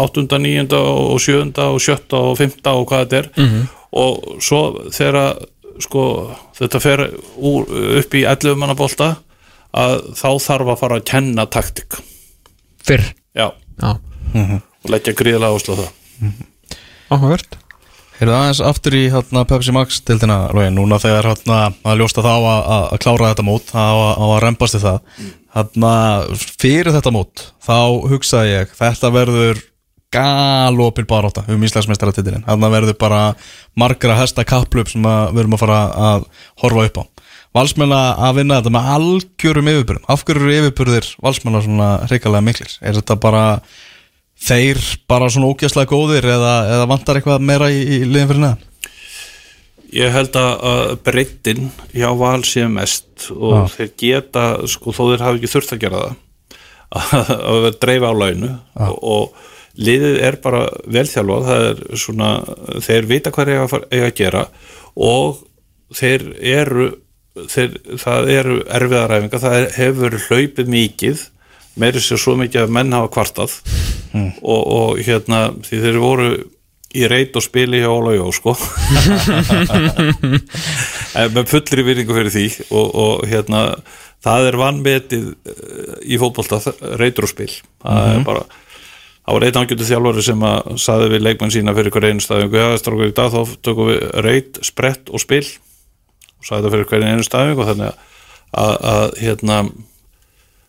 áttunda, 0.00 0.38
níunda 0.40 0.78
og 0.80 1.18
sjönda 1.20 1.66
og 1.74 1.82
sjötta 1.84 2.16
og 2.30 2.38
fymta 2.38 2.72
og 2.72 2.86
hvað 2.88 3.02
þetta 3.04 3.18
er. 3.18 3.28
Mhm. 3.36 3.66
og 3.92 4.40
svo 4.44 4.60
þegar 4.92 5.36
sko, 5.80 6.02
þetta 6.58 6.80
fer 6.80 7.02
úr, 7.36 7.68
upp 8.00 8.14
í 8.16 8.24
11 8.24 8.56
manna 8.56 8.74
bolta 8.74 9.16
að 9.76 10.14
þá 10.16 10.28
þarf 10.48 10.72
að 10.72 10.78
fara 10.80 10.96
að 10.98 11.04
kenna 11.12 11.44
taktik 11.46 12.00
fyrr. 12.84 13.04
Já, 13.36 13.52
Já, 13.82 13.92
og 14.34 14.90
leggja 14.90 15.12
gríðlega 15.12 15.52
áslu 15.56 15.76
á 15.76 15.80
það. 15.84 15.92
Áhugavert 17.12 17.56
Erum 18.18 18.32
það 18.34 18.40
aðeins 18.42 18.60
aftur 18.66 18.94
í 18.98 19.04
hérna, 19.12 19.44
Pepsi 19.46 19.72
Max 19.74 20.00
dildina, 20.02 20.38
Lógi, 20.50 20.72
núna 20.74 20.96
þegar 20.98 21.28
hérna, 21.30 21.58
að 21.86 22.00
ljósta 22.00 22.24
það 22.24 22.34
á 22.34 22.42
að, 22.42 22.62
að, 22.74 22.86
að 22.88 23.02
klára 23.04 23.28
þetta 23.30 23.44
mót 23.46 23.68
að, 23.78 23.98
að 24.26 24.32
rembast 24.42 24.74
í 24.74 24.80
það. 24.82 24.98
Hérna, 25.54 25.92
fyrir 26.58 26.90
þetta 26.96 27.12
mót 27.14 27.44
þá 27.62 27.76
hugsaði 28.10 28.56
ég, 28.56 28.72
þetta 28.80 29.12
verður 29.14 29.62
galopin 30.14 31.06
barátta 31.06 31.44
um 31.52 31.62
Íslandsmeistaratitilin, 31.68 32.42
hérna 32.48 32.72
verður 32.72 32.98
bara 32.98 33.22
margra 33.78 34.16
hesta 34.18 34.42
kapplup 34.48 34.90
sem 34.90 35.04
við 35.04 35.42
erum 35.44 35.54
að 35.54 35.62
fara 35.62 35.80
að 36.10 36.28
horfa 36.64 36.88
upp 36.88 36.98
á. 36.98 37.04
Valsmenn 37.54 37.94
að 37.94 38.40
vinna 38.40 38.58
þetta 38.58 38.72
með 38.74 38.88
algjörum 38.96 39.70
yfirbyrðum, 39.72 40.08
af 40.10 40.24
hverju 40.26 40.42
eru 40.42 40.56
yfirbyrðir 40.58 41.12
Valsmenn 41.22 41.62
svona 41.62 41.92
reikalega 42.10 42.44
miklir, 42.44 42.74
er 42.82 42.98
þetta 42.98 43.16
bara 43.22 43.44
þeir 44.38 44.80
bara 45.10 45.28
svona 45.32 45.50
ógæslega 45.50 45.90
góðir 45.90 46.28
eða, 46.28 46.54
eða 46.76 46.88
vantar 46.90 47.18
eitthvað 47.18 47.44
meira 47.44 47.70
í, 47.72 47.82
í 47.82 47.98
liðin 48.06 48.30
fyrir 48.30 48.42
neðan? 48.44 48.64
Ég 49.98 50.12
held 50.12 50.36
að, 50.36 50.96
breyttin 51.06 51.70
hjá 51.94 52.10
val 52.20 52.42
sé 52.44 52.66
mest 52.68 53.30
og 53.32 53.54
Já. 53.54 53.60
þeir 53.76 53.92
geta, 54.02 54.48
sko, 54.68 54.92
þó 54.92 55.04
þeir 55.14 55.24
hafi 55.24 55.40
ekki 55.40 55.52
þurft 55.54 55.74
að 55.74 55.84
gera 55.86 56.02
það 56.02 56.18
að, 56.88 57.30
að 57.52 57.68
dreifa 57.80 58.12
á 58.12 58.14
launu 58.20 58.50
og, 58.84 58.98
og 58.98 59.54
liðið 59.78 60.20
er 60.28 60.38
bara 60.42 60.62
velþjálfað 60.90 61.48
það 61.48 61.66
er 61.70 61.82
svona, 62.04 62.30
þeir 62.84 63.08
vita 63.08 63.32
hvað 63.34 63.52
er 63.52 63.54
eiga, 63.54 63.82
eiga 63.94 64.10
að 64.10 64.16
gera 64.18 64.44
og 65.08 65.42
þeir 65.96 66.24
eru 66.36 66.88
þeir, 67.46 67.76
það 68.02 68.30
eru 68.34 68.56
erfiðaræfinga 68.78 69.42
það 69.42 69.58
er, 69.58 69.68
hefur 69.78 70.18
hlaupið 70.26 70.72
mikið 70.74 71.26
meiri 71.80 72.02
sér 72.02 72.20
svo 72.20 72.36
mikið 72.38 72.66
að 72.66 72.76
menn 72.76 72.94
hafa 72.96 73.10
kvartað. 73.16 73.58
Og, 74.18 74.62
og 74.62 75.02
hérna 75.04 75.48
því 75.66 75.82
þeir 75.84 76.00
voru 76.02 76.30
í 76.96 77.04
reit 77.10 77.36
og 77.36 77.44
spili 77.44 77.82
hjá 77.82 77.90
Óla 77.92 78.14
Jó 78.16 78.28
sko. 78.32 78.54
Með 81.34 81.50
fullri 81.50 81.84
virðingu 81.84 82.16
fyrir 82.16 82.32
því. 82.32 82.46
Og, 82.70 82.86
og 82.88 83.26
hérna 83.28 83.64
það 84.24 84.48
er 84.50 84.58
vannmetið 84.62 85.26
eh, 85.28 85.92
í 86.08 86.18
fótbolta 86.20 86.60
reytur 87.00 87.28
og 87.28 87.32
spil. 87.32 87.52
Það 87.84 88.14
er 88.14 88.24
bara 88.26 88.46
það 88.48 89.36
var 89.36 89.44
einn 89.44 89.60
ángjötu 89.60 89.84
þjálfari 89.84 90.24
sem 90.24 90.44
að 90.48 90.68
saði 90.80 91.10
við 91.12 91.24
leikmenn 91.26 91.52
sína 91.52 91.74
fyrir 91.76 91.92
hver 91.92 92.08
einu 92.08 92.22
já, 92.24 92.68
strákur 92.80 93.10
í 93.10 93.16
dag 93.16 93.34
þá 93.34 93.56
tökum 93.60 93.90
við 93.90 93.98
reyt, 94.24 94.60
sprett 94.64 95.12
og 95.12 95.20
spil. 95.20 95.44
Og 96.38 96.48
sagði 96.48 96.64
það 96.64 96.74
fyrir 96.76 96.90
hver 96.92 97.06
einu 97.10 97.26
staðingu 97.26 97.64
og 97.64 97.68
þannig 97.68 97.90
að, 97.90 98.02
að, 98.64 98.74
að 98.94 99.06
hérna 99.20 99.60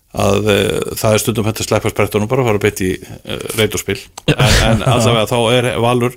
að 0.09 0.47
e, 0.49 0.59
það 0.97 1.15
er 1.15 1.21
stundum 1.23 1.49
hægt 1.49 1.61
að 1.61 1.67
sleppa 1.69 1.91
sprettunum 1.93 2.29
bara 2.29 2.45
að 2.45 2.49
fara 2.49 2.61
beitt 2.63 2.81
í 2.81 2.93
e, 2.97 3.39
reyt 3.59 3.75
og 3.77 3.83
spil 3.83 3.97
en, 4.33 4.55
en 4.71 4.85
allavega 4.87 5.27
þá 5.29 5.37
er 5.57 5.67
valur 5.83 6.15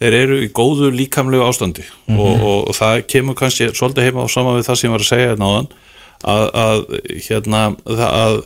þeir 0.00 0.16
eru 0.18 0.40
í 0.44 0.50
góðu 0.56 0.90
líkamlegu 0.92 1.46
ástandi 1.46 1.86
og, 2.12 2.34
og, 2.36 2.58
og 2.70 2.76
það 2.76 3.04
kemur 3.12 3.38
kannski 3.38 3.70
svolítið 3.72 4.10
heima 4.10 4.26
á 4.26 4.28
sama 4.32 4.56
við 4.58 4.68
það 4.68 4.80
sem 4.80 4.88
ég 4.88 4.94
var 4.96 5.06
að 5.06 5.10
segja 5.12 5.40
náðan 5.40 5.70
að, 6.20 6.44
að 6.64 6.84
hérna 7.28 7.62
það, 7.88 8.06
að, 8.10 8.38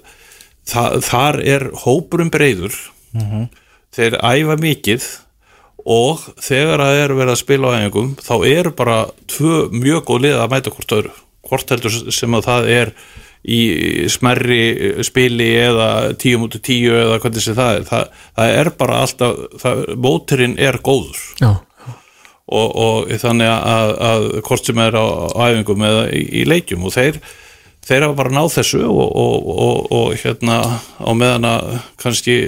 það, 0.75 0.97
þar 1.11 1.41
er 1.57 1.69
hópurum 1.85 2.33
breyður 2.35 2.79
þeir 3.95 4.19
æfa 4.23 4.59
mikið 4.63 5.11
og 5.85 6.23
þegar 6.41 6.81
það 6.81 7.01
er 7.03 7.15
verið 7.19 7.35
að 7.35 7.41
spila 7.43 7.71
á 7.71 7.77
æfingum 7.77 8.15
þá 8.25 8.35
eru 8.49 8.73
bara 8.77 8.97
tvö 9.31 9.59
mjög 9.75 10.07
góð 10.09 10.23
lið 10.25 10.39
að 10.41 10.55
mæta 10.55 10.73
hvort 10.73 10.97
öðru. 10.97 11.13
Hvort 11.45 11.75
heldur 11.75 11.97
sem 12.17 12.37
að 12.37 12.47
það 12.49 12.71
er 12.73 12.93
í 13.45 13.61
smerri 14.13 15.05
spili 15.05 15.51
eða 15.61 15.89
tíu 16.21 16.41
mútu 16.41 16.61
tíu 16.65 16.95
eða 16.97 17.21
hvernig 17.23 17.45
sem 17.45 17.57
það 17.59 17.79
er. 17.79 17.87
Það, 17.91 18.19
það 18.39 18.59
er 18.61 18.71
bara 18.81 19.01
alltaf 19.05 19.63
það, 19.63 19.83
móturinn 20.07 20.59
er 20.61 20.81
góður. 20.85 21.23
Já, 21.43 21.51
og, 22.45 22.77
og 22.87 23.17
þannig 23.21 23.51
að, 23.53 23.95
að 24.11 24.29
hvort 24.49 24.71
sem 24.71 24.85
er 24.85 25.01
á, 25.01 25.07
á 25.33 25.41
æfingum 25.49 25.89
eða 25.89 26.07
í, 26.13 26.23
í 26.43 26.47
leikjum 26.49 26.87
og 26.89 26.97
þeir 26.97 27.21
þeir 27.85 28.07
hafa 28.07 28.17
bara 28.17 28.33
náð 28.33 28.55
þessu 28.59 28.81
og, 28.89 29.05
og, 29.05 29.51
og, 29.67 29.93
og 29.93 30.15
hérna 30.23 30.61
á 30.81 31.11
meðan 31.13 31.51
að 31.51 31.75
kannski 32.01 32.39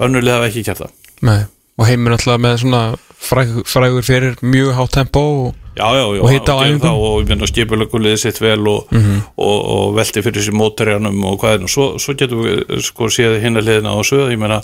önnulega 0.00 0.40
hafa 0.40 0.52
ekki 0.52 0.66
kert 0.68 0.84
það. 0.84 0.94
Nei 1.24 1.40
Og 1.80 1.88
heimur 1.88 2.12
alltaf 2.18 2.36
með 2.42 2.58
svona 2.60 2.82
fræg, 3.20 3.54
frægur 3.68 4.04
fyrir 4.04 4.36
mjög 4.44 4.74
hátt 4.76 4.92
tempo 4.98 5.22
og 5.46 5.56
Og 5.80 6.28
hitta 6.34 6.52
á 6.52 6.60
æfingum. 6.66 6.92
og 6.92 7.22
ég 7.22 7.28
meina 7.30 7.46
skipulaguliði 7.48 8.18
sitt 8.20 8.40
vel 8.42 8.66
og, 8.68 8.90
og, 9.38 9.58
og 9.74 9.94
velti 9.96 10.20
fyrir 10.26 10.44
sér 10.44 10.56
mótarjanum 10.58 11.24
og 11.24 11.38
hvað 11.40 11.54
er 11.56 11.62
nú, 11.64 11.70
svo, 11.72 11.86
svo 12.02 12.12
getum 12.18 12.42
við 12.44 12.80
sko 12.84 13.08
séð 13.08 13.38
hinna 13.40 13.62
liðina 13.64 13.94
á 13.96 14.00
söðu, 14.04 14.28
ég 14.34 14.40
meina 14.42 14.60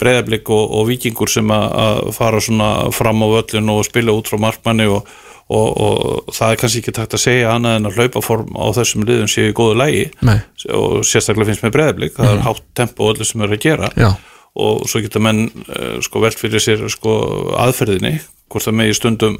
breyðablík 0.00 0.48
og, 0.50 0.70
og 0.80 0.88
vikingur 0.88 1.28
sem 1.30 1.50
að, 1.52 1.66
að 1.84 2.12
fara 2.16 2.40
svona 2.40 2.70
fram 2.96 3.20
á 3.22 3.26
völlin 3.36 3.68
og 3.70 3.84
spila 3.86 4.14
út 4.16 4.30
frá 4.32 4.40
markmanni 4.40 4.88
og, 4.90 5.06
og, 5.52 5.68
og 5.76 6.32
það 6.34 6.54
er 6.54 6.60
kannski 6.64 6.80
ekki 6.82 6.96
takt 6.96 7.14
að 7.14 7.24
segja 7.26 7.52
annað 7.54 7.76
en 7.76 7.90
að 7.90 7.98
hlaupaform 8.00 8.56
á 8.56 8.64
þessum 8.80 9.04
liðum 9.06 9.28
séu 9.30 9.52
í 9.52 9.54
góðu 9.60 9.76
lægi 9.82 10.06
Nei. 10.24 10.38
og 10.72 11.04
sérstaklega 11.04 11.52
finnst 11.52 11.66
með 11.68 11.76
breyðablík, 11.76 12.16
það 12.16 12.32
er 12.32 12.44
hátt 12.48 12.64
tempo 12.80 13.06
og 13.06 13.14
öllu 13.14 13.28
sem 13.28 13.44
er 13.44 13.54
að 13.54 13.62
gera. 13.68 13.92
Já, 13.94 14.10
og 14.58 14.84
svo 14.90 15.00
geta 15.04 15.22
menn 15.22 15.46
uh, 15.46 16.00
sko 16.02 16.22
velt 16.24 16.40
fyrir 16.40 16.62
sér 16.62 16.82
sko 16.90 17.12
aðferðinni 17.60 18.16
hvort 18.50 18.66
það 18.66 18.78
megi 18.80 18.96
stundum 18.98 19.36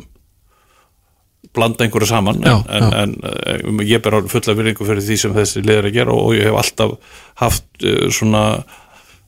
blanda 1.57 1.83
einhverju 1.85 2.07
saman. 2.07 2.39
Já, 2.45 2.61
en, 2.69 2.85
en, 2.95 3.15
en 3.25 3.81
uh, 3.81 3.83
ég 3.89 4.03
ber 4.05 4.21
fulla 4.31 4.55
virðingu 4.55 4.87
fyrir 4.87 5.03
því 5.03 5.17
sem 5.19 5.35
þessi 5.35 5.65
liður 5.65 5.89
að 5.91 5.97
gera 5.97 6.15
og 6.15 6.35
ég 6.37 6.47
hef 6.47 6.61
alltaf 6.61 7.19
haft 7.43 7.67
uh, 7.83 8.07
svona 8.15 8.45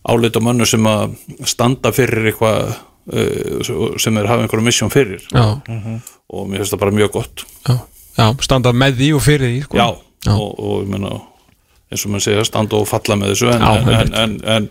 áleita 0.07 0.43
mönnu 0.43 0.66
sem 0.66 0.87
að 0.87 1.16
standa 1.51 1.91
fyrir 1.95 2.30
eitthvað 2.30 2.76
uh, 3.16 3.99
sem 4.03 4.18
er 4.20 4.30
hafa 4.30 4.47
einhverju 4.47 4.66
misjón 4.68 4.93
fyrir. 4.95 5.24
Já, 5.35 5.59
og 6.33 6.47
mér 6.49 6.62
finnst 6.62 6.76
það 6.76 6.85
bara 6.85 6.97
mjög 7.01 7.12
gott. 7.18 7.45
Já, 7.66 7.76
já 8.20 8.26
standa 8.47 8.74
með 8.76 9.01
því 9.03 9.12
og 9.18 9.26
fyrir 9.26 9.55
því 9.57 9.66
sko. 9.66 9.83
já, 9.83 9.89
Já. 10.22 10.37
Og, 10.39 10.59
og 10.62 10.83
ég 10.85 10.91
meina 10.93 11.16
eins 11.91 12.05
og 12.07 12.12
maður 12.12 12.24
segja 12.28 12.47
standa 12.47 12.78
og 12.78 12.87
falla 12.87 13.16
með 13.18 13.33
þessu 13.33 13.49
en, 13.51 13.64
Já, 13.66 14.26
en. 14.57 14.68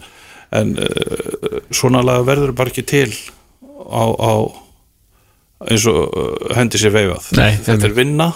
En, 0.58 0.76
uh, 0.78 1.62
svona 1.74 2.04
laga 2.06 2.26
verður 2.28 2.56
bara 2.58 2.74
ekki 2.74 2.86
til 2.88 3.10
á, 3.12 4.04
á 4.12 4.34
eins 5.72 5.88
og 5.90 6.00
uh, 6.06 6.52
hendi 6.58 6.82
sér 6.82 6.96
veifað. 6.96 7.32
Nei, 7.40 7.56
þetta 7.62 7.90
er 7.90 7.98
vinna 7.98 8.30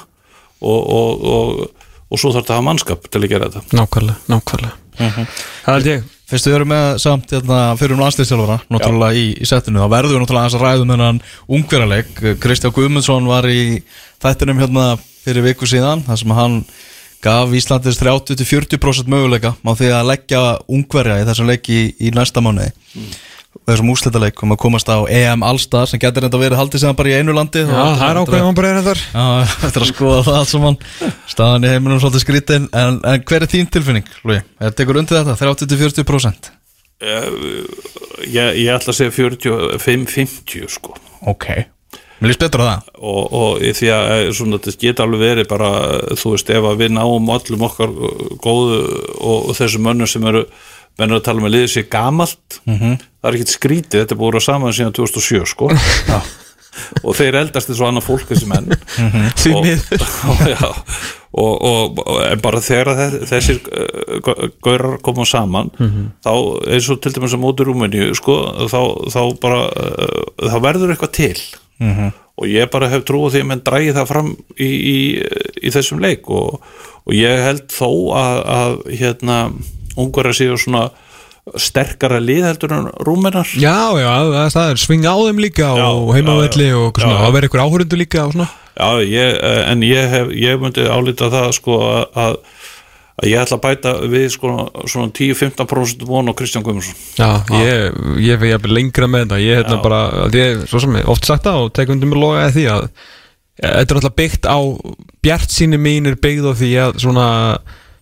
og, 0.62 0.82
og, 0.82 1.30
og, 1.36 1.86
og 2.10 2.20
svo 2.22 2.32
þarf 2.32 2.44
þetta 2.44 2.54
að 2.54 2.60
hafa 2.60 2.68
mannskap 2.70 3.08
til 3.12 3.24
að 3.24 3.32
gera 3.34 3.52
þetta. 3.54 3.80
Nákvæmlega, 3.80 4.20
nákvæmlega. 4.32 4.76
Það 4.98 5.74
held 5.74 5.90
ég. 5.92 6.12
Fyrstu 6.26 6.50
við 6.50 6.56
erum 6.58 6.72
með 6.72 6.88
samt 7.04 7.34
hérna, 7.36 7.58
fyrir 7.78 7.94
um 7.94 8.00
landslýstjálfara 8.02 8.56
náttúrulega 8.74 9.18
í, 9.20 9.26
í 9.38 9.46
settinu, 9.46 9.84
þá 9.84 9.92
verðum 9.94 10.16
við 10.16 10.24
náttúrulega 10.24 10.48
aðeins 10.48 10.56
að 10.58 10.64
ræðum 10.64 10.94
hennan 10.96 11.20
ungverjarleik 11.58 12.22
Kristján 12.42 12.74
Guðmundsson 12.74 13.28
var 13.30 13.46
í 13.46 13.84
þættinum 14.24 14.64
hérna 14.64 14.86
fyrir 14.98 15.46
viku 15.46 15.70
síðan 15.70 16.02
þar 16.08 16.22
sem 16.24 16.34
hann 16.34 16.56
gaf 17.26 17.54
Íslandis 17.58 18.00
30-40% 18.02 19.10
möguleika 19.12 19.56
á 19.58 19.72
því 19.76 19.94
að 19.98 20.10
leggja 20.12 20.42
ungverja 20.72 21.22
í 21.22 21.30
þessum 21.30 21.50
leik 21.50 21.70
í, 21.74 21.80
í 21.98 22.12
næsta 22.16 22.44
mánuði. 22.46 22.72
Og 23.56 23.70
þessum 23.72 23.92
úrslitaleik 23.94 24.42
um 24.46 24.54
að 24.54 24.60
komast 24.62 24.90
á 24.92 24.98
EM 25.10 25.46
Allstar 25.48 25.88
sem 25.90 26.02
getur 26.02 26.28
enda 26.28 26.40
verið 26.42 26.60
haldið 26.60 26.84
sem 26.84 26.98
bara 26.98 27.14
í 27.14 27.16
einu 27.18 27.34
landi. 27.34 27.64
Já, 27.64 27.72
það 27.98 28.10
er 28.10 28.20
ákveðum 28.22 28.50
að 28.52 28.60
breyða 28.60 28.84
þar 28.90 29.04
Já, 29.06 29.24
eftir 29.70 29.86
að 29.86 29.92
skoða 29.94 30.20
það 30.28 30.40
allt 30.42 30.52
saman. 30.52 30.80
Staðan 31.32 31.66
í 31.66 31.72
heiminum 31.72 32.02
svolítið 32.04 32.26
skrítin 32.26 32.68
en, 32.76 33.00
en 33.02 33.24
hver 33.26 33.48
er 33.48 33.52
þín 33.56 33.72
tilfinning, 33.74 34.12
Lúi? 34.28 34.42
Er 34.60 34.76
tekur 34.76 35.00
undir 35.02 35.22
þetta, 35.22 35.38
30-40%? 35.42 36.52
ég, 38.26 38.60
ég 38.62 38.70
ætla 38.76 38.94
að 38.94 39.00
segja 39.02 39.16
45-50 39.18 40.76
sko. 40.78 40.96
Ok 41.28 41.50
Mér 42.22 42.32
líst 42.32 42.40
betur 42.40 42.64
á 42.64 42.68
það. 42.70 42.86
Og, 43.02 43.34
og 43.36 43.66
því 43.76 43.90
að 43.92 44.06
eh, 44.14 44.30
svona, 44.38 44.60
þetta 44.64 44.86
geta 44.86 45.04
alveg 45.04 45.20
verið 45.26 45.50
bara, 45.52 45.72
þú 46.16 46.32
veist, 46.36 46.54
ef 46.56 46.70
að 46.70 46.80
við 46.84 46.94
náum 46.96 47.34
öllum 47.36 47.66
okkar 47.68 47.92
uh, 47.92 48.24
góðu 48.44 48.80
og, 49.20 49.50
og 49.50 49.52
þessum 49.58 49.84
mönnum 49.90 50.08
sem 50.08 50.24
eru 50.32 50.46
mennur 50.96 51.20
að 51.20 51.26
tala 51.28 51.44
með 51.44 51.54
liðið 51.58 51.74
sér 51.74 51.88
gamalt 51.92 52.62
-hmm. 52.64 52.96
það 53.20 53.30
er 53.30 53.36
ekkert 53.36 53.52
skrítið, 53.58 54.00
þetta 54.00 54.16
er 54.16 54.20
búið 54.22 54.40
að 54.40 54.46
saman 54.48 54.74
síðan 54.78 54.96
2007 54.96 55.46
sko. 55.52 55.70
Og 57.08 57.16
þeir 57.16 57.36
eldast 57.40 57.70
eins 57.72 57.80
og 57.80 57.88
annað 57.88 58.04
fólk 58.04 58.26
þessi 58.28 58.48
menn. 58.52 58.66
Og, 59.56 59.62
miður. 59.64 60.02
og, 61.40 61.62
og, 61.64 62.00
og, 62.04 62.18
en 62.32 62.42
bara 62.44 62.60
þegar 62.64 62.90
þe- 63.00 63.22
þessir 63.30 63.60
uh, 63.64 64.50
gaurar 64.64 64.98
koma 65.04 65.26
saman 65.28 65.72
þá 66.24 66.32
eins 66.72 66.90
og 66.92 67.00
til 67.04 67.12
dæmis 67.16 67.36
að 67.36 67.44
móti 67.44 67.64
Rúmeni 67.68 68.10
sko, 68.16 68.36
þá, 68.72 68.82
þá 69.12 69.22
bara 69.40 69.62
þá 70.52 70.58
verður 70.64 70.92
eitthvað 70.96 71.12
til 71.16 71.40
og 72.36 72.50
ég 72.52 72.68
bara 72.72 72.90
hef 72.92 73.06
trú 73.08 73.26
á 73.28 73.32
því 73.32 73.42
að 73.44 73.50
menn 73.52 73.64
drægi 73.64 73.96
það 73.96 74.10
fram 74.12 74.34
í, 74.60 74.68
í, 74.68 74.98
í 75.64 75.72
þessum 75.76 76.04
leik. 76.04 76.28
Og, 76.28 76.60
og 77.06 77.16
ég 77.16 77.42
held 77.46 77.66
þó 77.72 77.90
að, 78.20 78.40
að 78.60 78.78
hérna 79.00 79.40
ungverðar 79.96 80.36
séu 80.36 80.58
svona 80.60 80.90
sterkara 81.62 82.18
lið 82.20 82.44
heldur 82.48 82.74
en 82.74 82.88
rúmenar. 83.06 83.46
Já, 83.54 83.94
já, 84.02 84.10
það, 84.34 84.48
það 84.56 84.70
er 84.72 84.82
svinga 84.82 85.14
á 85.14 85.18
þeim 85.28 85.42
líka 85.44 85.68
Já, 85.78 85.88
og 85.94 86.14
heimavelli 86.18 86.70
og 86.74 86.98
svona, 86.98 87.14
Já, 87.14 87.20
já. 87.22 87.26
að 87.28 87.36
vera 87.38 87.50
ykkur 87.50 87.64
áhörundu 87.66 88.00
líka 88.02 88.24
og 88.26 88.34
svona? 88.34 88.48
Já, 88.76 88.88
ég, 89.06 89.38
eh, 89.40 89.62
en 89.72 89.84
ég, 89.86 90.08
hef, 90.12 90.32
ég 90.36 90.60
myndi 90.60 90.88
álita 90.90 91.30
það 91.32 91.52
sko 91.60 91.78
að, 92.10 92.40
að, 93.22 93.28
ég 93.32 93.40
ætla 93.42 93.58
að 93.58 93.64
bæta 93.66 93.94
við 94.12 94.26
sko, 94.36 94.54
svona 94.92 95.12
10-15% 95.16 96.06
von 96.10 96.28
á 96.28 96.34
Kristján 96.36 96.66
Guðmundsson. 96.66 96.98
Já, 97.20 97.30
ég, 97.62 98.00
ég 98.26 98.40
fyrir 98.42 98.56
jafnvel 98.56 98.76
lengra 98.80 99.08
með 99.08 99.26
þetta. 99.26 99.40
Ég 99.46 99.62
hérna 99.62 99.78
Já. 99.80 99.84
bara, 99.86 100.02
ég, 100.36 100.66
svo 100.68 100.80
sem 100.84 100.98
ég 101.00 101.08
oft 101.16 101.26
sagt 101.30 101.48
það 101.48 101.62
og 101.68 101.74
tek 101.78 101.90
undir 101.96 102.12
mig 102.12 102.20
loga 102.20 102.50
því 102.52 102.68
að 102.76 102.84
ja, 103.56 103.72
þetta 103.80 103.88
er 103.96 104.02
alltaf 104.02 104.16
byggt 104.20 104.46
á 104.52 104.58
bjart 105.24 105.50
síni 105.56 105.80
mín 105.80 106.08
er 106.12 106.20
byggð 106.20 106.52
á 106.52 106.54
því 106.60 106.72
að 106.84 107.02
svona 107.06 107.28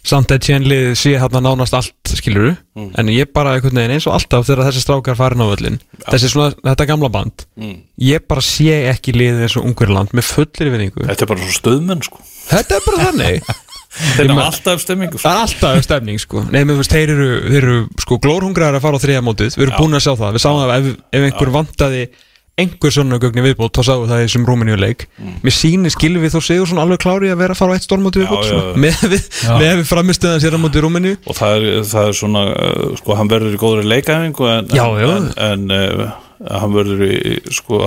samt 0.03 0.33
að 0.35 0.41
tjenlið 0.43 0.87
sé 0.99 1.13
hérna 1.15 1.39
nánast 1.45 1.75
allt 1.77 2.11
skiluru, 2.17 2.57
Mm. 2.75 2.89
en 2.97 3.07
ég 3.13 3.29
bara 3.31 3.53
eins 3.61 4.07
og 4.09 4.15
alltaf 4.17 4.47
þegar 4.49 4.65
þessi 4.67 4.81
strákar 4.81 5.15
farin 5.15 5.39
á 5.39 5.47
völlin 5.47 5.77
þessi 6.09 6.27
svona, 6.33 6.55
þetta 6.65 6.87
gamla 6.89 7.09
band 7.13 7.45
Mm. 7.55 7.77
ég 8.01 8.25
bara 8.27 8.41
sé 8.41 8.89
ekki 8.89 9.13
liðið 9.13 9.43
eins 9.45 9.55
og 9.61 9.63
Ungverland 9.69 10.09
með 10.11 10.25
fullir 10.27 10.71
vinningu 10.73 11.05
Þetta 11.07 11.21
er 11.21 11.29
bara 11.29 11.39
svo 11.45 11.53
stöðmenn 11.55 12.01
sko. 12.03 12.19
Þetta 12.49 12.75
er 12.75 12.81
bara 12.89 13.05
þannig 13.05 13.43
Þeir 13.93 14.25
eru 14.25 14.39
alltaf 14.41 14.81
stemmingu 14.81 15.17
sko. 15.19 15.23
Það 15.27 15.37
er 15.37 15.45
alltaf 15.47 15.83
stemning 15.85 16.19
sko 16.23 16.43
Nei, 16.49 16.61
menn, 16.65 16.77
veist, 16.79 16.93
þeir 16.95 17.11
eru, 17.13 17.29
þeir 17.45 17.59
eru 17.63 17.79
sko 18.01 18.17
glórhungrar 18.23 18.73
að 18.77 18.85
fara 18.87 18.97
á 18.97 19.03
þriða 19.03 19.23
mótið 19.27 19.53
Við 19.57 19.65
erum 19.67 19.75
Já. 19.75 19.79
búin 19.83 19.97
að 19.99 20.05
sjá 20.07 20.13
það 20.23 20.37
Við 20.37 20.43
sáum 20.47 20.61
það 20.63 20.75
ef, 20.77 20.93
ef 21.19 21.27
einhver 21.29 21.51
vantaði 21.59 22.05
einhver 22.53 22.91
svona 22.93 23.17
gögni 23.17 23.41
viðbót 23.41 23.73
þá 23.73 23.81
sáum 23.87 24.01
við 24.03 24.11
það 24.13 24.19
í 24.21 24.25
þessum 24.27 24.43
Rúmeníu 24.45 24.75
leik 24.77 25.05
Mér 25.41 25.55
sýnir 25.57 25.93
skilvi 25.93 26.29
þó 26.29 26.37
segur 26.45 26.67
svona 26.69 26.83
alveg 26.85 26.99
klári 27.01 27.31
að 27.33 27.39
vera 27.41 27.55
að 27.55 27.61
fara 27.63 27.73
á 27.73 27.75
eitt 27.79 27.87
stórmótið 27.87 28.25
viðbót 28.27 28.43
Mm. 28.43 28.45
Já, 28.45 28.51
svona, 28.51 28.65
já, 28.65 28.73
já. 28.73 28.81
með 28.83 28.99
við, 29.13 29.23
með 29.63 29.71
við 29.79 29.87
framistöðan 29.89 30.43
sér 30.43 30.53
á 30.53 30.59
mótið 30.61 30.85
Rúmeníu 30.85 31.15
og 31.25 31.37
það 31.39 31.55
er, 31.57 31.65
það 31.89 32.09
er 32.11 32.17
svona 32.19 32.43
uh, 32.53 32.83
sko, 33.01 33.15
hann 33.17 33.31
verður 33.33 33.55
í 33.57 33.61
góðri 33.63 33.87
leikaæfingu 33.89 34.49
en, 34.53 34.69
Já, 34.77 34.85
já. 35.01 35.09
en, 35.17 35.27
en 35.49 35.65
uh, 35.73 36.13
hann 36.61 36.77
verður 36.77 37.01
í, 37.09 37.17
sko, 37.57 37.81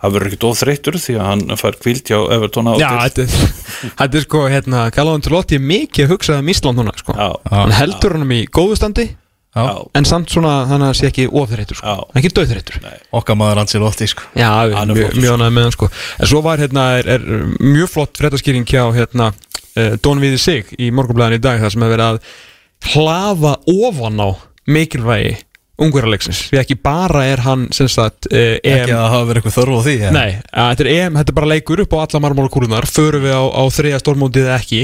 hann 0.00 0.12
verður 0.14 0.30
ekkit 0.30 0.44
óþreyttur 0.48 0.96
því 1.00 1.14
að 1.20 1.26
hann 1.28 1.56
fær 1.60 1.76
kvíld 1.80 2.08
hjá 2.08 2.18
Evertón 2.36 2.70
á 2.70 2.74
Já, 2.80 2.90
þetta 3.04 3.24
er, 3.26 3.56
þetta 4.00 4.20
er 4.20 4.24
sko 4.26 4.44
hérna, 4.48 4.84
Kallaðan 4.94 5.24
til 5.26 5.32
Lotti 5.34 5.58
er 5.58 5.64
mikið 5.70 6.06
að 6.06 6.14
hugsa 6.14 6.38
um 6.40 6.48
Ísland 6.52 6.80
núna 6.80 6.94
sko. 6.96 7.16
já, 7.18 7.28
Hann 7.52 7.74
heldur 7.76 8.16
honum 8.16 8.32
í 8.36 8.40
góðu 8.48 8.78
standi 8.80 9.06
já, 9.10 9.64
en 9.98 10.06
samt 10.08 10.32
svona 10.32 10.54
þannig 10.70 10.86
að 10.86 10.92
það 10.92 10.98
sé 11.00 11.10
ekki 11.10 11.26
ofþreytur 11.42 11.80
sko. 11.82 11.94
Ekki 12.16 12.32
döðþreytur 12.38 12.80
Okkar 13.20 13.38
maður 13.40 13.60
Ancelotti 13.64 14.08
sko. 14.08 14.24
Já, 14.38 14.48
Hann 14.76 14.94
er 14.94 15.00
mjög, 15.00 15.16
mjög 15.20 15.36
ánægð 15.36 15.54
með 15.58 15.66
hann 15.68 15.76
sko. 15.76 15.90
En 16.20 16.30
svo 16.32 16.42
var 16.46 16.62
hérna, 16.62 16.86
er, 17.00 17.10
er 17.18 17.26
mjög 17.58 17.90
flott 17.96 18.20
fréttaskýring 18.22 18.64
hjá 18.70 18.84
hérna 18.94 19.32
uh, 19.34 19.96
Don 20.00 20.22
Viði 20.22 20.38
Sig 20.40 20.70
í 20.78 20.88
morgunblæðin 20.94 21.40
í 21.40 21.44
dag 21.44 21.60
þar 21.60 21.74
sem 21.74 21.84
hefur 21.84 21.96
verið 21.98 22.08
að 22.08 22.94
hlaða 22.94 23.56
ofan 23.68 24.22
á 24.24 24.28
mikilvægi 24.70 25.34
ungverðarleiksins 25.80 26.40
því 26.50 26.58
ekki 26.60 26.76
bara 26.84 27.22
er 27.30 27.42
hann 27.46 27.66
sagt 27.72 28.28
uh, 28.30 28.56
Ekki 28.60 28.92
að 28.94 29.06
hafa 29.14 29.26
verið 29.30 29.40
eitthvað 29.40 29.56
þörf 29.58 29.76
á 29.76 29.80
því 29.86 29.94
en- 30.08 30.16
Nei, 30.18 30.30
þetta 30.52 30.84
er 30.84 30.90
EM, 30.96 31.18
þetta 31.20 31.32
er 31.34 31.38
bara 31.40 31.50
leikur 31.54 31.82
upp 31.84 31.96
á 31.96 31.98
alla 32.04 32.22
marmálakúrunar 32.26 32.88
förum 32.90 33.24
við 33.24 33.34
á, 33.36 33.42
á 33.48 33.62
þriða 33.72 34.00
stórmótið 34.02 34.50
ekki. 34.56 34.82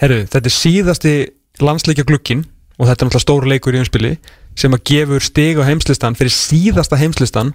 Herru, 0.00 0.20
þetta 0.32 0.46
er 0.50 0.56
síðasti 0.56 1.14
landsleikja 1.60 2.06
glukkin 2.08 2.44
og 2.78 2.86
þetta 2.88 3.04
er 3.04 3.10
náttúrulega 3.10 3.26
stór 3.26 3.48
leikur 3.50 3.76
í 3.76 3.82
umspili 3.82 4.12
sem 4.56 4.72
að 4.76 4.84
gefur 4.90 5.24
stig 5.24 5.58
á 5.60 5.64
heimslistan 5.68 6.16
fyrir 6.18 6.32
síðasta 6.32 6.96
heimslistan 7.00 7.50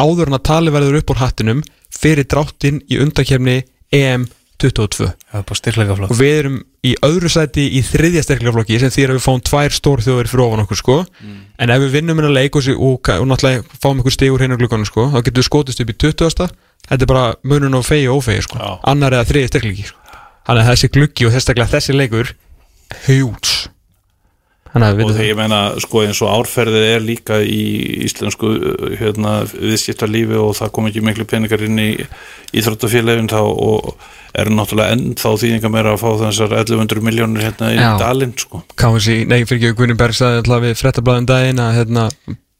áður 0.00 0.30
en 0.30 0.36
að 0.38 0.44
tali 0.48 0.72
verður 0.74 1.00
upp 1.00 1.10
úr 1.12 1.20
hattinum 1.20 1.64
fyrir 1.92 2.24
dráttinn 2.30 2.78
í 2.88 3.00
undakefni 3.02 3.58
EM 3.92 4.28
22 4.60 5.08
Það 5.10 5.38
er 5.40 5.46
bara 5.48 5.58
styrkleika 5.58 5.96
flott 5.98 6.12
og 6.14 6.20
við 6.20 6.34
erum 6.38 6.58
í 6.86 6.92
öðru 7.06 7.30
sæti 7.32 7.66
í 7.76 7.82
þriðja 7.84 8.24
sterkleikaflokki 8.26 8.80
sem 8.82 8.92
þýr 8.94 9.12
að 9.12 9.18
við 9.18 9.24
fáum 9.26 9.42
tvær 9.50 9.76
stór 9.76 10.04
þjóður 10.04 10.30
fyrir 10.32 10.44
ofan 10.46 10.64
okkur 10.64 10.80
sko. 10.80 10.98
En 11.60 11.72
ef 11.74 11.82
við 11.84 11.96
vinnum 11.98 12.20
hennar 12.20 12.34
leik 12.36 12.56
og, 12.56 12.68
og, 12.76 13.10
og 13.14 13.26
náttúrulega 13.30 13.80
fáum 13.82 14.02
stig 14.10 14.32
úr 14.32 14.44
hennar 14.44 14.60
glukkanum 14.60 14.88
sko 14.88 15.08
þá 15.12 15.18
getum 15.20 15.40
við 15.42 15.48
skotist 15.48 15.82
upp 15.84 15.92
í 15.92 15.98
20. 16.06 16.54
Þetta 16.90 17.04
er 17.04 17.10
bara 17.10 17.26
munun 17.44 17.76
á 17.76 17.80
fegi 17.84 18.08
og 18.08 18.22
ófegi 18.22 18.46
sko. 18.46 18.60
Já. 18.60 18.70
annar 18.92 19.16
eða 19.18 19.28
þriðja 19.28 19.52
sterkleiki 19.52 19.90
sko. 19.90 20.16
Þannig 20.48 20.62
að 20.62 20.70
þessi 20.72 20.92
glukki 20.96 21.28
og 21.28 21.36
þessaklega 21.36 21.74
þessi 21.74 21.98
leikur 21.98 22.32
huge 23.06 23.70
og 24.74 25.10
þegar 25.10 25.26
ég 25.26 25.38
meina 25.38 25.60
sko 25.82 26.04
eins 26.04 26.20
og 26.22 26.30
árferðið 26.30 26.86
er 26.86 27.02
líka 27.02 27.40
í 27.42 27.62
íslensku 28.06 28.50
uh, 28.54 28.88
hérna, 29.00 29.40
viðskiptarlífi 29.50 30.38
og 30.38 30.52
það 30.58 30.72
kom 30.76 30.90
ekki 30.90 31.04
miklu 31.04 31.26
peningar 31.30 31.64
inn 31.66 31.80
í 31.82 31.90
íþróttafélagin 32.54 33.30
þá 33.32 33.40
og 33.42 33.94
er 34.38 34.50
náttúrulega 34.54 34.94
ennþá 34.94 35.32
þýðingar 35.42 35.72
meira 35.74 35.94
að 35.96 36.04
fá 36.04 36.10
þessar 36.20 36.54
1100 36.60 37.02
miljónir 37.02 37.48
hérna 37.48 37.72
inn 37.74 37.82
í 37.82 37.88
dalinn 37.98 38.36
sko. 38.38 38.62
KSI, 38.78 39.24
nei 39.26 39.42
fyrir 39.42 39.72
ekki 39.72 39.80
Gunni 39.80 39.98
Berg 39.98 40.14
sagði 40.14 40.44
alltaf 40.44 40.62
við 40.62 40.76
frettablaðin 40.78 41.26
daginn 41.26 41.64
að 41.64 41.80
hérna, 41.80 42.04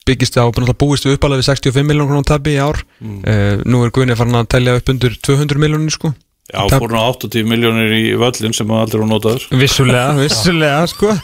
byggist 0.08 0.40
á 0.42 0.50
búist 0.50 1.06
við 1.06 1.14
uppalega 1.14 1.44
við 1.44 1.50
65 1.52 1.86
miljón 1.86 2.10
krónar 2.10 2.26
tabi 2.26 2.56
í 2.56 2.58
ár. 2.58 2.82
Mm. 2.98 3.62
nú 3.70 3.84
er 3.86 3.94
Gunni 3.94 4.18
farin 4.18 4.40
að 4.40 4.50
telja 4.56 4.74
upp 4.80 4.90
undir 4.90 5.14
200 5.30 5.62
miljónir 5.62 5.94
sko 5.94 6.10
Já, 6.50 6.60
Tap- 6.66 6.76
fór 6.82 6.90
nú 6.94 7.00
80 7.06 7.46
miljónir 7.46 7.92
í 7.94 8.04
völlin 8.18 8.54
sem 8.56 8.70
aldrei 8.74 9.00
var 9.04 9.10
notaður. 9.12 9.48
Vissulega, 9.54 10.12
vissulega 10.24 10.84
sko. 10.90 11.14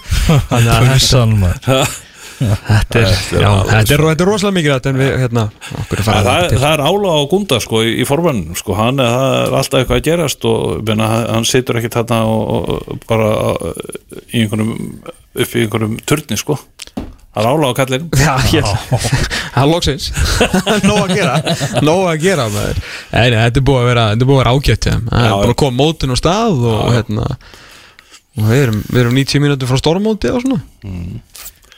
Þannig 0.51 0.75
að 0.77 0.91
þetta, 0.93 1.25
maður 1.37 3.01
er, 3.01 3.13
já, 3.41 3.51
þetta 3.65 3.95
er, 3.95 4.03
þetta 4.11 4.25
er 4.25 4.29
rosalega 4.29 4.57
mikið 4.59 4.73
rætt 4.75 4.89
en 4.91 4.99
við, 5.01 5.13
hérna, 5.23 5.45
okkur 5.81 6.01
er 6.03 6.05
Það, 6.05 6.27
það, 6.27 6.57
það 6.61 6.67
er 6.75 6.83
ála 6.85 7.13
á 7.17 7.21
Gunda 7.31 7.59
sko 7.65 7.81
í, 7.81 7.95
í 8.03 8.07
formannum 8.09 8.59
sko, 8.61 8.75
hann 8.77 9.01
er, 9.01 9.09
það 9.15 9.37
er 9.47 9.57
alltaf 9.61 9.81
eitthvað 9.81 10.01
að 10.03 10.05
gerast 10.11 10.45
og 10.51 10.65
menna, 10.91 11.09
hann 11.33 11.49
situr 11.49 11.81
ekki 11.81 11.93
þarna 11.97 12.19
og, 12.29 12.69
og 12.77 13.01
bara 13.09 13.31
í 14.37 14.43
einhverjum 14.45 14.75
upp 15.07 15.57
í 15.57 15.65
einhverjum 15.65 15.97
turni 16.09 16.37
sko 16.41 16.59
það 17.37 17.43
er 17.43 17.49
ála 17.53 17.69
á 17.69 17.73
kallin 17.77 18.07
Já, 18.25 18.33
hér, 18.49 18.69
það 19.55 19.61
er 19.63 19.71
loksins. 19.71 20.09
Nóg 20.89 21.03
að 21.03 21.13
gera, 21.13 21.37
nóg 21.85 22.03
að 22.11 22.25
gera 22.25 22.49
maður. 22.53 22.81
Nei, 23.13 23.27
nei, 23.33 23.39
þetta 23.43 23.61
er 23.61 23.67
búið 23.69 23.83
að 23.83 23.89
vera, 23.91 24.07
þetta 24.13 24.27
er 24.27 24.31
búið 24.31 24.39
að 24.39 24.43
vera 24.43 24.55
ágætt. 24.57 24.89
Það 25.11 25.27
er 25.27 25.53
að 25.53 25.59
koma 25.63 25.79
mótin 25.83 26.15
á 26.15 26.17
stað 26.21 26.65
og, 26.73 26.81
hérna 26.97 27.29
og 28.37 28.49
við 28.51 28.63
erum, 28.63 28.81
við 28.91 29.03
erum 29.03 29.21
90 29.21 29.45
mínútur 29.45 29.71
frá 29.71 29.81
stórmóti 29.81 30.33
og 30.33 30.43
svona. 30.45 30.61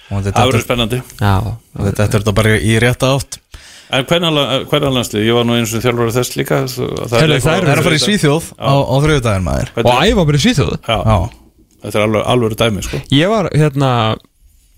Og 0.08 0.14
það 0.14 0.30
þetta 0.30 0.46
verður 0.48 0.64
spennandi. 0.64 1.02
Já, 1.18 1.34
þetta 1.78 2.06
er 2.06 2.14
þetta 2.16 2.34
bara 2.38 2.54
í 2.56 2.78
rétta 2.82 3.12
átt. 3.18 3.42
En 3.88 4.04
hvernig 4.04 4.92
landslið, 4.92 5.24
ég 5.24 5.36
var 5.36 5.46
nú 5.48 5.54
eins 5.56 5.70
og 5.72 5.80
þjálfur 5.80 6.10
þess 6.12 6.34
líka 6.36 6.62
það 6.68 7.22
er 7.22 7.36
að 7.38 7.84
fara 7.86 7.96
í 7.96 8.00
Svíþjóð 8.02 8.50
á, 8.60 8.72
á 8.84 8.94
þriðudaginn 9.00 9.46
maður. 9.46 9.70
Og 9.80 9.92
æfa 10.04 10.26
bara 10.28 10.40
í 10.40 10.52
Já. 10.52 10.98
Þetta 11.78 11.94
er 11.94 12.04
alveg, 12.04 12.24
alveg 12.26 12.56
dæmi 12.58 12.82
sko. 12.84 13.00
Ég 13.14 13.30
var, 13.30 13.48
hérna 13.54 13.90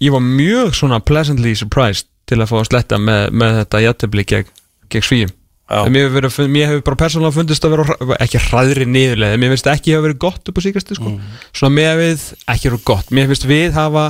Ég 0.00 0.14
var 0.14 0.24
mjög 0.24 0.72
svona 0.78 1.00
pleasantly 1.04 1.52
surprised 1.58 2.08
til 2.30 2.40
að 2.40 2.48
fá 2.52 2.56
að 2.60 2.70
sletta 2.70 2.98
með, 3.00 3.26
með 3.36 3.60
þetta 3.60 3.82
jættefli 3.84 4.24
gegn, 4.32 4.50
gegn 4.92 5.06
svíum. 5.06 5.36
Mér 5.70 6.08
hefur, 6.10 6.48
mér 6.50 6.80
bara 6.82 6.98
persónulega 6.98 7.36
fundist 7.36 7.64
að 7.66 7.76
vera 7.76 8.16
ekki 8.24 8.40
hræðri 8.42 8.88
niðurlega, 8.90 9.38
mér 9.38 9.52
finnst 9.52 9.68
ekki 9.70 9.94
hafa 9.94 10.08
verið 10.08 10.18
gott 10.24 10.50
upp 10.50 10.58
á 10.58 10.62
síkasti 10.64 10.96
sko. 10.98 11.12
svona 11.54 11.76
með 11.76 11.90
að 11.92 12.00
við 12.00 12.24
ekki 12.50 12.72
verið 12.72 12.86
gott, 12.90 13.12
mér 13.14 13.28
finnst 13.30 13.46
við 13.46 13.76
hafa 13.76 14.08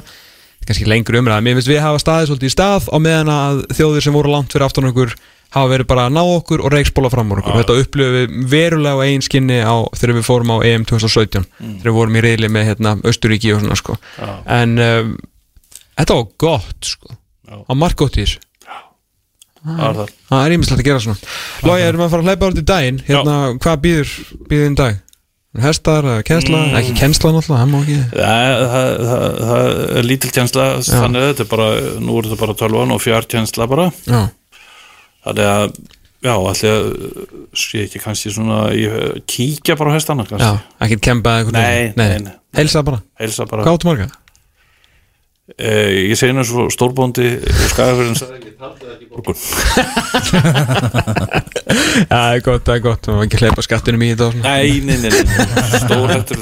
kannski 0.65 0.87
lengur 0.89 1.19
umræða, 1.21 1.45
mér 1.45 1.59
finnst 1.59 1.69
við 1.69 1.83
hafa 1.85 2.01
staðið 2.01 2.31
svolítið 2.31 2.49
í 2.49 2.55
stað 2.55 2.89
á 2.89 2.97
meðan 3.05 3.33
að 3.35 3.61
þjóðir 3.77 4.07
sem 4.07 4.17
voru 4.17 4.33
langt 4.33 4.57
fyrir 4.57 4.67
aftan 4.71 4.89
okkur 4.89 5.13
hafa 5.51 5.73
verið 5.73 5.89
bara 5.91 6.07
að 6.09 6.17
ná 6.17 6.23
okkur 6.23 6.63
og 6.65 6.73
reikspóla 6.73 7.11
fram 7.13 7.33
úr 7.35 7.43
okkur, 7.43 7.59
þetta 7.61 7.77
upplifum 7.83 8.17
við 8.17 8.51
verulega 8.55 8.97
á 8.97 9.05
eigin 9.05 9.27
skinni 9.27 9.59
á, 9.61 9.77
þegar 9.99 10.17
við 10.17 10.29
fórum 10.31 10.53
á 10.55 10.57
EM 10.65 10.87
2017 10.89 11.45
þegar 11.59 11.91
við 11.91 11.97
vorum 11.99 12.17
í 12.17 12.25
reyli 12.25 12.51
með 12.53 12.69
hérna, 12.71 12.95
Östuríki 13.11 13.53
og 13.53 13.65
svona 13.65 13.77
sko. 13.81 13.97
en 14.47 14.77
um, 14.79 15.17
þetta 16.01 16.21
var 16.21 16.31
gott 16.47 16.93
sko. 16.95 17.19
á 17.51 17.73
þessu 18.21 18.41
það 19.61 20.41
er 20.41 20.55
ímislegt 20.57 20.81
að 20.81 20.89
gera 20.89 21.03
svona. 21.05 21.31
Lógi, 21.69 21.85
erum 21.85 22.01
við 22.01 22.07
að 22.07 22.13
fara 22.15 22.23
að 22.23 22.29
hleypa 22.31 22.49
árið 22.49 22.61
í 22.61 22.67
daginn? 22.71 23.01
Hérna, 23.05 23.37
hvað 23.61 23.81
býður, 23.85 24.13
í 24.57 24.75
dag? 24.81 24.99
Hestar, 25.61 26.07
eða 26.07 26.25
kennsla? 26.29 26.59
Ekki 26.79 26.93
kennsla 26.95 27.33
náttúrulega, 27.35 27.61
hann 27.61 27.73
má 27.73 27.79
ekki. 27.81 27.97
Það, 28.15 28.61
það, 28.73 28.91
það, 29.09 29.39
það 29.49 29.71
er 29.99 30.07
lítil 30.07 30.31
tjensla 30.37 30.67
þannig 30.87 31.25
þetta 31.27 31.43
er 31.45 31.49
bara, 31.51 31.71
nú 32.07 32.19
er 32.21 32.29
þetta 32.29 32.39
bara 32.45 32.59
12 32.61 32.95
og 32.95 33.03
fjár 33.03 33.27
tjensla 33.35 33.67
bara. 33.71 33.89
Já, 34.07 34.21
þannig 35.27 35.51
að, 35.51 35.75
já, 36.29 36.33
allir 36.37 36.87
sé 37.65 37.83
ekki 37.89 38.03
kannski 38.07 38.33
svona 38.37 38.61
kíkja 39.35 39.77
bara 39.81 39.91
á 39.91 39.97
hestana 39.99 40.29
já, 40.29 40.31
kannski 40.31 40.87
ekki 40.87 41.01
kempa 41.11 41.35
eitthvað 41.41 41.59
Nei, 41.59 41.91
nei, 41.99 42.21
nei. 42.29 42.37
Heilsa 42.61 42.85
bara, 42.87 43.03
heilsa 43.19 43.47
bara, 43.51 43.67
hvað 43.67 43.81
áttu 43.81 43.91
marga? 43.91 44.09
Eh, 45.59 46.11
ég 46.11 46.17
segi 46.21 46.35
nú 46.37 46.45
svo 46.47 46.69
stórbóndi 46.73 47.29
og 47.41 47.67
skagafyrinn 47.73 48.19
sagði 48.19 48.37
ekki, 48.39 48.49
það 52.11 52.27
er 52.35 52.41
gott, 52.45 52.65
það 52.67 52.75
er 52.77 52.83
gott, 52.85 53.11
maður 53.11 53.27
ekki 53.27 53.41
hleypa 53.43 53.65
skattinum 53.67 54.05
í 54.05 54.11
þetta 54.13 54.29
og 54.29 54.33
svona. 54.37 54.55
Nei, 54.55 54.81
nei, 54.87 54.97
nei, 55.03 55.11
nei. 55.11 55.23
stór 55.83 56.09
hættur 56.15 56.41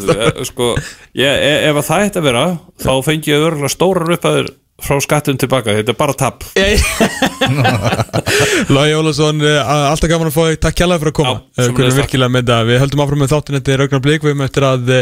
sko, 0.48 0.70
ég, 1.18 1.32
e- 1.48 1.60
ef 1.70 1.80
að 1.80 1.86
það 1.90 2.06
ætti 2.08 2.22
að 2.22 2.28
vera 2.28 2.46
þá 2.84 2.92
fengi 3.06 3.32
ég 3.32 3.46
örgulega 3.48 3.72
stórar 3.74 4.16
upphæður 4.18 4.50
frá 4.78 4.94
skattum 5.02 5.34
tilbaka, 5.40 5.74
þetta 5.74 5.90
er 5.90 5.96
bara 5.98 6.14
tap. 6.14 6.44
Lógi 8.74 8.94
Ólafsson, 8.94 9.42
eh, 9.42 9.58
alltaf 9.90 10.06
gaman 10.12 10.30
að 10.30 10.36
fá 10.36 10.44
þig, 10.44 10.60
takk 10.62 10.78
kjærlega 10.78 11.02
fyrir 11.02 11.10
að 11.12 11.16
koma. 11.18 11.34
Já, 11.34 11.66
Eh, 11.66 11.96
virkilega 11.96 12.30
með 12.30 12.44
þetta, 12.44 12.58
við 12.68 12.80
höldum 12.84 13.02
áfram 13.02 13.22
með 13.24 13.32
þáttin 13.34 13.58
Þetta 13.58 13.74
er 13.74 13.82
augnar 13.82 14.04
blik, 14.06 14.22
við 14.22 14.44
eftir 14.46 14.68
að 14.68 14.94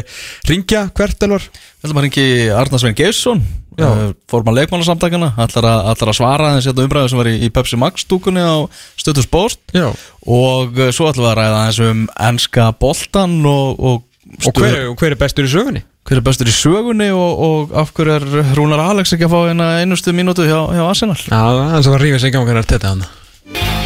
ringja 0.48 0.82
hvert 0.96 1.28
elvar? 1.28 1.44
Við 1.52 1.84
ætlum 1.90 2.00
að 2.00 2.06
ringi 2.08 2.26
Arnar 2.56 2.80
Svein 2.80 2.96
Geirsson. 2.96 3.44
Já. 3.44 3.65
Uh, 3.84 4.12
Forman 4.30 4.56
leikmannasamtakana 4.56 5.32
Ætlar 5.44 5.68
að, 5.68 5.80
ætlar 5.92 6.12
að 6.12 6.18
svara 6.18 6.50
aðeins 6.50 6.68
hérna 6.70 6.86
umræðu 6.86 7.12
sem 7.12 7.20
var 7.20 7.30
í, 7.30 7.34
í 7.44 7.50
Pepsi 7.52 7.80
Max 7.80 8.06
stúkunni 8.06 8.44
á 8.44 8.64
Stötus 8.96 9.28
Post 9.28 9.60
Já, 9.76 9.90
Og 10.22 10.78
uh, 10.78 10.88
svo 10.94 11.10
ætlum 11.10 11.26
við 11.26 11.32
að 11.32 11.38
ræða 11.40 11.58
aðeins 11.60 11.82
um 11.86 12.06
enska 12.30 12.70
boltan 12.80 13.36
og, 13.50 13.76
og, 13.76 14.06
og 14.46 14.62
hver, 14.62 14.80
og 14.92 14.96
hver 15.00 15.16
er 15.16 15.20
bestur 15.20 15.48
í 15.48 15.52
sögunni? 15.52 15.84
hver 16.06 16.20
er 16.20 16.26
bestur 16.26 16.46
í 16.46 16.54
sögunni 16.54 17.08
og, 17.10 17.44
og 17.46 17.76
af 17.82 17.92
hverju 17.96 18.16
er 18.16 18.54
Rúnar 18.54 18.82
Alex 18.84 19.14
ekki 19.16 19.26
að 19.26 19.32
fá 19.32 19.50
eina 19.50 19.70
einustu 19.82 20.14
mínútu 20.14 20.46
hjá, 20.46 20.60
hjá 20.70 20.84
Arsenal? 20.86 21.18
Já, 21.18 21.40
það 21.82 21.92
var 21.96 22.04
rífið 22.04 22.22
sig 22.22 22.30
í 22.30 22.36
gangi 22.36 22.52
hennar 22.52 22.68
þetta 22.70 22.92
hann 22.94 23.06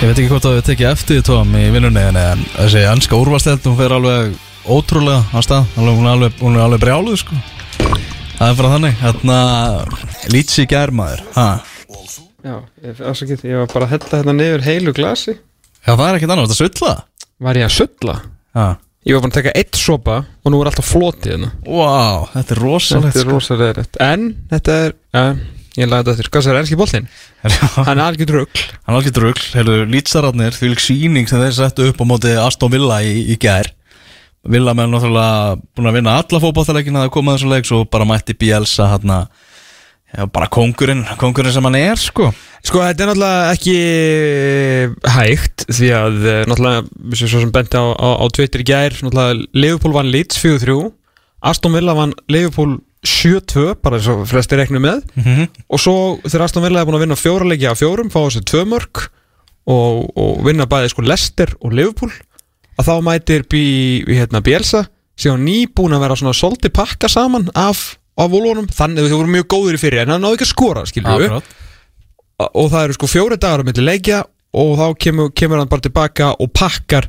Ég 0.01 0.09
veit 0.09 0.17
ekki 0.17 0.31
hvort 0.31 0.45
það 0.45 0.55
við 0.57 0.67
tekið 0.71 0.91
eftir 0.91 1.25
tóðum 1.25 1.57
í 1.61 1.67
vinnunni 1.75 2.05
en 2.09 2.17
en 2.17 2.45
þessi 2.55 2.85
anska 2.89 3.19
úrvasteld 3.21 3.67
hún 3.69 3.77
fer 3.77 3.93
alveg 3.93 4.31
ótrúlega 4.65 5.25
á 5.29 5.39
stað. 5.45 5.67
Alveg, 5.77 5.99
hún, 5.99 6.07
er 6.07 6.15
alveg, 6.15 6.39
er 6.41 6.63
alveg 6.65 6.85
brjáluð 6.85 7.19
sko 7.21 7.41
Það 8.41 8.51
er 8.53 8.57
bara 8.57 8.73
þannig 8.75 9.01
Þarna 9.01 9.39
lítsi 10.33 10.65
gærmaður 10.71 11.23
ha. 11.37 11.49
Já, 12.41 12.55
afsakið, 13.11 13.43
ég 13.51 13.59
var 13.61 13.69
bara 13.75 13.85
að 13.89 13.91
hella 13.99 14.21
hérna 14.23 14.35
niður 14.39 14.63
heilu 14.65 14.95
glasi 14.97 15.35
Já 15.37 15.93
það 15.93 16.07
er 16.07 16.17
ekkert 16.19 16.33
annað, 16.33 16.47
þetta 16.55 16.61
sulla 16.63 16.95
Var 17.45 17.59
ég 17.61 17.67
að 17.69 17.75
sulla? 17.77 18.15
Ha. 18.57 18.67
Ég 19.09 19.17
var 19.17 19.23
bara 19.25 19.31
að 19.33 19.37
taka 19.39 19.53
eitt 19.61 19.77
sopa 19.81 20.17
og 20.45 20.53
nú 20.53 20.61
er 20.63 20.71
alltaf 20.71 20.89
flotið 20.89 21.35
hérna 21.35 21.51
Wow, 21.69 22.27
þetta 22.33 22.57
er 22.57 22.63
rosalegt 22.65 23.11
Þetta 23.11 23.21
er 23.21 23.27
sko. 23.29 23.37
rosalega 23.37 23.77
rétt 23.81 24.01
En 24.09 24.25
þetta 24.51 24.79
er, 24.87 24.97
ja, 25.17 25.25
ég 25.77 25.91
laði 25.93 26.01
þetta 26.09 26.15
eftir 26.17 26.31
Hvað 26.33 26.47
það 26.49 26.55
er 26.55 26.61
enski 26.63 26.79
boltinn? 26.81 27.11
Hann 27.77 27.93
er 27.99 28.05
algjör 28.07 28.35
rugl 28.39 28.65
Hann 28.65 28.95
er 28.95 28.99
alveg 29.03 29.17
drugl, 29.21 29.45
hefur 29.59 29.85
lýtsararnir 29.97 30.57
því 30.57 30.73
lík 30.73 30.85
síning 30.85 31.29
sem 31.29 31.45
þeir 31.45 31.57
settu 31.61 31.91
upp 31.93 32.01
á 32.01 32.05
móti 32.09 32.33
Aston 32.41 32.73
Villa 32.73 33.03
í, 33.05 33.15
í 33.33 33.37
gær 33.41 33.69
Villa 34.49 34.73
með 34.77 34.95
náttúrulega 34.95 35.57
búin 35.77 35.91
að 35.91 35.97
vinna 35.99 36.17
alla 36.21 36.41
fótballtaleikina 36.41 37.05
að 37.05 37.13
koma 37.13 37.35
að 37.35 37.41
þessum 37.41 37.53
leik 37.53 37.67
svo 37.69 37.81
bara 37.93 38.07
mætti 38.09 38.37
Bielsa 38.41 38.87
hann 38.95 39.11
já, 39.13 40.25
bara 40.33 40.49
kongurinn, 40.49 41.03
kongurinn 41.21 41.53
sem 41.53 41.67
hann 41.69 41.77
er 41.77 42.01
sko. 42.01 42.31
Sko 42.65 42.81
þetta 42.81 43.05
er 43.05 43.11
náttúrulega 43.11 43.53
ekki 43.55 43.75
hægt 45.15 45.65
Því 45.71 45.91
að 45.97 46.17
eh, 46.29 46.41
náttúrulega 46.49 47.17
Svo 47.17 47.41
sem 47.41 47.53
benti 47.55 47.81
á, 47.81 47.85
á, 47.97 48.09
á 48.21 48.25
Twitter 48.37 48.61
í 48.61 48.67
gær 48.69 48.97
Náttúrulega 49.01 49.47
Liverpool 49.57 49.95
vann 49.97 50.11
Leeds 50.13 50.41
4-3 50.43 50.77
Aston 51.51 51.73
Villa 51.73 51.95
vann 51.97 52.13
Liverpool 52.29 52.77
7-2 53.01 53.79
Bara 53.81 53.97
eins 53.97 54.11
og 54.13 54.27
flesti 54.29 54.59
reknu 54.61 54.83
með. 54.85 55.07
Og 55.73 55.81
svo 55.81 55.95
þegar 56.27 56.45
Aston 56.51 56.67
Villa 56.67 56.83
er 56.83 56.89
búin 56.91 56.99
að 56.99 57.07
vinna 57.07 57.17
fjóra 57.17 57.49
leiki 57.49 57.71
af 57.71 57.81
fjórum 57.81 58.13
Fá 58.13 58.21
þessu 58.27 58.45
tvö 58.45 58.67
mörg 58.69 59.07
og, 59.71 60.11
og 60.19 60.41
vinna 60.45 60.67
bæði 60.69 60.93
sko 60.93 61.05
Leicester 61.07 61.53
og 61.61 61.73
Liverpool 61.77 62.13
Að 62.81 62.89
þá 62.89 62.95
mætir 63.05 63.47
bí, 63.51 63.65
hérna, 64.09 64.41
Bielsa 64.45 64.87
Síðan 65.21 65.43
nýbúin 65.45 65.93
að 65.93 66.07
vera 66.07 66.17
svona 66.17 66.37
Solti 66.37 66.71
pakka 66.73 67.11
saman 67.13 67.51
af, 67.59 67.83
af 68.17 68.31
volunum 68.33 68.71
Þannig 68.73 69.05
að 69.05 69.13
þau 69.13 69.19
voru 69.21 69.35
mjög 69.37 69.51
góður 69.53 69.77
í 69.77 69.83
fyrir 69.83 70.05
En 70.07 70.15
hann 70.15 70.25
náðu 70.25 70.39
ekki 70.39 70.49
að 70.49 70.55
skora 70.55 70.87
skilju 70.89 71.43
og 72.41 72.71
það 72.73 72.85
eru 72.87 72.97
sko 72.97 73.09
fjóri 73.11 73.39
dagar 73.41 73.63
á 73.63 73.69
milli 73.69 73.85
leikja 73.85 74.23
og 74.57 74.75
þá 74.79 74.87
kemur, 75.05 75.33
kemur 75.37 75.61
hann 75.61 75.71
bara 75.71 75.85
tilbaka 75.85 76.33
og 76.41 76.53
pakkar 76.57 77.09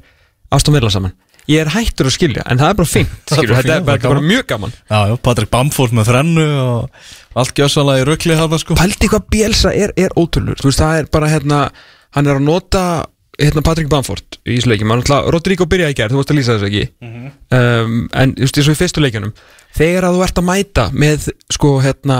Aston 0.51 0.75
Villa 0.75 0.91
saman. 0.91 1.13
Ég 1.49 1.63
er 1.63 1.71
hættur 1.73 2.07
að 2.07 2.15
skilja, 2.15 2.43
en 2.45 2.59
það 2.61 2.73
er 2.73 2.77
bara 2.77 2.89
fint 2.91 3.13
Það 3.31 3.39
er 3.39 3.53
þetta 3.55 3.55
er 3.55 3.79
fínt, 3.79 3.87
bara, 3.87 4.01
það 4.01 4.09
er 4.09 4.13
bara 4.13 4.25
mjög 4.27 4.43
gaman. 4.51 4.75
Já, 4.77 4.99
já, 5.09 5.15
Patrik 5.25 5.51
Bamford 5.53 5.95
með 5.97 6.11
þrennu 6.11 6.45
og 6.61 7.41
allt 7.41 7.55
gjössalega 7.57 8.17
í 8.19 8.37
hann 8.37 8.61
sko. 8.61 8.77
Pældi 8.77 9.09
hvað 9.11 9.25
Bielsa 9.33 9.73
er, 9.73 9.95
er 9.97 10.13
ótrúlur 10.19 10.61
veist, 10.61 10.83
það 10.83 10.99
er 10.99 11.09
bara 11.15 11.31
hérna 11.31 11.63
hann 12.15 12.29
er 12.29 12.37
að 12.37 12.45
nota 12.45 12.85
hérna 13.41 13.63
Patrick 13.65 13.89
Bamford 13.91 14.37
í 14.45 14.57
þessu 14.57 14.71
leikjum, 14.71 14.93
hann 14.93 15.03
ætla, 15.03 15.21
Rodrigo 15.33 15.67
byrjaði 15.69 15.95
í 15.95 15.97
gerð 15.99 16.15
þú 16.15 16.21
varst 16.21 16.33
að 16.33 16.39
lýsa 16.39 16.55
þessu 16.55 16.69
ekki? 16.69 16.83
Um, 17.57 17.95
en 18.13 18.35
just 18.39 18.57
eins 18.57 18.69
og 18.69 18.75
í 18.75 18.79
fyrstu 18.79 19.03
leikjunum 19.03 19.33
þegar 19.77 20.07
að 20.07 20.17
þú 20.17 20.25
ert 20.25 20.41
að 20.41 20.47
mæta 20.49 20.87
með 20.93 21.29
sko 21.51 21.75
hérna, 21.83 22.17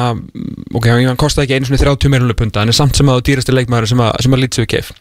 ok, 0.74 0.88
hann 0.92 1.20
kostaði 1.20 1.48
ekki 1.48 1.60
einu 1.60 1.70
svona 1.70 1.84
30 1.84 2.14
meirunlega 2.14 2.42
punta, 2.42 2.64
en 2.64 2.74
er 2.74 2.78
samt 2.78 2.98
sem 2.98 3.12
að 3.12 3.20
þú 3.20 3.28
dýrasti 3.30 3.56
leikmaður 3.56 3.92
sem 3.92 4.04
að, 4.06 4.16
sem 4.26 4.38
að 4.38 4.44
lýtsu 4.46 4.68
keif 4.72 4.94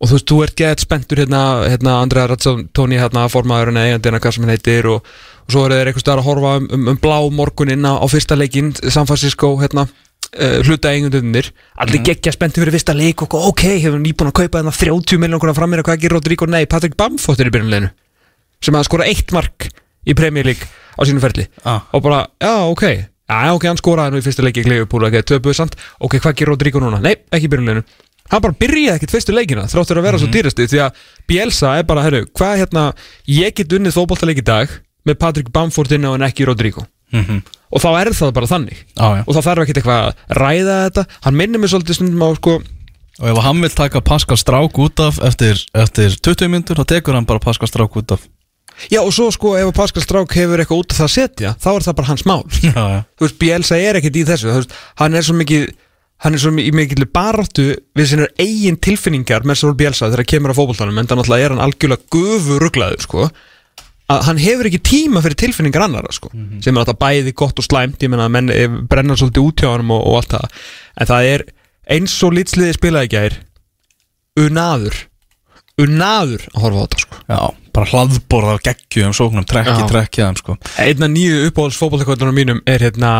og 0.00 0.08
þú 0.08 0.16
veist, 0.16 0.28
þú 0.30 0.38
ert 0.46 0.56
gett 0.56 0.82
spenntur 0.82 1.20
hérna, 1.20 1.40
hérna 1.68 1.98
Andrea 2.00 2.28
Razzatoni, 2.30 2.98
hérna 3.00 3.26
formaðurinn 3.32 3.80
eða 3.80 3.90
eigandina, 3.90 4.20
hvað 4.22 4.36
sem 4.36 4.46
hann 4.46 4.54
heitir 4.54 4.88
og, 4.88 5.10
og 5.44 5.52
svo 5.52 5.64
eru 5.66 5.76
þeir 5.76 5.90
eitthvað 5.90 6.14
að 6.14 6.22
horfa 6.24 6.54
um, 6.60 6.68
um, 6.72 6.86
um 6.94 7.00
blá 7.00 7.18
morgunin 7.36 7.84
á, 7.84 8.00
á 8.00 8.06
fyrsta 8.08 8.38
leikinn, 8.38 8.72
San 8.88 9.08
Francisco 9.10 9.52
hérna, 9.60 9.84
uh, 10.36 10.58
hluta 10.64 10.92
eigundunir 10.94 11.50
allir 11.80 12.02
geggja 12.06 12.34
spenntur 12.34 12.64
fyrir 12.64 12.76
fyrsta 12.76 12.96
leik 12.96 13.24
og 13.26 13.36
ok, 13.40 13.64
hefur 13.82 14.00
nýbúin 14.02 14.30
að 14.30 14.36
kaupa 14.42 14.60
hérna 14.60 14.74
30 14.74 15.22
miljónar 15.22 15.56
fram 15.56 15.72
mér 15.72 15.84
hvað 15.86 16.02
gerir 16.04 16.18
Rodrigo, 16.18 16.48
nei, 16.50 16.66
Patrick 16.70 16.98
Bamford 16.98 17.40
er 17.40 17.50
í 17.50 17.54
byrjunleginu 17.54 17.92
sem 18.60 18.76
að 18.76 18.86
skora 18.90 19.08
eitt 19.08 19.32
mark 19.32 19.70
í 20.04 20.16
Premier 20.16 20.46
League 20.46 20.66
á 20.96 21.00
sínum 21.08 21.22
ferli. 21.22 21.46
Ah. 21.64 21.86
og 21.92 22.02
bara, 22.04 22.26
já, 22.40 22.66
ok. 22.68 22.84
Já, 23.30 23.54
ok, 23.54 23.64
hann 23.70 23.78
skoraði 23.78 24.12
nú 24.12 24.20
í 24.20 24.24
fyrsta 24.26 24.42
leiki 24.42 24.64
í 24.64 24.68
Liverpool 24.68 25.06
ok, 25.06 25.20
töpuðu 25.22 25.56
samt, 25.56 25.76
ok, 26.02 26.18
hvað 26.18 26.36
gerir 26.40 26.52
Rodrigo 26.54 26.82
núna? 26.82 26.98
Nei, 27.02 27.14
ekki 27.30 27.46
í 27.46 27.52
byrjunleginu 27.52 27.84
hann 28.30 28.44
bara 28.44 28.56
byrjaði 28.60 28.98
ekkert 28.98 29.14
fyrstu 29.14 29.34
leikina 29.34 29.66
þráttur 29.70 30.00
að 30.00 30.06
vera 30.06 30.20
svo 30.20 30.28
dýrasti 30.30 30.68
því 30.70 30.82
að 30.84 31.02
Bielsa 31.30 31.74
er 31.80 31.86
bara, 31.88 32.04
herru, 32.06 32.22
hvað 32.36 32.62
hérna 32.62 32.84
ég 33.26 33.56
get 33.58 33.74
unnið 33.74 33.96
fótboltaleik 33.96 34.42
í 34.42 34.46
dag 34.46 34.74
með 35.08 35.18
Patrick 35.22 35.50
Bamford 35.54 35.94
inn 35.96 36.06
á 36.06 36.14
en 36.14 36.26
ekki 36.28 36.46
Rodrigo 36.48 36.84
og 37.70 37.80
þá 37.82 37.88
er 38.00 38.10
það 38.14 38.32
bara 38.34 38.46
þannig. 38.50 38.78
Já. 38.98 39.08
og 39.26 39.32
þá 39.36 39.40
þarf 39.46 39.62
ekki 39.64 39.76
eitthvað 39.78 40.02
að 40.08 40.36
ræða 40.40 40.76
þetta. 40.88 41.04
Hann 41.26 41.36
minnir 41.38 41.60
mig 41.62 41.70
svolítið 41.70 41.98
stundum 42.00 42.22
á 42.26 42.30
sko 42.38 42.60
Og 43.20 43.28
ef 43.28 43.38
hann 43.44 43.58
vil 43.60 43.68
taka 43.76 44.00
Pascal 44.00 44.38
Strák 44.40 44.78
út 44.80 45.00
af 45.04 45.18
eftir, 45.20 45.58
eftir 45.76 46.14
20 46.24 46.48
myndur, 46.48 46.78
þá 46.80 46.86
tekur 46.88 47.12
hann 47.18 47.26
bara 47.28 47.38
Pascal 47.42 47.68
Strák 47.68 47.96
út 48.00 48.14
af. 48.16 48.22
Já 48.88 49.02
og 49.02 49.12
svo 49.12 49.26
sko 49.34 49.56
ef 49.60 49.74
Pascal 49.76 50.00
Strák 50.00 50.32
hefur 50.32 50.62
eitthvað 50.62 50.80
út 50.80 50.94
af 50.94 50.96
það 51.02 51.04
að 51.08 51.12
setja 51.18 51.50
þá 51.60 51.68
er 51.74 51.84
það 51.84 51.96
bara 51.98 52.08
hans 52.08 52.24
mál. 52.24 52.42
Já, 52.64 52.72
já. 52.72 53.00
Þú 53.18 53.26
veist, 53.26 53.38
Bielsa 53.42 53.76
er 53.76 53.98
ekkert 54.00 54.16
í 54.16 54.24
þessu 54.24 54.54
veist, 54.54 54.72
hann 55.02 55.14
er 55.20 55.26
svo 55.26 55.36
mikið 55.36 55.66
hann 56.24 56.34
er 56.36 56.40
svo 56.40 56.50
mi- 56.52 56.64
í 56.68 56.72
mikil 56.72 57.04
baráttu 57.12 57.66
við 57.96 58.08
sinnar 58.08 58.32
eigin 58.40 58.76
tilfinningar 58.80 59.44
með 59.48 59.60
svo 59.60 59.74
Bielsa 59.76 60.08
þegar 60.08 60.22
það 60.24 60.30
kemur 60.32 60.52
á 60.52 60.58
fótboltanum 60.58 60.98
en 61.00 61.08
þannig 61.12 61.28
að 61.32 61.44
er 61.44 61.54
hann 61.54 61.62
algjörlega 61.64 62.08
gufu 62.12 62.58
rugglaður 62.60 63.04
sko 63.04 63.28
að 64.10 64.24
hann 64.26 64.40
hefur 64.42 64.68
ekki 64.70 64.82
tíma 64.90 65.22
fyrir 65.24 65.38
tilfinningar 65.44 65.86
annara 65.86 66.12
sko 66.14 66.32
sem 66.32 66.74
er 66.74 66.82
alltaf 66.82 66.98
bæði 67.00 67.34
gott 67.36 67.60
og 67.62 67.66
slæmt 67.66 68.02
ég 68.02 68.12
menna 68.12 68.26
að 68.28 68.34
menn 68.36 68.54
eh, 68.54 68.80
brenna 68.90 69.16
svolítið 69.18 69.46
út 69.46 69.62
hjá 69.62 69.70
hann 69.74 69.94
og, 69.94 70.02
og 70.02 70.18
allt 70.20 70.34
það. 70.36 70.58
En 71.00 71.10
það 71.12 71.30
er 71.34 71.46
eins 71.96 72.16
og 72.26 72.34
lýtsliði 72.36 72.76
spilaði 72.78 73.12
gær 73.14 73.38
unaður 74.40 75.06
unaður 75.80 76.46
að 76.50 76.64
horfa 76.64 76.80
á 76.80 76.84
þetta 76.84 77.02
sko. 77.04 77.20
Já, 77.30 77.40
bara 77.76 77.90
hlaðborð 77.92 78.50
af 78.52 78.64
geggjum 78.66 79.14
sóknum, 79.16 79.46
trekki, 79.48 79.84
trekki 79.88 80.24
þeim 80.24 80.38
sko. 80.40 80.56
Einna 80.82 81.08
nýju 81.10 81.46
uppáhalds 81.48 81.78
fótballtakvöldunum 81.80 82.36
mínum 82.36 82.60
er 82.68 82.84
hérna 82.84 83.12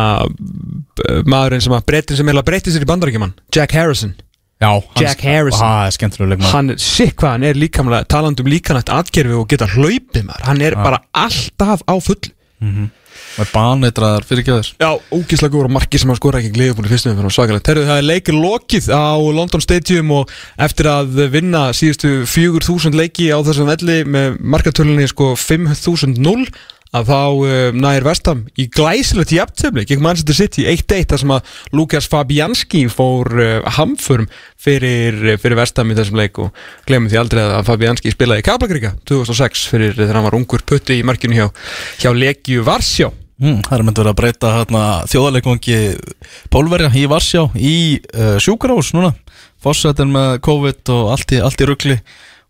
maðurinn 1.25 1.63
sem 1.63 1.75
að 1.75 1.87
breytti 1.89 2.19
sem 2.19 2.29
heila 2.29 2.45
breytti 2.45 2.73
sér 2.73 2.85
í 2.85 2.89
bandarækjumann 2.89 3.33
Jack 3.55 3.73
Harrison 3.77 4.13
Já, 4.61 4.71
Jack 5.01 5.23
Harrison. 5.25 5.65
Það 5.65 6.33
er 6.37 6.43
hann 6.51 6.69
er 6.69 6.81
sikk 6.81 7.15
hvað 7.23 7.31
hann 7.33 7.45
er 7.49 7.57
líkamlega 7.57 8.05
talandi 8.13 8.43
um 8.43 8.49
líkanætt 8.51 8.91
atgerfi 8.93 9.33
og 9.33 9.47
geta 9.49 9.67
hlaupið 9.73 10.27
maður. 10.27 10.43
Hann 10.45 10.61
er 10.61 10.77
bara 10.77 11.01
alltaf 11.17 11.81
á 11.89 11.95
full 11.97 12.21
Það 13.31 13.41
er 13.41 13.49
baneitraðar 13.55 14.25
fyrirgjöður 14.27 14.67
Já, 14.81 14.89
ógíslega 15.15 15.53
góður 15.53 15.69
og 15.69 15.73
margir 15.73 16.01
sem 16.01 16.11
að 16.13 16.19
skora 16.19 16.41
ekki 16.41 16.51
glíðubúli 16.55 16.91
fyrstum 16.91 17.15
fyrir 17.17 17.33
svakalegt. 17.33 17.65
Terðu, 17.67 17.85
það 17.87 18.01
er 18.01 18.07
leikir 18.07 18.37
lokið 18.37 18.89
á 18.91 19.17
London 19.37 19.63
Stadium 19.63 20.11
og 20.19 20.33
eftir 20.61 20.89
að 20.91 21.23
vinna 21.33 21.63
síðustu 21.75 22.11
4000 22.29 22.97
leiki 22.99 23.31
á 23.33 23.39
þessum 23.47 23.71
velli 23.71 23.97
með 24.05 24.37
markatölunni 24.53 25.07
sko 25.09 25.31
5000-0 25.39 26.51
að 26.97 27.07
þá 27.07 27.19
uh, 27.19 27.77
nær 27.77 28.03
Vestam 28.03 28.43
í 28.59 28.65
glæsilegt 28.71 29.31
jafntöfli 29.35 29.85
gegn 29.87 30.03
Manchester 30.03 30.35
City 30.35 30.65
1-1 30.67 31.07
þar 31.11 31.21
sem 31.23 31.33
að 31.37 31.53
Lukas 31.77 32.09
Fabianski 32.11 32.83
fór 32.91 33.31
uh, 33.37 33.69
hamförum 33.77 34.27
fyrir, 34.59 35.37
fyrir 35.41 35.59
Vestam 35.59 35.91
í 35.93 35.97
þessum 35.97 36.19
leik 36.19 36.41
og 36.43 36.51
glemum 36.89 37.07
því 37.11 37.21
aldrei 37.21 37.43
að 37.45 37.65
Fabianski 37.69 38.11
spilaði 38.13 38.43
í 38.43 38.47
Kaplakrika 38.49 38.93
2006 39.07 39.65
fyrir 39.71 39.95
þegar 39.95 40.19
hann 40.19 40.27
var 40.27 40.37
ungur 40.37 40.65
putti 40.67 40.99
í 40.99 41.05
markinu 41.07 41.37
hjá, 41.39 41.47
hjá 42.03 42.11
Legiu 42.15 42.65
Varsjá. 42.67 43.11
Mm, 43.41 43.61
Það 43.65 43.77
er 43.77 43.83
myndið 43.87 44.03
verið 44.03 44.11
að 44.11 44.19
breyta 44.19 44.49
hérna, 44.53 44.81
þjóðarleikvangi 45.09 45.77
Pólverja 46.53 46.91
í 46.93 47.07
Varsjá 47.09 47.47
í 47.57 47.77
uh, 48.13 48.35
sjúkrahús 48.43 48.91
núna. 48.93 49.15
Fossetin 49.61 50.11
með 50.13 50.41
COVID 50.45 50.91
og 50.93 51.09
allt 51.15 51.33
í, 51.33 51.39
allt 51.41 51.61
í 51.61 51.69
ruggli 51.69 51.95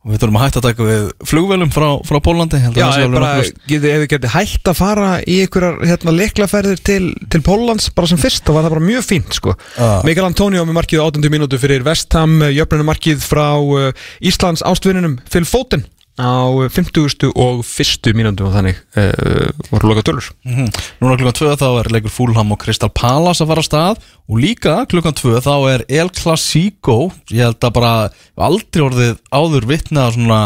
og 0.01 0.09
við 0.09 0.21
þurfum 0.23 0.37
að 0.39 0.43
hætta 0.47 0.59
að 0.61 0.65
taka 0.65 0.85
við 0.87 1.03
flugvelum 1.29 1.71
frá, 1.73 1.87
frá 2.09 2.17
Pólandi 2.25 2.57
Já, 2.57 2.71
það 2.73 3.03
ég 3.03 3.11
bara, 3.13 3.31
ljóst. 3.37 3.59
getið, 3.69 3.89
ef 3.91 4.01
við 4.01 4.09
getið 4.15 4.33
hægt 4.33 4.71
að 4.71 4.79
fara 4.79 5.09
í 5.21 5.35
einhverjar 5.43 5.77
hérna, 5.91 6.15
leiklaferðir 6.17 6.81
til, 6.89 7.03
til 7.29 7.41
Póllands 7.45 7.91
bara 7.93 8.09
sem 8.09 8.21
fyrst, 8.21 8.41
þá 8.47 8.55
var 8.55 8.65
það 8.65 8.75
bara 8.79 8.87
mjög 8.87 9.05
fínt 9.05 9.37
sko. 9.37 9.53
Já. 9.77 9.91
Mikael 10.07 10.25
Antonio 10.31 10.65
með 10.65 10.79
markið 10.79 11.03
á 11.05 11.09
8. 11.11 11.31
mínútu 11.35 11.61
fyrir 11.61 11.85
Vestham, 11.85 12.39
jöfnunum 12.49 12.89
markið 12.89 13.21
frá 13.21 13.45
uh, 13.61 13.91
Íslands 14.25 14.65
ástvinninum 14.65 15.19
Phil 15.29 15.45
Foden 15.45 15.85
á 16.19 16.51
50. 16.67 17.31
og 17.35 17.61
1. 17.63 18.11
mínútu 18.17 18.43
og 18.47 18.53
þannig 18.55 18.79
uh, 18.99 19.47
voru 19.71 19.91
loka 19.91 20.03
tölur 20.03 20.27
Mhm. 20.45 20.67
Núna 21.01 21.15
klukkan 21.17 21.37
2 21.39 21.55
þá 21.61 21.67
er 21.79 21.89
leikur 21.95 22.11
Fúlham 22.13 22.51
og 22.51 22.59
Crystal 22.59 22.89
Palace 22.89 23.43
að 23.43 23.47
fara 23.53 23.63
af 23.63 23.69
stað 23.69 24.01
og 24.27 24.41
líka 24.43 24.75
klukkan 24.91 25.15
2 25.15 25.39
þá 25.45 25.53
er 25.73 25.85
El 25.87 26.09
Clasico 26.09 27.11
ég 27.31 27.45
held 27.45 27.59
að 27.63 27.73
bara 27.77 27.93
aldrei 28.37 28.83
orðið 28.89 29.15
áður 29.31 29.67
vitna 29.71 30.09
svona 30.11 30.41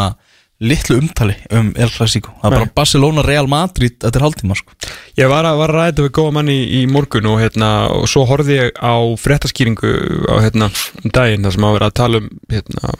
litlu 0.63 0.95
umtali 1.01 1.33
um 1.51 1.73
El 1.75 1.89
Clasico. 1.91 2.31
Það 2.39 2.47
er 2.47 2.53
bara 2.55 2.71
Barcelona 2.77 3.23
Real 3.25 3.47
Madrid 3.51 3.97
þetta 3.99 4.19
er 4.19 4.23
hálftíma 4.23 4.55
sko. 4.55 4.75
Ég 5.19 5.27
var 5.31 5.47
að, 5.47 5.57
var 5.59 5.73
að 5.73 5.79
ræða 5.81 6.05
við 6.05 6.13
góða 6.15 6.35
manni 6.37 6.55
í, 6.55 6.67
í 6.79 6.81
morgun 6.87 7.27
og, 7.27 7.41
hérna, 7.43 7.71
og 7.91 8.07
svo 8.07 8.23
horfði 8.29 8.55
ég 8.61 8.79
á 8.79 8.95
fréttaskýringu 9.19 9.91
á 10.31 10.35
hérna, 10.45 10.69
um 11.03 11.13
daginn 11.15 11.43
þar 11.43 11.57
sem 11.57 11.67
að 11.67 11.75
vera 11.75 11.89
að 11.91 11.97
tala 11.99 12.21
um 12.23 12.29
hérna, 12.53 12.93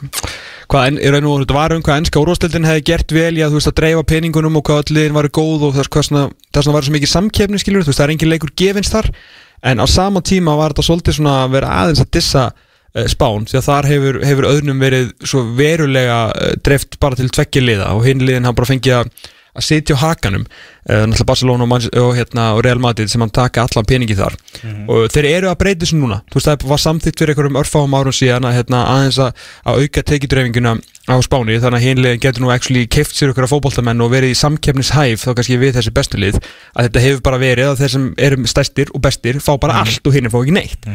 hvað 0.66 1.00
og 1.00 1.14
veru 1.16 1.46
þetta 1.46 1.56
var 1.56 1.76
um 1.76 1.86
hvað 1.86 2.02
ennska 2.02 2.22
úrvastildin 2.22 2.68
hefði 2.68 2.86
gert 2.90 3.16
vel 3.16 3.32
í 3.38 3.42
að, 3.46 3.54
þú 3.54 3.60
veist, 3.60 3.72
að 3.72 3.78
dreifa 3.80 4.04
peningunum 4.12 4.60
og 4.60 4.66
hvað 4.68 4.92
liðin 4.92 5.16
varu 5.16 5.32
góð 5.40 5.66
og 5.70 5.74
þess 5.78 5.92
hvað 5.96 6.08
svona, 6.10 6.28
að 6.52 6.70
var 6.76 6.86
svo 6.86 6.96
mikið 6.98 7.12
samkeppni 7.14 7.62
skilur, 7.62 7.86
þú 7.86 7.92
veist, 7.94 8.02
það 8.02 8.08
er 8.08 8.14
engin 8.16 8.32
leikur 8.34 8.54
gefins 8.58 8.92
þar. 8.92 9.10
En 9.66 9.80
á 9.80 9.86
sama 9.88 10.20
tíma 10.20 10.52
var 10.58 10.74
þetta 10.74 10.84
svolítið 10.90 11.16
svona 11.16 11.38
að 11.46 11.54
vera 11.56 11.72
aðeins 11.80 12.02
að 12.04 12.10
dissa 12.18 12.42
Spán, 13.12 13.44
því 13.44 13.58
að 13.60 13.66
þar 13.66 13.88
hefur, 13.90 14.18
hefur 14.24 14.48
öðnum 14.48 14.78
verið 14.80 15.10
svo 15.20 15.42
verulega 15.58 16.20
uh, 16.32 16.52
dreift 16.64 16.96
bara 17.02 17.18
til 17.18 17.28
tvekki 17.28 17.64
liða 17.64 17.90
og 17.96 18.06
hinn 18.08 18.24
liðin 18.24 18.48
hafa 18.48 18.60
bara 18.62 18.70
fengið 18.72 19.00
að 19.02 19.10
að 19.56 19.66
sitja 19.66 19.96
á 19.96 20.04
hakanum. 20.04 20.46
Uh, 20.86 21.02
náttúrulega 21.10 21.26
Barcelona 21.26 21.66
og, 21.66 21.86
og, 21.98 22.10
hérna, 22.14 22.42
og 22.54 22.62
Real 22.62 22.78
Madrid 22.82 23.10
sem 23.10 23.22
hann 23.22 23.32
taka 23.34 23.64
allan 23.66 23.88
peningi 23.88 24.14
þar. 24.18 24.36
Og 24.86 25.08
þeir 25.10 25.30
eru 25.32 25.50
að 25.50 25.58
breyta 25.62 25.82
þessu 25.82 25.98
núna. 25.98 26.20
Þú 26.30 26.38
veist 26.38 26.50
það 26.52 26.68
var 26.70 26.82
samþýtt 26.84 27.22
fyrir 27.22 27.34
einhverjum 27.34 27.58
örfáum 27.62 27.96
árum 27.98 28.14
síðan 28.14 28.46
að 28.46 28.60
hérna, 28.60 28.84
aðeins 28.92 29.18
að, 29.24 29.48
að 29.66 29.82
auka 29.82 30.04
tekidreifinguna 30.12 30.76
á 31.06 31.14
Spáni. 31.22 31.58
Þannig 31.62 31.80
að 31.80 31.86
hinlegin 31.86 32.22
getur 32.22 32.44
nú 32.44 32.52
actually 32.54 32.86
keift 32.90 33.16
sér 33.16 33.32
ykkur 33.32 33.48
fótboltamenn 33.50 34.02
og 34.02 34.12
verið 34.14 34.34
í 34.34 34.38
samkeppnishæf 34.38 35.22
þá 35.22 35.30
kannski 35.38 35.58
við 35.60 35.76
þessi 35.78 35.94
bestu 35.94 36.20
lið 36.20 36.38
að 36.38 36.88
þetta 36.88 37.04
hefur 37.04 37.22
bara 37.28 37.40
verið 37.42 37.70
að 37.70 37.82
þeir 37.82 37.92
sem 37.94 38.06
eru 38.28 38.50
stærstir 38.50 38.92
og 38.92 39.02
bestir 39.06 39.40
fá 39.42 39.52
bara 39.62 39.80
allt 39.82 40.06
og 40.06 40.16
hinn 40.16 40.30
fá 40.30 40.38
ekki 40.40 40.56
neitt. 40.56 40.88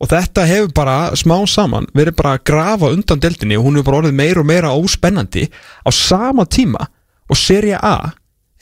Og 0.00 0.10
þetta 0.10 0.46
hefur 0.46 0.74
bara 0.76 0.98
smá 1.18 1.38
saman 1.50 1.88
verið 1.96 2.18
bara 2.18 2.36
að 2.36 2.44
grafa 2.50 2.92
undan 2.94 3.22
deildinni 3.22 3.58
og 3.58 3.66
hún 3.66 3.78
hefur 3.78 3.90
bara 3.90 4.02
orðið 4.04 4.18
meira 4.20 4.42
og 4.42 4.50
meira 4.50 4.74
óspennandi 4.76 5.48
á 5.50 5.90
sama 5.90 6.46
tíma 6.46 6.86
og 7.28 7.38
Serie 7.40 7.78
A 7.82 8.12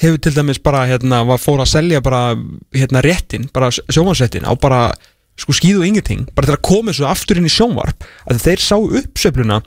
hefur 0.01 0.19
til 0.19 0.35
dæmis 0.35 0.61
bara 0.63 0.85
hérna, 0.89 1.23
fór 1.39 1.63
að 1.63 1.71
selja 1.71 2.03
bara 2.05 2.35
hérna 2.75 3.03
réttin, 3.05 3.49
bara 3.55 3.71
sjónvarsréttin 3.71 4.47
á 4.47 4.53
bara 4.59 4.89
sko 5.39 5.55
skýðu 5.55 5.87
ingenting 5.87 6.29
bara 6.35 6.49
til 6.49 6.57
að 6.57 6.67
koma 6.67 6.93
þessu 6.93 7.07
aftur 7.11 7.41
inn 7.41 7.49
í 7.49 7.53
sjónvarp 7.53 8.07
að 8.31 8.43
þeir 8.45 8.63
sá 8.63 8.77
uppsöfluna 8.79 9.61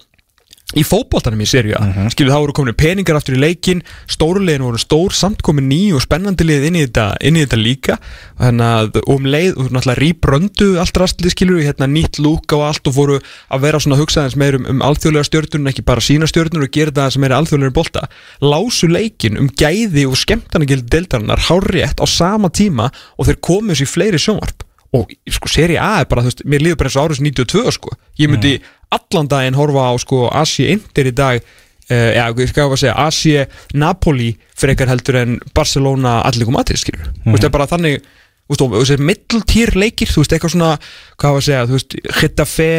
í 0.76 0.84
fótboltanum 0.84 1.39
í 1.39 1.48
serju 1.48 1.77
uh 1.80 2.07
skilur 2.11 2.34
þá 2.34 2.41
voru 2.41 2.53
komin 2.56 2.76
peningar 2.76 3.15
aftur 3.15 3.38
í 3.38 3.39
leikin 3.39 3.80
stórulegin 4.11 4.65
voru 4.65 4.80
stór 4.81 5.14
samt 5.15 5.39
komin 5.45 5.69
ný 5.69 5.94
og 5.95 6.03
spennandi 6.03 6.44
lið 6.44 6.65
inn 6.68 6.77
í 6.80 6.84
þetta, 6.84 7.06
inn 7.23 7.38
í 7.38 7.44
þetta 7.45 7.60
líka. 7.60 7.98
Þannig 8.39 8.68
að 8.68 8.99
um 9.14 9.30
leið 9.31 9.53
og 9.56 9.72
náttúrulega 9.72 10.02
rýbröndu 10.02 10.68
allt 10.81 10.99
rastlið 10.99 11.35
skilur 11.35 11.64
hérna 11.64 11.88
nýtt 11.88 12.19
lúka 12.19 12.60
og 12.60 12.65
allt 12.68 12.91
og 12.91 12.98
fóru 12.98 13.19
að 13.22 13.64
vera 13.64 13.81
svona 13.84 13.98
að 13.98 14.03
hugsa 14.03 14.23
aðeins 14.23 14.39
meir 14.44 14.60
um, 14.60 14.68
um 14.73 14.85
alþjóðlega 14.89 15.30
stjörnur 15.30 15.72
ekki 15.72 15.88
bara 15.88 16.03
sína 16.03 16.30
stjörnur 16.30 16.68
og 16.68 16.76
gera 16.76 16.95
það 16.99 17.11
sem 17.15 17.27
er 17.27 17.38
alþjóðlega 17.38 17.77
bolta. 17.80 18.07
Lásu 18.44 18.91
leikin 18.91 19.39
um 19.39 19.52
gæði 19.52 20.07
og 20.10 20.19
skemmtanagild 20.19 20.88
deildarinnar 20.91 21.48
hárétt 21.48 22.03
á 22.03 22.06
sama 22.07 22.52
tíma 22.52 22.91
og 23.15 23.30
þeir 23.30 23.44
þessu 23.48 23.88
í 23.88 23.94
fleiri 23.95 24.22
sjónvarp. 24.22 24.68
Og 24.95 25.11
sko 25.35 25.49
seri 25.52 25.76
A 25.76 25.99
er 26.02 26.07
bara, 26.07 26.23
þú 26.23 26.31
veist, 26.31 26.44
mér 26.48 26.64
líður 26.64 26.77
bara 26.80 26.89
eins 26.89 26.98
og 26.98 27.10
árið 27.10 27.23
92 27.27 27.73
sko, 27.76 27.95
ég 28.22 28.31
myndi 28.31 28.53
allan 28.95 29.30
daginn 29.31 29.57
horfa 29.57 29.89
á 29.89 29.93
sko 30.01 30.27
Asi 30.31 30.68
Inter 30.72 31.09
í 31.09 31.15
dag 31.15 31.41
uh, 31.41 32.11
já, 32.15 32.23
ég 32.30 32.51
skal 32.51 32.69
að 32.69 32.80
segja 32.84 32.95
Asi 33.03 33.35
Napoli 33.77 34.31
frekar 34.57 34.91
heldur 34.91 35.19
en 35.22 35.35
Barcelona 35.55 36.22
Atletico 36.27 36.55
Madrid 36.55 36.80
skilur, 36.81 37.11
þú 37.26 37.35
veist, 37.35 37.47
er 37.47 37.53
bara 37.53 37.69
þannig 37.69 37.99
þú 38.47 38.53
veist, 38.53 38.64
og 38.64 38.77
þessi 38.80 38.97
middeltýr 39.09 39.76
leikir 39.76 40.11
þú 40.11 40.23
veist, 40.23 40.35
eitthvað 40.35 40.55
svona, 40.55 40.72
hvað 41.19 41.35
var 41.35 41.43
að 41.43 41.47
segja 41.49 41.68
þú 41.68 41.77
veist, 41.77 41.97
Getafe, 42.22 42.72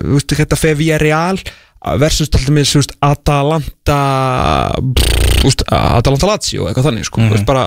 þú 0.00 0.16
veist, 0.16 0.36
Getafe 0.40 0.74
Villarreal 0.78 1.42
versus 1.98 2.30
til 2.30 2.44
dæmis, 2.46 2.70
þú 2.70 2.82
veist, 2.82 2.96
Atalanta 3.02 4.02
þú 4.78 5.48
veist, 5.48 5.64
Atalanta 5.66 6.30
Lazio 6.30 6.68
eitthvað 6.68 6.90
þannig, 6.90 7.08
sko, 7.08 7.24
þú 7.26 7.34
veist, 7.34 7.48
bara 7.48 7.66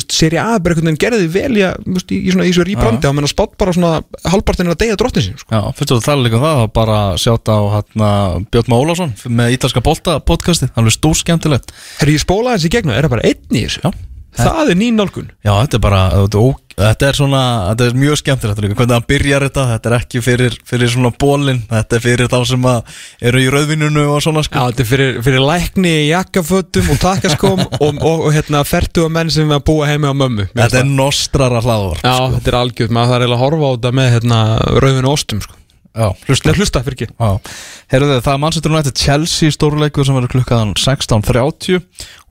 Serie 0.00 0.40
A 0.40 0.54
er 0.56 0.62
bara 0.64 0.72
einhvern 0.72 0.88
veginn 0.88 1.00
gerði 1.02 1.26
vel 1.34 1.58
í, 1.58 1.64
að, 1.66 1.88
í, 2.08 2.20
í 2.22 2.32
svona 2.32 2.46
í 2.48 2.52
svo 2.56 2.64
rýbrandi 2.64 3.08
á 3.08 3.12
menn 3.12 3.26
að 3.26 3.32
spátt 3.34 3.58
bara 3.60 3.74
svona 3.76 3.98
halvpartin 4.24 4.70
er 4.70 4.76
að 4.76 4.80
deyja 4.84 5.00
drottin 5.00 5.26
sín, 5.26 5.40
sko. 5.40 5.52
Já, 5.52 5.60
fyrst 5.76 5.92
og 5.92 6.00
það 6.00 6.06
tala 6.08 6.26
líka 6.26 6.38
um 6.38 6.46
það 6.46 6.62
þá 6.62 6.72
bara 6.78 7.00
sjáta 7.20 7.58
á 7.58 7.62
hérna, 7.76 8.12
Björn 8.48 8.72
Má 8.72 8.76
Ólafsson 8.78 9.12
með 9.28 9.58
Ítalska 9.58 9.84
Bolta 9.84 10.16
podcasti, 10.24 10.70
hann 10.78 10.88
er 10.88 10.96
stór 10.96 11.18
skemmtilegt 11.20 11.74
Herri, 12.00 12.16
ég 12.16 12.24
spóla 12.24 12.56
þessi 12.56 12.72
gegn 12.72 12.88
það 12.88 13.02
er 13.02 13.08
það 13.08 13.14
bara 13.18 13.28
einn 13.28 13.60
í 13.60 13.66
þessu? 13.66 13.84
Já. 13.84 14.08
Það 14.32 14.70
er 14.72 14.78
nín 14.80 14.96
nálgun. 14.96 15.26
Já, 15.44 15.52
þetta 15.60 15.76
er 15.76 15.82
bara, 15.84 16.00
þetta 16.14 16.40
er, 16.40 16.54
þetta 16.76 17.08
er 17.08 17.18
svona 17.18 17.42
þetta 17.70 17.86
er 17.90 17.96
mjög 18.02 18.18
skemmtilegt 18.22 18.60
hvernig 18.62 18.94
hann 18.96 19.06
byrjar 19.08 19.46
þetta. 19.48 19.64
Þetta 19.72 19.90
er 19.90 19.96
ekki 19.98 20.22
fyrir, 20.24 20.56
fyrir 20.68 20.92
svona 20.92 21.12
bólin 21.20 21.62
þetta 21.70 21.98
er 21.98 22.04
fyrir 22.04 22.30
þá 22.32 22.38
sem 22.52 22.68
að 22.72 22.98
eru 23.30 23.42
í 23.44 23.48
rauðvinunu 23.52 24.04
og 24.14 24.20
svona 24.24 24.42
Já, 24.42 24.48
sko 24.48 24.66
þetta 24.70 24.84
er 24.84 24.90
fyrir, 24.92 25.18
fyrir 25.26 25.44
lækni 25.46 25.94
í 26.02 26.10
jakkafötum 26.10 26.92
og 26.94 27.00
takkaskóm 27.02 27.64
og, 27.84 27.88
og, 28.02 28.26
og 28.28 28.28
hérna 28.36 28.64
fertu 28.68 29.06
að 29.06 29.14
menn 29.18 29.30
sem 29.32 29.50
er 29.50 29.60
að 29.60 29.66
búa 29.70 29.88
heimi 29.90 30.10
á 30.10 30.14
mömmu. 30.16 30.48
Þetta 30.56 30.82
er 30.82 30.90
nostrara 30.90 31.62
hlaðvar 31.64 32.02
það- 32.02 32.12
Já, 32.12 32.36
þetta 32.38 32.52
er 32.54 32.60
algjörð, 32.62 32.94
maður 32.98 33.12
þarf 33.14 33.22
eiginlega 33.26 33.38
að 33.40 33.44
horfa 33.46 33.66
á 33.68 33.72
þetta 33.76 33.96
með 34.00 34.14
hérna 34.16 34.40
rauðinu 34.82 35.12
ostum 35.12 35.42
sko. 35.44 35.58
Hlusta, 35.92 36.54
hlusta 36.56 36.80
fyrir 36.80 36.94
ekki. 36.96 37.06
Já, 37.12 37.52
heyrðu 37.92 38.14
það 38.24 38.32
er 38.32 38.38
Manchester 38.40 38.72
United 38.72 38.96
Chelsea 38.96 39.52
stórleikur 39.52 40.06
sem 40.08 40.16
verður 40.16 40.32
klukkaðan 40.32 40.70
16.30 40.80 41.82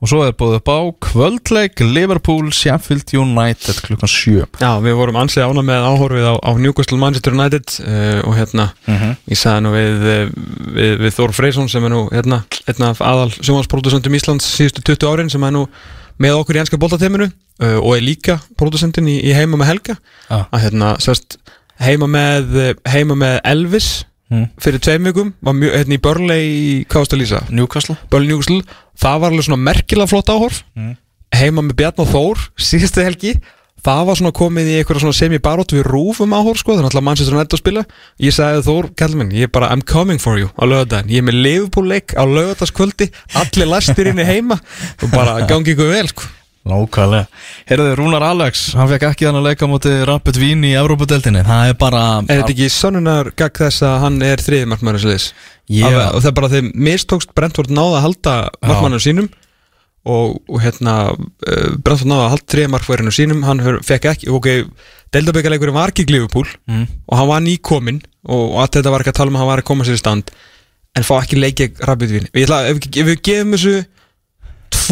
og 0.02 0.10
svo 0.10 0.24
er 0.26 0.34
búið 0.34 0.56
upp 0.58 0.70
á 0.74 0.78
kvöldleik 1.06 1.82
Liverpool 1.86 2.50
Sheffield 2.50 3.14
United 3.14 3.78
klukkan 3.86 4.10
7 4.10 4.34
Já, 4.58 4.70
við 4.82 4.98
vorum 4.98 5.20
ansið 5.22 5.46
ána 5.46 5.62
með 5.68 5.86
áhorfið 5.92 6.26
á, 6.26 6.34
á 6.42 6.50
Newcastle 6.58 6.98
Manchester 6.98 7.38
United 7.38 7.76
uh, 7.86 8.18
og 8.26 8.34
hérna, 8.40 8.68
ég 9.30 9.38
sagði 9.38 9.62
nú 9.68 9.74
við, 9.76 10.06
eh, 10.10 10.36
við, 10.74 10.92
við 11.06 11.16
Þór 11.20 11.36
Freysson 11.38 11.70
sem 11.70 11.86
er 11.86 11.94
nú 11.94 12.04
hérna, 12.10 12.42
af 12.90 13.04
aðal 13.06 13.30
sjónvarsproducentum 13.38 14.18
Íslands 14.18 14.50
síðustu 14.56 14.82
20 14.90 15.12
árin 15.12 15.30
sem 15.30 15.46
er 15.46 15.54
nú 15.54 15.68
með 16.22 16.40
okkur 16.40 16.58
í 16.58 16.62
enska 16.64 16.78
boltateiminu 16.82 17.30
uh, 17.30 17.78
og 17.78 17.94
er 17.94 18.04
líka 18.04 18.40
producentin 18.58 19.06
í, 19.06 19.20
í 19.22 19.38
heima 19.38 19.58
með 19.60 19.70
Helga. 19.70 19.98
Já. 20.26 20.42
að 20.50 20.64
hérna, 20.66 20.94
sérst 21.02 21.38
heima 21.82 22.08
með, 22.10 22.74
heima 22.88 23.18
með 23.18 23.38
Elvis 23.44 23.92
Mm. 24.32 24.46
fyrir 24.64 24.80
tveim 24.80 25.04
vikum, 25.10 25.32
var 25.44 25.52
mjög, 25.52 25.74
hérna 25.76 25.92
í 25.92 26.00
Burnley 26.00 26.44
í, 26.48 26.68
lýsa? 27.20 27.42
Newcastle 27.52 27.98
Burnley 28.08 28.30
Newcastle, 28.32 28.62
það 28.96 29.18
var 29.20 29.30
alveg 29.34 29.44
svona 29.44 29.60
merkilega 29.60 30.08
flott 30.08 30.30
áhorf 30.32 30.62
Mm. 30.74 30.94
heima 31.36 31.60
með 31.60 31.76
Bjarn 31.76 32.00
og 32.00 32.08
Þór 32.08 32.38
síðustu 32.56 33.04
helgi 33.04 33.34
það 33.84 34.06
var 34.06 34.16
svona 34.16 34.32
komið 34.32 34.70
í 34.70 34.74
eitthvað 34.80 35.02
svona 35.02 35.18
semi-barótt 35.18 35.74
við 35.76 35.84
rúfum 35.84 36.32
áhorf 36.32 36.62
sko, 36.62 36.78
þannig 36.78 36.96
að 36.96 37.02
Manchester 37.04 37.34
United 37.36 37.58
að 37.58 37.62
spila 37.64 37.84
ég 38.24 38.32
sagði 38.32 38.64
Þór, 38.70 38.88
kallum 38.96 39.18
minn, 39.18 39.32
ég 39.36 39.42
er 39.42 39.52
bara 39.52 39.68
I'm 39.68 39.82
coming 39.84 40.18
for 40.22 40.38
you 40.38 40.48
á 40.56 40.64
lögadaginn, 40.64 41.10
ég 41.12 41.18
er 41.20 41.28
með 41.28 41.42
Liverpool-leik 41.42 42.14
á 42.16 42.24
lögadagskvöldi, 42.24 43.10
allir 43.36 43.68
lastir 43.68 44.06
inni 44.14 44.24
heima 44.24 44.56
og 45.02 45.10
bara 45.12 45.42
gangi 45.44 45.74
ykkur 45.76 45.92
vel 45.92 46.08
sko. 46.08 46.24
Nákvæmlega. 46.62 47.26
Heyrðu 47.66 47.94
Rúnar 47.98 48.22
Alex, 48.22 48.60
hann 48.78 48.86
fekk 48.92 49.06
ekki 49.08 49.26
hann 49.26 49.38
að 49.40 49.48
leika 49.48 49.66
múti 49.66 49.90
Rapid 50.06 50.36
Vín 50.38 50.62
í 50.68 50.70
Evrópadeildinni 50.78 51.42
Það 51.48 51.70
er 51.72 51.78
bara 51.80 52.02
er 52.22 52.42
þetta 52.42 52.52
ekki 52.54 52.68
sönnunar 52.70 53.30
gagg 53.34 53.58
þess 53.64 53.82
að 53.88 53.96
hann 54.04 54.20
er 54.22 54.42
þriði 54.46 54.68
markmæður 54.70 55.02
sliðis 55.02 55.26
Ég- 55.74 55.96
og 55.98 56.20
það 56.22 56.28
er 56.30 56.36
bara 56.38 56.50
þeim 56.52 56.68
mistókst 56.86 57.32
Brentford 57.34 57.72
náða 57.74 57.96
að 57.98 58.04
halda 58.06 58.34
markmæður 58.62 59.02
sínum 59.08 59.28
og, 60.06 60.38
og 60.50 60.62
hérna 60.62 60.94
uh, 61.10 61.74
Brentford 61.82 62.10
náða 62.12 62.28
að 62.28 62.32
halda 62.36 62.50
þriði 62.54 62.70
markmæður 62.76 63.16
sínum. 63.18 63.42
Hann 63.46 63.62
fekk 63.86 64.08
ekki, 64.12 64.30
ok 64.30 64.48
deildabækjaleikurinn 65.12 65.74
var 65.76 65.90
ekki 65.92 66.06
Liverpool 66.10 66.46
Mm. 66.70 66.86
og 67.10 67.18
hann 67.18 67.28
var 67.28 67.42
nýkominn 67.42 67.98
og, 68.28 68.54
allt 68.62 68.78
þetta 68.78 68.90
var 68.94 69.02
ekki 69.02 69.10
að 69.12 69.18
tala 69.18 69.30
um 69.32 69.36
að 69.36 69.42
hann 69.42 69.50
var 69.50 69.62
að 69.64 69.68
koma 69.72 69.84
sér 69.84 69.98
í 69.98 70.00
stand 70.00 70.30
en 70.96 71.02
fá 71.06 71.16
ekki 71.24 71.40
leikja 71.42 71.68
Rapid 71.88 72.10
Vín 72.14 72.30
ég 72.32 72.46
ætla, 72.46 72.62
ef, 72.70 72.78
ef 72.86 73.10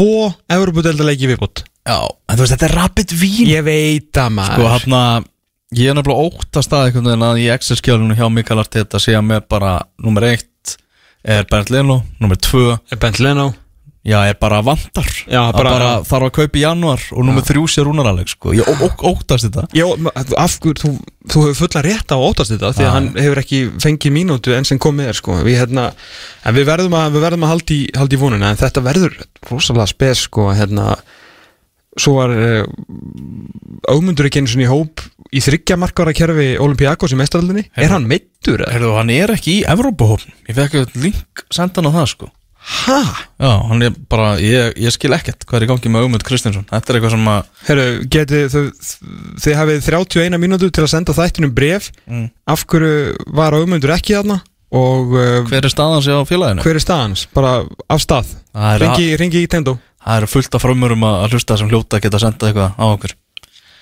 tvo 0.00 0.30
Evropadeildaleiki 0.56 1.28
viðbútt 1.34 1.64
Já, 1.86 2.00
en 2.04 2.36
þú 2.36 2.42
veist, 2.44 2.54
þetta 2.54 2.68
er 2.68 2.74
Rapid 2.76 3.12
Vín 3.20 3.48
ég 3.48 3.62
veit 3.66 4.18
að 4.20 4.32
maður. 4.36 4.56
Sko, 4.56 4.72
hann 4.74 4.96
að 5.00 5.28
Ég 5.70 5.86
er 5.86 5.94
nefnilega 5.94 6.26
óttast 6.26 6.72
að 6.74 6.88
einhvern 6.88 7.06
veginn 7.06 7.24
að 7.28 7.36
í 7.38 7.44
Excel-skjálunum 7.54 8.16
hjá 8.18 8.24
Mikael 8.34 8.58
Arteta 8.58 8.98
sé 8.98 9.12
að 9.14 9.22
með 9.28 9.44
bara 9.52 9.76
Númer 10.02 10.26
1 10.32 10.72
er 11.30 11.44
Bernd 11.46 11.70
Leno 11.70 12.00
Númer 12.18 12.40
2 12.42 12.96
Bent 12.98 13.20
Leno 13.22 13.44
Já, 14.00 14.16
er 14.30 14.36
bara 14.40 14.62
vantar. 14.64 15.04
Já, 15.28 15.52
bara- 15.52 15.70
bara 15.76 15.88
þarf 16.08 16.24
að 16.30 16.32
kaupa 16.38 16.56
í 16.56 16.62
januar 16.62 17.02
Og 17.12 17.20
númer 17.28 17.44
3 17.44 17.66
sé 17.68 17.82
Rúnar 17.84 18.06
Alex 18.08 18.32
sko. 18.32 18.54
Ég 18.56 18.64
ó, 18.64 18.72
ó, 18.80 18.88
óttast 19.12 19.44
þetta. 19.44 19.66
Já, 19.76 19.84
ma- 20.00 20.12
af 20.16 20.54
hverju, 20.58 20.74
þú, 20.80 20.92
þú 21.28 21.42
hefur 21.44 21.58
fulla 21.68 21.82
rétt 21.84 22.08
á 22.08 22.16
að 22.16 22.24
óttast 22.30 22.54
þetta 22.54 22.70
því 22.78 22.86
að 22.86 22.94
hann 22.96 23.08
hefur 23.20 23.40
ekki 23.42 23.60
fengið 23.84 24.14
mínútu 24.16 24.56
enn 24.56 24.64
sem 24.64 24.78
kom 24.80 24.96
með 24.96 25.10
þér 25.10 25.18
sko. 25.20 25.36
við, 25.44 25.58
hérna, 25.60 25.92
en 26.48 26.54
við 26.56 26.64
verðum 26.72 26.96
að, 26.96 27.12
við 27.12 27.26
verðum 27.28 27.44
að 27.44 27.52
halda 27.52 27.76
í, 27.76 27.80
halda 28.00 28.16
í 28.16 28.20
vonuna 28.24 28.50
en 28.54 28.56
þetta 28.64 28.84
verður 28.88 29.20
rosalega 29.50 29.86
spes 29.92 30.24
sko, 30.30 30.48
hérna, 30.56 30.96
svo 32.00 32.16
var 32.16 32.32
ámundur 33.90 34.28
ekki 34.28 34.40
einu 34.40 34.48
svona 34.50 34.64
í 34.64 34.70
hóp 34.70 35.04
í 35.30 35.40
þryggja 35.44 35.76
markvara 35.80 36.14
kerfi 36.16 36.54
Olympiakos 36.62 37.12
í 37.14 37.18
mestaraldinni, 37.20 37.66
er 37.76 37.92
hann 37.94 38.06
meittur? 38.10 38.64
Herðu, 38.70 38.94
hann 38.96 39.10
er 39.14 39.32
ekki 39.36 39.60
í 39.60 39.64
Evrópahófn 39.68 40.32
Ég 40.48 40.56
fekk 40.58 40.96
link 40.96 41.44
sendan 41.52 41.88
á 41.90 41.92
það 42.00 42.08
sko 42.16 42.30
Hæ? 42.60 42.96
Já, 43.40 43.52
hann 43.70 43.82
er 43.86 43.94
bara, 44.12 44.34
ég, 44.42 44.74
ég 44.76 44.92
skil 44.92 45.14
ekkert 45.16 45.46
hvað 45.48 45.56
er 45.62 45.64
í 45.64 45.68
gangi 45.70 45.90
með 45.92 46.04
Augmund 46.04 46.24
Kristinsson. 46.28 46.66
Þetta 46.68 46.92
er 46.92 46.98
eitthvað 46.98 47.14
sem 47.14 47.30
að 47.32 47.48
Herru, 47.70 47.86
getið 48.12 48.56
þið 49.40 49.56
hafið 49.56 49.80
31 49.88 50.40
mínútu 50.42 50.68
til 50.70 50.84
að 50.84 50.90
senda 50.92 51.14
þættinum 51.16 51.54
bref 51.56 51.88
Mm. 52.04 52.26
af 52.52 52.66
hverju 52.68 53.16
var 53.38 53.56
ámundur 53.56 53.94
ekki 53.96 54.16
þarna? 54.18 54.40
Og 54.76 55.14
uh, 55.16 55.40
Hver 55.50 55.64
er 55.66 55.72
staðan 55.72 56.04
sér 56.04 56.20
á 56.20 56.24
félaginu? 56.28 56.62
hver 56.62 56.76
er 56.78 56.84
staðans? 56.84 57.24
Bara 57.34 57.64
af 57.90 58.02
stað. 58.04 58.28
Ringi, 58.54 59.08
ringi 59.18 59.40
í 59.44 59.48
tengdó 59.50 59.78
Það 60.04 60.16
eru 60.20 60.28
fullt 60.32 60.54
af 60.56 60.62
frömmurum 60.64 61.02
að 61.04 61.24
hlusta 61.34 61.56
sem 61.60 61.68
hljóta 61.68 61.98
geta 62.00 62.18
sendað 62.22 62.50
eitthvað 62.52 62.76
á 62.80 62.84
okkur. 62.88 63.12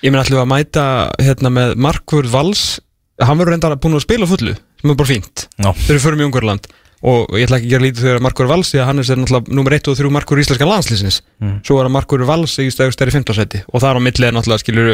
Ég 0.03 0.15
ætlum 0.15 0.37
við 0.39 0.41
að 0.43 0.49
mæta 0.51 0.83
hérna 1.19 1.51
með 1.51 1.75
Markur 1.79 2.27
Vals. 2.31 2.79
Hann 3.19 3.39
verður 3.39 3.53
reyndar 3.55 3.75
búin 3.79 3.95
að 3.99 4.03
spila 4.07 4.27
fullu 4.27 4.53
sem 4.79 4.91
er 4.93 4.95
bara 4.99 5.09
fínt. 5.09 5.45
Þeir 5.59 5.93
eru 5.95 6.03
förum 6.03 6.21
í 6.23 6.27
Ungverland 6.27 6.67
og 7.01 7.31
ég 7.39 7.45
ætla 7.47 7.57
ekki 7.59 7.69
að 7.69 7.73
gera 7.73 7.85
lítið 7.85 8.03
þegar 8.07 8.23
Markur 8.25 8.49
Vals 8.49 8.71
því 8.73 8.79
að 8.81 8.87
hann 8.89 8.99
er 8.99 9.07
náttúrulega 9.21 9.55
nummer 9.55 9.75
1 9.77 9.87
og 9.91 9.97
3 10.01 10.09
Markur 10.11 10.41
íslenska 10.41 10.67
landslýsins 10.67 11.21
svo 11.63 11.77
er 11.79 11.87
að 11.87 11.93
Markur 11.95 12.25
Vals 12.27 12.57
í 12.59 12.67
stæður 12.73 12.95
stæri 12.97 13.13
15 13.15 13.37
seti 13.39 13.61
og 13.71 13.79
þar 13.83 13.99
á 13.99 14.01
milli 14.03 14.27
er 14.27 14.35
náttúrulega 14.35 14.63
skilur 14.65 14.89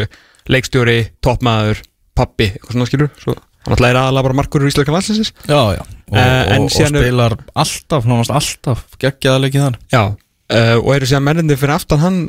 leikstjóri, 0.53 0.97
toppmaður, 1.25 1.81
pappi 2.15 2.51
eitthvað 2.53 2.75
svona 2.77 2.89
skilur 2.91 3.09
svo 3.17 3.33
hann 3.33 3.73
náttúrulega 3.73 3.95
er 3.95 3.99
aðalega 4.03 4.27
bara 4.29 4.37
Markur 4.41 4.67
íslenska 4.69 4.93
landslýsins 4.93 5.33
já, 5.49 5.61
já. 5.79 5.81
Og, 5.81 6.17
Eh, 6.21 6.57
og, 6.59 6.67
og 6.67 6.69
síðan 6.69 6.95
er- 6.99 7.01
spilar 7.07 7.33
alltaf, 7.57 8.05
nánast 8.05 8.29
alltaf 8.29 8.83
geggjaða 9.01 9.39
leikið 9.41 9.63
þar. 9.65 9.77
Já, 9.89 10.03
uh, 10.13 10.75
og 10.85 10.91
eru 10.93 11.07
síðan 11.09 11.23
mennindi 11.25 11.57
fyrir 11.57 11.73
aftan 11.79 12.03
hann 12.03 12.19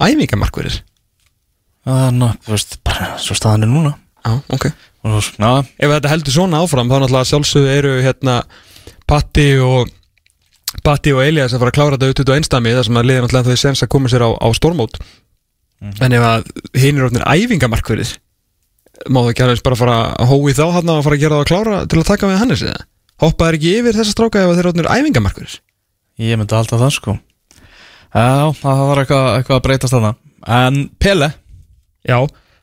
æfingamarkurir 0.00 0.78
Þannig, 1.86 2.32
að, 2.32 2.38
þú 2.46 2.54
veist, 2.56 2.72
bara 2.88 3.08
svo 3.22 3.36
staðan 3.38 3.62
er 3.66 3.70
núna. 3.70 3.92
Já, 4.26 4.32
ok. 4.56 4.64
Og 5.06 5.20
svo, 5.22 5.36
já, 5.38 5.50
Ef 5.78 5.92
þetta 5.92 6.10
heldur 6.10 6.34
svona 6.34 6.62
áfram 6.64 6.88
þá 6.90 6.96
náttúrulega 7.04 7.28
sjálfsögðu 7.30 7.68
eru 7.76 7.92
hérna 8.02 8.38
Patti 9.06 9.46
og 9.62 9.92
Patti 10.84 11.12
og 11.14 11.22
Elias 11.24 11.54
að 11.54 11.62
fara 11.62 11.72
að 11.72 11.78
klára 11.78 11.96
þetta 11.96 12.10
út 12.12 12.30
og 12.30 12.36
einstami 12.36 12.74
þar 12.74 12.88
sem 12.88 12.98
að 13.00 13.08
liða 13.08 13.24
náttúrulega 13.24 13.54
þau 13.54 13.62
sens 13.62 13.84
að 13.84 13.92
koma 13.94 14.10
sér 14.12 14.26
á, 14.26 14.30
á 14.34 14.48
stórmót. 14.56 14.98
En 16.02 16.16
ef 16.16 16.24
að 16.24 16.48
hinn 16.80 16.98
er 16.98 17.06
orðinir 17.06 17.28
æfingamarkverðir 17.28 18.16
má 19.12 19.20
það 19.20 19.30
ekki 19.32 19.44
alveg 19.44 19.62
bara 19.66 19.78
fara 19.78 19.96
að 20.16 20.30
hói 20.30 20.52
þá 20.56 20.64
hann 20.72 20.92
að 20.92 21.02
fara 21.04 21.16
að 21.18 21.22
gera 21.22 21.36
það 21.36 21.42
að 21.44 21.50
klára 21.50 21.80
til 21.84 22.00
að 22.00 22.08
taka 22.10 22.30
við 22.30 22.38
Hannes 22.40 22.62
eða? 22.64 22.84
Hoppa 23.22 23.48
er 23.48 23.58
ekki 23.58 23.72
yfir 23.80 23.96
þessa 23.96 24.14
stráka 24.14 24.42
ef 24.42 24.52
þeir 24.52 24.62
eru 24.62 24.72
orðinir 24.72 24.88
æfingamarkverðir? 24.92 25.58
Ég 26.26 26.40
myndi 26.40 26.56
alltaf 26.56 26.80
það 26.80 26.94
sko. 26.96 27.16
Já, 28.16 28.28
það 28.56 28.82
var 28.88 29.02
eitthvað, 29.02 29.28
eitthvað 29.36 29.58
að 29.58 29.64
breytast 29.66 29.96
þarna. 29.96 30.12
En 30.56 30.80
Pele? 31.02 31.30
Já, 32.08 32.18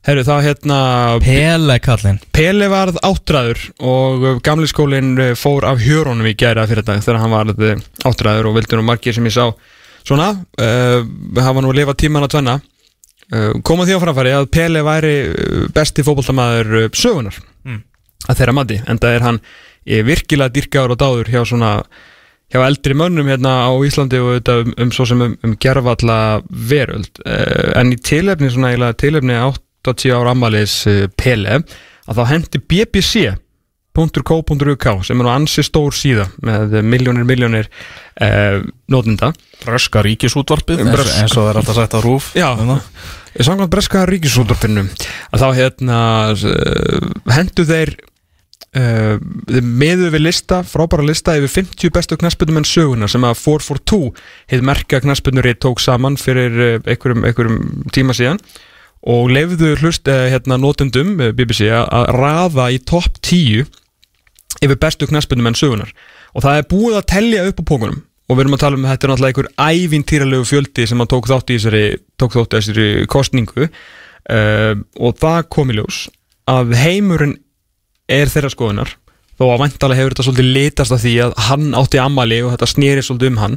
herru 0.08 0.26
það 0.28 0.44
hérna 0.48 0.80
Pele 1.24 1.78
kallinn. 1.84 2.20
Pele 2.36 2.68
varð 2.72 3.00
áttræður 3.06 3.64
og 3.80 4.28
gamli 4.44 4.68
skólinn 4.70 5.16
fór 5.40 5.68
af 5.70 5.82
hjörónum 5.84 6.28
í 6.28 6.36
gæra 6.36 6.68
fyrir 6.70 6.84
þetta 6.84 7.00
þegar 7.06 7.22
hann 7.24 7.36
varð 7.38 7.64
áttræður 8.10 8.52
og 8.52 8.60
vildi 8.60 8.80
nú 8.80 8.86
margir 8.88 9.16
sem 9.16 9.30
ég 9.30 9.36
sá 9.36 9.48
svona, 10.04 10.34
uh, 10.60 11.00
hafa 11.40 11.64
nú 11.64 11.72
að 11.72 11.80
lifa 11.80 11.96
tíman 11.96 12.26
að 12.28 12.34
tvenna 12.36 12.58
uh, 12.60 13.52
koma 13.64 13.88
því 13.88 13.96
á 13.96 14.04
framfæri 14.04 14.36
að 14.36 14.50
Pele 14.52 14.84
væri 14.84 15.14
besti 15.74 16.04
fótboltamaður 16.04 16.74
uh, 16.82 16.90
sögunar 16.92 17.40
að 18.30 18.40
þeirra 18.40 18.56
mati, 18.56 18.80
en 18.88 19.00
það 19.02 19.18
er 19.18 19.26
hann 19.28 19.40
eh, 19.42 20.04
virkilega 20.06 20.54
dyrkaður 20.56 20.96
og 20.96 21.00
dáður 21.02 21.32
hjá 21.34 21.42
svona 21.48 21.72
hjá 22.54 22.62
eldri 22.62 22.96
mönnum 22.98 23.30
hérna 23.32 23.56
á 23.66 23.72
Íslandi 23.84 24.22
og 24.22 24.36
þetta 24.38 24.58
um, 24.62 24.74
um 24.86 24.92
svo 24.94 25.08
sem 25.10 25.24
um, 25.26 25.36
um 25.44 25.56
gerfalla 25.60 26.18
veröld. 26.70 27.10
Uh, 27.26 27.74
en 27.80 27.94
í 27.96 28.00
tilefni 28.00 28.52
svona 28.54 28.74
eiginlega 28.74 29.00
tilefni 29.02 29.40
80 29.84 30.16
ára 30.18 30.32
ammaliðs 30.36 30.76
Pele 31.20 31.60
að 32.08 32.16
þá 32.20 32.24
hendi 32.32 32.60
bbc.co.uk 33.94 34.88
sem 35.06 35.20
er 35.20 35.26
nú 35.28 35.32
ansi 35.32 35.64
stór 35.66 35.94
síða 35.96 36.26
með 36.44 36.78
miljónir 36.88 37.26
miljónir 37.30 37.68
uh, 38.24 38.58
nótenda 38.92 39.30
Bröska 39.64 40.02
ríkisútvarpið 40.06 40.82
eins, 40.84 40.94
Bresk- 40.96 41.20
eins 41.22 41.36
og 41.38 41.44
það 41.46 41.52
er 41.54 41.60
alltaf 41.62 41.78
sagt 41.80 41.94
á 41.96 42.00
rúf 42.04 42.32
Já. 42.38 42.50
um 42.58 42.74
það. 42.74 42.82
Samkvæmt 43.44 43.72
breska 43.74 44.02
ríkisútvarpinu 44.10 44.84
að 45.34 45.42
þá 45.42 45.48
hérna 45.58 46.00
uh, 46.34 47.08
hendu 47.34 47.64
þeir 47.70 47.90
uh, 48.78 49.16
meðu 49.64 50.10
við 50.14 50.22
lista, 50.28 50.60
frábæra 50.68 51.06
lista 51.08 51.38
yfir 51.40 51.52
50 51.64 51.94
bestu 51.96 52.18
knaspundum 52.22 52.60
en 52.62 52.68
söguna 52.70 53.08
sem 53.10 53.24
að 53.26 53.40
442 53.46 54.12
heit 54.54 54.64
merka 54.68 55.02
knaspunduri 55.06 55.54
tók 55.58 55.80
saman 55.82 56.18
fyrir 56.22 56.52
uh, 56.62 56.78
einhverjum, 56.86 57.24
einhverjum 57.30 57.58
tíma 57.96 58.14
síðan 58.18 58.40
og 59.04 59.32
leifðu 59.34 59.74
hlust 59.82 60.08
uh, 60.08 60.30
hérna 60.32 60.60
notendum 60.62 61.16
uh, 61.20 61.32
BBC 61.36 61.68
að 61.74 62.10
raða 62.16 62.70
í 62.72 62.80
topp 62.80 63.20
10 63.22 63.66
yfir 64.64 64.80
bestu 64.80 65.10
knaspundum 65.10 65.52
en 65.52 65.60
sögunar 65.60 65.92
og 66.34 66.46
það 66.46 66.60
er 66.60 66.70
búið 66.72 66.98
að 67.00 67.10
tellja 67.12 67.46
upp 67.50 67.62
á 67.62 67.70
pókunum 67.72 68.02
og 68.30 68.38
við 68.38 68.46
erum 68.46 68.56
að 68.56 68.64
tala 68.64 68.80
um 68.80 68.86
að 68.86 68.94
þetta 68.94 69.06
er 69.06 69.12
náttúrulega 69.12 69.34
einhver 69.34 69.84
ævintýralegu 69.84 70.48
fjöldi 70.48 70.88
sem 70.90 71.04
að 71.04 71.12
tók 71.12 71.30
þátt 71.30 71.52
í 71.52 71.58
þessari, 71.60 71.86
þátt 72.22 72.38
í 72.40 72.58
þessari 72.58 72.88
kostningu 73.12 73.68
uh, 73.68 74.74
og 75.00 75.18
það 75.20 75.40
kom 75.54 75.74
í 75.74 75.78
ljós 75.78 76.06
að 76.50 76.76
heimurinn 76.80 77.38
er 78.12 78.32
þeirra 78.32 78.52
skoðunar. 78.52 78.98
Þó 79.40 79.46
að 79.50 79.62
vantalega 79.64 80.00
hefur 80.00 80.14
þetta 80.14 80.26
svolítið 80.28 80.50
litast 80.58 80.94
af 80.94 81.02
því 81.02 81.14
að 81.26 81.38
hann 81.48 81.70
átti 81.78 82.02
ammali 82.02 82.42
og 82.44 82.54
þetta 82.54 82.70
snýri 82.70 83.04
svolítið 83.06 83.32
um 83.32 83.40
hann 83.42 83.56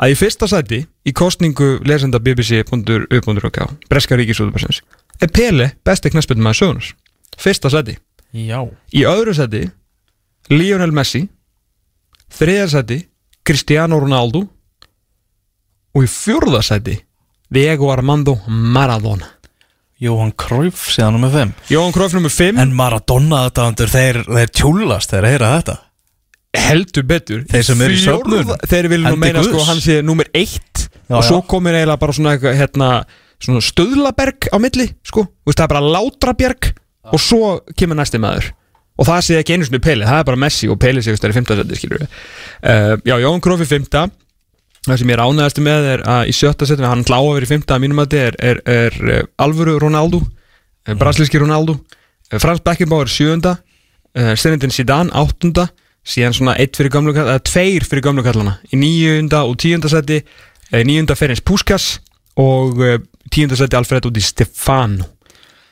að 0.00 0.14
í 0.14 0.16
fyrsta 0.18 0.48
sæti 0.50 0.80
í 1.04 1.12
kostningu 1.16 1.78
lesenda 1.86 2.20
BBC.u.uk 2.22 3.60
Breska 3.90 4.18
Ríkisúðubarsins 4.18 4.82
er 5.20 5.32
Pele 5.32 5.72
besti 5.84 6.12
knaspildum 6.12 6.48
að 6.50 6.58
sögunar 6.62 6.92
fyrsta 7.40 7.70
sæti. 7.72 7.96
Já. 8.32 8.62
Í 8.92 9.04
öðru 9.08 9.34
seti 9.34 9.64
Lionel 10.52 10.94
Messi. 10.94 11.24
Þriðja 12.30 12.68
seti 12.76 13.00
Cristiano 13.46 13.98
Ronaldo. 14.00 14.44
Og 15.96 16.06
í 16.06 16.10
fjórða 16.10 16.62
seti 16.62 16.96
Diego 17.50 17.90
Armando 17.90 18.36
Maradona. 18.46 19.36
Jóhann 20.00 20.32
Cruyff 20.32 20.86
síðan 20.94 21.18
nummer 21.18 21.28
5 21.28 21.50
Jóhann 21.68 21.92
Cruyff 21.92 22.14
nummer 22.16 22.32
5 22.32 22.56
En 22.62 22.70
Maradona 22.72 23.42
þetta 23.50 23.66
andur, 23.68 23.90
þeir, 23.92 24.18
þeir 24.24 24.52
tjúlast 24.56 25.12
þeir 25.12 25.26
heyra 25.28 25.50
þetta 25.58 25.74
heldur 26.56 27.06
betur 27.06 27.42
Þeir 27.50 27.66
sem 27.66 27.82
eru 27.84 27.96
í 27.96 28.00
söfnun. 28.02 28.54
Þeir 28.70 28.88
vilja 28.90 29.12
nú 29.12 29.20
meina 29.20 29.42
sko 29.46 29.64
hann 29.68 29.82
sé 29.82 30.00
nummer 30.02 30.28
1 30.34 30.86
Já, 31.10 31.18
Og 31.18 31.26
svo 31.26 31.40
já. 31.40 31.46
komir 31.50 31.76
eiginlega 31.78 32.00
bara 32.00 32.16
svona 32.16 32.36
hérna 32.38 32.92
Svona 33.40 33.62
stöðlaberg 33.64 34.50
á 34.52 34.56
milli 34.60 34.90
sko 35.06 35.26
veist 35.46 35.60
það 35.60 35.66
er 35.68 35.74
bara 35.74 35.92
látrabjerg 35.96 36.72
Og 37.14 37.22
svo 37.22 37.52
kemur 37.78 37.98
næsti 38.00 38.20
maður 38.22 38.50
Og 39.00 39.06
það 39.08 39.22
sé 39.24 39.38
ekki 39.40 39.54
einu 39.56 39.66
sinni 39.66 39.80
Peli, 39.80 40.04
það 40.04 40.18
er 40.20 40.26
bara 40.28 40.40
Messi 40.42 40.68
og 40.68 40.76
Peli 40.80 41.02
sé 41.04 41.14
í 41.14 41.16
15. 41.16 41.54
seti 41.62 41.78
skilur 41.78 42.02
við 42.02 42.10
uh, 42.10 42.96
Já, 43.06 43.14
Jóhann 43.22 43.40
Cruyff 43.44 43.64
í 43.64 43.68
5. 43.70 43.86
Það 44.84 44.98
sem 45.00 45.12
ég 45.12 45.16
er 45.16 45.22
ánægast 45.24 45.60
með 45.64 45.86
er 45.94 46.02
að 46.08 46.30
í 46.30 46.34
sjötta 46.36 46.68
setinu, 46.68 46.88
hann 46.88 47.04
að 47.04 47.30
vera 47.36 47.46
í 47.46 47.50
5. 47.50 47.64
að 47.68 47.82
mínum 47.82 48.00
að 48.00 48.16
er, 48.16 48.36
er, 48.40 48.60
er, 48.64 48.94
er 49.16 49.26
alvöru 49.40 49.78
Ronaldo, 49.80 50.22
mm. 50.88 50.96
brasilíski 51.00 51.40
Ronaldo 51.40 51.78
eh, 52.30 52.38
Frans 52.40 52.62
Beckenbauer 52.64 53.08
7. 53.08 53.40
Uh, 54.10 54.32
Zinedine 54.40 54.72
Zidane 54.74 55.12
8. 55.16 55.66
síðan 56.10 56.34
svona 56.36 56.56
eitt 56.60 56.76
fyrir 56.78 56.92
gamlu 56.94 57.14
kall- 57.16 57.30
eða 57.30 57.42
tveir 57.46 57.86
fyrir 57.88 58.04
gamlu 58.08 58.24
kallana 58.26 58.56
í 58.70 58.78
9. 58.80 59.28
og 59.40 59.56
10. 59.60 59.86
seti 59.92 60.20
uh, 60.20 60.80
9. 60.82 61.14
Ferenc 61.18 61.44
Puskas 61.46 61.92
og 62.40 62.80
uh, 62.82 62.96
10. 63.30 63.54
seti 63.60 63.78
Alfredo 63.78 64.10
Di 64.10 64.22
Stefano 64.24 65.06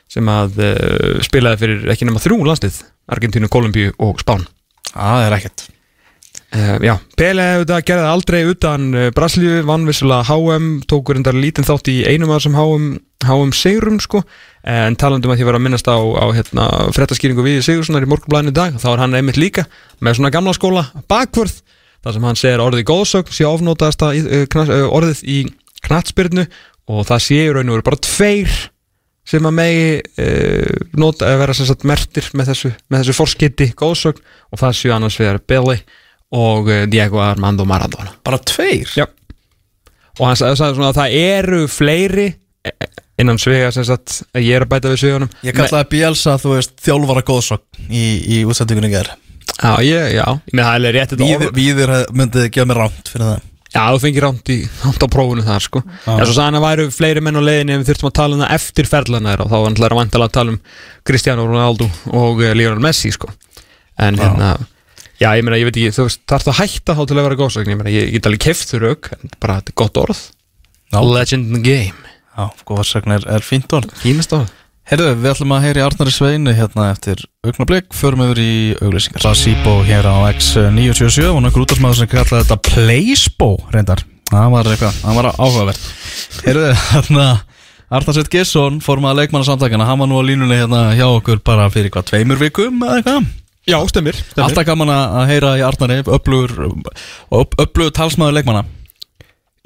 sem 0.09 0.25
að 0.31 0.61
uh, 0.63 1.17
spilaði 1.25 1.61
fyrir 1.65 1.91
ekki 1.93 2.07
nema 2.09 2.21
þrjú 2.23 2.39
landslið 2.47 2.79
Argentínu, 3.09 3.49
Kolumbíu 3.51 3.91
og 4.05 4.21
Spán 4.23 4.47
Það 4.93 5.27
er 5.27 5.37
ekkert 5.41 5.67
Uh, 6.49 6.79
já, 6.81 6.95
Pele 7.13 7.43
auðvitað 7.59 7.83
gerði 7.85 8.05
aldrei 8.09 8.39
utan 8.49 8.85
uh, 8.97 9.03
Brasilíu, 9.13 9.59
vann 9.67 9.83
vissulega 9.85 10.25
HM 10.25 10.79
tókur 10.89 11.19
endar 11.19 11.35
lítinn 11.37 11.67
þátt 11.67 11.91
í 11.93 11.99
einum 12.09 12.31
af 12.33 12.39
þessum 12.39 12.55
HM, 12.57 12.87
HM 13.27 13.51
Sigrum 13.53 13.99
sko 14.01 14.23
en 14.63 14.97
talandum 14.99 15.31
að 15.31 15.39
því 15.39 15.47
var 15.47 15.57
að 15.57 15.63
minnast 15.65 15.87
á, 15.87 15.95
á 15.95 16.25
hérna, 16.35 16.65
frettaskýringu 16.95 17.45
við 17.45 17.61
Sigurssonar 17.63 18.03
í 18.03 18.09
morgunblæðinu 18.11 18.55
dag 18.55 18.79
þá 18.81 18.87
er 18.91 19.03
hann 19.03 19.15
einmitt 19.15 19.39
líka 19.39 19.65
með 20.03 20.19
svona 20.19 20.33
gamla 20.33 20.55
skóla 20.55 20.83
bakvörð, 21.11 21.61
þar 22.03 22.15
sem 22.15 22.27
hann 22.27 22.39
segir 22.39 22.63
orðið 22.63 22.87
góðsögn 22.89 23.35
sé 23.35 23.47
ofnótaðasta 23.47 24.11
uh, 24.15 24.43
knas, 24.51 24.73
uh, 24.73 24.87
orðið 24.91 25.23
í 25.23 25.37
knattspyrnu 25.85 26.45
og 26.89 27.07
það 27.07 27.23
sé 27.23 27.39
í 27.45 27.53
raun 27.55 27.71
og 27.71 27.79
veru 27.79 27.87
bara 27.87 28.03
tveir 28.03 28.57
sem 29.29 29.45
að 29.45 29.55
megi 29.59 29.87
uh, 30.25 30.83
nota, 30.99 31.31
vera 31.39 31.55
sem 31.55 31.69
sagt 31.69 31.87
mertir 31.87 32.27
með 32.33 32.51
þessu, 32.51 32.73
með 32.91 33.03
þessu 33.03 33.17
forskiti 33.19 33.71
góðsögn 33.79 34.23
og 34.51 34.63
það 34.63 34.75
séu 34.81 34.95
annars 34.95 35.19
vegar 35.21 35.39
Billy 35.47 35.79
og 36.35 36.67
Diego 36.91 37.23
Armando 37.25 37.63
Maradona. 37.65 38.11
Bara 38.21 38.37
tveir? 38.37 38.91
Já. 38.93 39.07
Og 40.19 40.27
hann 40.27 40.37
sagði, 40.37 40.75
svona 40.75 40.91
að 40.91 40.99
það 40.99 41.15
eru 41.17 41.59
fleiri 41.71 42.27
eh, 42.27 42.37
innan 43.19 43.39
svega 43.41 43.71
sem 43.75 43.85
sagt 43.87 44.21
að 44.33 44.45
ég 44.47 44.59
er 44.59 44.65
að 44.65 44.71
bæta 44.73 44.93
við 44.93 45.01
svegunum 45.03 45.33
Ég 45.45 45.57
kallaði 45.57 45.89
Bielsa, 45.95 46.37
þú 46.41 46.55
veist, 46.55 46.77
þjálfara 46.85 47.25
góðsokk 47.27 47.83
í, 47.87 48.05
í 48.39 48.43
útsendingunni 48.47 48.91
ger 48.93 49.11
Já, 49.59 49.75
ég, 49.83 50.13
já, 50.15 50.25
ég 50.47 50.55
með 50.55 50.67
það 50.69 50.89
er 50.89 50.95
rétt 50.95 51.15
Víðir, 51.19 51.53
víðir 51.55 51.93
myndið 52.15 52.51
gefa 52.53 52.69
mér 52.69 52.79
rámt 52.85 53.09
fyrir 53.11 53.25
það. 53.25 53.47
Já, 53.69 53.83
þú 53.93 53.99
fengir 54.01 54.25
rámt 54.25 54.49
í 54.49 54.55
rámt 54.81 55.03
á 55.05 55.07
prófunu 55.13 55.43
þar 55.45 55.61
sko. 55.61 55.81
Já, 55.85 56.13
svo 56.23 56.31
sagði 56.31 56.45
hann 56.47 56.57
að 56.57 56.63
væru 56.63 56.85
fleiri 56.93 57.21
menn 57.21 57.37
á 57.37 57.43
leiðinni 57.43 57.75
en 57.75 57.83
við 57.83 57.91
þurftum 57.91 58.09
að 58.09 58.15
tala 58.17 58.37
um 58.37 58.41
það 58.41 58.53
eftir 58.55 58.89
ferðlana 58.89 59.35
og 59.35 59.51
þá 59.51 59.53
var 59.53 59.67
hann 59.67 59.83
að 59.85 59.97
vantala 59.99 60.29
að 60.29 60.33
tala 60.39 60.53
um 60.55 60.57
Cristiano 61.05 61.45
Ronaldo 61.45 61.89
og 62.17 62.41
uh, 62.41 62.53
Lionel 62.57 62.81
Messi 62.81 63.11
sko. 63.13 63.29
En 64.01 64.17
hérna, 64.17 64.55
já, 65.19 65.29
ég 65.37 65.45
meina, 65.45 65.59
ég 65.59 65.69
veit 65.69 65.77
ekki, 65.77 65.93
þú 65.99 66.07
veist, 66.07 66.23
þarf 66.31 66.47
það 66.47 66.53
að 66.55 66.59
hætta 66.63 66.97
þá 66.97 67.03
til 67.03 67.17
að 67.19 67.27
vera 67.27 67.39
góðsögn, 67.43 67.73
ég 67.75 67.79
meina, 67.83 67.93
ég, 67.93 68.07
ég 68.07 68.17
get 68.17 68.29
alveg 68.31 68.45
keft 68.47 68.73
þau 68.73 68.81
rauk, 68.87 69.11
en 69.19 69.35
bara 69.37 69.59
þetta 69.59 69.75
er 69.75 69.79
gott 69.83 70.01
orð. 70.01 70.23
Já. 70.89 70.99
Legend 71.05 71.51
in 71.51 71.59
the 71.59 71.61
game, 71.61 72.08
Já, 72.39 72.47
góðsokn 72.69 73.17
er, 73.17 73.27
er 73.35 73.43
fínt 73.43 73.73
orð 73.75 73.91
fínast 73.99 74.31
orð 74.37 74.55
Herðu, 74.89 75.09
við 75.21 75.29
ætlum 75.29 75.51
að 75.53 75.65
heyri 75.67 75.81
Arnari 75.85 76.11
Sveinu 76.15 76.53
hérna 76.57 76.87
eftir 76.89 77.19
augnablík, 77.45 77.91
förum 77.93 78.23
yfir 78.25 78.39
í 78.41 78.53
auglýsingar. 78.81 79.21
Basíbó 79.21 79.75
hér 79.85 80.07
á 80.09 80.17
X977 80.31 81.27
og 81.29 81.43
nokkur 81.45 81.67
útastmaður 81.67 81.99
sem 81.99 82.09
kallaði 82.09 82.47
þetta 82.47 82.57
Playsbó 82.65 83.51
reyndar. 83.69 84.01
Það 84.31 84.55
var 84.55 84.69
eitthvað, 84.71 84.97
það 85.03 85.19
var 85.19 85.27
áhugavert. 85.35 85.85
Herðu, 86.47 86.71
hérna 86.87 87.27
Arnar 87.99 88.17
Sveit 88.17 88.31
Gesson, 88.33 88.81
formað 88.81 89.21
leikmannasamtakana, 89.21 89.85
hann 89.91 90.01
var 90.01 90.09
nú 90.09 90.17
á 90.17 90.25
línunni 90.25 90.57
hérna 90.57 90.81
hjá 90.97 91.05
okkur 91.05 91.45
bara 91.45 91.69
fyrir 91.69 91.93
hvað, 91.93 92.09
tveimur 92.09 92.41
vikum 92.41 92.81
eða 92.81 92.97
eitthvað? 92.97 93.29
Já, 93.69 93.77
stemmir, 93.93 94.17
stemmir. 94.17 94.47
Alltaf 94.47 94.65
gaman 94.65 94.95
að 94.95 95.29
heyra 95.29 95.53
í 95.61 95.65
Arnari, 95.69 96.01
öflugur, 96.01 96.57
öflugur 97.29 97.93
talsmaður 97.93 98.39
leikmanna. 98.39 98.65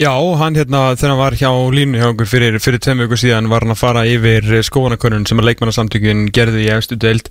Já, 0.02 0.10
hann 0.40 0.56
hérna 0.57 0.95
þegar 0.98 1.11
hann 1.11 1.20
var 1.20 1.36
hjá 1.38 1.49
línu 1.70 1.99
hjá 2.02 2.07
okkur 2.10 2.26
fyrir, 2.26 2.56
fyrir 2.57 2.82
tveim 2.82 3.03
viku 3.03 3.18
síðan 3.22 3.45
var 3.52 3.61
hann 3.61 3.76
að 3.76 3.82
fara 3.84 4.02
yfir 4.10 4.48
skóanakönnun 4.65 5.28
sem 5.30 5.38
að 5.38 5.52
leikmannarsamtökun 5.52 6.24
gerði 6.34 6.64
í 6.65 6.72
efstu 6.74 6.98
deild 6.98 7.30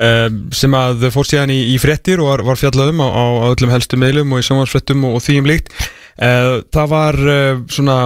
um, 0.00 0.38
sem 0.56 0.72
að 0.78 1.04
fór 1.12 1.28
síðan 1.28 1.52
í, 1.52 1.58
í 1.74 1.76
frettir 1.82 2.22
og 2.24 2.30
var, 2.30 2.44
var 2.48 2.60
fjallaðum 2.60 3.02
á, 3.04 3.08
á 3.12 3.24
öllum 3.50 3.74
helstu 3.74 4.00
meilum 4.00 4.32
og 4.32 4.40
í 4.40 4.46
sjónvarsfrettum 4.48 5.04
og, 5.04 5.18
og 5.18 5.26
því 5.26 5.36
um 5.42 5.50
líkt 5.52 5.76
það 6.18 6.88
var 6.90 7.16
uh, 7.22 7.60
svona 7.70 7.96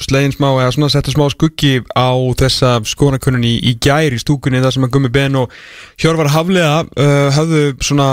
slegin 0.00 0.32
smá 0.32 0.46
eða 0.54 0.70
svona 0.72 0.88
setja 0.92 1.12
smá 1.12 1.26
skuggi 1.32 1.82
á 1.92 2.16
þessa 2.40 2.78
skoðanakunnun 2.88 3.44
í, 3.44 3.58
í 3.68 3.74
gær 3.76 4.16
í 4.16 4.20
stúkunni 4.20 4.62
þar 4.64 4.72
sem 4.76 4.86
að 4.86 4.92
Gummi 4.94 5.10
Ben 5.12 5.36
og 5.36 5.52
Hjörvar 6.00 6.30
Haflega 6.32 6.78
uh, 6.88 7.28
hafðu 7.36 7.64
svona 7.84 8.08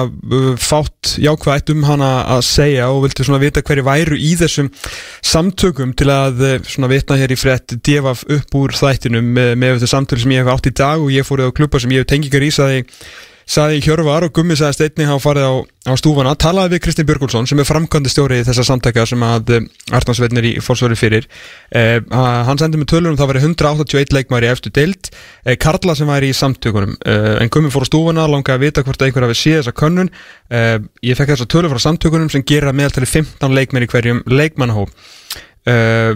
fátt 0.60 1.16
jákvægt 1.24 1.72
um 1.72 1.86
hana 1.88 2.12
að 2.36 2.44
segja 2.50 2.90
og 2.92 3.06
viltu 3.06 3.24
svona 3.28 3.40
vita 3.44 3.64
hverju 3.64 3.88
væru 3.88 4.20
í 4.20 4.34
þessum 4.40 4.68
samtökum 5.24 5.96
til 5.98 6.10
að 6.12 6.44
svona 6.68 6.92
vitna 6.92 7.20
hér 7.22 7.32
í 7.32 7.40
frett 7.40 7.78
devaf 7.88 8.26
upp 8.28 8.60
úr 8.60 8.76
þættinum 8.76 9.32
með, 9.38 9.54
með 9.56 9.78
þetta 9.78 9.92
samtölu 9.94 10.26
sem 10.26 10.36
ég 10.36 10.44
hef 10.44 10.52
átt 10.58 10.68
í 10.68 10.76
dag 10.84 11.00
og 11.00 11.16
ég 11.16 11.28
fórið 11.28 11.54
á 11.54 11.58
klubba 11.62 11.80
sem 11.80 11.96
ég 11.96 12.04
hef 12.04 12.12
tengingar 12.12 12.44
í 12.44 12.52
saði 12.52 12.84
saði 13.48 13.80
Hjörvar 13.80 14.26
og 14.28 14.34
Gummi 14.36 14.58
sagði 14.60 14.76
steinni 14.76 15.06
hafa 15.08 15.24
farið 15.24 15.46
á, 15.48 15.54
á 15.88 15.94
stúfana, 16.00 16.34
talaði 16.36 16.76
við 16.76 16.82
Kristinn 16.84 17.08
Björgulsson 17.08 17.48
sem 17.48 17.62
er 17.62 17.68
framkvæmdi 17.68 18.12
stjóri 18.12 18.42
í 18.42 18.46
þessa 18.48 18.66
samtækja 18.68 19.06
sem 19.08 19.24
að 19.24 19.54
Arnarsveitn 19.96 20.42
er 20.42 20.48
í 20.50 20.52
fórsvöru 20.64 20.98
fyrir. 21.00 21.30
Eh, 21.72 22.02
hann 22.12 22.60
sendi 22.60 22.80
með 22.82 22.92
tölunum 22.92 23.16
það 23.20 23.32
var 23.32 23.40
181 23.40 24.16
leikmæri 24.18 24.52
eftir 24.52 24.76
deilt 24.76 25.12
eh, 25.46 25.56
Karla 25.56 25.96
sem 25.96 26.12
væri 26.12 26.34
í 26.34 26.36
samtökunum. 26.36 26.98
Eh, 27.08 27.32
en 27.46 27.52
Gummi 27.54 27.72
fór 27.72 27.88
á 27.88 27.90
stúfana, 27.90 28.28
langaði 28.28 28.58
að 28.58 28.66
vita 28.68 28.84
hvort 28.84 29.08
einhver 29.08 29.28
hafi 29.30 29.40
séð 29.40 29.62
þessa 29.62 29.76
könnun. 29.80 30.12
Ég 31.04 31.18
fekk 31.20 31.34
þessa 31.34 31.48
tölun 31.52 31.72
frá 31.72 31.82
samtökunum 31.84 32.32
sem 32.32 32.44
gera 32.48 32.76
meðaltali 32.76 33.08
15 33.08 33.56
leikmæri 33.56 33.88
hverjum 33.92 34.26
leikmannahóp. 34.28 34.92
Uh, 35.68 36.14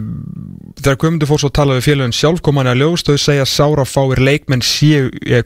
þegar 0.80 0.96
Guðmundur 0.96 1.28
fór 1.28 1.42
svo 1.42 1.50
að 1.50 1.58
tala 1.58 1.76
við 1.76 1.90
félagin 1.90 2.14
sjálf 2.16 2.40
kom 2.40 2.62
hann 2.62 2.70
að 2.72 2.86
ljóstöðu 2.86 3.20
segja 3.20 3.48
sára 3.50 3.84
fáir 3.84 4.22
leikmenn 4.24 4.64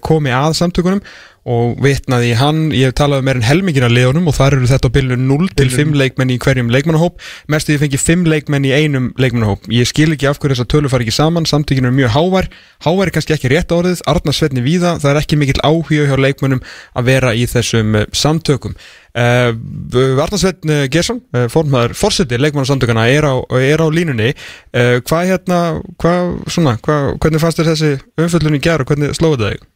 komi 0.06 0.30
að 0.30 0.60
samtökunum 0.60 1.02
og 1.46 1.76
vitnaði 1.84 2.32
hann, 2.40 2.62
ég 2.74 2.90
hef 2.90 2.96
talað 2.98 3.22
um 3.22 3.28
meirinn 3.30 3.46
helmingina 3.46 3.90
leðunum 3.92 4.32
og 4.32 4.34
þar 4.34 4.56
eru 4.58 4.70
þetta 4.70 4.90
á 4.90 4.96
bylnu 4.96 5.18
0 5.22 5.52
til 5.54 5.68
5 5.70 5.94
leikmenn 6.00 6.34
í 6.34 6.40
hverjum 6.42 6.72
leikmannahóp. 6.74 7.20
Mest 7.54 7.70
því 7.70 7.76
þið 7.76 7.84
fengið 7.84 8.06
5 8.06 8.24
leikmenn 8.34 8.66
í 8.66 8.72
einum 8.74 9.12
leikmannahóp. 9.22 9.70
Ég 9.70 9.86
skil 9.86 10.10
ekki 10.16 10.26
af 10.32 10.40
hverju 10.42 10.56
þess 10.56 10.66
að 10.66 10.72
tölu 10.74 10.90
fari 10.90 11.06
ekki 11.06 11.14
saman. 11.14 11.46
Samtökinu 11.46 11.92
er 11.92 11.96
mjög 12.00 12.16
hávær, 12.16 12.50
hávær 12.88 13.12
er 13.12 13.14
kannski 13.14 13.36
ekki 13.38 13.52
rétt 13.54 13.76
árið, 13.76 14.02
Arna 14.10 14.34
Svetni 14.34 14.66
víða, 14.66 14.96
það 15.04 15.12
er 15.12 15.22
ekki 15.22 15.38
mikill 15.38 15.62
áhuga 15.62 16.10
hjá 16.10 16.18
leikmennum 16.26 16.64
að 16.98 17.12
vera 17.12 17.36
í 17.38 17.46
þessum 17.52 18.00
uh, 18.02 18.08
samtökum. 18.10 18.74
Uh, 19.14 19.54
Arna 20.26 20.42
Svetni 20.42 20.80
Gersson 20.92 21.22
uh, 21.38 21.46
formar 21.54 21.94
fórseti 21.94 22.42
leikmannarsamtökana 22.42 23.06
er 23.14 23.30
á, 23.30 23.38
er 23.62 23.86
á 23.86 23.88
línunni. 23.94 24.34
Hvað 24.74 25.30
hérna, 25.30 25.62
hvað 26.02 26.36
svona 26.50 26.76
hvað, 26.82 27.14
hvernig 27.22 27.46
fannst 27.46 27.62
þér 27.62 27.72
þessi 27.76 27.96
umföllun 28.26 28.58
í 28.58 28.64
gerð 28.66 28.88
og 28.88 28.94
hvernig 28.96 29.18
slóðu 29.18 29.44
það 29.46 29.54
þig? 29.54 29.72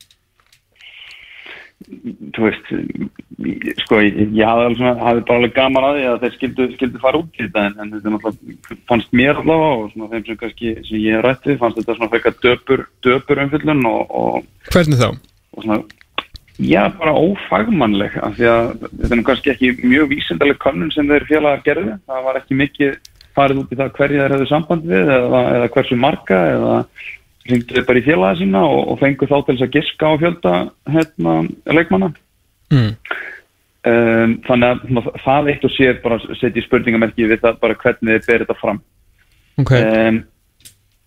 Þú 2.35 2.43
veist 2.43 2.71
sko 3.85 4.01
ég, 4.03 4.17
ég 4.35 4.43
hafði 4.43 4.75
svona 4.75 4.95
hafði 4.99 5.21
bara 5.29 5.39
alveg 5.39 5.53
gaman 5.55 5.85
að 5.87 5.97
því 5.97 6.07
að 6.09 6.23
þeir 6.23 6.33
skildu, 6.35 6.65
skildu 6.73 7.01
fara 7.03 7.21
út 7.21 7.37
í 7.39 7.45
þetta 7.45 7.63
en, 7.69 7.77
en 7.79 7.93
þetta 7.93 8.13
náttúrulega 8.15 8.79
fannst 8.89 9.13
mér 9.15 9.39
allavega 9.39 9.77
og 9.77 9.93
svona 9.93 10.09
þeim 10.11 10.25
sem 10.27 10.39
kannski 10.41 10.73
sem 10.89 10.99
ég 10.99 11.15
hef 11.15 11.23
rættið 11.25 11.61
fannst 11.61 11.79
þetta 11.79 11.95
svona 11.95 12.11
fekka 12.15 12.33
döpur, 12.43 12.83
döpur 13.05 13.43
umfyllun 13.45 13.87
og, 13.87 14.01
og 14.11 14.73
hvernig 14.73 14.99
þá? 14.99 15.07
og 15.55 15.63
svona 15.63 15.79
já 16.59 16.81
bara 16.99 17.15
ófagmannleg 17.15 18.17
af 18.19 18.35
því 18.35 18.49
að 18.51 18.73
þetta 18.89 19.15
er 19.15 19.23
kannski 19.29 19.53
ekki 19.53 19.71
mjög 19.79 20.11
vísindaleg 20.11 20.59
kannun 20.59 20.91
sem 20.91 21.07
þeir 21.07 21.29
félagar 21.31 21.63
gerði 21.63 21.95
það 22.03 22.27
var 22.27 22.41
ekki 22.41 22.59
mikið 22.59 22.99
farið 23.39 23.61
út 23.63 23.71
í 23.71 23.79
það 23.79 23.95
hverja 23.95 24.25
þeir 24.25 24.35
hefðu 24.35 24.49
samband 24.49 24.89
við 24.89 25.13
eða, 25.15 25.45
eða 25.55 25.71
hversu 25.77 25.99
marga 25.99 26.41
eða 26.57 26.75
ringdu 27.49 27.83
bara 27.87 28.01
í 28.01 28.05
félaga 28.05 28.39
sína 28.39 28.63
og, 28.67 28.81
og 28.93 28.99
fengu 29.01 29.27
þá 29.29 29.35
til 29.37 29.55
þess 29.55 29.65
að 29.67 29.75
giska 29.77 30.11
á 30.11 30.13
fjölda 30.21 30.55
hérna, 30.93 31.35
leikmanna 31.69 32.09
mm. 32.73 32.89
um, 33.91 34.35
þannig 34.47 34.83
að 35.01 35.13
það 35.25 35.51
eitt 35.53 35.69
og 35.69 35.75
sér 35.75 36.01
bara 36.03 36.19
setja 36.29 36.61
í 36.61 36.65
spurningamerki 36.65 37.29
við 37.29 37.43
það 37.45 37.61
bara 37.63 37.79
hvernig 37.83 38.19
þið 38.19 38.29
ber 38.29 38.45
þetta 38.45 38.59
fram 38.61 38.83
okay. 39.61 39.89
um, 40.09 40.21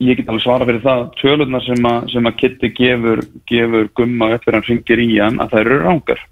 ég 0.02 0.18
get 0.18 0.28
alveg 0.30 0.44
svara 0.44 0.68
fyrir 0.68 0.84
það 0.84 1.06
tölurnar 1.20 1.66
sem 1.66 1.88
að, 1.92 2.12
sem 2.12 2.28
að 2.28 2.38
Kitty 2.42 2.72
gefur, 2.76 3.24
gefur 3.50 3.90
gumma 3.98 4.32
upp 4.36 4.46
fyrir 4.46 4.58
hann 4.58 4.68
ringir 4.70 5.02
í 5.04 5.10
hann 5.18 5.42
að 5.42 5.54
það 5.54 5.64
eru 5.64 5.82
rángar 5.86 6.24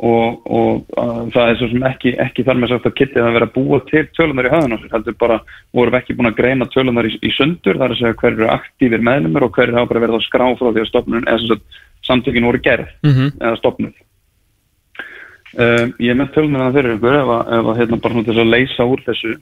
og, 0.00 0.40
og 0.48 0.96
uh, 0.96 1.22
það 1.34 1.50
er 1.50 1.58
svo 1.60 1.68
sem 1.68 1.82
ekki, 1.90 2.12
ekki 2.24 2.44
þar 2.46 2.60
með 2.60 2.72
sagt 2.72 2.86
að 2.88 2.96
kittið 3.00 3.26
að 3.26 3.34
vera 3.36 3.48
að 3.50 3.56
búa 3.56 3.80
til 3.90 4.04
tölunar 4.16 4.48
í 4.48 4.52
höðun 4.54 4.74
á 4.74 4.78
sér, 4.80 4.92
heldur 4.94 5.16
bara 5.20 5.40
vorum 5.76 5.94
við 5.94 6.00
ekki 6.00 6.16
búin 6.16 6.30
að 6.30 6.38
greina 6.38 6.68
tölunar 6.72 7.08
í, 7.08 7.12
í 7.20 7.32
sundur, 7.36 7.76
það 7.76 7.86
er 7.86 7.94
að 7.94 8.00
segja 8.00 8.18
hver 8.22 8.36
eru 8.36 8.48
aktífir 8.54 9.04
meðlumur 9.10 9.46
og 9.46 9.56
hver 9.56 9.68
er 9.68 9.76
það 9.76 9.90
bara 9.90 10.04
verið 10.06 10.16
að 10.16 10.28
skrá 10.28 10.46
frá 10.56 10.70
því 10.70 10.84
að 10.84 10.88
stopnun, 10.88 11.26
eða 11.26 11.42
sem 11.42 11.52
sagt 11.52 11.82
samtökin 12.08 12.48
voru 12.48 12.62
gerð, 12.64 12.94
mm 13.04 13.12
-hmm. 13.12 13.34
eða 13.40 13.60
stopnud 13.60 14.00
um, 15.58 15.94
ég 16.00 16.16
með 16.16 16.32
tölunar 16.34 16.66
það 16.66 16.76
fyrir 16.78 16.96
ykkur 16.96 17.20
ef 17.20 17.32
að, 17.36 17.42
ef 17.58 17.70
að 17.72 17.80
hérna 17.80 18.02
bara 18.04 18.24
þess 18.28 18.44
að 18.44 18.52
leysa 18.54 18.88
úr 18.88 19.02
þessu. 19.08 19.34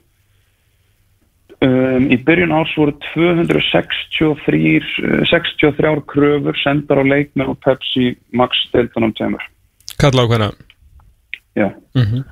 Um, 1.59 2.05
í 2.07 2.17
byrjun 2.23 2.55
árs 2.55 2.73
voru 2.79 2.93
263 3.13 4.83
63 5.27 5.95
kröfur 6.07 6.59
sendar 6.63 6.99
á 6.99 7.03
leikmenn 7.03 7.51
og 7.51 7.59
Pepsi 7.63 8.13
Max 8.31 8.51
deltanum 8.71 9.11
tæmur 9.15 9.43
Kalla 9.99 10.23
á 10.23 10.27
hverja? 10.27 10.51
Já. 11.55 11.67
Mm 11.95 12.05
-hmm. 12.05 12.23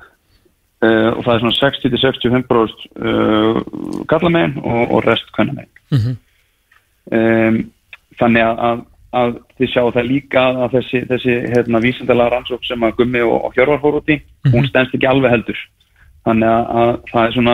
uh, 0.86 1.10
og 1.16 1.24
það 1.24 1.34
er 1.34 1.40
svona 1.40 1.60
60-65% 1.62 2.86
uh, 3.06 3.56
kallamegin 4.08 4.58
og, 4.64 4.90
og 4.90 5.06
rest 5.06 5.32
kvennamegin. 5.32 5.74
Mm 5.90 5.98
-hmm. 5.98 6.14
um, 7.16 7.70
þannig 8.20 8.42
að, 8.42 8.56
að, 8.68 8.78
að 9.12 9.30
þið 9.58 9.72
sjáu 9.72 9.90
það 9.92 10.10
líka 10.12 10.40
að 10.64 10.70
þessi, 10.76 10.98
þessi 11.10 11.32
hérna, 11.54 11.80
vísendalega 11.80 12.30
rannsók 12.30 12.64
sem 12.64 12.82
að 12.82 12.96
Gummi 12.96 13.20
og, 13.20 13.44
og 13.44 13.54
Hjörvar 13.54 13.80
fór 13.80 13.98
út 14.00 14.08
í, 14.08 14.16
mm 14.16 14.22
-hmm. 14.42 14.52
hún 14.54 14.68
stendst 14.68 14.94
ekki 14.94 15.06
alveg 15.06 15.30
heldur. 15.30 15.58
Þannig 16.26 16.48
að, 16.50 16.64
að 16.80 16.90
það 17.08 17.24
er 17.24 17.34
svona, 17.34 17.52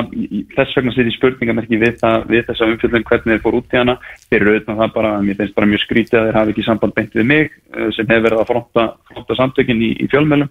þess 0.55 0.77
vegna 0.79 0.93
sér 0.95 1.09
í 1.09 1.15
spurningamerki 1.15 1.79
við, 1.79 2.05
við 2.31 2.47
þessa 2.49 2.69
umfjöldin 2.71 3.07
hvernig 3.11 3.35
þeir 3.35 3.43
fór 3.45 3.59
út 3.59 3.75
í 3.75 3.79
hana. 3.79 3.97
Þeir 4.31 4.39
eru 4.41 4.55
auðvitað 4.55 4.81
það 4.81 4.95
bara, 4.97 5.11
mér 5.23 5.39
finnst 5.41 5.57
bara 5.59 5.69
mjög 5.71 5.83
skrítið 5.85 6.21
að 6.21 6.29
þeir 6.29 6.39
hafi 6.41 6.55
ekki 6.55 6.65
samband 6.67 6.97
beint 6.97 7.19
við 7.19 7.29
mig 7.31 7.45
eh, 7.53 7.91
sem 7.95 8.09
hefur 8.09 8.25
verið 8.29 8.41
að 8.41 8.51
fronta, 8.51 8.87
fronta 9.13 9.39
samtökinn 9.39 9.85
í, 9.85 9.93
í 10.01 10.09
fjölmjölum 10.11 10.51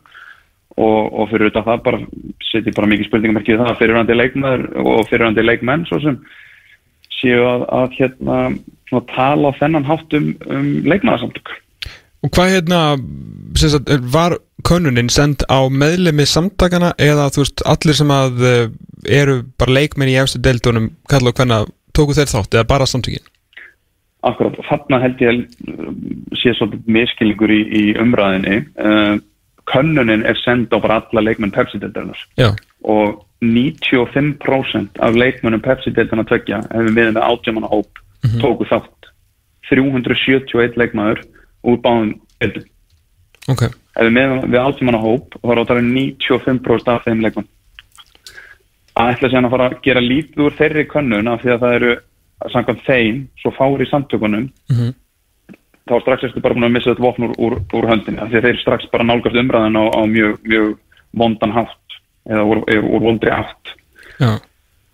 og, 0.77 1.01
og 1.09 1.27
fyrir 1.31 1.49
auðvitað 1.49 1.67
það 1.67 1.83
bara 1.89 1.99
setjum 2.51 2.77
bara 2.77 2.91
mikið 2.93 3.09
spurningamerki 3.09 3.53
við 3.53 3.65
það 3.65 3.81
fyrirhandi 3.81 4.17
leikmæður 4.17 4.63
og 4.83 5.03
fyrirhandi 5.09 5.45
leikmenn 5.45 5.85
svo 5.89 5.99
sem 6.05 6.21
séu 7.19 7.43
að, 7.49 7.67
að 7.81 7.99
hérna 7.99 8.39
tala 9.13 9.51
á 9.53 9.57
þennan 9.59 9.87
hátt 9.87 10.15
um, 10.17 10.31
um 10.53 10.71
leikmæðarsamtök. 10.85 11.53
Og 12.23 12.31
hvað 12.31 12.53
hérna, 12.55 12.79
sagt, 13.59 13.91
var 14.13 14.37
könnunin 14.63 15.11
send 15.11 15.43
á 15.51 15.67
meðlemi 15.67 16.25
samtakana 16.29 16.93
eða 17.01 17.27
þú 17.35 17.43
veist, 17.43 17.63
allir 17.67 17.99
sem 17.99 18.13
að 18.15 18.45
uh, 18.47 18.63
eru 19.03 19.41
bara 19.59 19.75
leikmenn 19.79 20.11
í 20.13 20.17
efstu 20.21 20.39
deildunum, 20.43 20.93
kalla 21.11 21.33
og 21.33 21.39
hvenna, 21.39 21.63
tóku 21.91 22.15
þeir 22.15 22.31
þátt 22.31 22.55
eða 22.55 22.69
bara 22.69 22.87
samtökin? 22.87 23.25
Akkurat, 24.23 24.55
þarna 24.69 25.01
held 25.03 25.19
ég 25.19 25.33
að 25.33 26.39
sé 26.39 26.53
svolítið 26.55 26.95
miskilningur 26.95 27.51
í, 27.51 27.61
í 27.67 27.83
umræðinni. 27.99 28.61
Uh, 28.79 29.19
könnunin 29.67 30.23
er 30.27 30.39
send 30.43 30.71
á 30.71 30.77
bara 30.79 31.01
alla 31.01 31.23
leikmenn 31.27 31.53
Pepsi-deildunar 31.55 32.19
og 32.83 33.21
95% 33.43 34.99
af 35.03 35.15
leikmennum 35.15 35.63
Pepsi-deilduna 35.63 36.25
tvekja 36.27 36.63
hefur 36.71 36.89
við 36.89 37.11
með 37.11 37.21
átjáman 37.23 37.67
hóp 37.67 37.87
mm 37.99 38.29
-hmm. 38.29 38.41
tóku 38.43 38.67
þátt 38.67 39.11
371 39.69 40.77
leikmæður 40.79 41.23
úr 41.63 41.79
báðum 41.83 42.13
deildum. 42.41 42.69
Okay. 43.51 43.69
ef 43.99 44.07
við 44.07 44.45
við 44.53 44.61
átjáman 44.61 45.01
hóp 45.03 45.35
þá 45.41 45.49
er 45.51 45.65
það 45.67 45.81
95% 45.89 46.91
af 46.93 47.03
þeim 47.03 47.23
leikmenn 47.25 47.49
að 48.93 49.13
ætla 49.13 49.29
sér 49.29 49.47
að 49.47 49.53
fara 49.53 49.69
að 49.69 49.79
gera 49.83 50.03
lítið 50.03 50.43
úr 50.45 50.57
þeirri 50.57 50.85
könnun 50.89 51.31
af 51.31 51.41
því 51.41 51.53
að 51.53 51.63
það 51.63 51.77
eru 51.77 51.93
samkvæmt 52.53 52.85
þeim 52.87 53.21
svo 53.41 53.51
fári 53.57 53.87
í 53.87 53.89
samtökunum. 53.89 54.47
Mm 54.69 54.77
-hmm. 54.77 54.93
þá 55.89 55.95
strax 56.01 56.23
erstu 56.23 56.43
bara 56.43 56.55
búin 56.55 56.67
að 56.69 56.75
missa 56.75 56.91
þetta 56.91 57.03
vopn 57.03 57.27
úr, 57.27 57.35
úr, 57.37 57.53
úr 57.73 57.89
höndinni 57.89 58.29
því 58.29 58.37
að 58.39 58.47
þeir 58.47 58.59
strax 58.61 58.89
bara 58.91 59.03
nálgast 59.03 59.35
umræðan 59.35 59.79
á, 59.79 59.83
á 59.91 60.01
mjög, 60.07 60.39
mjög 60.47 60.77
vondan 61.11 61.51
hátt 61.51 61.97
eða 62.29 62.43
úr, 62.47 62.63
úr 62.63 63.01
vondri 63.03 63.31
átt 63.33 63.73
Já, 64.19 64.39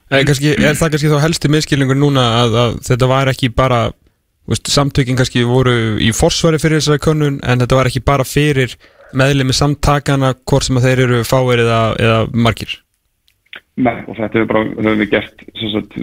er, 0.10 0.26
kannski, 0.26 0.56
er 0.58 0.74
það 0.74 0.92
kannski 0.96 1.12
þá 1.12 1.22
helsti 1.22 1.52
miskilningur 1.54 2.00
núna 2.00 2.24
að, 2.42 2.58
að 2.64 2.80
þetta 2.88 3.10
var 3.12 3.30
ekki 3.30 3.52
bara 3.54 3.92
veist, 4.50 4.70
samtökin 4.74 5.18
kannski 5.20 5.46
voru 5.48 5.74
í 6.02 6.12
forsvari 6.16 6.60
fyrir 6.62 6.82
þessari 6.82 7.04
könnun 7.06 7.40
en 7.44 7.64
þetta 7.64 7.80
var 7.80 7.90
ekki 7.90 8.04
bara 8.06 8.26
fyrir 8.28 8.76
meðlemi 9.14 9.56
samtakana 9.58 10.36
hvort 10.46 10.68
sem 10.68 10.78
að 10.78 10.86
þeir 10.90 11.04
eru 11.08 11.24
fáir 11.26 11.64
eða, 11.66 11.82
eða 11.98 12.22
margir 12.34 12.78
Nei, 13.80 14.02
og 14.12 14.18
þetta 14.18 14.42
hefur 14.42 14.48
bara, 14.50 14.62
höfum 14.76 15.00
við 15.00 15.12
gert 15.14 15.44
sagt, 15.72 15.94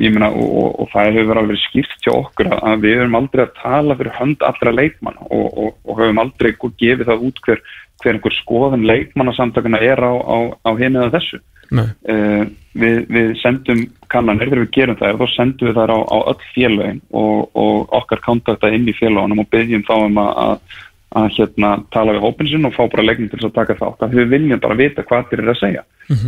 ég 0.00 0.12
meina, 0.14 0.30
og, 0.32 0.46
og, 0.56 0.68
og 0.80 0.86
það 0.94 1.18
hefur 1.18 1.40
alveg 1.42 1.58
skipt 1.60 2.06
hjá 2.06 2.14
okkur 2.14 2.48
að- 2.48 2.62
að 2.64 2.86
við 2.86 2.94
höfum 3.02 3.18
aldrei 3.18 3.42
að 3.44 3.58
tala 3.60 3.96
fyrir 3.98 4.14
hönd 4.16 4.46
allra 4.48 4.72
leikmanna 4.72 5.26
og, 5.28 5.58
og, 5.60 5.74
höfum 6.00 6.22
aldrei 6.22 6.54
gefið 6.80 7.10
það 7.10 7.26
út 7.28 7.42
hver, 7.44 7.60
hver 8.00 8.14
einhver 8.16 8.36
skoðun 8.38 8.88
leikmannasamtakana 8.88 9.82
er 9.84 10.00
á, 10.00 10.12
á, 10.16 10.36
á 10.64 10.70
hinn 10.80 10.96
eða 10.96 11.12
þessu. 11.18 11.42
Uh, 11.72 12.42
við, 12.76 12.98
við 13.12 13.32
sendum 13.40 13.82
kannanir 14.12 14.50
þegar 14.50 14.62
við 14.64 14.72
gerum 14.76 14.98
það 15.00 15.20
þá 15.20 15.34
sendum 15.34 15.68
við 15.68 15.78
þær 15.80 15.92
á, 15.92 15.98
á 16.06 16.16
öll 16.32 16.48
félögin 16.54 17.00
og, 17.10 17.50
og 17.56 17.96
okkar 18.00 18.22
kontakta 18.24 18.70
inn 18.72 18.88
í 18.88 18.96
félögunum 18.96 19.42
og 19.42 19.50
byggjum 19.54 19.84
þá 19.88 19.94
um 19.96 20.20
að, 20.22 20.32
að, 20.44 20.80
að 21.20 21.28
hérna, 21.38 21.72
tala 21.94 22.16
við 22.16 22.24
hópin 22.26 22.50
sinn 22.52 22.68
og 22.68 22.76
fá 22.76 22.82
bara 22.92 23.06
leiknum 23.06 23.30
til 23.30 23.40
þess 23.40 23.50
að 23.50 23.58
taka 23.60 23.78
þátt. 23.80 24.06
Að 24.06 24.18
við 24.20 24.32
viljum 24.34 24.64
bara 24.64 24.78
vita 24.78 25.06
hvað 25.06 25.30
þeir 25.30 25.44
eru 25.44 25.54
að 25.54 25.62
segja 25.62 25.86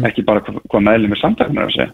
ekki 0.08 0.24
bara 0.26 0.42
hvað, 0.42 0.62
hvað 0.70 0.86
meðlum 0.88 1.14
við 1.14 1.22
samtakana 1.22 1.64
er 1.64 1.68
að 1.68 1.76
segja. 1.76 1.92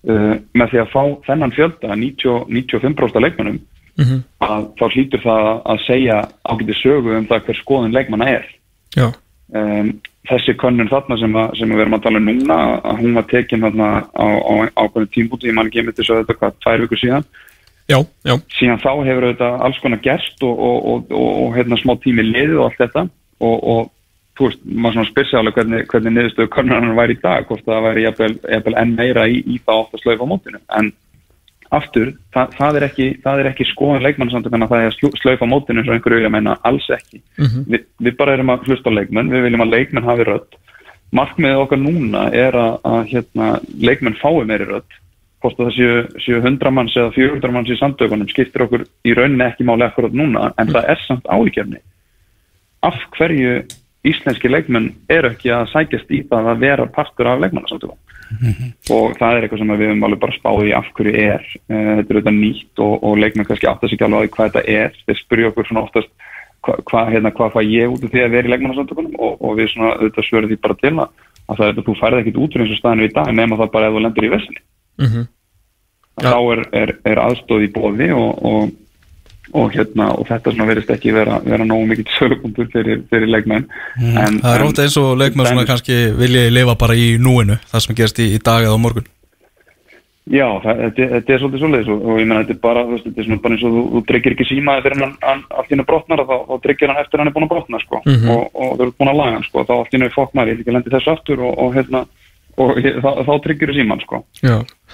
Uh, 0.00 0.36
með 0.56 0.72
því 0.72 0.78
að 0.80 0.94
fá 0.94 1.02
þennan 1.26 1.52
fjölda 1.52 1.96
90, 2.00 2.46
95% 2.48 3.20
af 3.20 3.24
leikmannum 3.26 3.60
að 4.40 4.62
þá 4.78 4.84
hlýtur 4.94 5.20
það 5.20 5.48
að 5.72 5.82
segja 5.84 6.16
ágæti 6.48 6.76
sögu 6.78 7.16
um 7.18 7.26
það 7.28 7.44
hver 7.46 7.58
skoðun 7.58 7.92
leikmanna 7.92 8.28
er. 8.32 8.46
Já, 8.96 9.10
um, 9.52 9.90
þessi 10.28 10.54
könnun 10.60 10.90
þarna 10.90 11.16
sem, 11.20 11.36
að, 11.42 11.54
sem 11.58 11.70
við 11.72 11.84
erum 11.84 11.96
að 11.96 12.02
tala 12.06 12.20
um 12.20 12.26
núna 12.28 12.58
að 12.80 12.98
hún 13.04 13.14
var 13.16 13.28
tekin 13.30 13.64
þarna 13.64 13.86
á, 14.12 14.26
á 14.28 14.52
ákveðin 14.82 15.14
tímbúti, 15.14 15.48
ég 15.48 15.56
man 15.56 15.70
ekki 15.70 15.86
með 15.86 16.00
þess 16.00 16.12
að 16.12 16.20
þetta 16.22 16.36
hvað, 16.40 16.58
tvær 16.64 16.84
vikur 16.84 17.00
síðan. 17.00 17.30
Já, 17.90 17.96
já, 18.28 18.34
síðan 18.54 18.82
þá 18.84 18.90
hefur 19.08 19.26
þetta 19.32 19.48
alls 19.66 19.80
konar 19.82 20.02
gerst 20.04 20.44
og, 20.46 20.60
og, 20.66 20.76
og, 20.90 21.08
og, 21.16 21.30
og 21.44 21.56
hérna 21.56 21.78
smá 21.80 21.96
tími 22.04 22.26
liðið 22.28 22.60
og 22.60 22.68
allt 22.68 22.84
þetta. 22.84 23.06
Og, 23.40 23.56
og 23.72 23.80
þú 24.38 24.50
veist, 24.50 24.66
maður 24.68 24.98
svona 24.98 25.10
spyrst 25.10 25.32
sig 25.32 25.40
alveg 25.40 25.56
hvernig, 25.58 25.86
hvernig 25.90 26.14
niðurstöðu 26.16 26.52
könnunar 26.54 26.98
væri 27.00 27.16
í 27.16 27.22
dag 27.24 27.48
hvort 27.48 27.64
það 27.66 27.86
væri 27.88 28.04
jafnvel, 28.06 28.76
enn 28.84 28.94
meira 28.98 29.26
í, 29.26 29.40
í 29.42 29.58
það 29.64 29.82
oft 29.82 29.96
að 29.96 30.04
slaufa 30.04 30.28
á 30.28 30.30
mótinu. 30.30 30.60
En 30.78 30.92
aftur, 31.74 32.14
það, 32.34 32.54
það 32.58 32.78
er 32.78 32.86
ekki 32.88 33.08
það 33.24 33.42
er 33.42 33.48
ekki 33.50 33.66
skoðan 33.70 34.06
leikmannsamtökana 34.06 34.68
það 34.70 34.86
er 34.86 34.90
að 34.90 35.18
slaufa 35.20 35.48
mótinu 35.50 35.82
eins 35.82 35.90
og 35.90 35.96
einhverju 35.96 36.18
vilja 36.20 36.32
meina 36.34 36.56
alls 36.66 36.88
ekki. 36.96 37.20
Vi, 37.70 37.82
við 38.02 38.16
bara 38.18 38.34
erum 38.34 38.50
að 38.54 38.66
hlusta 38.68 38.90
á 38.90 38.96
leikmenn 38.98 39.30
við 39.30 39.46
viljum 39.46 39.64
að 39.66 39.76
leikmenn 39.76 40.08
hafi 40.08 40.26
rödd. 40.28 40.58
Markmiðið 41.14 41.62
okkar 41.64 41.80
núna 41.82 42.24
er 42.34 42.58
að, 42.58 42.74
að 42.86 43.00
hérna, 43.12 43.52
leikmenn 43.82 44.18
fái 44.20 44.44
meiri 44.46 44.66
rödd. 44.68 44.98
Hvort 45.40 45.56
að 45.56 45.70
það 45.70 45.76
séu, 45.78 46.02
séu 46.20 46.42
100 46.42 46.74
manns 46.76 46.96
eða 47.00 47.14
400 47.14 47.54
manns 47.54 47.70
í 47.72 47.78
samtökunum 47.80 48.28
skiptir 48.28 48.66
okkur 48.66 48.84
í 49.08 49.14
rauninni 49.16 49.46
ekki 49.46 49.64
máli 49.64 49.86
akkurat 49.86 50.12
núna 50.12 50.50
en 50.60 50.68
það 50.74 50.90
er 50.92 51.06
samt 51.06 51.30
ávíkjörni 51.32 51.80
af 52.82 52.96
hverju 53.16 53.64
íslenski 54.06 54.48
leikmenn 54.48 54.92
eru 55.12 55.32
ekki 55.34 55.52
að 55.52 55.68
sækjast 55.74 56.12
í 56.16 56.22
það 56.28 56.52
að 56.52 56.62
vera 56.64 56.86
partur 56.92 57.28
af 57.28 57.42
leikmannasamtökum 58.30 58.96
og 58.96 59.16
það 59.18 59.36
er 59.36 59.42
eitthvað 59.44 59.58
sem 59.58 59.72
við 59.74 59.88
höfum 59.90 60.04
alveg 60.06 60.20
bara 60.20 60.36
spáð 60.36 60.66
í 60.66 60.72
af 60.76 60.90
hverju 60.96 61.14
er. 61.14 61.46
Eh, 61.68 61.90
þetta 61.98 62.10
er 62.10 62.18
auðvitað 62.18 62.38
nýtt 62.40 62.82
og, 62.84 62.94
og 63.02 63.18
leikmenn 63.18 63.48
kannski 63.48 63.70
áttast 63.70 63.94
ekki 63.94 64.06
alveg 64.06 64.20
á 64.20 64.22
því 64.24 64.30
hvað 64.36 64.50
þetta 64.50 64.62
er. 64.76 65.00
Þeir 65.06 65.18
spyrja 65.20 65.50
okkur 65.50 65.68
svona 65.68 65.84
oftast 65.86 66.10
hvað 66.60 66.82
hva, 66.90 67.02
hérna, 67.10 67.32
hva 67.32 67.50
fæ 67.54 67.60
ég 67.64 67.90
út 67.90 68.04
af 68.04 68.12
því 68.12 68.24
að 68.24 68.34
vera 68.36 68.48
í 68.48 68.52
leikmannasamtökunum? 68.54 69.14
Og, 69.18 69.36
og 69.40 69.58
við 69.58 69.70
svona 69.72 69.94
auðvitað 69.96 70.26
svörum 70.28 70.50
því 70.50 70.58
bara 70.60 70.78
til 70.80 70.94
að, 70.94 71.08
að 71.48 71.56
það 71.56 71.66
er 71.66 71.70
þetta 71.72 71.86
þú 71.88 71.94
færði 72.00 72.20
ekkit 72.24 72.40
út 72.44 72.56
úr 72.56 72.64
eins 72.64 72.74
og 72.74 72.80
staðinu 72.80 73.06
í 73.08 73.12
dag 73.16 73.30
nema 73.34 73.56
það 73.60 73.72
bara 73.74 73.88
ef 73.88 73.94
þú 73.96 74.02
lendir 74.04 74.26
í 74.28 74.32
vessinni 74.34 74.62
Mhm. 75.00 75.22
þá 76.20 76.36
er, 76.52 76.60
er, 76.76 76.90
er 77.08 77.18
aðstóð 77.22 77.62
í 77.64 77.70
bóði 77.72 78.10
og, 78.12 78.42
og, 78.44 78.72
og, 79.52 79.70
hérna, 79.74 80.08
og 80.18 80.26
þetta 80.28 80.52
svona 80.54 80.66
verðist 80.70 80.90
ekki 80.94 81.12
vera, 81.14 81.38
vera 81.44 81.64
nógu 81.66 81.86
mikill 81.90 82.10
sögupunktur 82.18 82.68
fyrir, 82.72 83.02
fyrir 83.10 83.28
leikmenn. 83.30 83.66
En, 84.00 84.40
Það 84.42 84.54
er 84.54 84.60
en- 84.60 84.68
ótt 84.68 84.82
eins 84.84 84.96
og 85.00 85.16
leikmenn 85.18 85.46
svona 85.46 85.64
dæmis- 85.64 85.70
kannski 85.72 85.96
vilja 86.18 86.50
lifa 86.50 86.74
bara 86.78 86.94
í 86.94 87.16
núinu 87.18 87.58
það 87.72 87.80
sem 87.86 87.94
gerst 87.98 88.18
í, 88.22 88.28
í 88.36 88.38
dag 88.42 88.62
eða 88.64 88.76
á 88.76 88.84
morgun. 88.84 89.06
Já, 90.30 90.46
það, 90.62 90.76
þetta, 90.84 91.06
þetta 91.16 91.32
er 91.34 91.40
svolítið 91.42 91.62
svoleiðis 91.64 91.88
og, 91.90 92.02
og 92.06 92.18
ég 92.20 92.26
meina 92.28 92.42
þetta 92.44 92.54
er 92.54 92.58
bara, 92.62 92.82
veist, 92.86 93.06
þetta 93.08 93.18
er 93.22 93.26
svona 93.26 93.40
bara 93.42 93.54
eins 93.56 93.64
og 93.66 93.72
þú, 93.74 93.80
þú 93.96 94.02
tryggir 94.06 94.34
ekki 94.36 94.46
símaði 94.46 94.82
fyrir 94.84 95.00
hann, 95.02 95.14
allt 95.50 95.70
í 95.70 95.74
hennu 95.74 95.86
brotnar 95.88 96.20
og 96.22 96.28
þá, 96.28 96.36
þá 96.50 96.54
tryggir 96.66 96.92
hann 96.92 97.00
eftir 97.02 97.18
hann 97.22 97.30
er 97.30 97.34
búin 97.34 97.46
að 97.48 97.52
brotna 97.54 97.80
sko. 97.82 98.02
Og, 98.04 98.44
og 98.54 98.76
þau 98.76 98.84
eru 98.84 98.94
búin 99.00 99.10
að 99.10 99.18
laga 99.18 99.32
hann 99.40 99.46
sko. 99.48 99.64
Þá 99.66 99.72
allt 99.74 99.90
í 99.90 99.96
hennu 99.96 100.06
er 100.10 100.14
fokk 100.14 100.36
maður, 100.38 100.52
ég 100.52 100.60
vil 100.60 100.62
ekki 100.66 100.74
lendi 100.76 100.92
þessu 100.94 101.10
aftur 101.16 101.42
og, 101.48 101.58
og 101.64 101.74
hérna, 101.74 102.04
og 102.60 102.78
þá, 102.78 103.10
þá 103.26 103.32
tryggir 103.44 103.74
síman 103.76 104.02
sko, 104.04 104.22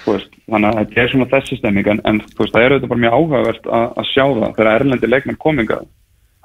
þú 0.04 0.16
þannig 0.46 0.68
að 0.68 0.80
þetta 0.80 1.02
er 1.02 1.12
svona 1.12 1.28
þessi 1.34 1.60
stemming 1.60 1.92
en, 1.92 2.00
en 2.06 2.20
þú 2.30 2.44
veist, 2.44 2.54
það 2.54 2.64
er 2.64 2.74
auðvitað 2.74 2.92
bara 2.92 3.04
mjög 3.04 3.16
áhugavert 3.16 3.70
að, 3.78 3.86
að 4.02 4.10
sjá 4.12 4.24
það 4.24 4.50
þegar 4.58 4.72
erlendi 4.74 5.10
leikmenn 5.10 5.40
kominga 5.42 5.80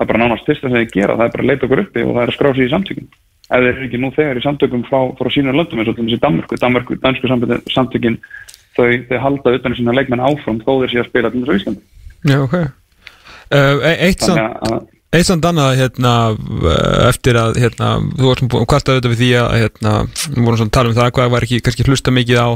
það 0.02 0.08
er 0.08 0.12
bara 0.12 0.22
nánast 0.24 0.48
fyrsta 0.50 0.70
sem 0.70 0.78
þeir 0.78 0.94
gera, 0.96 1.18
það 1.18 1.28
er 1.28 1.34
bara 1.36 1.44
að 1.44 1.52
leita 1.52 1.68
okkur 1.68 1.84
uppi 1.84 2.06
og 2.06 2.16
það 2.16 2.24
er 2.24 2.32
að 2.32 2.38
skrá 2.38 2.50
sig 2.56 2.66
í 2.66 2.72
samtökin. 2.72 3.10
Ef 3.52 3.60
þeir 3.62 3.68
eru 3.72 3.86
ekki 3.86 4.00
nú 4.02 4.10
þegar 4.16 4.40
í 4.40 4.44
samtökum 4.46 4.86
frá, 4.88 5.00
frá 5.20 5.30
sínur 5.34 5.58
löndum 5.58 5.82
eins 5.82 5.92
og 5.92 5.98
þessi 6.00 6.20
Danmörku, 6.24 6.58
Danmörku, 6.62 6.98
dansku 7.04 7.30
samtökin 7.70 8.18
þau, 8.78 8.88
þau 9.10 9.20
halda 9.26 9.54
utan 9.58 9.76
í 9.76 9.78
sína 9.78 9.96
leikmenn 9.98 10.24
áfram 10.26 10.62
þó 10.64 10.72
þeir 10.82 10.94
sé 10.94 11.02
að 11.04 11.10
spila 11.12 11.32
til 11.34 11.44
þessu 11.44 11.60
Íslandi. 11.60 11.84
Já, 12.32 12.38
ok. 12.40 12.58
Uh, 13.52 13.86
Eitt 13.92 14.26
samt 14.26 14.42
að 14.72 14.80
Eitt 15.12 15.28
samt 15.28 15.44
annað 15.44 15.74
hérna, 15.76 16.12
eh, 16.72 17.10
eftir 17.10 17.36
að 17.36 17.58
hérna, 17.60 17.90
þú 18.16 18.30
varst 18.30 18.46
búin 18.48 18.62
að 18.64 18.70
kvarta 18.72 18.94
auðvitað 18.94 19.12
við 19.12 19.20
því 19.20 19.32
að 19.42 19.50
hérna, 19.60 19.92
við 20.08 20.46
vorum 20.46 20.60
svona 20.62 20.70
að 20.70 20.78
tala 20.78 20.90
um 20.90 20.96
það 20.96 21.12
hvað 21.18 21.34
var 21.34 21.46
ekki 21.48 21.60
kannski 21.66 21.88
hlusta 21.90 22.14
mikið 22.16 22.40
á, 22.40 22.50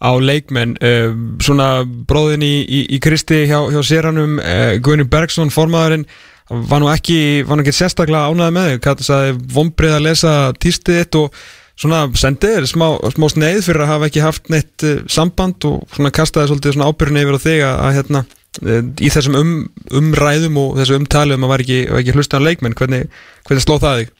á 0.00 0.10
leikmenn. 0.16 0.72
Uh, 0.80 1.12
svona 1.44 1.68
bróðin 1.84 2.46
í, 2.46 2.54
í, 2.64 2.80
í 2.96 2.98
Kristi 3.04 3.44
hjá, 3.44 3.60
hjá 3.68 3.80
séranum 3.84 4.40
uh, 4.40 4.80
Guðni 4.80 5.04
Bergson, 5.04 5.52
formaðurinn 5.52 6.08
var 6.48 6.80
nú 6.80 6.88
ekki, 6.88 7.44
var 7.44 7.58
nú 7.58 7.66
ekki 7.66 7.76
sérstaklega 7.76 8.32
ánæði 8.32 8.56
með 8.56 8.70
þig, 8.70 8.82
hvað 8.86 9.00
það 9.02 9.08
sagði 9.10 9.36
vombrið 9.58 9.96
að 9.98 10.04
lesa 10.06 10.34
týstið 10.56 11.02
þitt 11.02 11.18
og 11.20 11.40
svona 11.78 12.00
sendið 12.18 12.56
þér 12.56 12.68
smá, 12.72 12.86
smá 13.14 13.28
sneið 13.34 13.60
fyrir 13.68 13.84
að 13.84 13.92
hafa 13.92 14.08
ekki 14.08 14.24
haft 14.24 14.50
neitt 14.52 14.86
uh, 14.86 14.98
samband 15.12 15.68
og 15.68 15.84
svona 15.92 16.14
kastaði 16.14 16.54
svolítið 16.54 16.78
svona 16.78 16.88
ábyrjun 16.88 17.20
yfir 17.20 17.36
á 17.36 17.40
þig 17.44 17.64
að, 17.68 17.76
að 17.84 17.96
hérna 17.98 18.24
eh, 18.24 18.37
í 18.58 19.10
þessum 19.14 19.36
um, 19.38 19.56
umræðum 20.00 20.56
og 20.62 20.78
þessu 20.80 20.98
umtali 20.98 21.36
um 21.36 21.46
að 21.46 21.52
var 21.54 21.64
ekki, 21.64 21.80
var 21.90 22.02
ekki 22.02 22.16
hlusta 22.16 22.40
á 22.40 22.46
leikmenn 22.46 22.76
hvernig, 22.78 23.10
hvernig 23.48 23.64
sló 23.64 23.76
það 23.82 24.02
þig? 24.02 24.14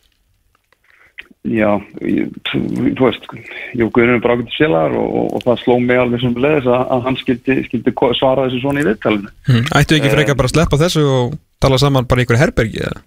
já, 1.49 1.69
ég, 2.05 2.33
þú 2.51 3.05
veist 3.07 3.29
Jú 3.79 3.89
Guðrun 3.95 4.19
er 4.19 4.23
bara 4.25 4.37
ágætið 4.37 4.57
sélar 4.57 4.97
og, 4.99 5.09
og, 5.21 5.29
og 5.39 5.45
það 5.45 5.61
sló 5.63 5.77
mig 5.83 6.01
alveg 6.01 6.23
sem 6.23 6.35
leðis 6.35 6.69
að, 6.69 6.83
að 6.95 7.05
hann 7.07 7.19
skildi, 7.21 7.57
skildi 7.69 7.95
svara 8.19 8.47
þessu 8.47 8.63
svona 8.65 8.83
í 8.83 8.89
viðtalinu 8.89 9.35
Hmm. 9.49 9.65
Ættu 9.79 9.97
ekki 9.97 10.11
frekar 10.13 10.37
bara 10.37 10.51
að 10.51 10.57
sleppa 10.57 10.81
þessu 10.83 11.05
og 11.09 11.39
tala 11.63 11.79
saman 11.81 12.09
bara 12.09 12.21
í 12.21 12.27
einhverju 12.27 12.43
herbergi 12.43 12.83
eða? 12.85 13.01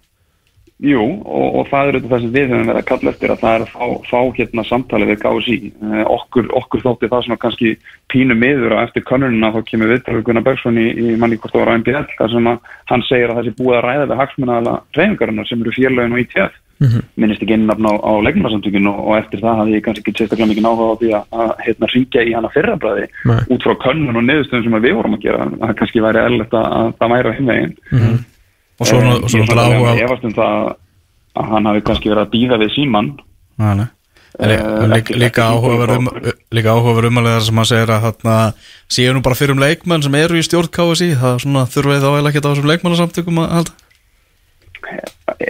Jú, 0.82 1.02
og, 1.22 1.58
og 1.60 1.68
það 1.70 1.88
er 1.88 1.96
auðvitað 1.96 2.12
það 2.12 2.22
sem 2.22 2.30
við 2.34 2.48
höfum 2.50 2.70
verið 2.70 2.80
að 2.80 2.86
kalla 2.88 3.10
eftir 3.12 3.32
að 3.32 3.42
það 3.42 3.52
er 3.54 3.62
að 3.62 3.68
fá, 3.70 4.08
fá 4.08 4.20
hérna 4.38 4.64
samtali 4.66 5.06
við 5.06 5.20
KSI. 5.22 5.58
Eh, 5.70 6.00
okkur, 6.10 6.48
okkur 6.58 6.82
þótti 6.82 7.10
það 7.12 7.22
svona 7.26 7.38
kannski 7.44 7.70
pínu 8.10 8.36
miður 8.40 8.74
að 8.74 8.88
eftir 8.88 9.06
könnunina 9.06 9.52
þá 9.54 9.60
kemur 9.68 9.92
viðtalið 9.92 10.24
Gunnar 10.26 10.46
Bergson 10.48 10.80
í, 10.82 10.88
í 10.90 11.14
manni 11.22 11.38
hvort 11.38 11.54
það 11.54 11.62
var 11.62 11.70
á 11.70 11.78
MBL 11.78 12.02
þar 12.16 12.34
sem 12.34 12.50
að 12.50 12.74
hann 12.90 13.06
segir 13.06 13.30
að 13.30 13.38
það 13.38 13.46
sé 13.46 13.54
búið 13.60 13.78
að 13.78 13.86
ræða 13.86 14.08
við 14.08 14.20
hagsmunnaðala 14.22 14.74
reyfingarinnar 14.98 15.50
sem 15.52 15.62
eru 15.62 15.76
félögin 15.78 16.18
og 16.18 16.24
ITF. 16.24 16.58
Minnist 17.14 17.44
ekki 17.44 17.54
innafn 17.54 17.86
á, 17.86 17.94
á 17.94 18.12
leikmarsamtökinu 18.26 18.90
og, 18.90 19.04
og 19.06 19.18
eftir 19.20 19.38
það 19.38 19.60
hafði 19.60 19.76
ég 19.76 19.84
kannski 19.86 20.02
ekki 20.02 20.24
sérstaklega 20.24 20.50
mikið 20.50 20.66
áhuga 20.66 20.88
á 20.90 20.98
því 20.98 21.12
að, 21.14 21.28
að 21.44 21.52
hérna 21.62 21.90
ringja 21.92 22.24
í 22.26 22.34
hana 22.34 22.50
fyrrabræði 22.56 23.06
út 23.54 23.62
frá 23.68 23.74
könnun 23.84 24.18
og 24.18 24.26
niðurstöðum 24.26 24.66
sem 24.66 24.82
við 24.82 24.98
vorum 24.98 25.14
að 25.14 25.22
gera. 25.28 25.46
Það 25.62 25.76
kannski 25.78 26.02
væri 26.02 26.24
eðlilegt 26.24 26.58
að, 28.80 28.88
að 28.88 29.12
það 29.12 29.24
og 29.24 29.30
svo, 29.30 29.38
Eh, 29.38 29.42
ég 29.42 29.48
náttúrulega 29.48 29.92
að 29.92 30.04
efast 30.06 30.24
um 30.24 30.32
það 30.38 30.76
að 31.42 31.50
hann 31.52 31.66
hafi 31.70 31.80
kannski 31.88 32.10
verið 32.12 32.22
að 32.26 32.32
býða 32.36 32.58
við 32.62 32.70
síman 32.76 33.12
lí- 34.38 34.48
Eh, 34.48 34.48
líka, 34.48 34.96
ekki- 34.96 35.16
líka 35.20 35.26
ekki 35.28 35.42
áhugaverð 35.44 35.96
um, 35.98 36.06
áhugaverð 36.72 37.10
umælega 37.12 37.40
sem 37.44 37.56
hann 37.60 37.68
segir 37.68 37.90
að 37.92 38.04
þarna 38.06 38.36
séu 38.88 39.12
nú 39.12 39.20
bara 39.22 39.34
fyrir 39.36 39.52
um 39.52 39.60
leikmenn 39.60 40.02
sem 40.02 40.14
eru 40.14 40.38
í 40.40 40.42
stjórn 40.46 40.70
KSI 40.72 41.10
það 41.20 41.34
er 41.36 41.42
svona 41.44 41.66
þurfið 41.68 42.00
þá 42.00 42.08
eiginlega 42.08 42.32
ekki 42.32 42.40
á 42.40 42.48
þessum 42.48 42.70
leikmannasamtökum 42.72 43.38
að 43.42 43.50
halda. 43.52 43.72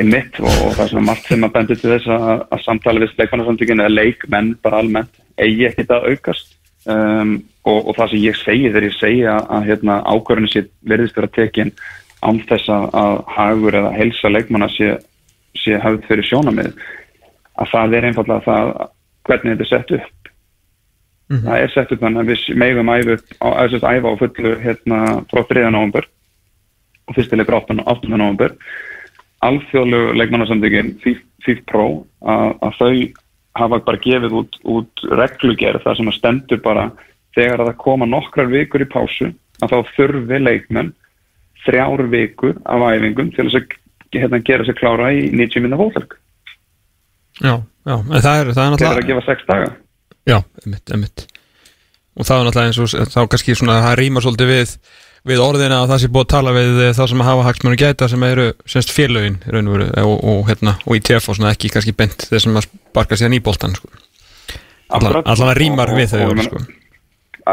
Mitt 0.02 0.34
og, 0.40 0.50
það 0.76 0.82
er 0.84 0.90
svona 0.92 1.06
margt 1.06 1.26
sem 1.30 1.44
að 1.46 1.52
bendi 1.54 1.76
til 1.78 1.90
þess 1.94 2.10
að, 2.10 2.42
að 2.52 2.60
samtali 2.66 3.00
við 3.04 3.14
leikmannarsamtökin 3.22 3.80
eða 3.82 3.94
leikmenn 3.96 4.50
bara 4.62 4.82
almennt 4.82 5.14
eigi 5.40 5.66
ekkit 5.70 5.90
að 5.94 6.10
aukast. 6.12 6.52
Um, 6.82 7.36
og, 7.62 7.86
og 7.86 7.94
það 7.94 8.08
sem 8.10 8.18
ég 8.26 8.36
segi 8.42 8.66
þegar 8.72 8.86
ég 8.88 8.94
segi 8.98 9.22
að, 9.30 9.42
að 9.54 9.66
hérna, 9.70 10.00
ákvörðinu 10.02 10.50
sé 10.50 10.64
verðist 10.90 11.14
vera 11.14 11.28
tekin 11.30 11.70
án 11.70 12.01
þess 12.22 12.70
að, 12.70 13.22
hagur 13.36 13.78
eða 13.80 13.92
helsa 13.96 14.30
leikmanna 14.30 14.68
sé, 14.72 14.96
sé 15.58 15.78
hafð 15.82 16.06
fyrir 16.08 16.28
sjónamið 16.28 16.72
að 17.60 17.70
það 17.72 17.96
er 17.98 18.08
einfallega 18.08 18.46
það 18.46 18.72
hvernig 19.28 19.54
þetta 19.56 19.64
er 19.64 19.72
sett 19.72 19.94
upp 19.98 20.30
það 21.32 21.58
er 21.58 21.72
sett 21.72 21.92
upp 21.94 22.02
þannig 22.02 22.22
að 22.22 22.30
við 22.30 22.40
sérst, 23.72 23.86
æfa 23.88 24.12
á 24.12 24.20
fullu 24.20 24.54
hérna 24.60 25.00
frá 25.30 25.42
3. 25.48 25.68
november 25.70 26.08
og 27.08 27.16
fyrstilegur 27.16 27.58
8. 27.60 27.78
8. 27.88 28.10
november 28.12 28.56
alþjóðlegu 29.42 30.16
leikmannasamtökin 30.20 30.94
FIF 31.02 31.62
Pro 31.66 32.04
að, 32.22 32.52
að 32.62 32.78
þau 32.78 32.92
hafa 33.58 33.80
bara 33.84 34.00
gefið 34.00 34.36
út, 34.38 34.58
út 34.64 35.04
reglugerð 35.10 35.82
þar 35.84 35.98
sem 35.98 36.10
að 36.10 36.18
stendur 36.18 36.62
bara 36.64 36.90
þegar 37.36 37.62
að 37.62 37.70
það 37.72 37.80
koma 37.84 38.08
nokkrar 38.08 38.52
vikur 38.52 38.84
í 38.84 38.88
pásu 38.88 39.32
að 39.62 39.72
þá 39.74 39.94
þurfi 39.96 40.40
leikmenn 40.40 40.92
þrjár 41.66 42.02
vikur 42.12 42.56
af 42.64 42.84
æfingum 42.92 43.30
til 43.36 43.46
þess 43.48 43.60
að 43.60 43.76
hérna, 44.18 44.42
gera 44.44 44.66
sér 44.68 44.76
klára 44.78 45.12
í 45.16 45.28
90 45.32 45.64
minna 45.64 45.78
fótbolg 45.80 46.18
Já, 47.42 47.54
já, 47.88 47.94
en 47.96 48.20
það 48.22 48.34
er, 48.42 48.50
það 48.50 48.50
er 48.50 48.50
þeir 48.50 48.50
eru 48.50 48.58
að 48.58 48.72
náttúrulega 48.74 49.06
gefa 49.12 49.22
6 49.28 49.46
daga 49.48 49.70
Já, 50.28 50.36
einmitt, 50.64 50.92
einmitt 50.92 51.24
Og 52.12 52.26
það 52.28 52.42
er 52.42 52.44
náttúrulega 52.48 52.68
eins 52.68 52.82
og 52.82 53.08
þá 53.14 53.20
kannski 53.32 53.56
svona 53.56 53.78
það 53.86 53.96
rýmar 54.02 54.24
svolítið 54.26 54.50
við, 54.52 54.74
við 55.32 55.40
orðina 55.46 55.78
að 55.80 55.94
það 55.94 56.02
sé 56.02 56.10
búið 56.12 56.26
að 56.26 56.32
tala 56.34 56.52
við 56.58 56.82
eh, 56.84 56.92
þá 56.98 57.02
sem 57.08 57.24
hafa 57.24 57.46
hagsmunum 57.46 57.80
gæta 57.80 58.08
sem 58.12 58.26
eru 58.28 58.46
semst 58.68 58.92
félögin 58.92 59.38
í 59.48 59.54
raun 59.54 59.70
og, 59.72 59.86
og, 60.02 60.12
og, 60.34 60.42
hérna, 60.50 60.76
og 60.84 60.98
í 60.98 61.00
TF 61.08 61.30
og 61.32 61.38
svona 61.38 61.54
ekki 61.56 61.72
kannski 61.72 61.94
bent 61.96 62.26
þeir 62.28 62.44
sem 62.44 62.60
að 62.60 62.68
sparka 62.68 63.16
síðan 63.16 63.38
í 63.38 63.42
boltan 63.48 63.78
sko. 63.78 63.88
Allan 64.92 65.24
að 65.48 65.56
rýmar 65.62 65.94
við 65.96 66.12
þau 66.12 66.26
og- 66.28 66.44
sko. 66.50 66.64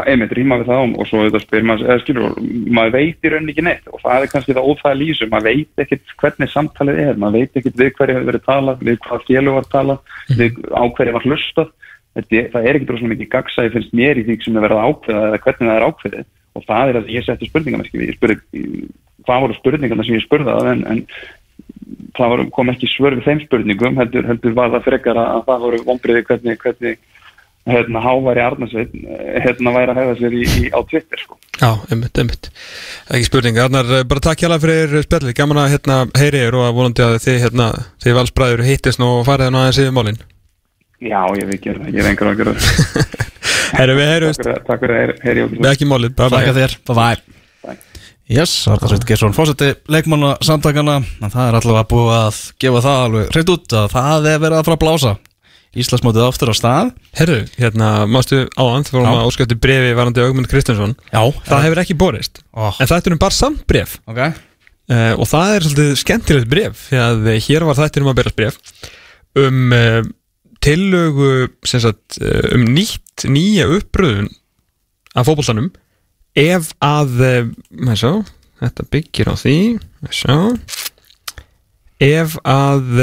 Einmitt 0.06 0.32
rýma 0.36 0.60
við 0.60 0.70
það 0.70 0.94
og 1.02 1.08
svo 1.08 1.24
þetta 1.24 1.40
spyr 1.42 1.66
maður, 1.66 1.88
eða 1.88 2.02
skilur, 2.04 2.38
maður 2.70 2.94
veit 2.94 3.26
í 3.26 3.32
rauninni 3.32 3.54
ekki 3.54 3.64
neitt. 3.66 3.90
Og 3.90 4.02
það 4.04 4.26
er 4.26 4.32
kannski 4.34 4.56
það 4.56 4.68
óþæða 4.70 4.98
lýsum, 5.00 5.32
maður 5.32 5.48
veit 5.50 5.84
ekkit 5.84 6.14
hvernig 6.22 6.52
samtalið 6.52 7.02
er, 7.04 7.20
maður 7.20 7.38
veit 7.40 7.60
ekkit 7.60 7.80
við 7.80 7.92
hverju 7.98 8.16
hefur 8.16 8.30
verið 8.30 8.46
talað, 8.46 8.84
við 8.86 9.00
hvað 9.06 9.26
félug 9.26 9.58
var 9.58 9.68
talað, 9.74 10.16
við 10.38 10.60
á 10.70 10.82
hverju 10.86 11.16
var 11.16 11.26
hlustað, 11.26 11.72
Þetta 12.18 12.40
það 12.50 12.64
er 12.66 12.76
ekkit 12.76 12.88
rosalega 12.90 13.12
mikið 13.14 13.28
gagsæði 13.30 13.72
finnst 13.74 13.92
mér 13.94 14.18
í 14.18 14.24
því 14.26 14.36
sem 14.42 14.56
er 14.58 14.64
verið 14.64 14.80
að 14.80 14.88
ákveða 14.90 15.26
eða 15.28 15.42
hvernig 15.44 15.68
það 15.68 15.76
er 15.76 15.84
ákveðið. 15.86 16.24
Og 16.58 16.64
það 16.66 16.90
er 16.90 16.96
að 16.98 17.12
ég 17.14 17.26
setti 17.26 17.46
spurningamerki 17.46 18.00
við, 18.00 18.08
ég 18.10 18.16
spurði, 18.18 18.64
hvað 19.28 19.44
voru 19.44 19.58
spurningarna 19.60 20.06
sem 20.06 20.16
ég 20.16 20.24
spurði 20.24 20.54
að 20.56 20.70
en, 20.72 20.82
en 20.90 21.02
það 22.18 22.32
voru, 22.34 22.46
kom 22.56 22.72
ekki 22.72 22.90
svör 22.90 23.16
við 23.18 23.28
þeim 23.28 23.42
spurningum, 23.44 24.00
heldur, 24.00 24.26
heldur 24.26 24.56
var 24.58 24.74
það 24.74 24.86
frekar 24.88 25.20
að, 25.22 25.30
að 25.36 25.46
það 25.46 25.64
voru 25.66 25.80
vonbriði 25.86 26.24
hvernig, 26.26 26.58
hvernig 26.64 26.98
hérna, 27.74 28.00
háværi 28.04 28.42
Arnarsveit 28.44 28.92
hérna 29.44 29.72
væri 29.76 29.92
að 29.94 30.00
hefða 30.00 30.16
sér 30.20 30.34
í, 30.36 30.42
í, 30.46 30.70
á 30.74 30.80
Twitter 30.90 31.18
sko. 31.22 31.38
Já, 31.60 31.70
einmitt, 31.92 32.18
einmitt. 32.20 32.50
Ekki 33.10 33.26
spurning, 33.28 33.58
Arnar, 33.60 33.86
eh, 33.98 34.04
bara 34.08 34.20
takk 34.24 34.38
hjá 34.44 34.58
fyrir 34.62 34.94
spjallið, 35.04 35.34
gaman 35.38 35.60
að 35.64 35.72
hérna, 35.76 35.96
heyri 36.18 36.38
þér 36.44 36.54
og 36.60 36.66
að 36.68 36.76
vonandi 36.80 37.02
að 37.06 37.16
þið, 37.26 37.38
hérna, 37.46 37.66
þið 38.04 38.16
valsbræður 38.20 38.64
hittist 38.68 38.98
nú 39.02 39.08
og 39.18 39.26
farið 39.28 39.44
hann 39.50 39.58
aðeins 39.60 39.80
yfir 39.84 39.96
málin. 39.98 40.20
Já, 41.00 41.20
ég 41.40 41.46
vil 41.48 41.60
gera 41.64 41.80
það, 41.80 41.92
ég 41.96 42.00
er 42.04 42.10
engar 42.10 42.28
að 42.32 42.36
gera 42.42 42.52
það. 42.54 42.64
Herru, 43.80 43.94
við 43.96 44.08
heyrumst, 44.14 44.40
Takk 44.44 44.50
fyrir, 44.50 44.64
takk 44.66 44.80
fyrir 44.84 44.94
að 45.00 45.24
heyri- 45.24 45.44
okkur. 45.46 45.60
Við 45.64 45.70
ekki 45.74 45.86
málið 45.88 46.10
bye 46.18 46.28
Þakka 46.30 46.52
bye. 46.52 46.58
þér, 46.60 46.72
bye 46.90 46.96
bye. 47.00 47.16
Yes, 48.30 48.52
Arnar 48.70 48.88
Sveit 48.92 49.06
Geirsson, 49.08 49.32
fórseti 49.34 49.72
leikmanna 49.90 50.36
samtakana, 50.46 51.00
en 51.02 51.30
það 51.32 51.48
er 51.48 51.56
allavega 51.58 51.88
búið 51.90 52.12
að 52.14 52.36
gefa 52.62 52.82
það 52.86 52.98
alveg 53.08 53.26
Íslandsmótið 55.70 56.24
aftur 56.26 56.50
á 56.50 56.54
stað. 56.58 56.88
Herru, 57.14 57.36
hérna, 57.54 57.88
mástu 58.10 58.40
áðan 58.58 58.86
þegar 58.88 58.96
vorum 58.96 59.12
Já. 59.14 59.18
að 59.20 59.28
óskæfti 59.30 59.56
brefi 59.62 59.90
varandi 59.94 60.22
Augmund 60.24 60.48
Kristjánsson. 60.50 60.94
Já, 61.12 61.20
Það 61.46 61.62
hefur 61.66 61.80
ekki 61.84 61.96
borist. 62.00 62.40
Oh. 62.50 62.72
En 62.82 62.90
þetta 62.90 63.06
er 63.10 63.14
um 63.14 63.20
bara 63.22 63.36
samt 63.36 63.60
bref 63.70 63.92
Ok, 64.10 64.18
uh, 64.18 65.12
Og 65.14 65.28
það 65.30 65.52
er 65.54 65.66
svolítið 65.68 65.92
skemmtilegt 66.00 66.50
bref 66.50 66.82
Því 66.88 66.98
að 67.04 67.28
eh, 67.30 67.38
hér 67.46 67.66
var 67.68 67.78
þetta 67.78 68.02
um 68.02 68.10
að 68.10 68.18
berast 68.18 68.38
bref 68.40 68.58
Um 69.38 69.70
uh, 69.76 70.00
tillögu 70.58 71.30
sem 71.70 71.84
sagt, 71.86 72.18
Um 72.50 72.66
nýtt, 72.74 73.28
nýja 73.30 73.70
uppröðun 73.70 74.26
Af 75.14 75.30
fótboltanum. 75.30 75.70
Ef 76.34 76.74
að 76.82 77.14
uh, 77.22 77.94
sjá, 77.94 78.10
Þetta 78.58 78.90
byggir 78.90 79.30
á 79.30 79.34
því 79.38 79.56
sjá, 80.10 80.34
Ef 82.02 82.34
að 82.42 83.02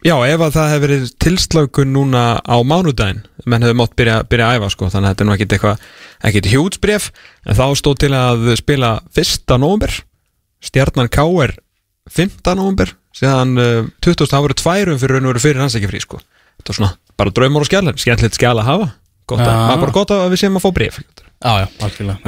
Já, 0.00 0.14
ef 0.24 0.40
að 0.40 0.54
það 0.54 0.70
hefur 0.72 0.84
verið 0.86 1.10
tilslökun 1.20 1.90
núna 1.92 2.22
á 2.40 2.56
mánudaginn 2.64 3.24
menn 3.44 3.64
hefur 3.64 3.76
mátt 3.82 3.96
byrja, 3.98 4.20
byrja 4.30 4.46
að 4.48 4.60
æfa 4.60 4.70
sko 4.72 4.88
þannig 4.92 5.08
að 5.08 5.12
þetta 5.12 5.24
er 5.24 5.28
nú 5.28 5.34
ekkit 5.34 5.54
eitthvað, 5.56 5.82
ekkit 6.30 6.48
hjútsbref 6.54 7.08
en 7.44 7.58
þá 7.58 7.64
stóð 7.76 7.98
til 8.04 8.12
að 8.16 8.46
spila 8.60 8.92
1. 9.12 9.56
november 9.60 9.96
stjarnan 10.64 11.10
K.R. 11.12 11.54
15. 12.10 12.56
november 12.56 12.94
síðan 13.16 13.54
uh, 13.60 13.90
20. 14.04 14.30
það 14.30 14.46
voru 14.46 14.58
tværum 14.60 15.00
fyrir 15.02 15.18
raun 15.18 15.28
og 15.28 15.34
veru 15.34 15.44
fyrir 15.44 15.62
hans 15.64 15.76
ekki 15.76 15.90
frí 15.90 16.00
sko 16.04 16.20
þetta 16.20 16.72
var 16.72 16.78
svona 16.78 16.92
bara 17.20 17.34
draumur 17.36 17.64
og 17.64 17.68
skjál 17.68 17.84
skemmtilegt 18.00 18.38
skjál 18.38 18.56
að 18.56 18.68
hafa 18.70 18.88
gott 19.30 19.42
að, 19.44 19.50
er 19.74 19.82
bara 19.84 19.94
gott 19.94 20.14
að 20.14 20.30
við 20.32 20.42
séum 20.42 20.56
að 20.58 20.64
fá 20.64 20.72
bref 20.76 21.02
Já, 21.40 21.52
já, 21.62 21.66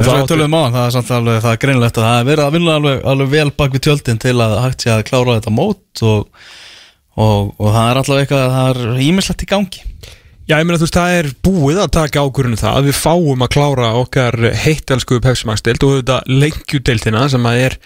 svo 0.00 0.12
það 0.22 0.76
það 0.76 0.84
er 0.86 0.92
samt 0.94 1.10
alveg, 1.12 1.40
það 1.44 1.54
er 1.54 1.58
greinlegt 1.64 1.98
að 1.98 2.06
það 2.06 2.18
er 2.20 2.28
verið 2.30 2.44
að 2.46 2.54
vinna 2.56 2.76
alveg, 2.78 3.00
alveg 3.12 3.32
vel 3.34 3.50
bak 3.58 3.74
við 3.76 3.82
tjöldin 3.84 4.20
til 4.22 4.32
að 4.40 4.54
hægt 4.62 4.84
sé 4.86 4.92
að 4.94 5.02
klára 5.10 5.34
þetta 5.36 5.52
mót 5.52 6.02
og, 6.08 6.46
og, 7.20 7.52
og 7.58 7.68
það 7.68 7.88
er 7.88 8.00
allavega 8.02 8.24
eitthvað, 8.26 8.52
það 8.56 8.82
er 8.82 9.02
ímislegt 9.06 9.44
í 9.44 9.50
gangi. 9.50 9.82
Já, 10.48 10.56
ég 10.58 10.66
meina 10.66 10.78
þú 10.80 10.86
veist, 10.88 10.96
það 10.98 11.16
er 11.16 11.28
búið 11.46 11.80
að 11.84 11.92
taka 11.94 12.22
ákvörðinu 12.26 12.58
það. 12.60 12.78
Að 12.78 12.88
við 12.88 12.96
fáum 12.98 13.44
að 13.44 13.52
klára 13.54 13.90
okkar 14.00 14.38
heittelsku 14.64 15.20
pepsimagsdeild 15.22 15.84
og 15.86 16.00
þetta 16.00 16.18
lengjudeildina 16.28 17.28
sem 17.30 17.46
að 17.48 17.60
er 17.62 17.76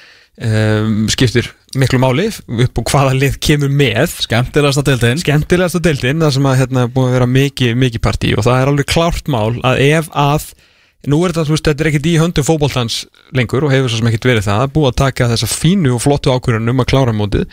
um, 0.41 0.95
skiptir 1.13 1.51
miklu 1.77 2.01
máli 2.01 2.31
upp 2.31 2.81
og 2.81 2.93
hvaða 2.93 3.17
lið 3.19 3.37
kemur 3.45 3.73
með. 3.73 4.17
Skemmtilegast 4.25 4.81
að 4.81 4.89
deildin. 4.93 5.21
Skemmtilegasta 5.21 5.83
deildin 5.85 6.25
það 6.25 6.35
sem 6.39 6.49
að 6.49 6.59
hérna 6.63 6.87
búið 6.89 7.11
að 7.11 7.19
vera 7.19 7.31
mikið, 7.35 7.77
mikið 7.85 8.05
partí 8.09 8.33
og 8.37 8.47
það 8.49 8.63
er 8.63 8.73
alveg 8.73 8.91
klárt 8.95 9.31
mál 9.33 9.61
að 9.61 9.83
ef 9.91 10.11
að 10.17 10.51
nú 11.07 11.21
er 11.23 11.33
þetta, 11.33 11.47
þú 11.47 11.55
veist, 11.55 11.69
þetta 11.69 11.85
er 11.85 11.91
ekkit 11.93 12.09
í 12.11 12.19
höndum 12.19 12.47
fótboltans 12.47 13.01
lengur 13.37 13.67
og 13.67 13.75
hefur 13.75 13.93
svo 13.93 14.01
sem 14.01 14.09
ekkit 14.11 14.31
verið 14.33 14.49
það 14.49 14.71
búið 14.75 14.89
að 14.91 15.01
taka 15.05 15.29
þessa 15.31 15.49
fínu 15.51 15.93
og 15.95 16.03
flottu 16.03 16.33
ákvörðunum 16.33 16.75
um 16.75 16.83
að 16.83 16.89
klára 16.91 17.15
mótið 17.15 17.45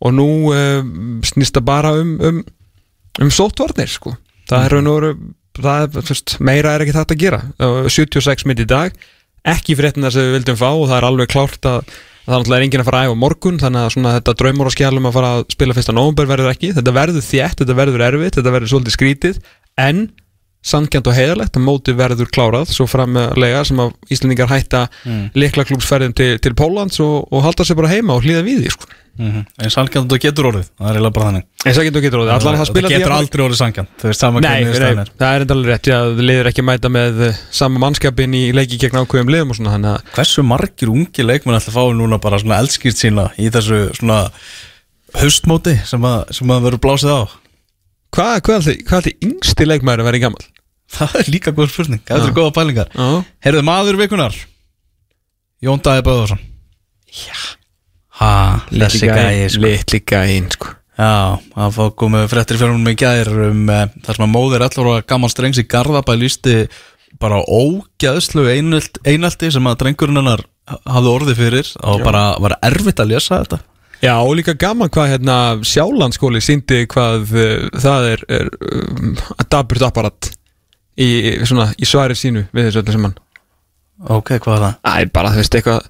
og 0.00 0.16
nú 0.16 0.28
um, 0.54 1.20
snýst 1.26 1.56
það 1.58 1.68
bara 1.68 1.94
um, 2.00 2.16
um, 2.24 2.42
um 3.20 3.32
sóttvarnir 3.34 3.90
sko 3.90 4.14
það 4.50 4.66
er 4.66 4.76
raun 4.76 4.90
og 4.90 5.00
veru 5.00 5.14
er, 5.70 6.22
meira 6.40 6.74
er 6.74 6.86
ekki 6.86 6.96
þetta 6.96 7.16
að 7.16 7.24
gera 7.24 7.42
Uh, 7.60 7.88
76 7.90 8.46
mitt 8.48 8.62
í 8.62 8.68
dag 8.68 8.94
ekki 9.46 9.76
fréttina 9.78 10.12
sem 10.12 10.26
við 10.26 10.38
vildum 10.38 10.60
fá 10.60 10.70
og 10.70 10.88
það 10.88 10.96
er 10.98 11.08
alveg 11.10 11.32
klárt 11.32 11.68
að 11.68 11.84
að 12.30 12.46
það 12.46 12.56
er 12.56 12.64
enginn 12.66 12.82
að 12.82 12.88
fara 12.88 12.98
að 13.00 13.10
æfa 13.10 13.18
morgun 13.18 13.60
þannig 13.60 13.86
að 13.86 14.16
þetta 14.16 14.34
draumur 14.38 14.68
og 14.68 14.74
skjálum 14.74 15.06
að 15.08 15.14
fara 15.16 15.30
að 15.36 15.44
spila 15.54 15.76
fyrsta 15.76 15.94
nóvumber 15.96 16.28
verður 16.30 16.52
ekki, 16.52 16.72
þetta 16.76 16.92
verður 16.94 17.24
þétt 17.26 17.62
þetta 17.62 17.76
verður 17.78 18.04
erfitt, 18.06 18.36
þetta 18.36 18.52
verður 18.54 18.72
svolítið 18.74 18.96
skrítið 18.96 19.40
en 19.80 20.02
sangjant 20.60 21.08
og 21.08 21.16
heiðalegt 21.16 21.56
að 21.56 21.64
móti 21.64 21.94
verður 21.96 22.28
klárað, 22.32 22.72
svo 22.74 22.84
framlega 22.90 23.62
sem 23.64 23.78
að 23.80 23.94
Íslendingar 24.12 24.50
hætta 24.50 24.84
mm. 25.08 25.22
liklaklúpsferðin 25.40 26.16
til, 26.16 26.34
til 26.44 26.52
Póllands 26.58 27.00
og, 27.00 27.30
og 27.32 27.46
halda 27.46 27.64
sér 27.64 27.78
bara 27.80 27.92
heima 27.94 28.18
og 28.18 28.26
hlýða 28.26 28.44
við 28.44 28.66
því 28.66 28.74
sko. 28.74 28.90
Mm 29.20 29.30
-hmm. 29.30 29.44
En 29.64 29.72
sangjant 29.74 30.12
og 30.12 30.20
getur 30.24 30.48
orðið, 30.50 30.68
það 30.78 30.88
er 30.88 30.96
eiginlega 30.96 31.14
bara 31.16 31.26
þannig. 31.28 31.44
En 31.64 31.74
það 31.76 31.86
getur 31.88 32.04
getur 32.04 32.20
orðið, 32.20 32.32
allan 32.34 32.58
það 32.60 32.68
spila 32.70 32.88
Það 32.88 32.96
getur 32.96 33.14
aldrei 33.16 33.42
orðið 33.44 33.60
sangjant, 33.60 33.90
þú 34.00 34.08
veist 34.10 34.24
saman 34.24 34.42
Nei, 34.42 34.50
hvernig 34.50 34.70
nei, 34.70 34.80
staðan 34.80 35.02
er. 35.04 35.10
það 35.20 35.34
er 35.34 35.44
enda 35.44 35.54
alveg 35.54 35.70
rétt, 35.70 35.90
já, 35.90 35.98
þið 36.16 36.24
liður 36.30 36.50
ekki 36.50 36.62
að 36.64 36.68
mæta 36.70 36.88
með 36.88 37.20
eh, 37.26 37.40
sama 37.50 37.82
mannskapin 37.84 38.34
í 38.34 38.44
leiki 38.56 38.78
gegn 38.80 39.00
ákveðum 39.00 39.32
liðum 39.34 39.50
og 39.50 39.56
svona, 39.60 39.94
Hversu 40.14 40.42
margir 40.42 40.88
ungi 40.88 41.22
leikmenn 41.22 41.58
ætla 41.58 41.70
að 41.70 41.78
fá 41.78 41.84
núna 41.94 42.18
bara 42.18 42.38
svona 42.38 42.60
eldskýrt 42.60 42.96
sína 42.96 43.30
í 43.36 43.50
þessu 43.50 43.90
svona 43.94 44.30
haustmóti 45.14 45.76
sem 45.84 46.02
að, 46.02 46.32
sem 46.32 46.50
að 46.50 46.64
verður 46.66 46.84
blásið 46.84 47.12
á? 47.12 47.20
Hvað, 48.10 48.40
hvað 48.46 48.98
ætli, 48.98 49.16
yngsti 49.22 49.66
leikmæður 49.66 50.02
að 50.02 50.08
vera 50.10 50.18
í 50.18 50.24
gammal? 50.24 50.44
Það 50.90 51.20
er 51.20 51.28
líka 51.30 51.52
góð 51.54 51.70
spurning, 51.70 52.02
það 52.02 52.24
er 52.26 52.32
góða 52.34 52.54
pælingar. 52.56 52.88
Já, 52.90 53.22
Heyrðu 53.46 53.62
maður 53.62 54.00
vikunar 54.00 54.34
Jón 55.62 55.82
Dæði 55.84 56.02
Böðarsson 56.08 56.40
Já 57.10 57.59
Ha, 58.20 58.32
þessi 58.68 59.08
gæi 59.08 59.48
sko. 59.48 59.64
litli 59.64 60.02
gæin, 60.04 60.50
sko 60.52 60.76
Já, 61.00 61.40
það 61.54 61.76
fá 61.78 61.84
komið 61.96 62.24
fréttir 62.28 62.62
hún 62.66 62.82
með 62.84 62.96
gæðir 63.00 63.30
um 63.46 63.60
uh, 63.72 63.86
þar 64.04 64.18
sem 64.18 64.24
að 64.26 64.32
móðir 64.34 64.64
11 64.66 64.82
ára 64.84 65.04
gammal 65.08 65.30
strengs 65.32 65.60
í 65.62 65.64
Garðabæ 65.70 66.12
lísti 66.20 66.56
bara 67.20 67.40
ógæðslu 67.40 68.44
einaldi 68.50 69.50
sem 69.54 69.70
að 69.70 69.78
drengurinn 69.80 70.20
hennar 70.20 70.44
hafði 70.84 71.12
orðið 71.14 71.40
fyrir 71.40 71.70
og 71.80 72.04
bara 72.04 72.24
var 72.42 72.58
erfitt 72.68 73.00
að 73.00 73.14
lesa 73.14 73.40
þetta 73.40 73.62
Já, 74.00 74.14
og 74.16 74.34
líka 74.38 74.54
gaman 74.56 74.92
hvað 74.92 75.10
hérna 75.14 75.38
Sjálandskóli 75.66 76.40
síndi 76.44 76.82
hvað 76.90 77.32
uh, 77.32 77.80
það 77.80 78.10
er, 78.12 78.26
er 78.40 78.52
um, 78.60 79.16
daburt 79.52 79.86
apparat 79.88 80.30
í, 81.00 81.08
svona, 81.48 81.70
í 81.80 81.88
svari 81.88 82.16
sínu 82.18 82.44
við 82.52 82.68
þessu 82.68 82.84
öllu 82.84 82.96
sem 82.96 83.08
hann 83.08 83.18
Ok, 84.10 84.36
hvað 84.40 84.54
er 84.54 84.62
það? 84.64 84.76
Æ, 84.84 85.08
bara 85.12 85.32
þú 85.32 85.42
veist 85.42 85.56
eitthvað 85.58 85.88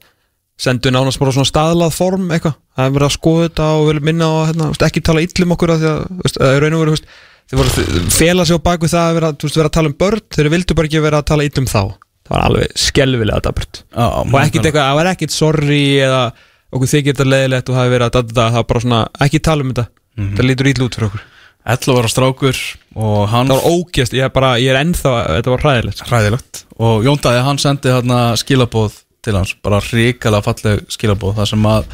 sendu 0.61 0.93
nánast 0.93 1.21
bara 1.21 1.33
svona 1.35 1.49
staðlað 1.49 1.97
form 1.97 2.29
eitthvað, 2.35 2.59
það 2.77 2.87
er 2.87 2.95
verið 2.97 3.09
að 3.09 3.17
skoða 3.17 3.47
þetta 3.49 3.69
og 3.79 3.89
vilja 3.89 4.07
minna 4.11 4.29
á, 4.29 4.37
hérna, 4.51 4.69
ekki 4.87 5.03
tala 5.07 5.25
illum 5.25 5.57
okkur 5.57 5.75
að 5.75 5.81
því 5.81 5.91
að, 5.91 6.03
þú 6.11 6.27
veist, 6.27 6.41
að 6.45 6.59
raun 6.65 6.77
og 6.77 6.93
veist 6.93 7.09
þið 7.51 7.61
voru 7.61 7.73
að 7.73 8.13
fela 8.15 8.47
sig 8.47 8.61
á 8.61 8.67
baku 8.69 8.91
það 8.91 9.07
að 9.07 9.17
vera, 9.19 9.33
veist, 9.41 9.59
vera 9.59 9.71
að 9.71 9.77
tala 9.79 9.91
um 9.91 9.97
börn, 10.05 10.23
þeir 10.37 10.51
vildu 10.53 10.77
bara 10.79 10.91
ekki 10.91 11.03
vera 11.07 11.23
að 11.23 11.31
tala 11.33 11.49
illum 11.49 11.71
þá, 11.71 11.81
það 12.29 12.37
var 12.37 12.45
alveg 12.47 12.77
skelvilega 12.85 13.45
daburt 13.49 13.83
Já, 13.89 14.07
og 14.21 14.39
ekkit 14.45 14.69
eitthvað, 14.69 14.85
það 14.85 15.01
var 15.01 15.11
ekkit 15.15 15.35
sorry 15.35 15.83
eða 16.05 16.23
okkur 16.71 16.91
þykir 16.91 17.15
þetta 17.15 17.27
leðilegt 17.27 17.71
og 17.71 17.77
það 17.77 17.85
hefur 17.85 17.97
verið 17.97 18.07
að 18.07 18.17
dada 18.17 18.37
það, 18.37 18.51
það 18.51 18.61
var 18.61 18.69
bara 18.71 18.85
svona, 18.85 19.01
ekki 19.27 19.43
tala 19.43 19.65
um 19.65 19.73
þetta. 19.73 19.87
Það 20.21 20.47
lítur 20.47 20.71
ítl 20.71 20.85
út 20.87 20.97
fyrir 20.97 21.09
okkur. 21.11 21.27
11 21.71 21.99
ára 22.01 22.11
strákur 22.11 22.61
og 22.97 23.19
hann 23.31 23.51
það 23.51 23.59
var 23.59 23.75
ógjast, 23.75 24.15
ég 24.17 24.27
er 24.27 24.33
bara, 24.33 24.55
ég 24.63 24.73
er 24.73 24.79
ennþá 24.81 25.13
þetta 25.37 25.53
var 25.53 25.65
hræðilegt 25.67 26.03
hræðilegt. 26.09 26.63
Og 26.81 27.05
Jón 27.05 27.21
Dæði 27.21 27.43
hann 27.47 27.61
sendi 27.61 27.93
hérna 27.93 28.21
skilabóð 28.41 28.97
til 29.25 29.37
hans, 29.37 29.53
bara 29.63 29.81
ríkala 29.85 30.41
falleg 30.45 30.85
skilabóð, 30.93 31.37
þar 31.39 31.51
sem 31.53 31.69
að 31.71 31.89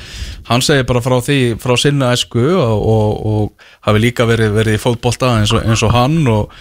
hann 0.48 0.64
segir 0.64 0.86
bara 0.88 1.02
frá 1.04 1.16
því, 1.26 1.38
frá 1.62 1.74
sinna 1.80 2.12
æsku 2.14 2.44
og, 2.54 2.86
og, 2.94 3.12
og 3.26 3.68
hafi 3.88 4.02
líka 4.02 4.26
verið, 4.28 4.54
verið 4.56 4.78
í 4.78 4.82
fótbolta 4.82 5.34
eins 5.40 5.54
og, 5.56 5.64
eins 5.66 5.84
og 5.86 5.94
hann 5.96 6.20
og, 6.30 6.58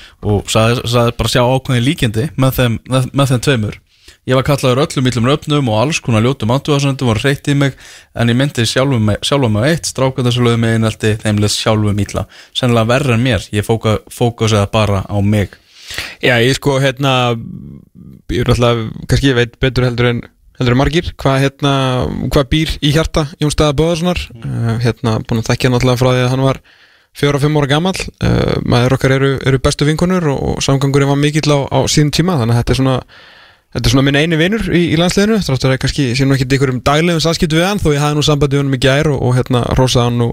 sagði, 0.52 0.86
sagði 0.90 1.18
bara 1.22 1.34
sjá 1.36 1.44
ákveðin 1.44 1.86
líkindi 1.86 2.30
með 2.42 2.62
þeim, 2.62 2.80
með, 2.90 3.10
með 3.14 3.34
þeim 3.34 3.44
tveimur. 3.50 3.82
Ég 4.26 4.34
var 4.34 4.46
kallaður 4.46 4.82
öllum 4.82 5.06
illum 5.06 5.28
röfnum 5.30 5.68
og 5.70 5.80
alls 5.84 6.00
konar 6.02 6.24
ljótum 6.26 6.50
áttuðarsöndum 6.56 7.12
var 7.12 7.20
reytt 7.22 7.46
í 7.46 7.54
mig 7.54 7.76
en 8.18 8.32
ég 8.32 8.38
myndi 8.40 8.66
sjálfum 8.66 9.04
mig, 9.12 9.20
sjálfum 9.22 9.54
mig 9.54 9.68
eitt 9.70 9.90
stráka 9.90 10.26
þessu 10.26 10.48
lögum 10.48 10.66
með 10.66 10.80
einelti 10.80 11.12
þeimlega 11.22 11.54
sjálfum 11.54 12.02
illa. 12.02 12.24
Sennilega 12.58 12.90
verra 12.90 13.14
en 13.14 13.22
mér, 13.22 13.46
ég 13.54 13.68
fóka, 13.68 14.00
fókusaði 14.10 14.72
bara 14.74 15.04
á 15.06 15.18
mig. 15.22 15.54
Já, 16.26 16.40
ég 16.42 16.58
sko, 16.58 16.80
hérna 16.82 17.14
ég 18.34 18.42
er 18.42 18.50
alltaf, 18.56 18.82
kannski 19.06 19.30
ég 19.30 19.38
veit 19.38 19.60
betur 19.62 19.86
heldur 19.86 20.10
en 20.10 20.24
heldur 20.60 20.77
margir, 20.80 21.11
hvað 21.19 21.41
hérna 21.44 21.73
hvað 22.32 22.49
býr 22.53 22.73
í 22.82 22.94
hjarta 22.95 23.27
Jón 23.41 23.53
Staða 23.53 23.76
Böðarssonar 23.80 24.22
uh, 24.40 24.73
hérna, 24.84 25.19
búin 25.27 25.44
að 25.44 25.52
þekkja 25.52 25.72
náttúrulega 25.73 26.02
frá 26.02 26.11
því 26.11 26.26
að 26.26 26.34
hann 26.34 26.45
var 26.45 26.61
fjóra, 27.15 27.40
fimm 27.44 27.56
ára 27.60 27.72
gamall. 27.72 27.95
Uh, 28.19 28.57
maður 28.68 28.98
okkar 28.98 29.15
eru, 29.15 29.32
eru 29.48 29.61
bestu 29.64 29.88
vinkonur 29.88 30.27
og, 30.34 30.44
og 30.52 30.65
samgangurinn 30.65 31.11
var 31.11 31.19
mikill 31.19 31.48
á, 31.52 31.60
á 31.72 31.80
síðan 31.91 32.14
tíma 32.15 32.40
þannig 32.41 32.56
að 32.56 32.64
þetta 32.64 32.76
er 32.76 32.82
svona 32.84 32.99
Þetta 33.76 33.90
er 33.90 33.91
svona 33.91 34.06
minn 34.07 34.15
eini 34.15 34.38
vinur 34.40 34.61
í, 34.72 34.82
í 34.94 34.95
landsliðinu. 34.95 35.41
Þráttur 35.44 35.73
að 35.73 35.80
kannski 35.84 36.03
sé 36.15 36.23
nú 36.23 36.38
ekki 36.38 36.45
ykkur 36.56 36.72
um 36.72 36.77
daglegum 36.80 37.19
samskiptu 37.19 37.57
við 37.57 37.65
hann 37.68 37.82
þó 37.84 37.90
ég 37.91 37.99
hafði 37.99 38.15
nú 38.15 38.23
sambandi 38.23 38.56
við 38.56 38.61
hann 38.64 38.77
í 38.77 38.80
gær 38.86 39.10
og, 39.11 39.18
og 39.19 39.34
hérna 39.36 39.64
rosaði 39.76 40.06
hann 40.06 40.22
nú 40.22 40.27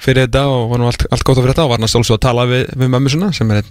fyrir 0.00 0.24
þetta 0.24 0.46
og 0.48 0.64
var 0.70 0.80
nú 0.80 0.88
allt, 0.88 1.04
allt 1.12 1.26
gott 1.28 1.36
að 1.36 1.44
fyrir 1.44 1.52
þetta 1.52 1.66
og 1.66 1.74
var 1.74 1.82
hann 1.82 1.92
sjálfsög 1.92 2.16
að 2.16 2.24
tala 2.24 2.46
við, 2.48 2.62
við 2.72 2.90
mömmu 2.94 3.12
svona 3.12 3.28
sem 3.36 3.52
er 3.52 3.60
að 3.60 3.68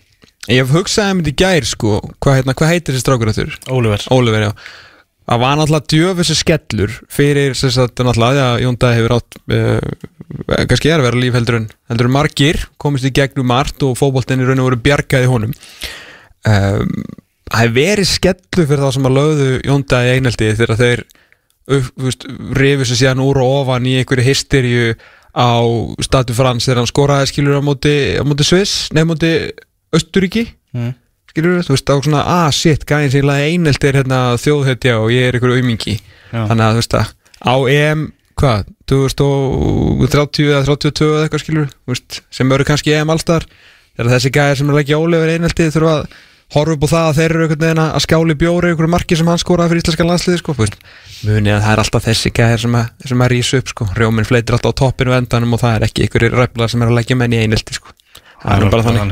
ég 0.48 0.62
um 0.62 0.68
hef 0.70 0.76
hugsaði 0.76 1.16
um 1.16 1.20
þetta 1.20 1.32
í 1.32 1.40
gær 1.42 1.68
sko 1.68 1.96
hvað, 2.18 2.38
hérna, 2.38 2.56
hvað 2.56 2.72
heitir 2.72 2.94
þessi 2.94 3.04
strákur 3.04 3.32
þetta? 3.32 3.58
Óliver 3.74 4.06
Óliver, 4.14 4.46
já. 4.48 4.52
Það 5.30 5.42
var 5.44 5.58
náttúrulega 5.60 5.90
djöfisir 5.92 6.38
skellur 6.40 6.94
fyrir 7.12 7.52
þess 7.54 7.78
að 7.78 8.02
náttúrulega 8.02 8.46
að 8.48 8.62
Jón 8.64 8.78
Dæði 8.82 8.98
hefur 8.98 9.16
átt 9.18 9.36
uh, 9.54 10.64
kannski 10.70 10.90
er 10.90 10.98
að 10.98 11.06
vera 11.06 11.20
líf 11.22 11.36
heldur 11.38 11.58
en, 11.60 11.68
heldur 11.92 12.08
en 12.08 12.14
margir 12.16 12.60
komist 12.82 13.06
í 13.06 13.12
gegnum 13.14 13.46
margt 13.50 13.84
og 13.86 13.94
fótboltinni 14.00 14.48
raun 14.48 14.62
og 14.62 14.70
voru 14.70 14.80
bjargaði 14.88 15.30
honum. 15.30 15.54
Um, 16.48 16.90
það 17.46 17.62
hefur 17.62 17.76
verið 17.76 18.10
skellu 18.10 18.66
fyrir 18.66 18.82
þá 18.82 18.96
sem 18.96 19.06
að 19.06 19.16
lögðu 19.20 19.48
Jónda 19.68 20.02
í 20.02 20.12
einhaldi 20.16 20.50
þegar 20.58 20.80
þeir 20.80 21.06
rifið 22.58 22.88
sér 22.88 22.98
síðan 23.04 23.22
úr 23.22 23.40
og 23.44 23.56
ofan 23.60 23.86
í 23.86 23.98
einhverju 24.00 24.26
hysterju 24.26 24.94
á 25.30 25.62
Statu 26.02 26.34
Frans 26.34 26.66
þegar 26.66 26.80
hann 26.80 26.90
skoraði 26.90 27.30
skilur 27.30 27.60
á 27.60 27.62
móti, 27.62 27.94
á 28.18 28.26
móti 28.26 28.46
Sviss, 28.46 28.88
nefn 28.94 29.12
móti 29.12 29.34
Östuríki 29.96 30.48
Mm. 30.70 30.94
skilur 31.30 31.64
þú 31.66 31.74
veist, 31.74 31.90
á 31.90 31.94
svona, 31.98 32.22
ah 32.22 32.50
shit, 32.54 32.84
gæðin 32.86 33.10
sem 33.10 33.26
ég 33.26 33.46
einhaldi 33.50 33.88
er 33.88 33.96
hérna 34.00 34.18
þjóðhetja 34.38 34.96
og 35.02 35.10
ég 35.10 35.34
er 35.34 35.38
aumingi. 35.42 35.96
Já. 36.30 36.46
þannig 36.46 36.62
að 36.62 36.74
þú 36.76 36.80
veist 36.80 36.94
að 36.94 37.12
á 37.42 37.54
EM 37.74 38.04
hvað, 38.40 38.64
2030 38.86 40.50
eða 40.54 40.64
32 40.68 41.10
eða 41.10 41.24
eitthvað 41.26 41.42
skilur 41.42 41.68
veist, 41.90 42.20
sem 42.30 42.52
eru 42.54 42.64
kannski 42.64 42.94
EM 42.94 43.10
allstar. 43.10 43.46
Þegar 43.96 44.12
þessi 44.14 44.30
gæðir 44.30 44.60
sem 44.60 44.70
er 44.70 44.80
ekki 44.80 44.96
ólefur 44.96 45.32
einhaldi 45.34 45.70
þurfa 45.74 45.94
að 45.98 46.18
horfa 46.54 46.74
upp 46.74 46.84
á 46.86 46.88
það 46.90 47.08
að 47.08 47.18
þeir 47.18 47.30
eru 47.34 47.42
einhvern 47.44 47.64
veginn 47.64 47.82
að 47.84 48.04
skjáli 48.06 48.36
bjóri 48.40 48.70
einhverju 48.70 48.90
marki 48.90 49.18
sem 49.18 49.28
hann 49.30 49.42
skoraði 49.42 49.70
fyrir 49.70 49.82
íslenska 49.84 50.06
landsliði 50.08 50.40
sko, 50.40 50.54
muni 51.26 51.52
að 51.54 51.62
það 51.66 51.74
er 51.74 51.82
alltaf 51.84 52.06
þessi 52.08 52.32
gæðir 52.34 52.62
sem 52.64 52.78
að, 52.80 52.88
sem 53.06 53.22
að 53.22 53.30
rísa 53.34 53.60
upp 53.60 53.70
sko, 53.70 53.86
rjóminn 53.98 54.26
fleitir 54.26 54.56
alltaf 54.56 54.74
á 54.74 54.80
toppinu 54.82 55.12
og 55.14 55.18
endanum 55.20 55.54
og 55.54 55.62
það 55.62 55.76
er 55.76 55.86
ekki 55.86 56.06
einhverju 56.08 56.32
ræflar 56.34 56.72
sem 56.72 56.82
er 56.82 56.90
að 56.90 56.98
leggja 56.98 57.18
menn 57.20 57.36
í 57.36 57.42
einhaldi 57.44 57.76
sko, 57.78 57.94
það 58.42 58.66
er 58.66 58.74
bara 58.74 58.86
þannig 58.88 59.04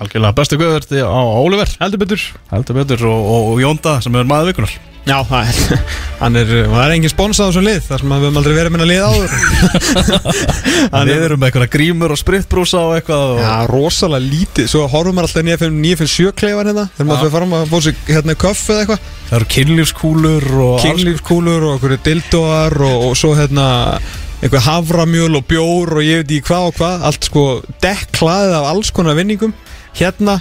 Algjörlega, 0.00 0.36
bestu 0.36 0.60
guður 0.60 0.86
á 1.04 1.20
Óliver 1.20 1.74
heldur 1.80 2.00
betur. 2.04 2.28
Heldur 2.52 2.80
betur 2.80 3.08
og, 3.10 3.18
og, 3.20 3.50
og 3.54 3.64
Jónda 3.64 3.98
sem 4.04 4.16
er 4.16 4.28
maður 4.28 4.54
vikunar 4.54 4.78
Já, 5.08 5.16
það 5.24 5.48
er, 5.48 5.84
hann 6.20 6.36
er, 6.36 6.50
það 6.68 6.82
er 6.82 6.92
engin 6.94 7.10
spons 7.10 7.38
á 7.40 7.48
þessu 7.48 7.62
lið 7.64 7.78
þar 7.86 8.02
sem 8.02 8.12
við 8.12 8.24
höfum 8.26 8.40
aldrei 8.40 8.54
verið 8.58 8.74
minna 8.74 8.88
lið 8.88 9.04
áður. 9.08 9.32
Við 11.08 11.24
erum 11.24 11.40
með 11.40 11.48
eitthvað 11.48 11.70
grímur 11.72 12.14
og 12.14 12.20
spritbrúsa 12.20 12.82
og 12.84 12.94
eitthvað 12.98 13.32
og... 13.32 13.40
Já, 13.40 13.54
rosalega 13.70 14.26
lítið, 14.26 14.68
svo 14.70 14.84
horfum 14.92 15.16
maður 15.16 15.30
alltaf 15.30 15.46
957 15.48 16.34
kleifan 16.36 16.70
hérna. 16.70 16.86
Þegar 16.98 17.08
maður 17.08 17.22
fyrir 17.24 17.34
fram 17.38 17.56
að 17.56 17.72
fá 17.72 17.78
sig 17.86 18.02
hérna 18.10 18.36
köff 18.44 18.62
eða 18.68 18.84
eitthvað. 18.84 19.08
Það 19.30 19.38
eru 19.38 19.50
kynlífskúlur 19.56 20.48
og 20.66 20.76
Kinglífskúlur 20.84 21.66
og 21.66 21.74
einhverju 21.74 22.00
dildóar 22.10 22.78
og, 22.90 23.08
og 23.08 23.16
svo 23.18 23.32
hérna 23.38 23.66
einhver 24.40 24.64
havramjöl 24.68 25.32
og 25.40 25.48
bjór 25.48 25.96
og 25.96 26.04
ég 26.04 26.22
veit 26.22 26.36
ekki 26.36 26.52
hvað 26.52 26.68
og 26.68 26.78
hvað. 26.78 27.08
Allt 27.08 27.32
sko 27.32 27.48
dekklaðið 27.82 28.56
af 28.60 28.70
alls 28.74 28.92
konar 28.94 29.18
vinningum 29.18 29.56
hérna 30.00 30.38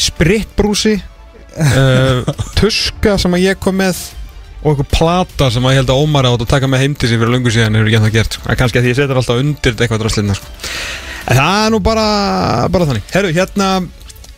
spritbrúsi 0.00 0.96
uh, 0.96 2.22
tuska 2.58 3.18
sem 3.20 3.38
að 3.38 3.48
ég 3.48 3.62
kom 3.62 3.80
með 3.80 3.98
og 4.62 4.76
einhver 4.76 4.88
plata 4.92 5.48
sem 5.50 5.64
að 5.66 5.74
ég 5.74 5.82
held 5.82 5.90
að 5.90 6.04
Ómar 6.04 6.28
átt 6.28 6.44
að 6.44 6.52
taka 6.52 6.68
með 6.70 6.84
heim 6.84 6.92
til 6.94 7.10
sín 7.10 7.18
fyrir 7.18 7.34
löngu 7.34 7.50
síðan 7.50 7.74
hefur 7.78 7.88
ekki 7.90 7.98
ennþá 7.98 8.12
gert 8.14 8.36
sko. 8.36 8.44
En 8.46 8.58
kannski 8.60 8.78
að 8.78 8.84
því 8.84 8.92
ég 8.92 8.98
setur 9.00 9.18
alltaf 9.18 9.40
undir 9.42 9.74
eitthvað 9.74 10.04
drastlina 10.04 10.36
sko. 10.38 10.52
en 11.26 11.40
það 11.40 11.64
er 11.64 11.74
nú 11.74 11.82
bara 11.82 12.06
bara 12.70 12.86
þannig, 12.90 13.10
herru 13.14 13.34
hérna 13.34 13.72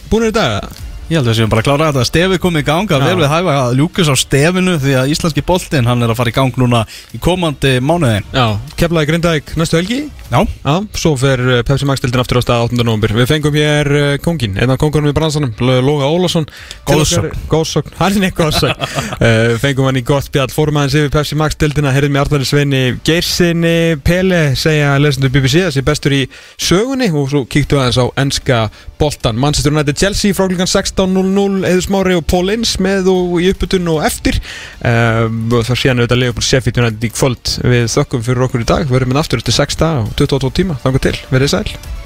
búinir 0.08 0.32
í 0.32 0.36
dag 0.36 0.56
eða? 0.58 0.83
Ég 1.04 1.18
held 1.18 1.26
að 1.26 1.30
við 1.34 1.36
séum 1.36 1.50
bara 1.52 1.60
að 1.60 1.66
klára 1.68 1.86
þetta. 1.92 2.04
Stefi 2.08 2.38
komið 2.40 2.62
í 2.62 2.66
ganga, 2.70 2.96
Já. 2.96 3.04
vel 3.04 3.18
við 3.20 3.28
hæfa 3.28 3.54
að 3.60 3.74
ljúkus 3.76 4.08
á 4.08 4.14
stefinu 4.16 4.76
því 4.80 4.94
að 5.02 5.10
íslenski 5.12 5.42
boltinn 5.44 5.88
hann 5.90 6.00
er 6.02 6.12
að 6.14 6.16
fara 6.16 6.32
í 6.32 6.36
gang 6.38 6.56
núna 6.60 6.84
í 7.12 7.20
komandi 7.20 7.74
mánuðin 7.84 8.24
Já, 8.32 8.46
keflaði 8.80 9.10
Grindavík 9.10 9.52
næstu 9.60 9.76
helgi? 9.76 9.98
Já, 10.32 10.40
Já, 10.64 10.74
svo 10.96 11.12
fer 11.20 11.42
uh, 11.44 11.58
Pepsi 11.68 11.84
Max 11.86 12.00
dildin 12.00 12.22
aftur 12.22 12.40
á 12.40 12.42
stað 12.42 12.62
8. 12.72 12.78
november 12.80 13.12
Við 13.12 13.28
fengum 13.28 13.54
hér 13.54 13.90
uh, 13.92 14.06
kongin, 14.24 14.56
einn 14.56 14.72
af 14.72 14.80
kongunum 14.80 15.12
í 15.12 15.14
bransanum 15.14 15.52
Loga 15.60 16.08
Ólafsson. 16.08 16.48
Góðsögn. 16.88 17.36
Góðsögn, 17.52 17.92
hann 18.00 18.24
er 18.24 18.32
góðsögn 18.34 18.72
uh, 18.80 19.52
Fengum 19.60 19.90
hann 19.90 20.00
í 20.00 20.04
gott 20.08 20.26
spjall, 20.30 20.48
fórum 20.56 20.80
aðeins 20.80 20.96
yfir 21.02 21.12
Pepsi 21.18 21.38
Max 21.38 21.60
dildina 21.60 21.92
Herðum 21.94 22.16
með 22.16 22.24
Arnari 22.24 22.48
Sveini 22.48 22.82
Geirsinni 23.04 23.76
Pele 24.08 24.40
segja 24.58 24.96
lesendur 24.98 25.34
BBC 25.36 25.66
að 25.68 25.76
sé 25.76 25.84
bestur 25.86 26.16
í 26.16 26.24
sögunni 26.56 27.12
Og 27.12 27.28
svo 27.30 27.44
kíktu 27.44 27.78
aðeins 27.78 28.00
á 28.00 28.06
enska 28.24 28.64
boltan 28.98 29.36
Manchester 29.38 29.74
United 29.74 30.00
Chelsea 30.00 30.34
frá 30.34 30.48
klukkan 30.48 30.70
16.00 30.94 31.66
Eður 31.68 31.84
Smári 31.88 32.18
og 32.18 32.26
Paul 32.30 32.52
Inns 32.54 32.76
með 32.82 33.10
og 33.12 33.36
í 33.42 33.50
upputun 33.52 33.90
og 33.94 34.04
eftir. 34.06 34.38
Uh, 34.80 35.26
og 35.50 35.66
Það 35.66 35.80
sé 35.80 35.90
hann 35.90 36.04
auðvitað 36.04 36.44
Sheffield 36.44 36.80
United 36.84 37.08
í 37.08 37.12
kvöld. 37.14 37.58
Við 37.64 37.90
þökkum 37.96 38.24
fyrir 38.28 38.46
okkur 38.48 38.64
í 38.64 38.70
dag, 38.70 38.88
við 38.88 39.00
erum 39.00 39.14
með 39.14 39.24
aftur 39.24 39.42
eftir 39.42 39.58
6 39.58 39.82
dag 39.82 40.00
og 40.04 40.16
22 40.20 40.56
tíma, 40.62 40.80
þangar 40.84 41.06
til, 41.08 41.18
verið 41.32 41.54
sæl 41.56 42.03